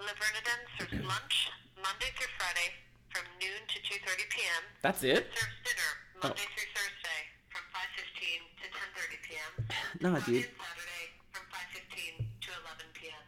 Le 0.02 0.10
Bernardin 0.18 0.60
serves 0.74 0.98
lunch 1.06 1.46
Monday 1.78 2.10
through 2.18 2.32
Friday 2.42 2.74
from 3.14 3.22
noon 3.38 3.62
to 3.70 3.78
2.30 3.86 4.26
p.m. 4.34 4.62
That's 4.82 5.02
it? 5.06 5.30
Serves 5.30 5.58
dinner 5.62 5.90
oh. 6.18 6.26
Monday 6.26 6.42
through 6.58 6.70
Thursday 6.74 7.20
from 7.54 7.62
5.15 7.70 8.42
to 8.58 8.66
10.30 8.66 9.26
p.m. 9.30 9.52
Nah, 10.02 10.18
Friday 10.18 10.42
dude. 10.42 10.50
and 10.50 10.58
Saturday 10.58 11.06
from 11.30 11.44
5.15 11.54 12.18
to 12.18 12.48
11 12.50 12.98
p.m. 12.98 13.24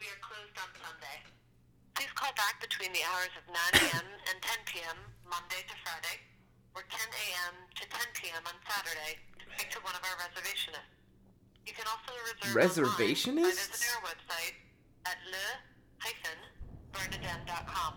We 0.00 0.08
are 0.08 0.20
closed 0.24 0.56
on 0.56 0.72
Sunday. 0.72 1.18
Please 2.00 2.12
call 2.16 2.32
back 2.40 2.56
between 2.64 2.96
the 2.96 3.04
hours 3.12 3.32
of 3.36 3.44
9 3.44 3.60
a.m. 3.92 4.06
and 4.32 4.36
10 4.40 4.64
p.m. 4.72 4.96
Monday 5.28 5.60
to 5.68 5.74
Friday 5.84 6.16
or 6.72 6.80
10 6.88 6.96
a.m. 6.96 7.54
to 7.76 7.84
10 7.84 8.00
p.m. 8.16 8.40
on 8.48 8.56
Saturday 8.64 9.20
to 9.36 9.44
speak 9.52 9.68
to 9.76 9.84
one 9.84 9.92
of 9.92 10.00
our 10.00 10.16
reservationists. 10.24 10.95
You 11.66 11.74
can 11.74 11.84
also 11.90 12.14
reserve 12.22 12.54
by 12.54 12.60
website 14.06 14.54
at 15.04 15.16
le-bernardin.com. 15.30 17.94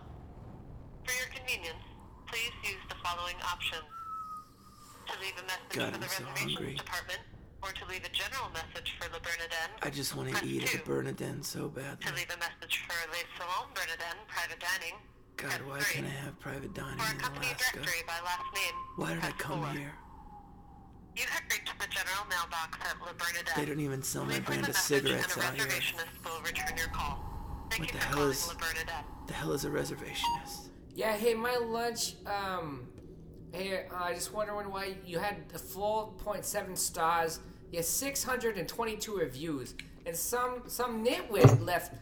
For 1.06 1.14
your 1.14 1.28
convenience, 1.34 1.84
please 2.28 2.52
use 2.64 2.82
the 2.90 2.96
following 3.04 3.36
options. 3.46 3.84
To 5.10 5.14
leave 5.22 5.34
a 5.42 5.44
message 5.46 5.74
God, 5.74 5.94
for 5.94 6.00
the 6.00 6.06
I'm 6.06 6.10
so 6.10 6.24
reservations 6.26 6.56
hungry. 6.58 6.76
department 6.76 7.20
or 7.62 7.72
to 7.74 7.86
leave 7.90 8.06
a 8.06 8.10
general 8.10 8.50
message 8.54 8.94
for 9.00 9.10
Le 9.12 9.20
Bernardin, 9.20 9.70
I 9.82 9.90
just 9.90 10.16
want 10.16 10.30
to 10.36 10.46
eat 10.46 10.64
at 10.64 10.72
the 10.86 11.16
two. 11.18 11.44
So 11.44 11.68
badly. 11.68 12.06
To 12.06 12.14
leave 12.14 12.30
a 12.30 12.38
message 12.38 12.84
for 12.88 12.94
Les 13.12 13.26
Salons 13.38 13.70
Bernardin 13.74 14.18
private 14.30 14.60
dining, 14.62 14.96
God, 15.38 15.62
why 15.68 15.80
can't 15.82 16.06
I 16.06 16.10
have 16.26 16.40
private 16.40 16.74
dining 16.74 17.00
in 17.00 17.22
Alaska? 17.22 17.74
directory 17.74 18.04
by 18.06 18.20
last 18.24 18.46
name, 18.54 18.76
Why 18.98 19.14
did 19.16 19.24
I 19.26 19.32
come 19.38 19.62
four. 19.64 19.72
here? 19.74 19.94
You 21.16 21.24
have 21.30 21.42
reached 21.52 21.78
the 21.80 21.88
general 21.88 22.26
mailbox 22.30 22.78
at 22.82 23.00
Le 23.02 23.14
Bernardin. 23.14 23.54
They 23.56 23.66
don't 23.66 23.80
even 23.80 24.02
sell 24.04 24.24
my 24.26 24.32
Please 24.32 24.38
leave 24.38 24.46
brand 24.46 24.70
of 24.70 24.76
cigarettes 24.78 25.38
out 25.38 25.54
here. 25.56 25.66
reservationist 25.66 26.26
will 26.26 26.42
return 26.42 26.78
your 26.78 26.88
call. 26.88 27.26
Thank 27.70 27.84
What 27.84 27.92
the 27.94 27.98
hell 28.00 28.22
is- 28.30 28.50
The 29.28 29.34
hell 29.34 29.52
is 29.54 29.66
a 29.66 29.70
reservationist? 29.70 30.70
Yeah, 30.96 31.14
hey, 31.14 31.34
my 31.34 31.56
lunch. 31.58 32.16
Um, 32.26 32.88
hey, 33.52 33.86
uh, 33.88 33.96
I 33.96 34.14
just 34.14 34.34
wondering 34.34 34.70
why 34.72 34.98
you 35.06 35.20
had 35.20 35.48
the 35.50 35.60
4.7 35.60 36.76
stars. 36.76 37.40
You 37.72 37.78
had 37.78 37.86
622 37.86 39.16
reviews, 39.18 39.76
and 40.06 40.16
some 40.18 40.64
some 40.68 41.06
nitwit 41.06 41.64
left 41.64 41.94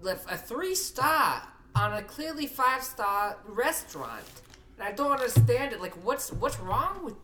left 0.00 0.30
a 0.30 0.36
three 0.38 0.74
star 0.74 1.42
on 1.74 1.92
a 1.92 2.02
clearly 2.02 2.46
five 2.46 2.82
star 2.82 3.38
restaurant, 3.44 4.24
and 4.78 4.88
I 4.88 4.92
don't 4.92 5.12
understand 5.12 5.72
it. 5.74 5.80
Like, 5.82 5.94
what's 6.04 6.32
what's 6.32 6.58
wrong 6.58 7.04
with 7.04 7.14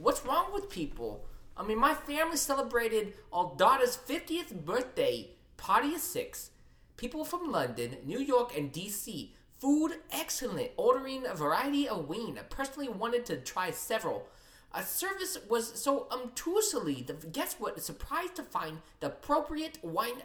what's 0.00 0.24
wrong 0.24 0.46
with 0.52 0.70
people? 0.70 1.26
I 1.56 1.62
mean, 1.62 1.78
my 1.78 1.94
family 1.94 2.36
celebrated 2.36 3.12
our 3.32 3.52
daughter's 3.56 3.96
50th 3.96 4.64
birthday 4.64 5.30
party 5.56 5.94
of 5.94 6.00
six. 6.00 6.50
People 6.96 7.24
from 7.24 7.52
London, 7.52 7.96
New 8.04 8.18
York, 8.18 8.56
and 8.56 8.72
DC. 8.72 9.30
Food 9.58 9.92
excellent. 10.10 10.70
Ordering 10.78 11.26
a 11.26 11.34
variety 11.34 11.86
of 11.86 12.08
wine. 12.08 12.38
I 12.38 12.42
personally 12.42 12.88
wanted 12.88 13.26
to 13.26 13.36
try 13.36 13.70
several. 13.70 14.26
A 14.72 14.82
service 14.82 15.36
was 15.48 15.78
so 15.78 16.06
obtusely. 16.10 17.02
The 17.02 17.14
guests 17.26 17.60
were 17.60 17.74
surprised 17.76 18.36
to 18.36 18.42
find 18.42 18.78
the 19.00 19.08
appropriate 19.08 19.78
wine 19.82 20.22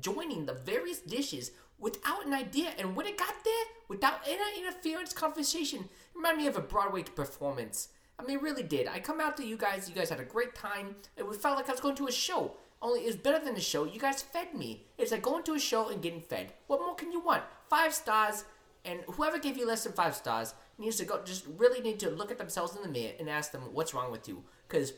joining 0.00 0.46
the 0.46 0.54
various 0.54 1.00
dishes 1.00 1.50
without 1.78 2.26
an 2.26 2.32
idea. 2.32 2.72
And 2.78 2.96
when 2.96 3.06
it 3.06 3.18
got 3.18 3.34
there, 3.44 3.64
without 3.88 4.20
any 4.26 4.62
interference, 4.62 5.12
conversation, 5.12 5.88
reminded 6.14 6.42
me 6.42 6.46
of 6.46 6.56
a 6.56 6.60
Broadway 6.60 7.02
performance. 7.02 7.88
I 8.20 8.26
mean, 8.26 8.38
really 8.38 8.62
did. 8.62 8.86
I 8.86 9.00
come 9.00 9.20
out 9.20 9.36
to 9.38 9.46
you 9.46 9.56
guys. 9.56 9.88
You 9.88 9.94
guys 9.94 10.10
had 10.10 10.20
a 10.20 10.24
great 10.24 10.54
time. 10.54 10.96
It 11.16 11.24
felt 11.36 11.56
like 11.56 11.68
I 11.68 11.72
was 11.72 11.80
going 11.80 11.96
to 11.96 12.06
a 12.06 12.12
show. 12.12 12.52
Only 12.82 13.00
it 13.00 13.06
was 13.06 13.16
better 13.16 13.42
than 13.42 13.56
a 13.56 13.60
show. 13.60 13.84
You 13.84 13.98
guys 13.98 14.22
fed 14.22 14.54
me. 14.54 14.86
It's 14.98 15.12
like 15.12 15.22
going 15.22 15.42
to 15.44 15.54
a 15.54 15.58
show 15.58 15.88
and 15.88 16.02
getting 16.02 16.20
fed. 16.20 16.52
What 16.66 16.80
more 16.80 16.94
can 16.94 17.12
you 17.12 17.20
want? 17.20 17.42
Five 17.68 17.94
stars. 17.94 18.44
And 18.84 19.00
whoever 19.12 19.38
gave 19.38 19.56
you 19.56 19.66
less 19.66 19.84
than 19.84 19.92
five 19.92 20.14
stars 20.14 20.54
needs 20.78 20.96
to 20.96 21.04
go. 21.04 21.22
Just 21.24 21.46
really 21.56 21.80
need 21.80 22.00
to 22.00 22.10
look 22.10 22.30
at 22.30 22.38
themselves 22.38 22.76
in 22.76 22.82
the 22.82 22.88
mirror 22.88 23.12
and 23.18 23.28
ask 23.28 23.52
them 23.52 23.62
what's 23.72 23.94
wrong 23.94 24.10
with 24.10 24.28
you. 24.28 24.42
Because 24.68 24.92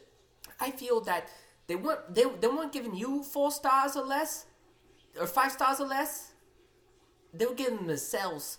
I 0.60 0.70
feel 0.70 1.00
that 1.02 1.28
they 1.66 1.76
weren't 1.76 2.14
they, 2.14 2.24
they 2.40 2.48
weren't 2.48 2.72
giving 2.72 2.94
you 2.94 3.22
four 3.22 3.50
stars 3.50 3.96
or 3.96 4.04
less, 4.04 4.46
or 5.18 5.26
five 5.26 5.52
stars 5.52 5.80
or 5.80 5.86
less. 5.86 6.32
They 7.34 7.46
were 7.46 7.54
giving 7.54 7.86
themselves 7.86 8.58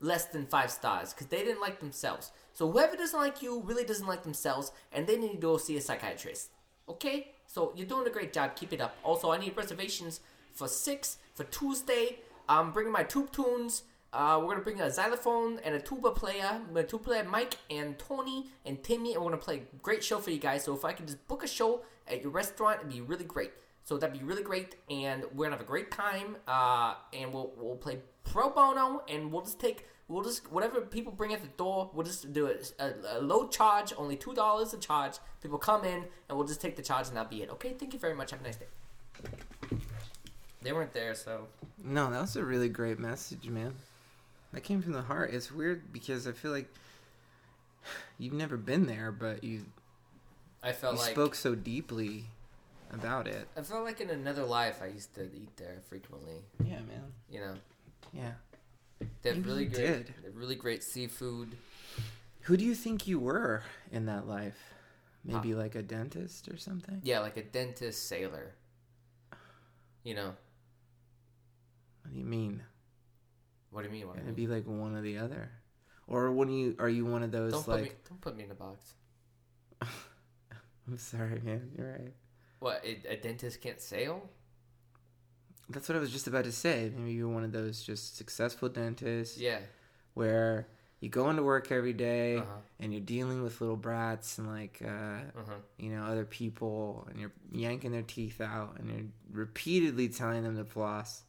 less 0.00 0.24
than 0.26 0.46
five 0.46 0.70
stars 0.70 1.12
because 1.12 1.26
they 1.26 1.44
didn't 1.44 1.60
like 1.60 1.80
themselves. 1.80 2.32
So 2.60 2.70
whoever 2.70 2.94
doesn't 2.94 3.18
like 3.18 3.40
you 3.40 3.62
really 3.64 3.84
doesn't 3.84 4.06
like 4.06 4.22
themselves, 4.22 4.70
and 4.92 5.06
they 5.06 5.16
need 5.16 5.32
to 5.32 5.38
go 5.38 5.56
see 5.56 5.78
a 5.78 5.80
psychiatrist. 5.80 6.50
Okay? 6.90 7.28
So 7.46 7.72
you're 7.74 7.86
doing 7.86 8.06
a 8.06 8.10
great 8.10 8.34
job. 8.34 8.54
Keep 8.54 8.74
it 8.74 8.82
up. 8.82 8.98
Also, 9.02 9.30
I 9.30 9.38
need 9.38 9.56
reservations 9.56 10.20
for 10.52 10.68
six 10.68 11.16
for 11.32 11.44
Tuesday. 11.44 12.18
I'm 12.50 12.70
bringing 12.70 12.92
my 12.92 13.02
tube 13.02 13.32
tunes. 13.32 13.84
Uh, 14.12 14.38
we're 14.42 14.50
gonna 14.50 14.60
bring 14.62 14.78
a 14.78 14.90
xylophone 14.90 15.58
and 15.64 15.74
a 15.74 15.80
tuba 15.80 16.10
player, 16.10 16.60
a 16.74 16.82
tuba 16.82 17.02
player 17.02 17.24
Mike 17.24 17.56
and 17.70 17.98
Tony 17.98 18.50
and 18.66 18.84
Timmy, 18.84 19.14
and 19.14 19.24
we're 19.24 19.30
gonna 19.30 19.42
play 19.42 19.62
a 19.72 19.76
great 19.76 20.04
show 20.04 20.18
for 20.18 20.30
you 20.30 20.38
guys. 20.38 20.62
So 20.62 20.74
if 20.74 20.84
I 20.84 20.92
could 20.92 21.06
just 21.06 21.26
book 21.28 21.42
a 21.42 21.48
show 21.48 21.80
at 22.06 22.20
your 22.20 22.30
restaurant, 22.30 22.80
it'd 22.80 22.92
be 22.92 23.00
really 23.00 23.24
great. 23.24 23.52
So 23.84 23.96
that'd 23.96 24.18
be 24.18 24.22
really 24.22 24.42
great, 24.42 24.76
and 24.90 25.24
we're 25.34 25.46
gonna 25.46 25.56
have 25.56 25.64
a 25.64 25.68
great 25.68 25.90
time. 25.90 26.36
Uh, 26.46 26.96
and 27.14 27.32
we'll 27.32 27.54
we'll 27.56 27.76
play 27.76 28.00
pro 28.22 28.50
bono, 28.50 29.02
and 29.08 29.32
we'll 29.32 29.44
just 29.44 29.58
take 29.58 29.86
we'll 30.10 30.24
just 30.24 30.50
whatever 30.52 30.80
people 30.80 31.12
bring 31.12 31.32
at 31.32 31.40
the 31.40 31.48
door, 31.48 31.90
we'll 31.94 32.04
just 32.04 32.32
do 32.32 32.46
it 32.46 32.72
a, 32.78 32.92
a 33.16 33.20
low 33.20 33.46
charge, 33.48 33.94
only 33.96 34.16
two 34.16 34.34
dollars 34.34 34.74
a 34.74 34.78
charge. 34.78 35.14
People 35.40 35.56
come 35.58 35.84
in, 35.84 36.04
and 36.28 36.36
we'll 36.36 36.46
just 36.46 36.60
take 36.60 36.76
the 36.76 36.82
charge, 36.82 37.08
and 37.08 37.16
that'll 37.16 37.30
be 37.30 37.42
it. 37.42 37.50
Okay, 37.50 37.72
thank 37.78 37.94
you 37.94 37.98
very 37.98 38.14
much. 38.14 38.32
Have 38.32 38.40
a 38.40 38.44
nice 38.44 38.56
day. 38.56 38.66
They 40.62 40.72
weren't 40.72 40.92
there, 40.92 41.14
so 41.14 41.46
No, 41.82 42.10
that 42.10 42.20
was 42.20 42.36
a 42.36 42.44
really 42.44 42.68
great 42.68 42.98
message, 42.98 43.48
man. 43.48 43.74
That 44.52 44.62
came 44.62 44.82
from 44.82 44.92
the 44.92 45.02
heart. 45.02 45.32
It's 45.32 45.50
weird 45.50 45.92
because 45.92 46.26
I 46.26 46.32
feel 46.32 46.50
like 46.50 46.68
you've 48.18 48.34
never 48.34 48.56
been 48.56 48.86
there, 48.86 49.12
but 49.12 49.42
you 49.44 49.64
I 50.62 50.72
felt 50.72 50.94
you 50.96 51.00
like 51.00 51.12
spoke 51.12 51.34
so 51.34 51.54
deeply 51.54 52.24
about 52.92 53.26
it. 53.28 53.48
I 53.56 53.62
felt 53.62 53.84
like 53.84 54.00
in 54.00 54.10
another 54.10 54.44
life 54.44 54.80
I 54.82 54.88
used 54.88 55.14
to 55.14 55.22
eat 55.22 55.56
there 55.56 55.78
frequently. 55.88 56.42
Yeah, 56.62 56.80
man. 56.80 57.12
You 57.30 57.40
know, 57.40 57.54
Yeah. 58.12 58.32
They 59.22 59.30
have 59.34 59.46
really 59.46 59.66
great, 59.66 59.86
did. 59.86 60.06
they 60.22 60.26
have 60.28 60.36
really 60.36 60.54
great 60.56 60.82
seafood. 60.82 61.56
Who 62.42 62.56
do 62.56 62.64
you 62.64 62.74
think 62.74 63.06
you 63.06 63.18
were 63.18 63.62
in 63.92 64.06
that 64.06 64.26
life? 64.26 64.58
Maybe 65.24 65.52
uh, 65.52 65.58
like 65.58 65.74
a 65.74 65.82
dentist 65.82 66.48
or 66.48 66.56
something? 66.56 67.00
Yeah, 67.04 67.20
like 67.20 67.36
a 67.36 67.42
dentist 67.42 68.08
sailor. 68.08 68.54
You 70.02 70.14
know, 70.14 70.34
What 72.02 72.12
do 72.12 72.18
you 72.18 72.24
mean? 72.24 72.62
what 73.70 73.82
do 73.82 73.88
you 73.88 73.92
mean? 73.92 74.06
What 74.08 74.16
Gonna 74.16 74.32
be 74.32 74.46
like 74.46 74.66
one 74.66 74.96
or 74.96 75.02
the 75.02 75.18
other, 75.18 75.50
or 76.06 76.30
when 76.32 76.48
you 76.48 76.74
are 76.78 76.88
you 76.88 77.04
one 77.04 77.22
of 77.22 77.30
those 77.30 77.52
Don't 77.52 77.64
put 77.64 77.74
like? 77.74 77.82
me 77.84 77.90
don't 78.08 78.20
put 78.20 78.36
me 78.36 78.44
in 78.44 78.50
a 78.50 78.54
box. 78.54 78.94
I'm 79.82 80.96
sorry, 80.98 81.40
man. 81.44 81.70
You're 81.76 81.92
right. 81.92 82.14
What 82.58 82.82
a 82.84 83.16
dentist 83.16 83.60
can't 83.60 83.80
sail? 83.80 84.28
That's 85.70 85.88
what 85.88 85.96
I 85.96 86.00
was 86.00 86.10
just 86.10 86.26
about 86.26 86.44
to 86.44 86.52
say. 86.52 86.92
Maybe 86.96 87.12
you're 87.12 87.28
one 87.28 87.44
of 87.44 87.52
those 87.52 87.82
just 87.82 88.16
successful 88.16 88.68
dentists 88.68 89.38
Yeah. 89.38 89.60
where 90.14 90.66
you 91.00 91.08
go 91.08 91.30
into 91.30 91.42
work 91.42 91.70
every 91.72 91.92
day 91.94 92.36
Uh-huh. 92.38 92.56
and 92.78 92.92
you're 92.92 93.00
dealing 93.00 93.42
with 93.42 93.60
little 93.60 93.76
brats 93.76 94.38
and 94.38 94.46
like 94.48 94.82
uh, 94.84 94.88
Uh-huh. 94.88 95.54
you 95.78 95.90
know 95.90 96.02
other 96.04 96.24
people 96.26 97.06
and 97.10 97.18
you're 97.18 97.32
yanking 97.52 97.92
their 97.92 98.02
teeth 98.02 98.40
out 98.40 98.78
and 98.78 98.90
you're 98.90 99.06
repeatedly 99.32 100.08
telling 100.08 100.42
them 100.42 100.56
to 100.56 100.64
floss. 100.64 101.22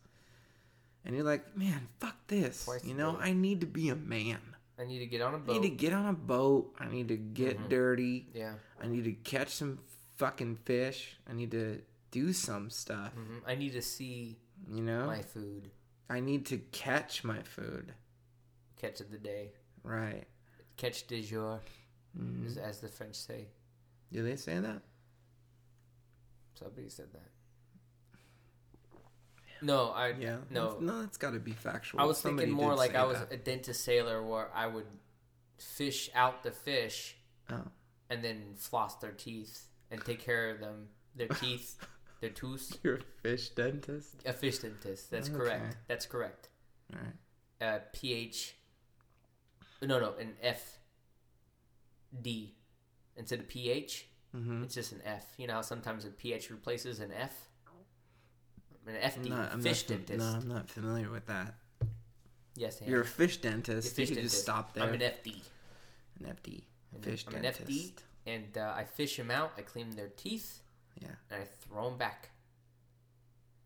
And 1.06 1.16
you're 1.16 1.24
like, 1.26 1.56
man, 1.58 1.88
fuck 2.00 2.16
this. 2.28 2.66
Twice 2.66 2.84
you 2.86 2.94
know. 2.94 3.18
I 3.18 3.34
need 3.34 3.62
to 3.62 3.68
be 3.68 3.90
a 3.90 3.96
man. 3.96 4.40
I 4.78 4.86
need 4.86 5.00
to 5.00 5.06
get 5.06 5.22
on 5.22 5.34
a 5.34 5.38
I 5.38 5.40
boat. 5.40 5.54
need 5.62 5.70
to 5.70 5.76
get 5.76 5.94
on 5.94 6.06
a 6.08 6.14
boat. 6.14 6.76
I 6.80 6.88
need 6.90 7.08
to 7.10 7.18
get 7.18 7.58
Mhm. 7.60 7.70
dirty. 7.70 8.28
yeah. 8.34 8.56
I 8.82 8.88
need 8.88 9.04
to 9.06 9.14
catch 9.14 9.50
some 9.50 9.80
fucking 10.18 10.58
fish. 10.66 11.18
I 11.28 11.34
need 11.34 11.52
to 11.52 11.82
do 12.12 12.34
some 12.34 12.70
stuff. 12.70 13.14
hmm 13.14 13.40
I 13.48 13.56
need 13.56 13.74
to 13.74 13.82
see 13.82 14.38
You 14.70 14.84
know? 14.84 15.06
my 15.08 15.22
food. 15.22 15.72
I 16.10 16.20
need 16.20 16.46
to 16.48 16.58
catch 16.58 17.24
my 17.24 17.42
food. 17.42 17.94
Catch 18.78 19.00
of 19.02 19.12
the 19.12 19.18
day. 19.18 19.54
Right. 19.84 20.26
Catch 20.78 21.08
de 21.08 21.22
jour, 21.24 21.62
Mhm. 22.18 22.46
as, 22.46 22.58
as 22.58 22.80
the 22.82 22.88
French 22.90 23.16
say. 23.16 23.48
Do 24.12 24.24
they 24.24 24.36
say 24.36 24.60
that? 24.60 24.82
Somebody 26.56 26.90
said 26.90 27.12
that. 27.14 27.30
No, 29.62 29.92
I 29.92 30.10
Yeah. 30.14 30.40
no. 30.50 30.80
No, 30.80 31.02
that's 31.02 31.18
got 31.18 31.32
to 31.32 31.40
be 31.40 31.52
factual. 31.54 32.02
I 32.02 32.06
was 32.06 32.18
Somebody 32.18 32.48
thinking 32.48 32.64
more 32.64 32.76
like 32.76 32.96
I 32.96 33.06
was 33.06 33.20
that. 33.20 33.32
a 33.32 33.38
dentist 33.38 33.84
sailor 33.84 34.24
where 34.24 34.52
I 34.54 34.66
would 34.68 34.88
fish 35.58 36.10
out 36.16 36.42
the 36.44 36.52
fish 36.52 37.16
Oh. 37.50 37.68
and 38.10 38.24
then 38.24 38.56
floss 38.56 38.96
their 38.98 39.12
teeth 39.12 39.68
and 39.92 40.04
take 40.04 40.20
care 40.20 40.50
of 40.50 40.60
them, 40.60 40.90
their 41.16 41.28
teeth, 41.40 41.78
their 42.22 42.30
tooth. 42.30 42.78
You're 42.84 42.96
a 42.96 43.02
fish 43.22 43.50
dentist. 43.50 44.16
A 44.26 44.32
fish 44.34 44.60
dentist. 44.60 45.12
That's 45.12 45.28
Okay. 45.30 45.38
correct. 45.38 45.78
That's 45.88 46.06
correct. 46.06 46.48
All 46.94 47.00
right. 47.02 47.68
Uh, 47.68 47.80
pH. 47.94 48.56
No, 49.82 50.00
no, 50.00 50.14
an 50.20 50.34
F. 50.42 50.78
D. 52.22 52.56
Instead 53.18 53.40
of 53.40 53.48
pH, 53.48 54.08
Mm-hmm. 54.36 54.64
it's 54.64 54.76
just 54.76 54.94
an 54.94 55.02
F. 55.04 55.26
You 55.38 55.46
know 55.48 55.56
how 55.56 55.62
sometimes 55.62 56.06
a 56.06 56.10
pH 56.10 56.52
replaces 56.52 57.02
an 57.02 57.12
F? 57.12 57.34
An 58.88 58.94
FD, 58.96 59.30
not, 59.30 59.52
I'm 59.52 59.62
fish 59.62 59.88
not, 59.90 59.98
dentist. 60.08 60.20
No, 60.26 60.40
I'm 60.40 60.48
not 60.48 60.70
familiar 60.70 61.10
with 61.12 61.26
that. 61.28 61.56
yes, 62.56 62.80
I 62.82 62.86
am. 62.86 62.92
You're 62.92 63.02
a 63.02 63.06
fish 63.06 63.38
A 63.38 63.42
dentist. 63.42 63.94
fish 63.96 64.10
you 64.10 64.16
dentist. 64.16 64.34
just 64.36 64.44
stop 64.46 64.74
there. 64.74 64.86
I'm 64.86 64.94
an 64.94 65.02
FD. 65.02 65.36
An 66.22 66.26
FD. 66.34 66.62
I'm 66.96 67.02
Fish 67.02 67.26
I'm 67.28 67.36
an. 67.36 67.44
FD, 67.44 67.92
and 68.26 68.58
uh, 68.58 68.74
I 68.76 68.86
fish 68.86 69.18
them 69.18 69.32
out. 69.32 69.52
I 69.58 69.62
clean 69.64 69.90
their 69.92 70.08
teeth, 70.08 70.62
Yeah. 71.02 71.08
and 71.30 71.42
I 71.42 71.46
throw 71.68 71.90
them 71.90 71.98
back. 71.98 72.30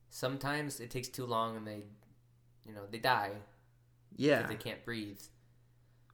Sometimes 0.10 0.80
it 0.80 0.90
takes 0.90 1.08
too 1.10 1.26
long, 1.26 1.58
and 1.58 1.68
they, 1.68 1.84
you 2.66 2.74
know, 2.74 2.84
they 2.90 3.00
die 3.00 3.32
Yeah. 4.16 4.38
because 4.42 4.50
they 4.58 4.64
can't 4.64 4.86
breathe. 4.86 5.20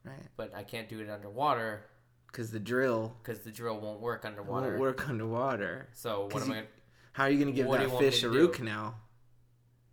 Right. 0.04 0.26
But 0.36 0.54
I 0.54 0.64
can't 0.64 0.88
do 0.88 0.98
it 1.00 1.08
underwater 1.08 1.86
Because 2.26 2.50
the 2.50 2.58
drill 2.58 3.16
because 3.22 3.40
the 3.40 3.52
drill 3.52 3.78
won't 3.78 4.00
work 4.00 4.24
underwater. 4.24 4.70
won't 4.70 4.80
work 4.80 5.08
underwater. 5.08 5.88
So 5.92 6.28
what 6.32 6.42
am 6.42 6.48
you- 6.50 6.54
I? 6.56 6.66
How 7.12 7.24
are 7.24 7.30
you 7.30 7.36
going 7.38 7.48
to 7.48 7.52
give 7.52 7.70
that 7.70 7.82
you 7.82 7.88
want 7.90 8.00
me 8.02 8.10
fish 8.10 8.22
a 8.24 8.28
root 8.30 8.54
canal 8.54 8.96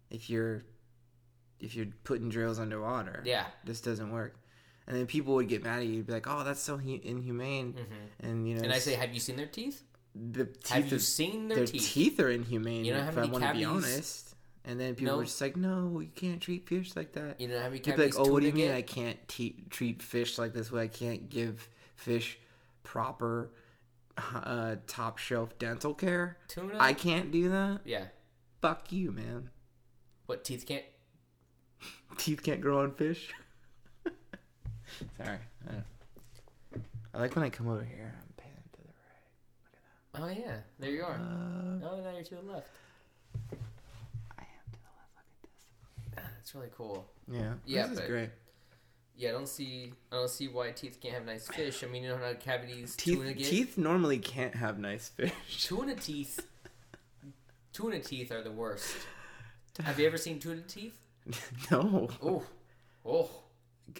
if 0.10 0.30
you're 0.30 0.64
if 1.60 1.76
you're 1.76 1.88
putting 2.06 2.30
drills 2.30 2.58
underwater? 2.58 3.22
yeah. 3.26 3.46
This 3.66 3.82
doesn't 3.82 4.10
work. 4.12 4.36
And 4.88 4.98
then 4.98 5.06
people 5.06 5.36
would 5.36 5.48
get 5.50 5.62
mad 5.62 5.80
at 5.82 5.86
you, 5.86 6.02
be 6.02 6.14
like, 6.14 6.26
"Oh, 6.28 6.44
that's 6.44 6.62
so 6.62 6.78
hu- 6.78 7.00
inhumane." 7.04 7.74
hmm 7.74 8.26
And 8.26 8.48
you 8.50 8.56
know, 8.56 8.62
And 8.64 8.74
I 8.74 8.80
say, 8.80 8.96
have 8.96 9.14
you 9.14 9.20
seen 9.20 9.36
their 9.36 9.46
teeth? 9.46 9.84
The 10.16 10.46
teeth 10.46 10.68
Have 10.70 10.92
you 10.92 11.00
seen 11.00 11.48
their, 11.48 11.58
their 11.58 11.68
teeth? 11.68 11.90
teeth? 11.94 12.20
are 12.20 12.30
inhumane. 12.30 12.86
You 12.86 12.94
know 12.94 13.04
how 13.04 13.10
if 13.10 13.18
I 13.18 13.26
want 13.26 13.44
to 13.44 13.54
be 13.54 13.66
honest. 13.66 14.36
And 14.66 14.80
then 14.80 14.94
people 14.94 15.14
No. 15.14 15.18
were 15.20 15.24
just 15.24 15.40
like, 15.42 15.56
"No, 15.56 16.00
you 16.00 16.10
can't 16.14 16.42
treat 16.42 16.68
fish 16.68 16.96
like 16.96 17.14
that." 17.14 17.40
You 17.40 17.48
know 17.48 17.58
how 17.58 17.66
many 17.70 17.80
People 17.80 18.04
like, 18.04 18.14
"Oh, 18.18 18.32
what 18.32 18.42
do 18.42 18.48
you 18.48 18.54
mean 18.54 18.68
get? 18.68 18.76
I 18.76 18.82
can't 18.82 19.18
te- 19.28 19.64
treat 19.70 20.02
fish 20.04 20.38
like 20.38 20.54
this 20.54 20.72
way? 20.72 20.84
I 20.84 20.88
can't 20.88 21.30
give 21.30 21.70
fish 21.96 22.38
proper 22.84 23.52
uh, 24.34 24.76
top 24.86 25.18
shelf 25.18 25.58
dental 25.60 25.94
care. 25.94 26.38
Tuna? 26.50 26.76
I 26.78 26.94
can't 26.94 27.32
do 27.32 27.50
that. 27.50 27.80
yeah. 27.86 28.06
Fuck 28.62 28.92
you, 28.92 29.12
man. 29.14 29.50
What 30.26 30.44
teeth 30.44 30.66
can't? 30.68 30.84
Teeth 32.18 32.44
can't 32.44 32.60
grow 32.60 32.82
on 32.84 32.94
fish. 32.94 33.34
Sorry. 35.18 35.38
I, 35.70 35.74
I 37.14 37.20
like 37.22 37.34
when 37.36 37.46
I 37.46 37.50
come 37.50 37.70
over 37.70 37.84
here. 37.84 38.14
I'm 38.22 38.34
panning 38.36 38.58
to 38.74 38.82
the 38.82 38.94
Oh 40.16 40.28
yeah, 40.28 40.58
there 40.80 40.90
you 40.92 41.04
are. 41.04 41.14
Uh, 41.14 41.86
oh, 41.88 42.02
now 42.04 42.12
you're 42.14 42.24
to 42.24 42.36
the 42.36 42.42
left. 42.52 42.70
I 44.38 44.42
am 44.42 44.66
to 44.72 44.80
the 44.80 44.96
left. 44.98 45.14
Look 45.16 45.44
at 45.44 45.50
this. 45.52 46.18
Ah, 46.18 46.30
That's 46.36 46.56
really 46.56 46.70
cool. 46.76 47.06
Yeah. 47.32 47.54
Yeah, 47.66 47.88
This 47.88 48.00
is 48.00 48.08
great. 48.08 48.30
Yeah, 49.16 49.30
I 49.30 49.32
don't 49.34 49.48
see. 49.48 49.94
I 50.12 50.16
don't 50.16 50.30
see 50.30 50.48
why 50.48 50.72
teeth 50.72 51.00
can't 51.02 51.14
have 51.14 51.26
nice 51.26 51.48
fish. 51.48 51.84
I 51.84 51.88
mean, 51.88 52.04
you 52.04 52.10
know 52.10 52.18
how 52.18 52.34
cavities 52.34 52.96
Teeth, 52.96 53.18
tuna 53.18 53.34
get. 53.34 53.48
teeth 53.48 53.78
normally 53.78 54.18
can't 54.18 54.56
have 54.56 54.80
nice 54.80 55.10
fish. 55.10 55.34
Tuna 55.68 55.96
teeth. 55.96 56.40
tuna 57.74 58.00
teeth 58.00 58.32
are 58.32 58.42
the 58.42 58.52
worst. 58.52 58.96
Have 59.82 60.00
you 60.00 60.08
ever 60.08 60.18
seen 60.18 60.40
tuna 60.40 60.62
teeth? 60.62 60.96
no. 61.72 62.10
Oh, 62.24 62.44
oh. 63.06 63.30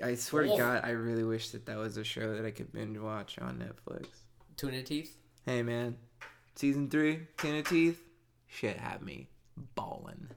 I 0.04 0.16
swear 0.16 0.44
to 0.44 0.52
Oh. 0.52 0.58
God, 0.58 0.82
I 0.86 0.92
really 0.92 1.24
wish 1.24 1.50
that 1.50 1.66
that 1.66 1.78
was 1.78 1.98
a 1.98 2.04
show 2.04 2.36
that 2.36 2.46
I 2.46 2.52
could 2.52 2.72
binge 2.72 2.98
watch 2.98 3.38
on 3.40 3.58
Netflix. 3.60 4.08
Tuna 4.56 4.82
teeth. 4.84 5.18
Hey 5.46 5.64
man, 5.64 5.98
season 6.56 6.90
three, 6.90 7.22
Tuna 7.38 7.64
Teeth, 7.64 8.02
shit 8.48 8.78
had 8.78 9.02
me 9.02 9.30
ballin'. 9.76 10.30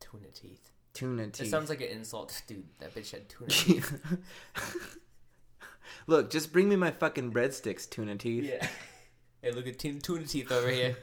Tuna 0.00 0.28
teeth. 0.28 0.70
Tuna 0.94 1.26
teeth. 1.28 1.46
It 1.46 1.50
sounds 1.50 1.68
like 1.68 1.80
an 1.80 1.88
insult, 1.88 2.40
dude. 2.46 2.64
That 2.78 2.94
bitch 2.94 3.10
had 3.12 3.28
tuna 3.28 3.50
teeth. 3.50 4.16
Look, 6.06 6.30
just 6.30 6.52
bring 6.52 6.68
me 6.68 6.76
my 6.76 6.90
fucking 6.90 7.32
breadsticks, 7.32 7.88
Tuna 7.88 8.16
Teeth. 8.16 8.44
yeah. 8.44 8.66
Hey, 9.40 9.52
look 9.52 9.68
at 9.68 9.78
tuna, 9.78 10.00
tuna 10.00 10.24
teeth 10.26 10.50
over 10.50 10.68
here. 10.68 10.96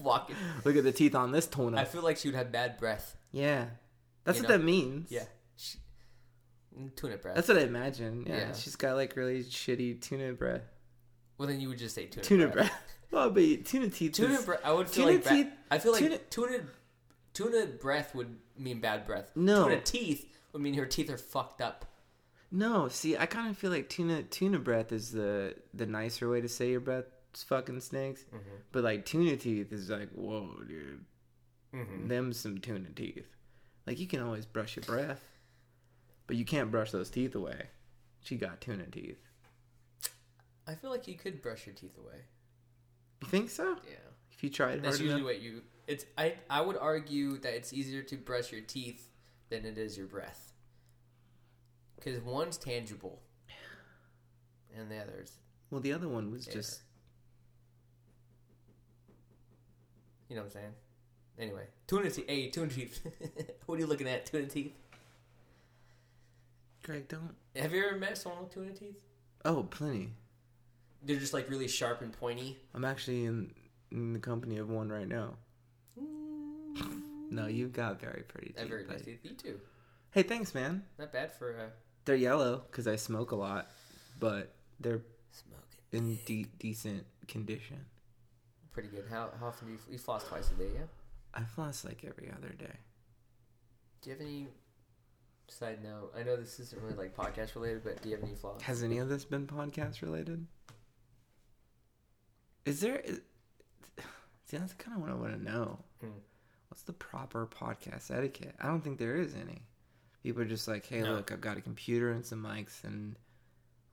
Walking. 0.00 0.34
Look 0.64 0.76
at 0.76 0.84
the 0.84 0.92
teeth 0.92 1.14
on 1.14 1.30
this 1.30 1.46
tuna. 1.46 1.76
I 1.78 1.84
feel 1.84 2.00
like 2.00 2.16
she 2.16 2.28
would 2.28 2.34
have 2.34 2.50
bad 2.50 2.78
breath. 2.78 3.14
yeah, 3.32 3.66
that's 4.24 4.38
You 4.38 4.44
what 4.44 4.48
know? 4.52 4.56
that 4.56 4.64
means. 4.64 5.12
Yeah. 5.12 5.24
She, 5.56 5.76
mm, 6.74 6.96
tuna 6.96 7.18
breath. 7.18 7.34
That's 7.34 7.48
what 7.48 7.58
I 7.58 7.64
imagine. 7.64 8.24
Yeah, 8.26 8.36
Yeah. 8.38 8.52
she's 8.54 8.76
got 8.76 8.96
like 8.96 9.14
really 9.14 9.44
shitty 9.44 10.00
tuna 10.00 10.32
breath. 10.32 10.62
Well, 11.38 11.48
then 11.48 11.60
you 11.60 11.68
would 11.68 11.78
just 11.78 11.94
say 11.94 12.06
tuna, 12.06 12.24
Tuna 12.24 12.46
breath. 12.48 12.54
breath. 12.68 12.82
Well, 13.12 13.30
but 13.30 13.64
tuna 13.64 13.88
teeth. 13.88 14.12
Tuna 14.14 14.34
is- 14.34 14.44
breath. 14.44 14.60
I 14.64 14.72
would 14.72 14.88
feel 14.88 15.04
tuna 15.06 15.16
like. 15.16 15.24
Ba- 15.24 15.30
teeth- 15.30 15.52
I 15.70 15.78
feel 15.78 15.92
like 15.92 16.02
tuna- 16.02 16.18
tuna, 16.28 16.58
tuna. 17.34 17.66
breath 17.66 18.14
would 18.16 18.36
mean 18.58 18.80
bad 18.80 19.06
breath. 19.06 19.30
No. 19.36 19.64
Tuna 19.68 19.80
teeth 19.80 20.26
would 20.52 20.60
mean 20.60 20.74
her 20.74 20.86
teeth 20.86 21.08
are 21.10 21.16
fucked 21.16 21.60
up. 21.60 21.84
No, 22.50 22.88
see, 22.88 23.16
I 23.16 23.26
kind 23.26 23.48
of 23.48 23.56
feel 23.56 23.70
like 23.70 23.88
tuna 23.88 24.22
tuna 24.24 24.58
breath 24.58 24.90
is 24.92 25.12
the 25.12 25.54
the 25.72 25.86
nicer 25.86 26.28
way 26.28 26.40
to 26.40 26.48
say 26.48 26.70
your 26.70 26.80
breath 26.80 27.04
fucking 27.34 27.80
stinks. 27.80 28.22
Mm-hmm. 28.24 28.56
But 28.72 28.82
like 28.84 29.04
tuna 29.06 29.36
teeth 29.36 29.72
is 29.72 29.88
like, 29.88 30.10
whoa, 30.12 30.50
dude, 30.66 31.04
Mm-hmm. 31.74 32.08
them 32.08 32.32
some 32.32 32.58
tuna 32.58 32.88
teeth. 32.94 33.26
Like 33.86 34.00
you 34.00 34.06
can 34.08 34.20
always 34.20 34.46
brush 34.46 34.74
your 34.76 34.84
breath, 34.84 35.22
but 36.26 36.36
you 36.36 36.44
can't 36.44 36.70
brush 36.72 36.90
those 36.90 37.08
teeth 37.10 37.34
away. 37.36 37.66
She 38.20 38.36
got 38.36 38.60
tuna 38.60 38.86
teeth. 38.86 39.20
I 40.66 40.74
feel 40.74 40.90
like 40.90 41.06
you 41.08 41.14
could 41.14 41.42
brush 41.42 41.66
your 41.66 41.74
teeth 41.74 41.96
away. 41.98 42.20
You 43.22 43.28
think 43.28 43.50
so? 43.50 43.76
Yeah. 43.88 43.96
If 44.32 44.42
you 44.42 44.50
tried 44.50 44.82
That's 44.82 44.96
hard 44.96 45.00
usually 45.00 45.20
enough. 45.20 45.24
what 45.36 45.40
you. 45.42 45.62
It's. 45.86 46.04
I. 46.18 46.34
I 46.50 46.60
would 46.60 46.76
argue 46.76 47.38
that 47.38 47.54
it's 47.54 47.72
easier 47.72 48.02
to 48.02 48.16
brush 48.16 48.52
your 48.52 48.60
teeth 48.62 49.08
than 49.48 49.64
it 49.64 49.78
is 49.78 49.96
your 49.96 50.06
breath. 50.06 50.52
Because 51.96 52.20
one's 52.20 52.56
tangible, 52.58 53.22
and 54.76 54.90
the 54.90 54.98
other's, 54.98 55.32
Well, 55.70 55.80
the 55.80 55.92
other 55.92 56.08
one 56.08 56.30
was 56.30 56.46
Yeah. 56.46 56.52
just 56.54 56.82
you 60.28 60.34
know 60.36 60.42
what 60.42 60.46
I'm 60.46 60.52
saying. 60.52 60.72
Anyway, 61.38 61.62
tuna 61.86 62.10
teeth. 62.10 62.26
Hey, 62.28 62.50
tuna 62.50 62.68
teeth. 62.68 63.06
what 63.66 63.76
are 63.76 63.78
you 63.78 63.86
looking 63.86 64.08
at? 64.08 64.26
Tuna 64.26 64.46
teeth. 64.46 64.74
Greg. 66.82 67.08
Don't. 67.08 67.34
Have 67.54 67.72
you 67.72 67.84
ever 67.86 67.96
met 67.96 68.18
someone 68.18 68.42
with 68.44 68.52
tuna 68.54 68.72
teeth? 68.72 68.96
Oh, 69.44 69.62
plenty. 69.64 70.10
They're 71.06 71.16
just 71.16 71.32
like 71.32 71.48
really 71.48 71.68
sharp 71.68 72.02
and 72.02 72.12
pointy. 72.12 72.58
I'm 72.74 72.84
actually 72.84 73.24
in 73.24 73.52
in 73.90 74.12
the 74.12 74.18
company 74.18 74.58
of 74.58 74.68
one 74.68 74.88
right 74.90 75.08
now. 75.08 75.34
No, 77.30 77.46
you've 77.46 77.72
got 77.72 78.00
very 78.00 78.22
pretty 78.28 78.54
I 78.56 78.60
teeth. 78.62 78.68
very 78.70 78.84
nice 78.86 79.02
teeth. 79.02 79.18
You 79.22 79.30
too. 79.30 79.60
Hey, 80.12 80.22
thanks, 80.22 80.54
man. 80.54 80.84
Not 80.98 81.12
bad 81.12 81.32
for 81.34 81.58
uh, 81.58 81.70
They're 82.04 82.14
yellow 82.16 82.62
because 82.70 82.86
I 82.86 82.96
smoke 82.96 83.32
a 83.32 83.36
lot, 83.36 83.70
but 84.20 84.54
they're 84.80 85.02
smoking. 85.32 85.80
in 85.92 86.18
de- 86.24 86.46
decent 86.58 87.04
condition. 87.26 87.78
Pretty 88.72 88.88
good. 88.88 89.04
How, 89.10 89.30
how 89.40 89.46
often 89.48 89.66
do 89.68 89.72
you, 89.74 89.78
you 89.90 89.98
floss 89.98 90.24
twice 90.28 90.50
a 90.50 90.54
day? 90.54 90.68
Yeah. 90.74 90.84
I 91.34 91.42
floss 91.42 91.84
like 91.84 92.04
every 92.06 92.30
other 92.30 92.50
day. 92.50 92.76
Do 94.02 94.10
you 94.10 94.16
have 94.16 94.20
any 94.24 94.46
side 95.48 95.82
note? 95.82 96.12
I 96.18 96.22
know 96.22 96.36
this 96.36 96.60
isn't 96.60 96.80
really 96.80 96.94
like 96.96 97.16
podcast 97.16 97.54
related, 97.56 97.82
but 97.84 98.00
do 98.02 98.08
you 98.08 98.14
have 98.14 98.24
any 98.24 98.34
flaws? 98.34 98.62
Has 98.62 98.82
any 98.82 98.98
of 98.98 99.08
this 99.08 99.24
been 99.24 99.46
podcast 99.46 100.00
related? 100.02 100.46
Is 102.66 102.80
there? 102.80 102.96
Is, 102.98 103.20
see, 104.46 104.56
that's 104.58 104.74
kind 104.74 104.96
of 104.96 105.02
what 105.02 105.10
I 105.10 105.14
want 105.14 105.32
to 105.32 105.42
know. 105.42 105.78
Hmm. 106.00 106.08
What's 106.68 106.82
the 106.82 106.92
proper 106.92 107.46
podcast 107.46 108.10
etiquette? 108.10 108.54
I 108.60 108.66
don't 108.66 108.82
think 108.82 108.98
there 108.98 109.16
is 109.16 109.34
any. 109.34 109.62
People 110.22 110.42
are 110.42 110.46
just 110.46 110.68
like, 110.68 110.84
"Hey, 110.86 111.00
No. 111.02 111.14
look, 111.14 111.32
I've 111.32 111.40
got 111.40 111.56
a 111.56 111.60
computer 111.60 112.10
and 112.12 112.26
some 112.26 112.42
mics, 112.42 112.84
and 112.84 113.16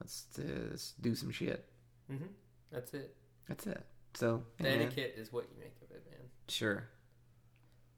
let's, 0.02 0.26
uh, 0.40 0.42
let's 0.72 0.94
do 1.00 1.16
some 1.16 1.32
shit." 1.32 1.66
Mm-hmm. 2.12 2.26
That's 2.72 2.94
it. 2.94 3.16
That's 3.48 3.68
it. 3.68 3.86
So, 4.16 4.44
The 4.58 4.64
man, 4.64 4.82
etiquette 4.82 5.14
is 5.18 5.32
what 5.32 5.46
you 5.52 5.60
make 5.60 5.76
of 5.84 5.96
it, 5.96 6.04
man. 6.10 6.20
sure. 6.48 6.88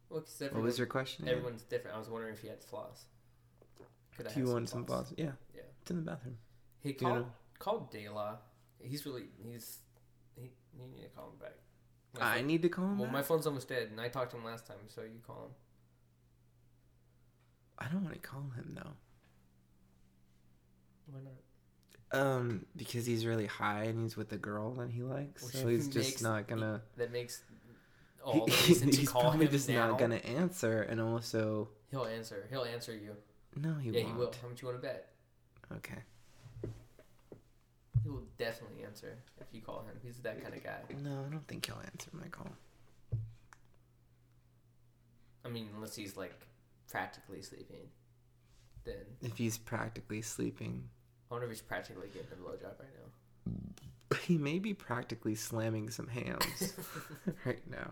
Well, 0.10 0.24
What 0.52 0.62
was 0.64 0.78
your 0.78 0.88
question? 0.88 1.28
everyone's 1.28 1.64
different. 1.64 1.96
I 1.96 2.00
was 2.00 2.10
wondering 2.10 2.34
if 2.34 2.44
you 2.44 2.50
had 2.50 2.64
flaws. 2.64 3.06
Could 4.16 4.28
I 4.28 4.34
Do 4.34 4.40
you 4.42 4.46
want 4.48 4.70
some 4.70 4.86
flaws? 4.86 5.14
Yeah, 5.18 5.32
Yeah. 5.54 5.62
it's 5.82 5.92
in 5.92 5.98
the 5.98 6.04
bathroom. 6.04 6.38
He 6.82 6.92
Do 6.94 7.06
you 7.06 7.12
called 7.12 7.26
know- 7.26 7.32
called. 7.60 7.96
He's 8.80 9.06
really 9.06 9.26
he's 9.42 9.80
he 9.85 9.85
you 10.80 10.88
need 10.88 11.04
to 11.04 11.10
call 11.10 11.26
him 11.32 11.38
back. 11.40 11.54
My 12.20 12.22
I 12.34 12.38
phone- 12.38 12.48
need 12.48 12.62
to 12.62 12.70
call 12.70 12.86
him. 12.86 12.98
well, 12.98 13.08
back? 13.08 13.14
my 13.14 13.22
phone's 13.24 13.46
almost 13.48 13.68
dead, 13.70 13.90
and 13.92 14.00
I 14.00 14.08
talked 14.10 14.32
to 14.32 14.38
him 14.38 14.44
last 14.46 14.66
time, 14.66 14.78
so 14.88 15.02
you 15.02 15.20
call 15.26 15.46
him. 15.46 15.52
I 17.78 17.88
don't 17.90 18.04
want 18.04 18.14
to 18.14 18.20
call 18.22 18.42
him 18.56 18.74
though. 18.76 18.94
Why 21.08 21.20
not? 21.22 21.34
Um, 22.20 22.66
because 22.76 23.06
he's 23.06 23.26
really 23.26 23.48
high 23.48 23.84
and 23.84 24.00
he's 24.02 24.16
with 24.16 24.32
a 24.32 24.38
girl 24.38 24.72
that 24.76 24.90
he 24.92 25.04
likes, 25.04 25.44
Which 25.44 25.56
so 25.56 25.68
he's 25.68 25.88
just 26.00 26.22
not 26.24 26.48
gonna. 26.48 26.82
That 26.98 27.12
makes 27.12 27.44
all 28.24 28.46
the 28.46 28.52
He- 28.52 28.74
reason 28.74 28.92
to 28.92 28.98
he's 28.98 29.10
call 29.10 29.22
probably 29.24 29.48
just 29.48 29.68
now. 29.68 29.90
not 29.90 30.00
gonna 30.00 30.16
answer, 30.18 30.82
and 30.84 31.02
also, 31.02 31.70
He'll 31.92 32.06
answer. 32.06 32.48
He'll 32.50 32.64
answer 32.64 32.96
you. 32.96 33.16
no, 33.56 33.76
he 33.76 33.90
yeah, 33.90 34.04
won't. 34.04 34.08
Yeah, 34.08 34.14
he 34.14 34.20
will. 34.20 34.34
How 34.42 34.48
much 34.50 34.62
you 34.62 34.68
want 34.70 34.82
to 34.82 34.88
bet? 34.88 35.10
Okay. 35.78 36.00
Will 38.16 38.24
definitely 38.38 38.86
answer 38.86 39.18
if 39.42 39.48
you 39.52 39.60
call 39.62 39.80
him. 39.82 39.98
He's 40.02 40.18
that 40.20 40.42
kind 40.42 40.56
of 40.56 40.64
guy. 40.64 40.80
No, 41.04 41.26
I 41.28 41.30
don't 41.30 41.46
think 41.50 41.66
he'll 41.66 41.82
answer 41.84 42.10
my 42.14 42.28
call. 42.28 42.48
I 45.44 45.50
mean, 45.50 45.68
unless 45.76 45.96
he's 45.98 46.16
like 46.16 46.34
practically 46.90 47.42
sleeping, 47.42 47.90
then 48.86 48.96
If 49.22 49.38
he's 49.38 49.58
practically 49.58 50.22
sleeping, 50.22 50.88
I 51.30 51.34
wonder 51.34 51.46
if 51.46 51.52
he's 51.52 51.62
practically 51.62 52.08
getting 52.08 52.30
a 52.32 52.36
blowjob 52.36 52.80
right 52.80 52.90
now. 54.14 54.18
he 54.24 54.38
may 54.38 54.60
be 54.60 54.74
practically 54.74 55.36
slamming 55.36 55.90
some 55.90 56.08
hams 56.08 56.74
right 57.46 57.70
now. 57.70 57.92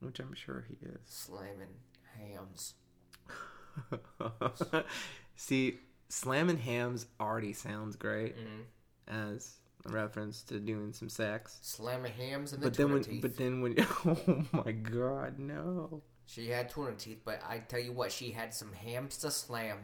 Which 0.00 0.18
I'm 0.18 0.34
sure 0.34 0.64
he 0.68 0.76
is. 0.84 0.98
Slamming 1.04 1.76
hams. 2.18 2.74
See, 5.36 5.78
slamming 6.10 6.58
hams 6.58 7.06
already 7.18 7.52
sounds 7.54 7.96
great 7.96 8.36
Mm-hmm. 8.36 9.32
as 9.32 9.56
a 9.86 9.88
reference 9.90 10.42
to 10.42 10.60
doing 10.60 10.92
some 10.92 11.08
sex. 11.08 11.58
Slamming 11.62 12.12
hams 12.12 12.52
in 12.52 12.60
the 12.60 12.66
But 12.66 12.74
then 12.76 12.92
when, 12.92 13.02
teeth. 13.02 13.22
but 13.22 13.36
then 13.38 13.62
when, 13.62 13.74
oh 14.04 14.44
my 14.52 14.72
god, 14.72 15.38
no. 15.38 16.02
she 16.26 16.48
had 16.48 16.68
tuna 16.68 16.92
teeth, 16.92 17.22
but 17.24 17.40
I 17.48 17.60
tell 17.60 17.80
you 17.80 17.92
what, 17.92 18.12
she 18.12 18.30
had 18.32 18.52
some 18.52 18.72
hams 18.74 19.16
to 19.18 19.30
slam. 19.30 19.78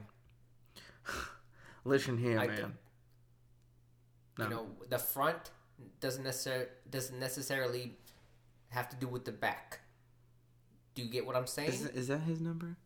Listen 1.84 2.18
here, 2.18 2.38
I 2.38 2.46
man. 2.48 2.60
don't- 2.60 2.74
No. 4.38 4.44
You 4.44 4.50
know, 4.50 4.66
the 4.90 4.98
front 4.98 5.50
doesn't 6.00 6.24
necessarily 6.24 6.66
doesn't 6.90 7.18
necessarily 7.18 7.96
have 8.70 8.88
to 8.90 8.96
do 8.96 9.06
with 9.08 9.24
the 9.24 9.32
back. 9.32 9.80
Do 10.94 11.02
you 11.02 11.08
get 11.08 11.24
what 11.26 11.36
I'm 11.36 11.46
saying? 11.46 11.68
Is, 11.70 11.86
is 11.86 12.08
that 12.08 12.20
his 12.22 12.40
number? 12.40 12.76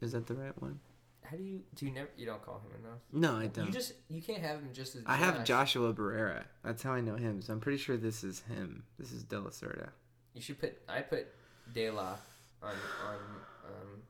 Is 0.00 0.12
that 0.12 0.26
the 0.26 0.34
right 0.34 0.56
one? 0.62 0.80
How 1.28 1.36
do 1.36 1.42
you 1.42 1.60
do 1.74 1.86
you 1.86 1.92
never 1.92 2.08
you 2.16 2.26
don't 2.26 2.44
call 2.44 2.60
him 2.60 2.84
enough? 2.84 3.00
No, 3.12 3.36
I 3.36 3.46
don't. 3.48 3.66
You 3.66 3.72
just 3.72 3.94
you 4.08 4.22
can't 4.22 4.42
have 4.42 4.60
him 4.60 4.70
just 4.72 4.94
as 4.94 5.02
I 5.06 5.16
have 5.16 5.44
Joshua 5.44 5.92
Barrera. 5.92 6.44
That's 6.64 6.82
how 6.82 6.92
I 6.92 7.00
know 7.00 7.16
him. 7.16 7.42
So 7.42 7.52
I'm 7.52 7.60
pretty 7.60 7.78
sure 7.78 7.96
this 7.96 8.22
is 8.22 8.40
him. 8.48 8.84
This 8.98 9.12
is 9.12 9.24
De 9.24 9.38
La 9.38 9.50
Cerda. 9.50 9.88
You 10.34 10.40
should 10.40 10.60
put 10.60 10.80
I 10.88 11.00
put 11.00 11.26
De 11.72 11.90
La 11.90 12.16
on 12.62 12.74
on 13.04 13.16
um. 13.64 14.02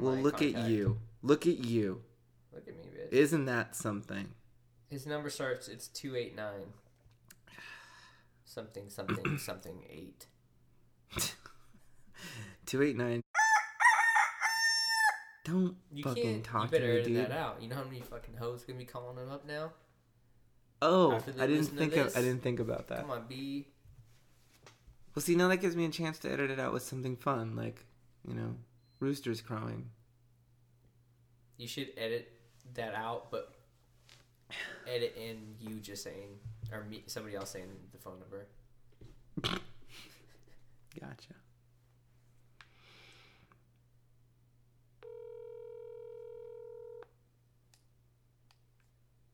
Well, 0.00 0.14
look 0.14 0.40
at 0.42 0.68
you. 0.68 0.98
Look 1.22 1.46
at 1.46 1.58
you. 1.58 2.02
Look 2.52 2.68
at 2.68 2.76
me, 2.76 2.84
bitch. 2.84 3.12
Isn't 3.12 3.46
that 3.46 3.74
something? 3.74 4.28
His 4.90 5.06
number 5.06 5.30
starts. 5.30 5.66
It's 5.68 5.88
two 5.88 6.14
eight 6.14 6.36
nine. 6.36 6.72
Something 8.44 8.88
something 8.88 9.38
something 9.38 9.82
eight. 9.90 10.26
289. 12.66 13.22
Don't 15.48 15.76
You 15.92 16.02
fucking 16.02 16.22
can't. 16.22 16.44
talk 16.44 16.62
you 16.62 16.68
to 16.68 16.72
better 16.72 16.86
me, 16.86 16.92
edit 17.00 17.04
dude. 17.06 17.16
that 17.16 17.32
out. 17.32 17.62
You 17.62 17.68
know 17.68 17.76
how 17.76 17.84
many 17.84 18.00
fucking 18.00 18.34
hoes 18.38 18.64
gonna 18.64 18.78
be 18.78 18.84
calling 18.84 19.16
him 19.16 19.30
up 19.30 19.46
now? 19.46 19.72
Oh, 20.82 21.18
I 21.38 21.46
didn't 21.46 21.64
think 21.66 21.96
of. 21.96 22.16
I 22.16 22.20
didn't 22.20 22.42
think 22.42 22.60
about 22.60 22.88
that. 22.88 23.00
Come 23.00 23.10
on, 23.10 23.24
B. 23.28 23.66
Well, 25.14 25.22
see, 25.22 25.34
now 25.34 25.48
that 25.48 25.56
gives 25.56 25.74
me 25.74 25.84
a 25.84 25.88
chance 25.88 26.18
to 26.20 26.30
edit 26.30 26.50
it 26.50 26.60
out 26.60 26.72
with 26.72 26.82
something 26.82 27.16
fun, 27.16 27.56
like 27.56 27.84
you 28.26 28.34
know, 28.34 28.54
roosters 29.00 29.40
crowing. 29.40 29.90
You 31.56 31.66
should 31.66 31.88
edit 31.96 32.30
that 32.74 32.94
out, 32.94 33.30
but 33.30 33.54
edit 34.86 35.16
in 35.20 35.38
you 35.60 35.80
just 35.80 36.04
saying 36.04 36.38
or 36.72 36.84
me 36.84 37.02
somebody 37.06 37.34
else 37.36 37.50
saying 37.50 37.66
the 37.92 37.98
phone 37.98 38.18
number. 38.20 38.46
Gotcha. 41.00 41.34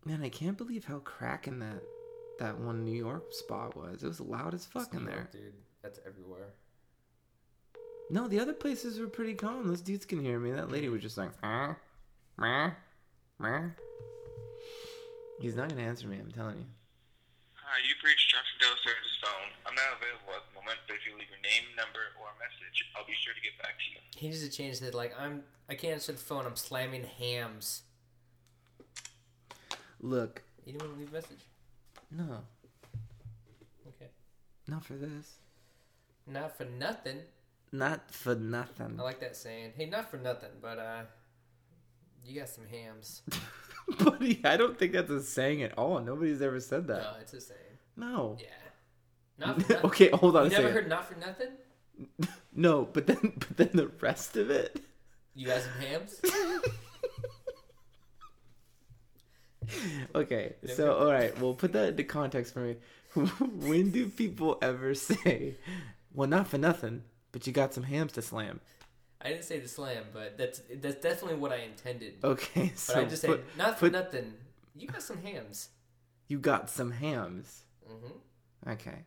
Man, 0.05 0.23
I 0.23 0.29
can't 0.29 0.59
believe 0.59 0.85
how 0.85 0.99
cracking 0.99 1.59
that 1.61 1.83
that 2.39 2.59
one 2.59 2.85
New 2.85 2.93
York 2.93 3.33
spot 3.33 3.77
was. 3.77 4.03
It 4.03 4.09
was 4.09 4.21
loud 4.21 4.55
as 4.55 4.67
fuck 4.67 4.89
It's 4.89 4.95
in 4.95 5.05
New 5.05 5.11
there. 5.11 5.29
Dude. 5.33 5.55
That's 5.83 6.01
everywhere. 6.07 6.49
No, 8.11 8.29
the 8.29 8.41
other 8.41 8.53
places 8.53 8.99
were 8.99 9.07
pretty 9.07 9.35
calm. 9.35 9.67
Those 9.67 9.81
dudes 9.81 10.05
can 10.05 10.21
hear 10.21 10.39
me. 10.39 10.51
That 10.51 10.71
lady 10.71 10.89
was 10.89 11.01
just 11.01 11.17
like, 11.17 11.31
ah, 11.43 11.77
meh, 12.37 12.71
meh. 13.39 13.69
He's 15.41 15.57
not 15.57 15.69
gonna 15.69 15.83
answer 15.83 16.07
me. 16.07 16.19
I'm 16.19 16.31
telling 16.31 16.59
you. 16.59 16.67
Hi, 17.55 17.81
you've 17.89 18.03
reached 18.05 18.31
Johnson 18.31 18.57
Dale 18.61 18.77
Service's 18.85 19.19
phone. 19.25 19.51
I'm 19.67 19.75
not 19.75 19.99
available 19.99 20.37
at 20.37 20.45
the 20.47 20.55
moment, 20.55 20.79
but 20.87 20.97
if 20.97 21.07
you 21.09 21.17
leave 21.17 21.33
your 21.33 21.41
name, 21.41 21.65
number, 21.77 22.13
or 22.21 22.29
a 22.29 22.37
message, 22.39 22.85
I'll 22.95 23.07
be 23.07 23.17
sure 23.17 23.33
to 23.33 23.41
get 23.41 23.57
back 23.59 23.75
to 23.81 23.87
you. 23.91 23.99
He 24.17 24.29
needs 24.29 24.47
to 24.47 24.53
change 24.53 24.81
that. 24.81 24.95
Like 24.95 25.15
I'm, 25.19 25.43
I 25.69 25.75
can't 25.75 25.95
answer 25.95 26.13
the 26.13 26.19
phone. 26.19 26.45
I'm 26.45 26.57
slamming 26.57 27.05
hams. 27.05 27.83
Look, 30.05 30.43
You 30.67 30.73
didn't 30.73 30.83
want 30.83 30.95
to 30.95 31.01
leave 31.01 31.11
a 31.11 31.15
message. 31.15 31.45
no, 32.11 32.41
Okay. 33.89 34.11
not 34.69 34.85
for 34.85 34.95
this. 34.95 35.37
Not 36.27 36.57
for 36.57 36.65
nothing. 36.67 37.21
Not 37.73 38.11
for 38.11 38.35
nothing. 38.35 38.97
I 38.99 39.03
like 39.03 39.21
that 39.21 39.35
saying. 39.35 39.73
Hey, 39.77 39.87
not 39.87 40.11
for 40.11 40.19
nothing, 40.19 40.51
but 40.61 40.79
uh, 40.79 41.03
you 42.25 42.39
got 42.39 42.49
some 42.51 42.67
hams. 42.67 43.23
Buddy, 43.99 44.41
I 44.45 44.57
don't 44.59 44.79
think 44.79 44.93
that's 44.93 45.11
a 45.11 45.23
saying 45.23 45.63
at 45.63 45.77
all. 45.79 46.01
Nobody's 46.01 46.41
ever 46.43 46.61
said 46.61 46.87
that. 46.89 47.03
No, 47.03 47.13
it's 47.21 47.33
a 47.33 47.41
saying. 47.41 47.61
No. 47.97 48.37
Yeah. 48.41 48.47
Not 49.39 49.63
for 49.63 49.73
nothing. 49.73 49.87
okay, 49.91 50.11
hold 50.11 50.37
on 50.37 50.45
You 50.45 50.51
never 50.51 50.63
second. 50.65 50.75
heard 50.75 50.89
not 50.89 51.07
for 51.09 51.19
nothing? 51.19 51.49
No, 52.57 52.85
but 52.85 53.07
then 53.09 53.33
but 53.37 53.57
then 53.57 53.71
the 53.73 53.89
rest 54.01 54.37
of 54.37 54.49
it. 54.51 54.81
You 55.35 55.47
got 55.49 55.63
some 55.63 55.73
hams? 55.81 56.21
Okay, 60.15 60.55
so 60.67 60.95
all 60.97 61.11
right, 61.13 61.37
well 61.41 61.55
put 61.55 61.73
that 61.73 61.89
into 61.91 62.05
context 62.05 62.55
for 62.55 62.61
me. 62.61 62.77
when 63.15 63.91
do 63.91 64.09
people 64.09 64.59
ever 64.63 64.95
say, 65.09 65.55
"Well, 66.13 66.29
not 66.29 66.49
for 66.49 66.59
nothing, 66.59 67.03
but 67.33 67.47
you 67.47 67.53
got 67.53 67.75
some 67.75 67.85
hams 67.85 68.13
to 68.13 68.23
slam"? 68.23 68.61
I 69.23 69.29
didn't 69.31 69.45
say 69.45 69.59
the 69.59 69.69
slam, 69.69 70.05
but 70.13 70.37
that's 70.37 70.61
that's 70.83 71.01
definitely 71.01 71.39
what 71.39 71.53
I 71.53 71.59
intended. 71.59 72.15
Okay, 72.23 72.69
but 72.75 72.79
so 72.79 73.01
I 73.01 73.05
just 73.05 73.25
put, 73.25 73.39
said 73.41 73.57
not 73.59 73.75
for 73.79 73.87
put- 73.87 73.93
nothing. 73.93 74.35
You 74.77 74.89
got 74.89 75.03
some 75.03 75.23
hams. 75.23 75.69
you 76.29 76.39
got 76.39 76.69
some 76.71 76.91
hams. 76.91 77.63
hmm 77.87 78.71
Okay. 78.71 79.05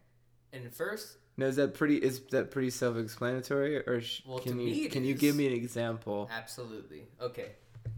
And 0.53 0.71
first, 0.73 1.17
Now 1.35 1.47
is 1.47 1.57
that 1.57 1.73
pretty? 1.73 1.97
Is 1.97 2.21
that 2.31 2.51
pretty 2.51 2.69
self-explanatory, 2.69 3.77
or 3.88 4.01
sh- 4.01 4.21
Well, 4.25 4.39
can 4.39 4.57
to 4.57 4.63
you 4.63 4.89
can 4.89 5.03
you 5.03 5.13
give 5.13 5.35
me 5.35 5.47
an 5.47 5.53
example? 5.53 6.29
absolutely. 6.31 7.03
Okay. 7.21 7.51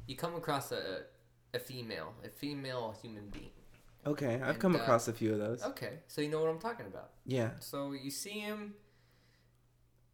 You 0.07 0.15
come 0.15 0.35
across 0.35 0.71
a 0.71 1.03
a 1.53 1.59
female, 1.59 2.13
a 2.23 2.29
female 2.29 2.95
human 3.01 3.29
being. 3.29 3.51
Okay, 4.05 4.35
I've 4.35 4.49
And, 4.51 4.59
come 4.59 4.75
uh, 4.75 4.79
across 4.79 5.07
a 5.07 5.13
few 5.13 5.33
of 5.33 5.39
those. 5.39 5.61
Okay, 5.63 5.99
so 6.07 6.21
you 6.21 6.29
know 6.29 6.39
what 6.41 6.49
I'm 6.49 6.59
talking 6.59 6.85
about. 6.85 7.11
Yeah. 7.25 7.51
So 7.59 7.91
you 7.91 8.11
see 8.11 8.39
him 8.39 8.73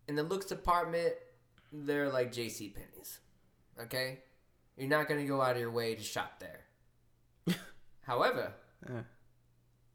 in 0.07 0.15
the 0.15 0.23
looks 0.23 0.45
department, 0.47 1.13
they're 1.71 2.09
like 2.09 2.31
J.C. 2.31 2.69
Penney's. 2.69 3.19
Okay, 3.79 4.19
you're 4.77 4.89
not 4.89 5.07
gonna 5.07 5.25
go 5.25 5.41
out 5.41 5.51
of 5.55 5.59
your 5.59 5.71
way 5.71 5.95
to 5.95 6.03
shop 6.03 6.39
there. 6.39 6.61
However, 8.01 8.53
Uh, 8.87 9.01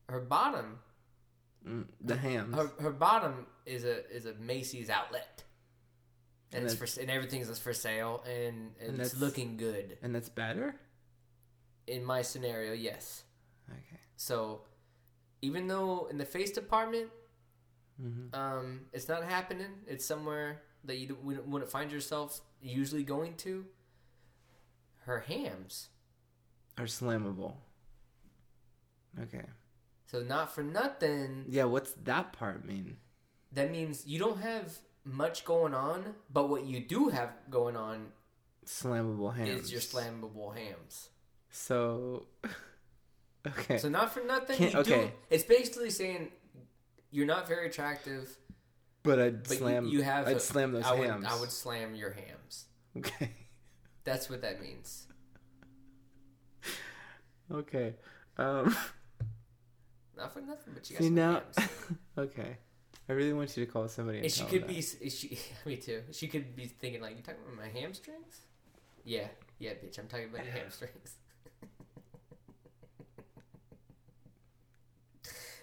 her 0.08 0.20
bottom, 0.20 0.78
mm, 1.66 1.86
the 2.00 2.16
hams. 2.16 2.54
her, 2.54 2.70
her 2.80 2.90
bottom 2.90 3.46
is 3.66 3.84
a 3.84 4.08
is 4.14 4.26
a 4.26 4.34
Macy's 4.34 4.90
outlet, 4.90 5.44
and, 6.52 6.62
And 6.64 6.70
it's 6.70 6.74
for 6.94 7.00
and 7.00 7.10
everything's 7.10 7.56
for 7.58 7.72
sale, 7.72 8.22
and, 8.26 8.72
and, 8.80 8.90
And 8.90 9.00
it's 9.00 9.16
looking 9.16 9.56
good. 9.56 9.98
and 10.02 10.14
that's 10.14 10.28
better. 10.28 10.74
In 11.86 12.04
my 12.04 12.22
scenario, 12.22 12.72
yes. 12.72 13.24
Okay. 13.70 14.00
So, 14.16 14.62
even 15.42 15.66
though 15.66 16.06
in 16.10 16.18
the 16.18 16.24
face 16.24 16.50
department, 16.50 17.08
hmm 18.00 18.28
um, 18.32 18.80
it's 18.92 19.08
not 19.08 19.24
happening. 19.24 19.72
It's 19.86 20.04
somewhere 20.04 20.62
that 20.84 20.96
you 20.96 21.16
wouldn't 21.22 21.70
find 21.70 21.90
yourself 21.92 22.40
usually 22.62 23.02
going 23.04 23.34
to. 23.36 23.66
Her 25.00 25.20
hams. 25.20 25.88
Are 26.78 26.84
slammable. 26.84 27.54
Okay. 29.20 29.44
So 30.06 30.22
not 30.22 30.54
for 30.54 30.62
nothing. 30.62 31.44
Yeah. 31.48 31.64
What's 31.64 31.92
that 32.04 32.32
part 32.32 32.64
mean? 32.64 32.96
That 33.52 33.70
means 33.70 34.06
you 34.06 34.18
don't 34.18 34.40
have 34.40 34.78
much 35.04 35.44
going 35.44 35.74
on, 35.74 36.14
but 36.32 36.48
what 36.48 36.64
you 36.64 36.80
do 36.80 37.08
have 37.08 37.30
going 37.50 37.76
on 37.76 38.12
Slammable 38.66 39.34
hams. 39.34 39.64
is 39.64 39.72
your 39.72 39.80
slammable 39.80 40.54
hams. 40.56 41.08
So. 41.50 42.26
Okay. 43.48 43.78
So 43.78 43.88
not 43.88 44.12
for 44.12 44.20
nothing. 44.22 44.54
Can't- 44.58 44.74
you 44.74 44.84
do, 44.84 44.92
okay. 44.94 45.12
it's 45.30 45.44
basically 45.44 45.88
saying 45.88 46.30
you're 47.10 47.24
not 47.26 47.48
very 47.48 47.68
attractive, 47.68 48.28
but 49.02 49.18
I'd 49.18 49.44
but 49.44 49.56
slam. 49.56 49.86
you, 49.86 49.92
you 49.92 50.02
have. 50.02 50.28
I'd 50.28 50.36
a- 50.36 50.40
slam 50.40 50.72
those 50.72 50.84
I 50.84 50.92
would, 50.92 51.08
hams. 51.08 51.24
I 51.26 51.40
would 51.40 51.50
slam 51.50 51.94
your 51.94 52.10
hams. 52.10 52.66
Okay. 52.98 53.30
That's 54.04 54.28
what 54.28 54.42
that 54.42 54.60
means. 54.60 55.06
Okay. 57.50 57.94
Um. 58.36 58.76
Not 60.18 60.34
for 60.34 60.42
nothing, 60.42 60.74
but 60.74 60.88
you 60.90 60.96
got 60.96 61.02
See 61.02 61.08
now, 61.10 61.40
hams. 61.56 61.70
okay. 62.18 62.58
I 63.08 63.12
really 63.12 63.32
want 63.32 63.56
you 63.56 63.64
to 63.64 63.72
call 63.72 63.88
somebody. 63.88 64.18
And, 64.18 64.24
And 64.26 64.32
she 64.34 64.40
tell 64.40 64.50
could 64.50 64.60
them 64.64 64.68
be, 64.68 64.80
that. 64.82 65.02
s- 65.06 65.14
she, 65.14 65.38
me 65.64 65.76
too. 65.78 66.02
She 66.12 66.28
could 66.28 66.54
be 66.54 66.66
thinking 66.66 67.00
like, 67.00 67.16
"You 67.16 67.22
talking 67.22 67.40
about 67.42 67.56
my 67.56 67.68
hamstrings?" 67.80 68.42
Yeah, 69.02 69.28
yeah, 69.58 69.70
bitch. 69.70 69.98
I'm 69.98 70.08
talking 70.08 70.28
about 70.28 70.44
your 70.44 70.52
hamstrings. 70.52 71.14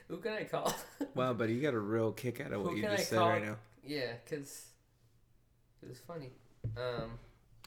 Who 0.10 0.18
can 0.18 0.34
I 0.34 0.44
call? 0.44 0.74
Wow, 1.16 1.34
buddy, 1.34 1.54
you 1.54 1.62
got 1.62 1.74
a 1.74 1.80
real 1.80 2.12
kick 2.12 2.40
out 2.42 2.54
of 2.54 2.62
what 2.62 2.70
Who 2.72 2.76
you 2.78 2.84
can 2.84 2.92
I 2.92 2.96
just 2.98 3.10
said 3.10 3.18
call? 3.20 3.30
right 3.30 3.44
now. 3.44 3.56
yeah, 3.84 4.14
cause 4.30 4.68
it 5.82 5.90
was 5.90 6.00
funny. 6.00 6.30
Um, 6.78 7.18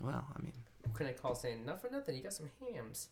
Well, 0.00 0.24
I 0.38 0.42
mean, 0.42 0.52
who 0.86 0.92
can 0.92 1.06
I 1.08 1.12
call 1.12 1.34
saying 1.34 1.64
not 1.66 1.80
for 1.80 1.90
nothing? 1.90 2.16
You 2.16 2.22
got 2.22 2.32
some 2.32 2.48
hams. 2.60 3.08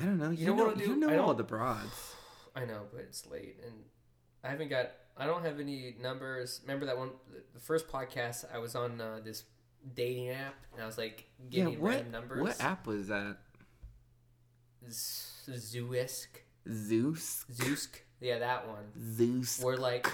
I 0.00 0.02
don't 0.02 0.18
know. 0.18 0.30
You, 0.30 0.48
know 0.48 0.54
know, 0.56 0.64
what 0.64 0.70
I'll 0.72 0.76
do? 0.78 0.84
you 0.90 0.96
know 0.96 1.22
all 1.22 1.34
the 1.34 1.44
broads. 1.44 2.14
I 2.56 2.64
know, 2.64 2.82
but 2.92 3.02
it's 3.02 3.26
late, 3.28 3.56
and 3.64 3.72
I 4.42 4.48
haven't 4.48 4.68
got. 4.68 4.90
I 5.16 5.26
don't 5.26 5.44
have 5.44 5.60
any 5.60 5.94
numbers. 6.00 6.60
Remember 6.64 6.86
that 6.86 6.98
one? 6.98 7.10
The 7.54 7.60
first 7.60 7.86
podcast 7.88 8.44
I 8.52 8.58
was 8.58 8.74
on 8.74 9.00
uh, 9.00 9.20
this 9.22 9.44
dating 9.94 10.30
app, 10.30 10.54
and 10.72 10.82
I 10.82 10.86
was 10.86 10.98
like 10.98 11.26
Yeah, 11.50 11.64
getting 11.64 11.80
what 11.80 11.90
random 11.90 12.12
numbers. 12.12 12.40
what 12.42 12.60
app 12.60 12.86
was 12.86 13.08
that? 13.08 13.36
Zoosk, 14.88 16.26
Zeus. 16.70 17.44
Zoosk. 17.52 17.88
Yeah, 18.20 18.38
that 18.38 18.68
one. 18.68 18.84
Zeus. 19.14 19.60
Where 19.62 19.76
like 19.76 20.06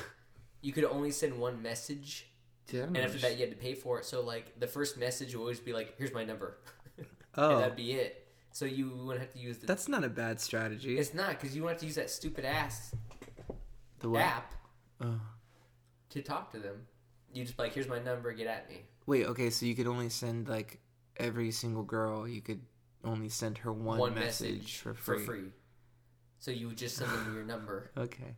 you 0.62 0.72
could 0.72 0.84
only 0.84 1.10
send 1.10 1.38
one 1.38 1.62
message, 1.62 2.26
Dude, 2.66 2.84
and 2.84 2.96
after 2.98 3.18
that 3.18 3.34
you 3.34 3.40
had 3.46 3.50
to 3.50 3.56
pay 3.56 3.74
for 3.74 3.98
it. 3.98 4.04
So 4.04 4.22
like 4.22 4.58
the 4.58 4.66
first 4.66 4.98
message 4.98 5.34
would 5.34 5.40
always 5.40 5.60
be 5.60 5.72
like, 5.72 5.94
"Here's 5.98 6.12
my 6.12 6.24
number," 6.24 6.58
and 6.96 7.06
oh, 7.36 7.58
that'd 7.58 7.76
be 7.76 7.92
it. 7.92 8.26
So 8.52 8.64
you 8.64 8.88
wouldn't 8.90 9.20
have 9.20 9.32
to 9.34 9.38
use 9.38 9.58
the. 9.58 9.66
that's 9.66 9.88
not 9.88 10.04
a 10.04 10.08
bad 10.08 10.40
strategy. 10.40 10.98
it's 10.98 11.14
not 11.14 11.30
because 11.30 11.54
you 11.54 11.62
wouldn't 11.62 11.76
have 11.76 11.80
to 11.80 11.86
use 11.86 11.94
that 11.96 12.10
stupid 12.10 12.44
ass 12.44 12.94
the 14.00 14.08
what? 14.08 14.22
app 14.22 14.54
Oh. 15.00 15.20
to 16.10 16.22
talk 16.22 16.50
to 16.52 16.58
them. 16.58 16.86
You 17.32 17.44
just 17.44 17.56
be 17.56 17.64
like, 17.64 17.74
"Here's 17.74 17.88
my 17.88 17.98
number. 18.00 18.32
Get 18.32 18.46
at 18.46 18.68
me." 18.68 18.86
Wait, 19.06 19.26
okay, 19.26 19.50
so 19.50 19.64
you 19.66 19.74
could 19.74 19.86
only 19.86 20.08
send 20.08 20.48
like 20.48 20.80
every 21.18 21.50
single 21.50 21.82
girl. 21.82 22.26
You 22.26 22.40
could 22.40 22.62
only 23.04 23.28
send 23.28 23.58
her 23.58 23.72
one, 23.72 24.14
message, 24.14 24.78
for 24.78 24.94
free. 24.94 25.52
So 26.40 26.50
you 26.50 26.68
would 26.68 26.76
just 26.78 26.96
send 26.96 27.10
them 27.10 27.34
your 27.34 27.44
number. 27.44 27.90
Okay. 27.98 28.36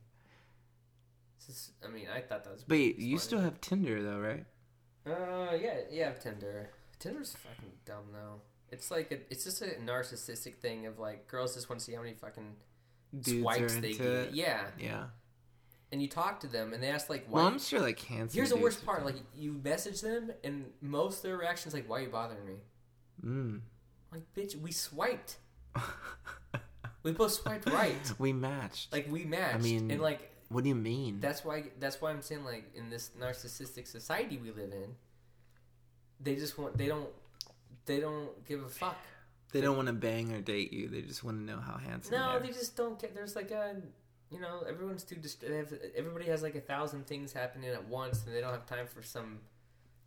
Is- 1.49 1.73
I 1.85 1.89
mean, 1.89 2.07
I 2.15 2.21
thought 2.21 2.45
that 2.45 2.53
was. 2.53 2.65
Wait, 2.69 2.99
you 2.99 3.19
still 3.19 3.41
have 3.41 3.61
Tinder 3.61 4.03
though, 4.03 4.19
right? 4.19 4.45
Uh, 5.07 5.55
yeah, 5.61 5.79
yeah, 5.91 6.05
I 6.05 6.09
have 6.11 6.21
Tinder. 6.21 6.71
Tinder's 7.01 7.35
fucking 7.35 7.73
dumb 7.85 8.05
though. 8.13 8.41
It's 8.71 8.91
like 8.93 9.11
a, 9.11 9.15
it's 9.33 9.43
just 9.45 9.61
a 9.63 9.67
narcissistic 9.85 10.57
thing 10.59 10.87
of 10.87 10.99
like 11.01 11.27
girls 11.27 11.55
just 11.55 11.69
want 11.69 11.81
to 11.81 11.85
see 11.85 11.93
how 11.95 12.03
many 12.03 12.15
fucking 12.15 12.55
Dudes 13.21 13.41
swipes 13.43 13.75
they 13.77 13.95
get. 13.95 14.01
it. 14.07 14.33
Yeah, 14.35 14.61
Yeah. 14.79 15.05
and 15.91 16.01
you 16.01 16.07
talk 16.07 16.39
to 16.41 16.47
them 16.47 16.73
and 16.73 16.81
they 16.81 16.89
ask 16.91 17.11
like, 17.11 17.27
why? 17.29 17.39
Well, 17.41 17.49
I'm 17.49 17.59
sure 17.59 17.81
like 17.81 17.99
handsome. 17.99 18.37
Here's 18.39 18.51
the 18.51 18.57
worst 18.57 18.87
part: 18.87 19.05
like 19.05 19.17
you 19.35 19.53
message 19.65 20.03
them 20.03 20.31
and 20.45 20.67
most 20.81 21.17
of 21.17 21.23
their 21.25 21.37
reactions 21.39 21.75
like, 21.75 21.89
"Why 21.89 21.99
are 21.99 22.03
you 22.03 22.11
bothering 22.11 22.47
me?" 22.47 22.55
Mm. 23.25 23.61
Like, 24.13 24.23
bitch, 24.37 24.55
we 24.55 24.71
swiped. 24.71 25.39
We 27.05 27.13
both 27.13 27.33
swiped 27.33 27.67
right. 27.71 28.13
we 28.19 28.33
matched. 28.33 28.93
Like 28.93 29.07
we 29.11 29.25
matched. 29.25 29.55
I 29.55 29.59
mean- 29.59 29.91
and 29.91 30.01
like 30.01 30.31
what 30.49 30.65
do 30.65 30.69
you 30.69 30.75
mean? 30.75 31.21
That's 31.21 31.45
why. 31.45 31.65
That's 31.79 32.01
why 32.01 32.11
I'm 32.11 32.23
saying 32.23 32.45
like 32.45 32.65
in 32.75 32.91
this 32.91 33.11
narcissistic 33.21 33.87
society 33.87 34.37
we 34.37 34.51
live 34.51 34.73
in, 34.73 34.97
they 36.21 36.35
just 36.35 36.59
want. 36.59 36.77
They 36.77 36.89
don't. 36.89 37.09
They 37.87 38.01
don't 38.01 38.45
give 38.47 38.63
a 38.63 38.69
fuck. 38.69 38.97
they 39.53 39.61
don't 39.61 39.77
want 39.77 39.87
to 39.87 39.93
bang 39.95 40.33
or 40.33 40.41
date 40.41 40.73
you. 40.73 40.89
They 40.89 41.03
just 41.03 41.25
want 41.25 41.39
to 41.39 41.45
know 41.45 41.61
how 41.61 41.79
handsome. 41.79 42.15
No, 42.15 42.33
you 42.33 42.37
are. 42.37 42.41
they 42.41 42.49
just 42.49 42.77
don't 42.77 42.99
get. 43.01 43.15
There's 43.15 43.37
like 43.37 43.51
a. 43.51 43.77
You 44.31 44.41
know, 44.41 44.63
everyone's 44.69 45.03
too. 45.05 45.17
Dist- 45.17 45.41
they 45.41 45.57
have, 45.57 45.73
everybody 45.97 46.27
has 46.27 46.43
like 46.43 46.55
a 46.55 46.61
thousand 46.61 47.07
things 47.07 47.33
happening 47.33 47.71
at 47.71 47.87
once, 47.89 48.25
and 48.27 48.35
they 48.35 48.41
don't 48.41 48.53
have 48.53 48.67
time 48.67 48.87
for 48.87 49.03
some 49.03 49.39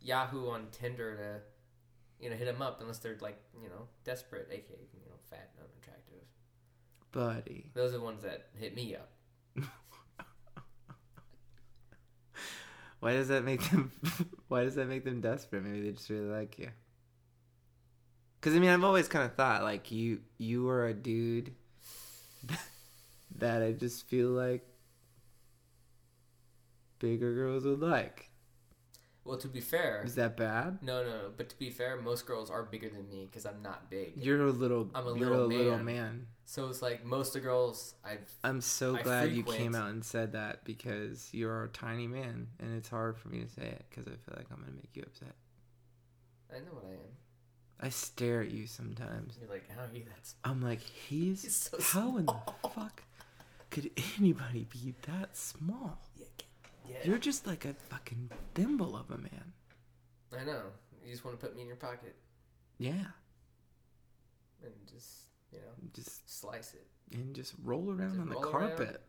Yahoo 0.00 0.48
on 0.50 0.66
Tinder 0.72 1.16
to, 1.16 2.22
you 2.24 2.30
know, 2.30 2.36
hit 2.36 2.44
them 2.46 2.62
up 2.62 2.80
unless 2.80 2.98
they're 2.98 3.16
like, 3.20 3.38
you 3.62 3.68
know, 3.68 3.88
desperate, 4.04 4.48
aka, 4.50 4.76
you 4.94 5.00
know, 5.08 5.16
fat 5.30 5.50
and 5.58 5.66
unattractive. 5.66 6.13
Buddy. 7.14 7.70
Those 7.74 7.94
are 7.94 7.98
the 7.98 8.04
ones 8.04 8.22
that 8.22 8.48
hit 8.58 8.74
me 8.74 8.96
up. 8.96 9.10
Why 13.00 13.12
does 13.12 13.28
that 13.28 13.44
make 13.44 13.70
them? 13.70 13.92
why 14.48 14.64
does 14.64 14.76
that 14.76 14.88
make 14.88 15.04
them 15.04 15.20
desperate? 15.20 15.62
Maybe 15.62 15.82
they 15.82 15.90
just 15.90 16.08
really 16.08 16.24
like 16.24 16.58
you. 16.58 16.70
Because 18.40 18.56
I 18.56 18.60
mean, 18.60 18.70
I've 18.70 18.82
always 18.82 19.08
kind 19.08 19.26
of 19.26 19.34
thought 19.34 19.62
like 19.62 19.92
you, 19.92 20.20
you 20.38 20.70
are 20.70 20.86
a 20.86 20.94
dude 20.94 21.52
that 23.36 23.62
I 23.62 23.72
just 23.72 24.08
feel 24.08 24.30
like 24.30 24.66
bigger 26.98 27.34
girls 27.34 27.64
would 27.66 27.80
like. 27.80 28.30
Well, 29.24 29.38
to 29.38 29.48
be 29.48 29.60
fair, 29.60 30.02
Is 30.04 30.16
that 30.16 30.36
bad? 30.36 30.82
no, 30.82 31.02
no, 31.02 31.10
no. 31.10 31.30
But 31.34 31.48
to 31.48 31.58
be 31.58 31.70
fair, 31.70 31.96
most 31.96 32.26
girls 32.26 32.50
are 32.50 32.62
bigger 32.62 32.90
than 32.90 33.08
me 33.08 33.26
because 33.30 33.46
I'm 33.46 33.62
not 33.62 33.88
big. 33.88 34.12
You're 34.16 34.42
a 34.42 34.50
little. 34.50 34.90
I'm 34.94 35.06
a 35.06 35.10
little 35.10 35.44
a 35.44 35.46
little 35.46 35.76
man. 35.78 35.84
man. 35.84 36.26
So 36.44 36.68
it's 36.68 36.82
like 36.82 37.06
most 37.06 37.28
of 37.28 37.42
the 37.42 37.48
girls 37.48 37.94
I've 38.04 38.30
I'm 38.44 38.60
so 38.60 38.96
I 38.96 39.02
glad 39.02 39.32
you 39.32 39.42
came 39.42 39.74
out 39.74 39.88
and 39.90 40.04
said 40.04 40.32
that 40.32 40.64
because 40.64 41.30
you're 41.32 41.64
a 41.64 41.68
tiny 41.68 42.06
man, 42.06 42.48
and 42.60 42.76
it's 42.76 42.90
hard 42.90 43.16
for 43.16 43.28
me 43.28 43.40
to 43.40 43.48
say 43.48 43.62
it 43.62 43.86
because 43.88 44.06
I 44.06 44.10
feel 44.10 44.34
like 44.36 44.46
I'm 44.50 44.60
gonna 44.60 44.72
make 44.76 44.90
you 44.94 45.04
upset. 45.06 45.34
I 46.54 46.58
know 46.58 46.72
what 46.72 46.84
I 46.84 46.92
am. 46.92 46.98
I 47.80 47.88
stare 47.88 48.42
at 48.42 48.50
you 48.50 48.66
sometimes. 48.66 49.36
You're 49.40 49.50
like, 49.50 49.68
how 49.74 49.82
are 49.82 49.88
you 49.92 50.04
that 50.04 50.34
I'm 50.44 50.62
like, 50.62 50.80
he's, 50.80 51.42
He's 51.44 51.56
so 51.56 51.78
how 51.80 52.16
in 52.18 52.26
the 52.26 52.36
fuck 52.74 53.02
could 53.70 53.90
anybody 54.18 54.66
be 54.70 54.94
that 55.06 55.36
small? 55.36 55.98
Yeah. 56.88 56.96
You're 57.04 57.18
just 57.18 57.46
like 57.46 57.64
a 57.64 57.74
fucking 57.74 58.30
thimble 58.54 58.96
of 58.96 59.10
a 59.10 59.18
man. 59.18 59.52
I 60.38 60.44
know. 60.44 60.62
You 61.04 61.10
just 61.10 61.24
want 61.24 61.38
to 61.38 61.44
put 61.46 61.54
me 61.54 61.62
in 61.62 61.68
your 61.68 61.76
pocket 61.76 62.14
Yeah, 62.78 62.92
and 64.62 64.72
just, 64.90 65.24
you 65.52 65.58
know, 65.58 65.88
just 65.94 66.40
slice 66.40 66.74
it 66.74 66.86
and 67.14 67.34
just 67.34 67.52
roll 67.62 67.90
around 67.90 68.10
Just 68.10 68.20
on 68.20 68.28
the 68.28 68.34
roll 68.34 68.44
around. 68.44 68.52
carpet 68.76 69.02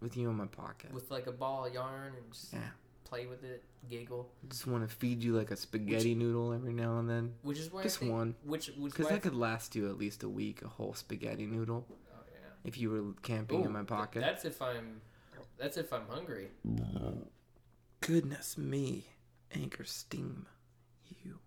with 0.00 0.16
you 0.16 0.30
in 0.30 0.36
my 0.36 0.46
pocket. 0.46 0.92
with 0.92 1.10
like 1.10 1.26
a 1.26 1.32
ball 1.32 1.66
of 1.66 1.74
yarn 1.74 2.14
and 2.16 2.32
just 2.32 2.52
yeah, 2.54 2.60
play 3.04 3.26
with 3.26 3.44
it, 3.44 3.62
giggle. 3.90 4.30
just 4.48 4.66
want 4.66 4.88
to 4.88 4.94
feed 4.96 5.22
you 5.22 5.36
like 5.36 5.50
a 5.50 5.56
spaghetti 5.56 6.14
noodle 6.14 6.52
every 6.54 6.72
now 6.72 6.98
and 6.98 7.08
then. 7.08 7.34
Which 7.42 7.58
is 7.58 7.70
why 7.70 7.82
Just 7.82 7.98
I 7.98 8.00
think, 8.00 8.12
one. 8.12 8.34
Which 8.44 8.68
which 8.78 8.92
Because 8.94 9.08
that 9.08 9.22
could 9.22 9.34
last 9.34 9.76
you 9.76 9.88
at 9.90 9.98
least 9.98 10.22
a 10.22 10.28
week, 10.28 10.62
a 10.62 10.68
whole 10.68 10.94
spaghetti 10.94 11.44
noodle, 11.46 11.86
Oh 11.90 12.22
yeah. 12.32 12.38
if 12.64 12.78
you 12.78 12.90
were 12.90 13.12
camping 13.22 13.60
Ooh, 13.60 13.66
in 13.66 13.72
my 13.72 13.82
pocket. 13.84 14.20
That's 14.20 14.44
if 14.46 14.60
I'm. 14.62 15.02
That's 15.62 15.76
if 15.76 15.92
I'm 15.92 16.08
hungry. 16.10 16.48
Goodness 18.00 18.58
me, 18.58 19.04
Anchor 19.54 19.84
Steam, 19.84 20.46
you. 21.22 21.38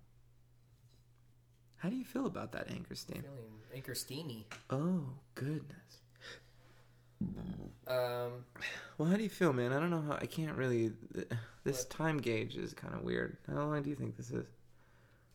How 1.76 1.90
do 1.90 1.98
you 1.98 2.06
feel 2.06 2.26
about 2.26 2.54
that 2.54 2.72
Anchor 2.72 2.96
Steam? 2.96 3.24
Feeling 3.24 3.56
anchor 3.76 3.94
steamy. 3.94 4.48
Oh 4.70 5.02
goodness. 5.36 6.00
Um. 7.88 8.46
Well, 8.98 9.10
how 9.10 9.18
do 9.18 9.24
you 9.24 9.30
feel, 9.30 9.52
man? 9.52 9.74
I 9.74 9.82
don't 9.82 9.90
know 9.90 10.02
how. 10.02 10.14
I 10.14 10.28
can't 10.28 10.56
really. 10.56 10.94
This 11.66 11.84
time 11.84 12.18
gauge 12.18 12.56
is 12.56 12.74
kind 12.74 12.94
of 12.94 13.02
weird. 13.02 13.36
How 13.48 13.66
long 13.66 13.84
do 13.84 13.90
you 13.90 13.96
think 13.98 14.16
this 14.16 14.32
is? 14.32 14.46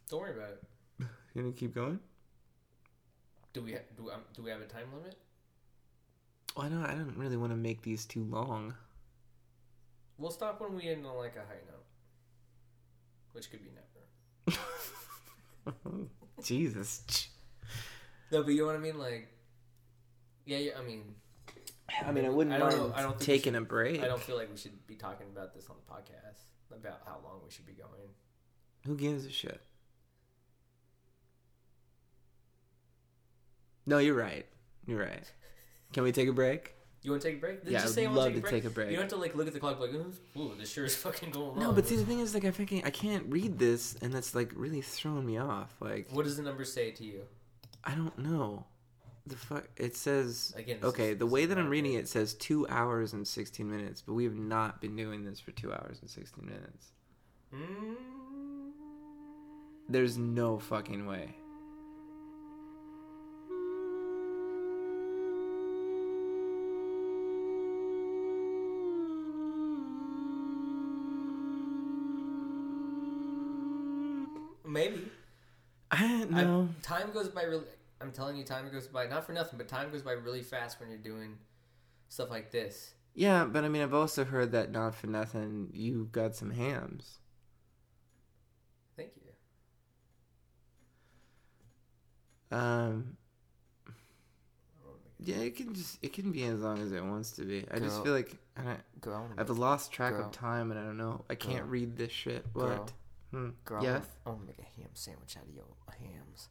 Don't 0.09 0.21
worry 0.21 0.33
about 0.33 0.53
it. 0.53 0.65
You 1.35 1.43
gonna 1.43 1.55
keep 1.55 1.75
going? 1.75 2.01
Do 3.53 3.63
we 3.63 3.73
ha- 3.73 3.87
do 3.97 4.11
um, 4.11 4.23
do 4.35 4.43
we 4.43 4.51
have 4.51 4.61
a 4.61 4.65
time 4.65 4.87
limit? 4.93 5.17
Well, 6.57 6.67
I 6.67 6.69
don't. 6.69 6.85
I 6.85 6.95
don't 6.95 7.17
really 7.17 7.37
want 7.37 7.53
to 7.53 7.57
make 7.57 7.83
these 7.83 8.05
too 8.05 8.25
long. 8.25 8.75
We'll 10.19 10.31
stop 10.31 10.61
when 10.61 10.75
we 10.75 10.89
end 10.89 11.07
on 11.07 11.17
like 11.17 11.37
a 11.37 11.41
high 11.41 11.63
note, 11.67 11.85
which 13.33 13.51
could 13.51 13.61
be 13.63 13.71
never. 13.71 14.59
Jesus. 16.43 17.29
No, 18.33 18.43
but 18.43 18.51
you 18.53 18.61
know 18.61 18.67
what 18.67 18.77
I 18.77 18.79
mean. 18.79 18.99
Like, 18.99 19.29
yeah, 20.45 20.59
yeah 20.59 20.73
I 20.79 20.83
mean, 20.83 21.15
I 22.05 22.13
mean, 22.13 22.25
I 22.27 22.29
wouldn't 22.29 22.55
I 22.55 22.59
don't 22.59 22.69
mind 22.69 22.81
know- 22.91 22.95
I 22.97 23.03
don't 23.03 23.13
think 23.13 23.23
taking 23.27 23.55
should- 23.55 23.63
a 23.63 23.67
break. 23.67 24.01
I 24.03 24.07
don't 24.09 24.21
feel 24.23 24.37
like 24.37 24.51
we 24.51 24.57
should 24.59 24.87
be 24.87 24.97
talking 24.97 25.27
about 25.33 25.55
this 25.55 25.69
on 25.71 25.77
the 25.77 25.93
podcast 25.93 26.45
about 26.77 27.01
how 27.07 27.19
long 27.25 27.41
we 27.45 27.51
should 27.51 27.67
be 27.67 27.73
going. 27.73 28.11
Who 28.87 28.97
gives 28.97 29.25
a 29.27 29.31
shit? 29.31 29.61
No, 33.87 33.99
you're 33.99 34.15
right. 34.15 34.47
You're 34.87 35.01
right. 35.01 35.31
Can 35.93 36.03
we 36.05 36.13
take 36.13 36.29
a 36.29 36.33
break? 36.33 36.75
You 37.03 37.13
want 37.13 37.23
to 37.23 37.29
take 37.29 37.39
a 37.39 37.41
break? 37.41 37.65
Then 37.65 37.73
Yeah, 37.73 37.81
just 37.81 37.93
I'd 37.93 37.95
say 37.95 38.05
I 38.05 38.09
wanna 38.09 38.21
love 38.21 38.35
to 38.35 38.43
take 38.43 38.65
a 38.67 38.71
break. 38.71 38.91
You 38.91 38.97
don't 38.97 39.05
have 39.05 39.11
to 39.13 39.17
like 39.17 39.35
look 39.35 39.47
at 39.47 39.55
the 39.55 39.61
clock 39.61 39.81
like, 39.81 39.91
ooh, 39.91 40.55
this 40.59 40.71
sure 40.71 40.85
is 40.85 40.95
fucking 40.97 41.31
going 41.31 41.59
No, 41.59 41.73
but 41.73 41.87
see, 41.87 41.97
the 41.97 42.05
thing 42.05 42.21
is, 42.21 42.35
like, 42.35 42.45
I 42.45 42.51
fucking 42.51 42.85
I 42.85 42.91
can't 42.91 43.25
read 43.29 43.59
this, 43.59 43.97
and 44.03 44.13
that's 44.13 44.35
like 44.35 44.53
really 44.55 44.83
throwing 44.83 45.25
me 45.25 45.39
off. 45.39 45.75
Like, 45.81 46.09
what 46.11 46.25
does 46.25 46.37
the 46.37 46.43
number 46.43 46.65
say 46.65 46.91
to 46.91 47.05
you? 47.05 47.23
I 47.85 47.95
don't 47.95 48.19
know. 48.19 48.67
The 49.27 49.37
fuck? 49.37 49.69
It 49.77 49.97
says 49.97 50.53
Again, 50.57 50.79
okay. 50.83 51.13
is- 51.13 51.19
the 51.19 51.27
way 51.27 51.47
that 51.47 51.57
I'm 51.57 51.69
reading 51.71 51.95
it 51.95 52.09
says 52.09 52.35
two 52.35 52.67
hours 52.69 53.13
and 53.15 53.27
sixteen 53.27 53.71
minutes, 53.71 54.03
but 54.03 54.13
we 54.13 54.25
have 54.25 54.37
not 54.37 54.81
been 54.83 54.95
doing 54.97 55.25
this 55.25 55.41
for 55.41 55.53
two 55.53 55.73
hours 55.73 55.99
and 56.03 56.11
sixteen 56.11 56.47
minutes. 56.47 56.93
Mm, 57.55 57.95
There's 59.89 60.19
no 60.19 60.59
fucking 60.59 61.07
way. 61.07 61.35
Maybe. 74.73 75.11
I 75.91 75.99
don't 76.07 76.35
I- 76.35 76.45
know. 76.45 76.69
time 76.83 77.11
goes 77.13 77.29
by 77.29 77.43
really. 77.43 77.65
I'm 78.01 78.13
telling 78.13 78.37
you, 78.37 78.45
time 78.45 78.71
goes 78.71 78.87
by 78.87 79.07
not 79.07 79.27
for 79.27 79.33
nothing, 79.33 79.59
but 79.59 79.69
time 79.69 79.91
goes 79.91 80.03
by 80.03 80.13
really 80.13 80.43
fast 80.43 80.81
when 80.81 80.89
you're 80.89 80.99
doing 80.99 81.37
stuff 82.09 82.31
like 82.31 82.51
this. 82.51 82.95
Yeah, 83.15 83.45
but 83.45 83.65
I 83.65 83.69
mean, 83.69 83.83
I've 83.83 83.93
also 83.93 84.25
heard 84.25 84.53
that 84.53 84.71
not 84.71 84.95
for 84.95 85.07
nothing, 85.09 85.71
you 85.75 86.09
got 86.13 86.35
some 86.37 86.53
hams. 86.53 87.19
Thank 88.97 89.11
you. 92.51 92.57
Um. 92.57 93.17
Yeah, 95.23 95.37
it 95.37 95.57
can 95.57 95.75
just 95.75 95.99
it 96.03 96.13
can 96.15 96.33
be 96.33 96.45
as 96.45 96.61
long 96.61 96.79
as 96.79 96.93
it 96.93 97.05
wants 97.05 97.33
to 97.33 97.43
be. 97.45 97.67
I 97.71 97.79
just 97.79 98.03
feel 98.03 98.15
like 98.15 98.37
I 98.57 98.63
don't, 98.63 99.01
Girl, 99.03 99.29
I 99.37 99.41
I've 99.41 99.51
lost 99.51 99.93
track 99.93 100.15
Girl. 100.15 100.27
of 100.27 100.33
time, 100.33 100.71
and 100.71 100.81
I 100.81 100.85
don't 100.85 100.97
know. 100.97 101.25
I 101.29 101.35
can't 101.35 101.59
Girl. 101.61 101.69
read 101.69 101.97
this 101.97 102.13
shit. 102.13 102.51
Girl. 102.55 102.69
What? 102.79 102.93
Hmm. 103.31 103.51
girl, 103.65 103.81
I 103.81 103.85
yes. 103.85 103.93
wanna- 104.03 104.09
I 104.27 104.29
want 104.31 104.41
to 104.43 104.47
make 104.47 104.59
a 104.59 104.81
ham 104.81 104.91
sandwich 104.95 105.37
out 105.37 105.45
of 105.45 105.51
your 105.55 105.67
hams. 105.99 106.49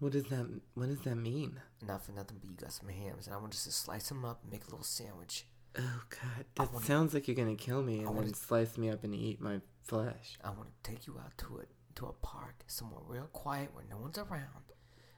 What 0.00 0.12
does 0.12 0.24
that 0.24 0.60
What 0.74 0.86
does 0.86 1.00
that 1.02 1.14
mean? 1.16 1.60
Not 1.80 2.04
for 2.04 2.12
nothing, 2.12 2.38
but 2.38 2.48
you 2.50 2.56
got 2.56 2.72
some 2.72 2.88
hams, 2.88 3.26
and 3.26 3.34
I 3.34 3.38
want 3.38 3.52
just 3.52 3.64
to 3.64 3.70
just 3.70 3.82
slice 3.84 4.08
them 4.08 4.24
up 4.24 4.42
and 4.42 4.50
make 4.50 4.62
a 4.66 4.70
little 4.70 4.82
sandwich. 4.84 5.46
Oh 5.78 6.02
God, 6.10 6.46
that 6.56 6.72
wanna- 6.72 6.84
sounds 6.86 7.14
like 7.14 7.28
you're 7.28 7.36
gonna 7.36 7.54
kill 7.56 7.82
me 7.82 7.98
and 8.00 8.08
then 8.08 8.14
wanna- 8.16 8.34
slice 8.34 8.76
me 8.76 8.90
up 8.90 9.04
and 9.04 9.14
eat 9.14 9.40
my 9.40 9.60
flesh. 9.82 10.38
I 10.42 10.50
want 10.50 10.68
to 10.82 10.90
take 10.90 11.06
you 11.06 11.18
out 11.18 11.38
to 11.38 11.58
a 11.60 11.66
to 11.94 12.06
a 12.06 12.12
park, 12.14 12.64
somewhere 12.66 13.02
real 13.06 13.26
quiet 13.28 13.74
where 13.74 13.84
no 13.84 13.98
one's 13.98 14.16
around. 14.18 14.64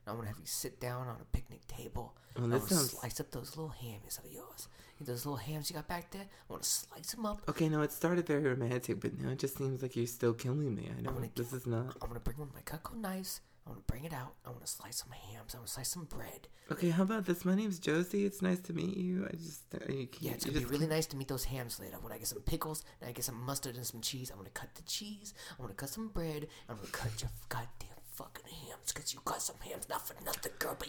And 0.05 0.09
I 0.09 0.11
want 0.12 0.25
to 0.25 0.29
have 0.29 0.41
you 0.41 0.47
sit 0.47 0.81
down 0.81 1.07
on 1.09 1.21
a 1.21 1.25
picnic 1.27 1.66
table. 1.69 2.16
Well, 2.35 2.45
and 2.45 2.53
I 2.55 2.59
this 2.59 2.62
want 2.62 2.69
to 2.71 2.75
sounds- 2.77 2.91
slice 2.99 3.21
up 3.21 3.31
those 3.31 3.57
little 3.57 3.71
hammies 3.73 4.19
of 4.19 4.31
yours. 4.31 4.69
And 4.99 5.09
those 5.09 5.27
little 5.27 5.37
hams 5.37 5.71
you 5.71 5.77
got 5.77 5.89
back 5.89 6.11
there, 6.12 6.23
I 6.23 6.53
want 6.53 6.62
to 6.62 6.69
slice 6.69 7.12
them 7.12 7.27
up. 7.27 7.43
Okay, 7.49 7.69
no, 7.69 7.83
it 7.83 7.93
started 7.93 8.27
very 8.27 8.43
romantic, 8.45 9.01
but 9.01 9.19
now 9.21 9.31
it 9.31 9.39
just 9.39 9.59
seems 9.59 9.83
like 9.83 9.97
you're 9.97 10.07
still 10.07 10.35
killing 10.35 10.75
me. 10.75 10.85
I 10.91 11.03
gonna 11.03 11.21
don't. 11.21 11.35
This 11.35 11.53
is 11.53 11.66
not. 11.66 11.97
I'm 12.01 12.09
gonna 12.09 12.21
bring 12.21 12.39
one 12.39 12.49
of 12.49 12.55
my 12.55 12.61
Cutco 12.62 12.97
knives. 12.97 13.41
I 13.66 13.71
want 13.71 13.87
to 13.87 13.91
bring 13.91 14.05
it 14.05 14.12
out. 14.12 14.35
I 14.45 14.51
want 14.51 14.61
to 14.61 14.71
slice 14.71 14.97
some 14.99 15.11
hams. 15.11 15.55
I 15.55 15.59
want 15.59 15.69
to 15.69 15.73
slice 15.73 15.89
some 15.89 16.05
bread. 16.05 16.49
Okay, 16.71 16.91
how 16.91 17.03
about 17.03 17.25
this? 17.25 17.47
My 17.47 17.55
name's 17.55 17.79
Josie. 17.79 18.27
It's 18.27 18.43
nice 18.43 18.59
to 18.61 18.75
meet 18.75 18.95
you. 18.97 19.27
I 19.27 19.35
just. 19.37 19.62
uh, 19.75 19.79
You, 19.91 20.07
Yeah, 20.21 20.33
it's 20.33 20.45
you 20.45 20.53
gonna 20.53 20.66
be 20.66 20.71
really 20.71 20.87
nice 20.87 21.07
to 21.07 21.16
meet 21.16 21.29
those 21.29 21.45
hams 21.45 21.81
later. 21.81 21.97
When 22.01 22.12
I 22.12 22.19
get 22.19 22.27
some 22.29 22.43
pickles, 22.43 22.85
and 23.01 23.09
I 23.09 23.12
get 23.12 23.25
some 23.25 23.43
mustard 23.43 23.77
and 23.77 23.87
some 23.87 24.03
cheese, 24.03 24.31
I'm 24.31 24.37
gonna 24.37 24.51
cut 24.51 24.75
the 24.75 24.83
cheese. 24.83 25.33
I'm 25.59 25.65
gonna 25.65 25.75
cut 25.75 25.89
some 25.89 26.09
bread. 26.09 26.47
I'm 26.69 26.77
gonna 26.77 26.89
cut 26.89 27.21
your 27.23 27.31
goddamn 27.49 27.89
fucking 28.12 28.45
hams, 28.69 28.93
cause 28.93 29.12
you 29.15 29.21
got 29.25 29.41
some 29.43 29.57
hams, 29.61 29.89
not 29.89 30.07
for 30.07 30.15
nothing, 30.25 30.53
girl, 30.59 30.77
but 30.79 30.89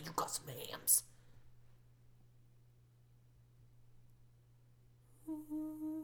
Ooh. 5.27 5.91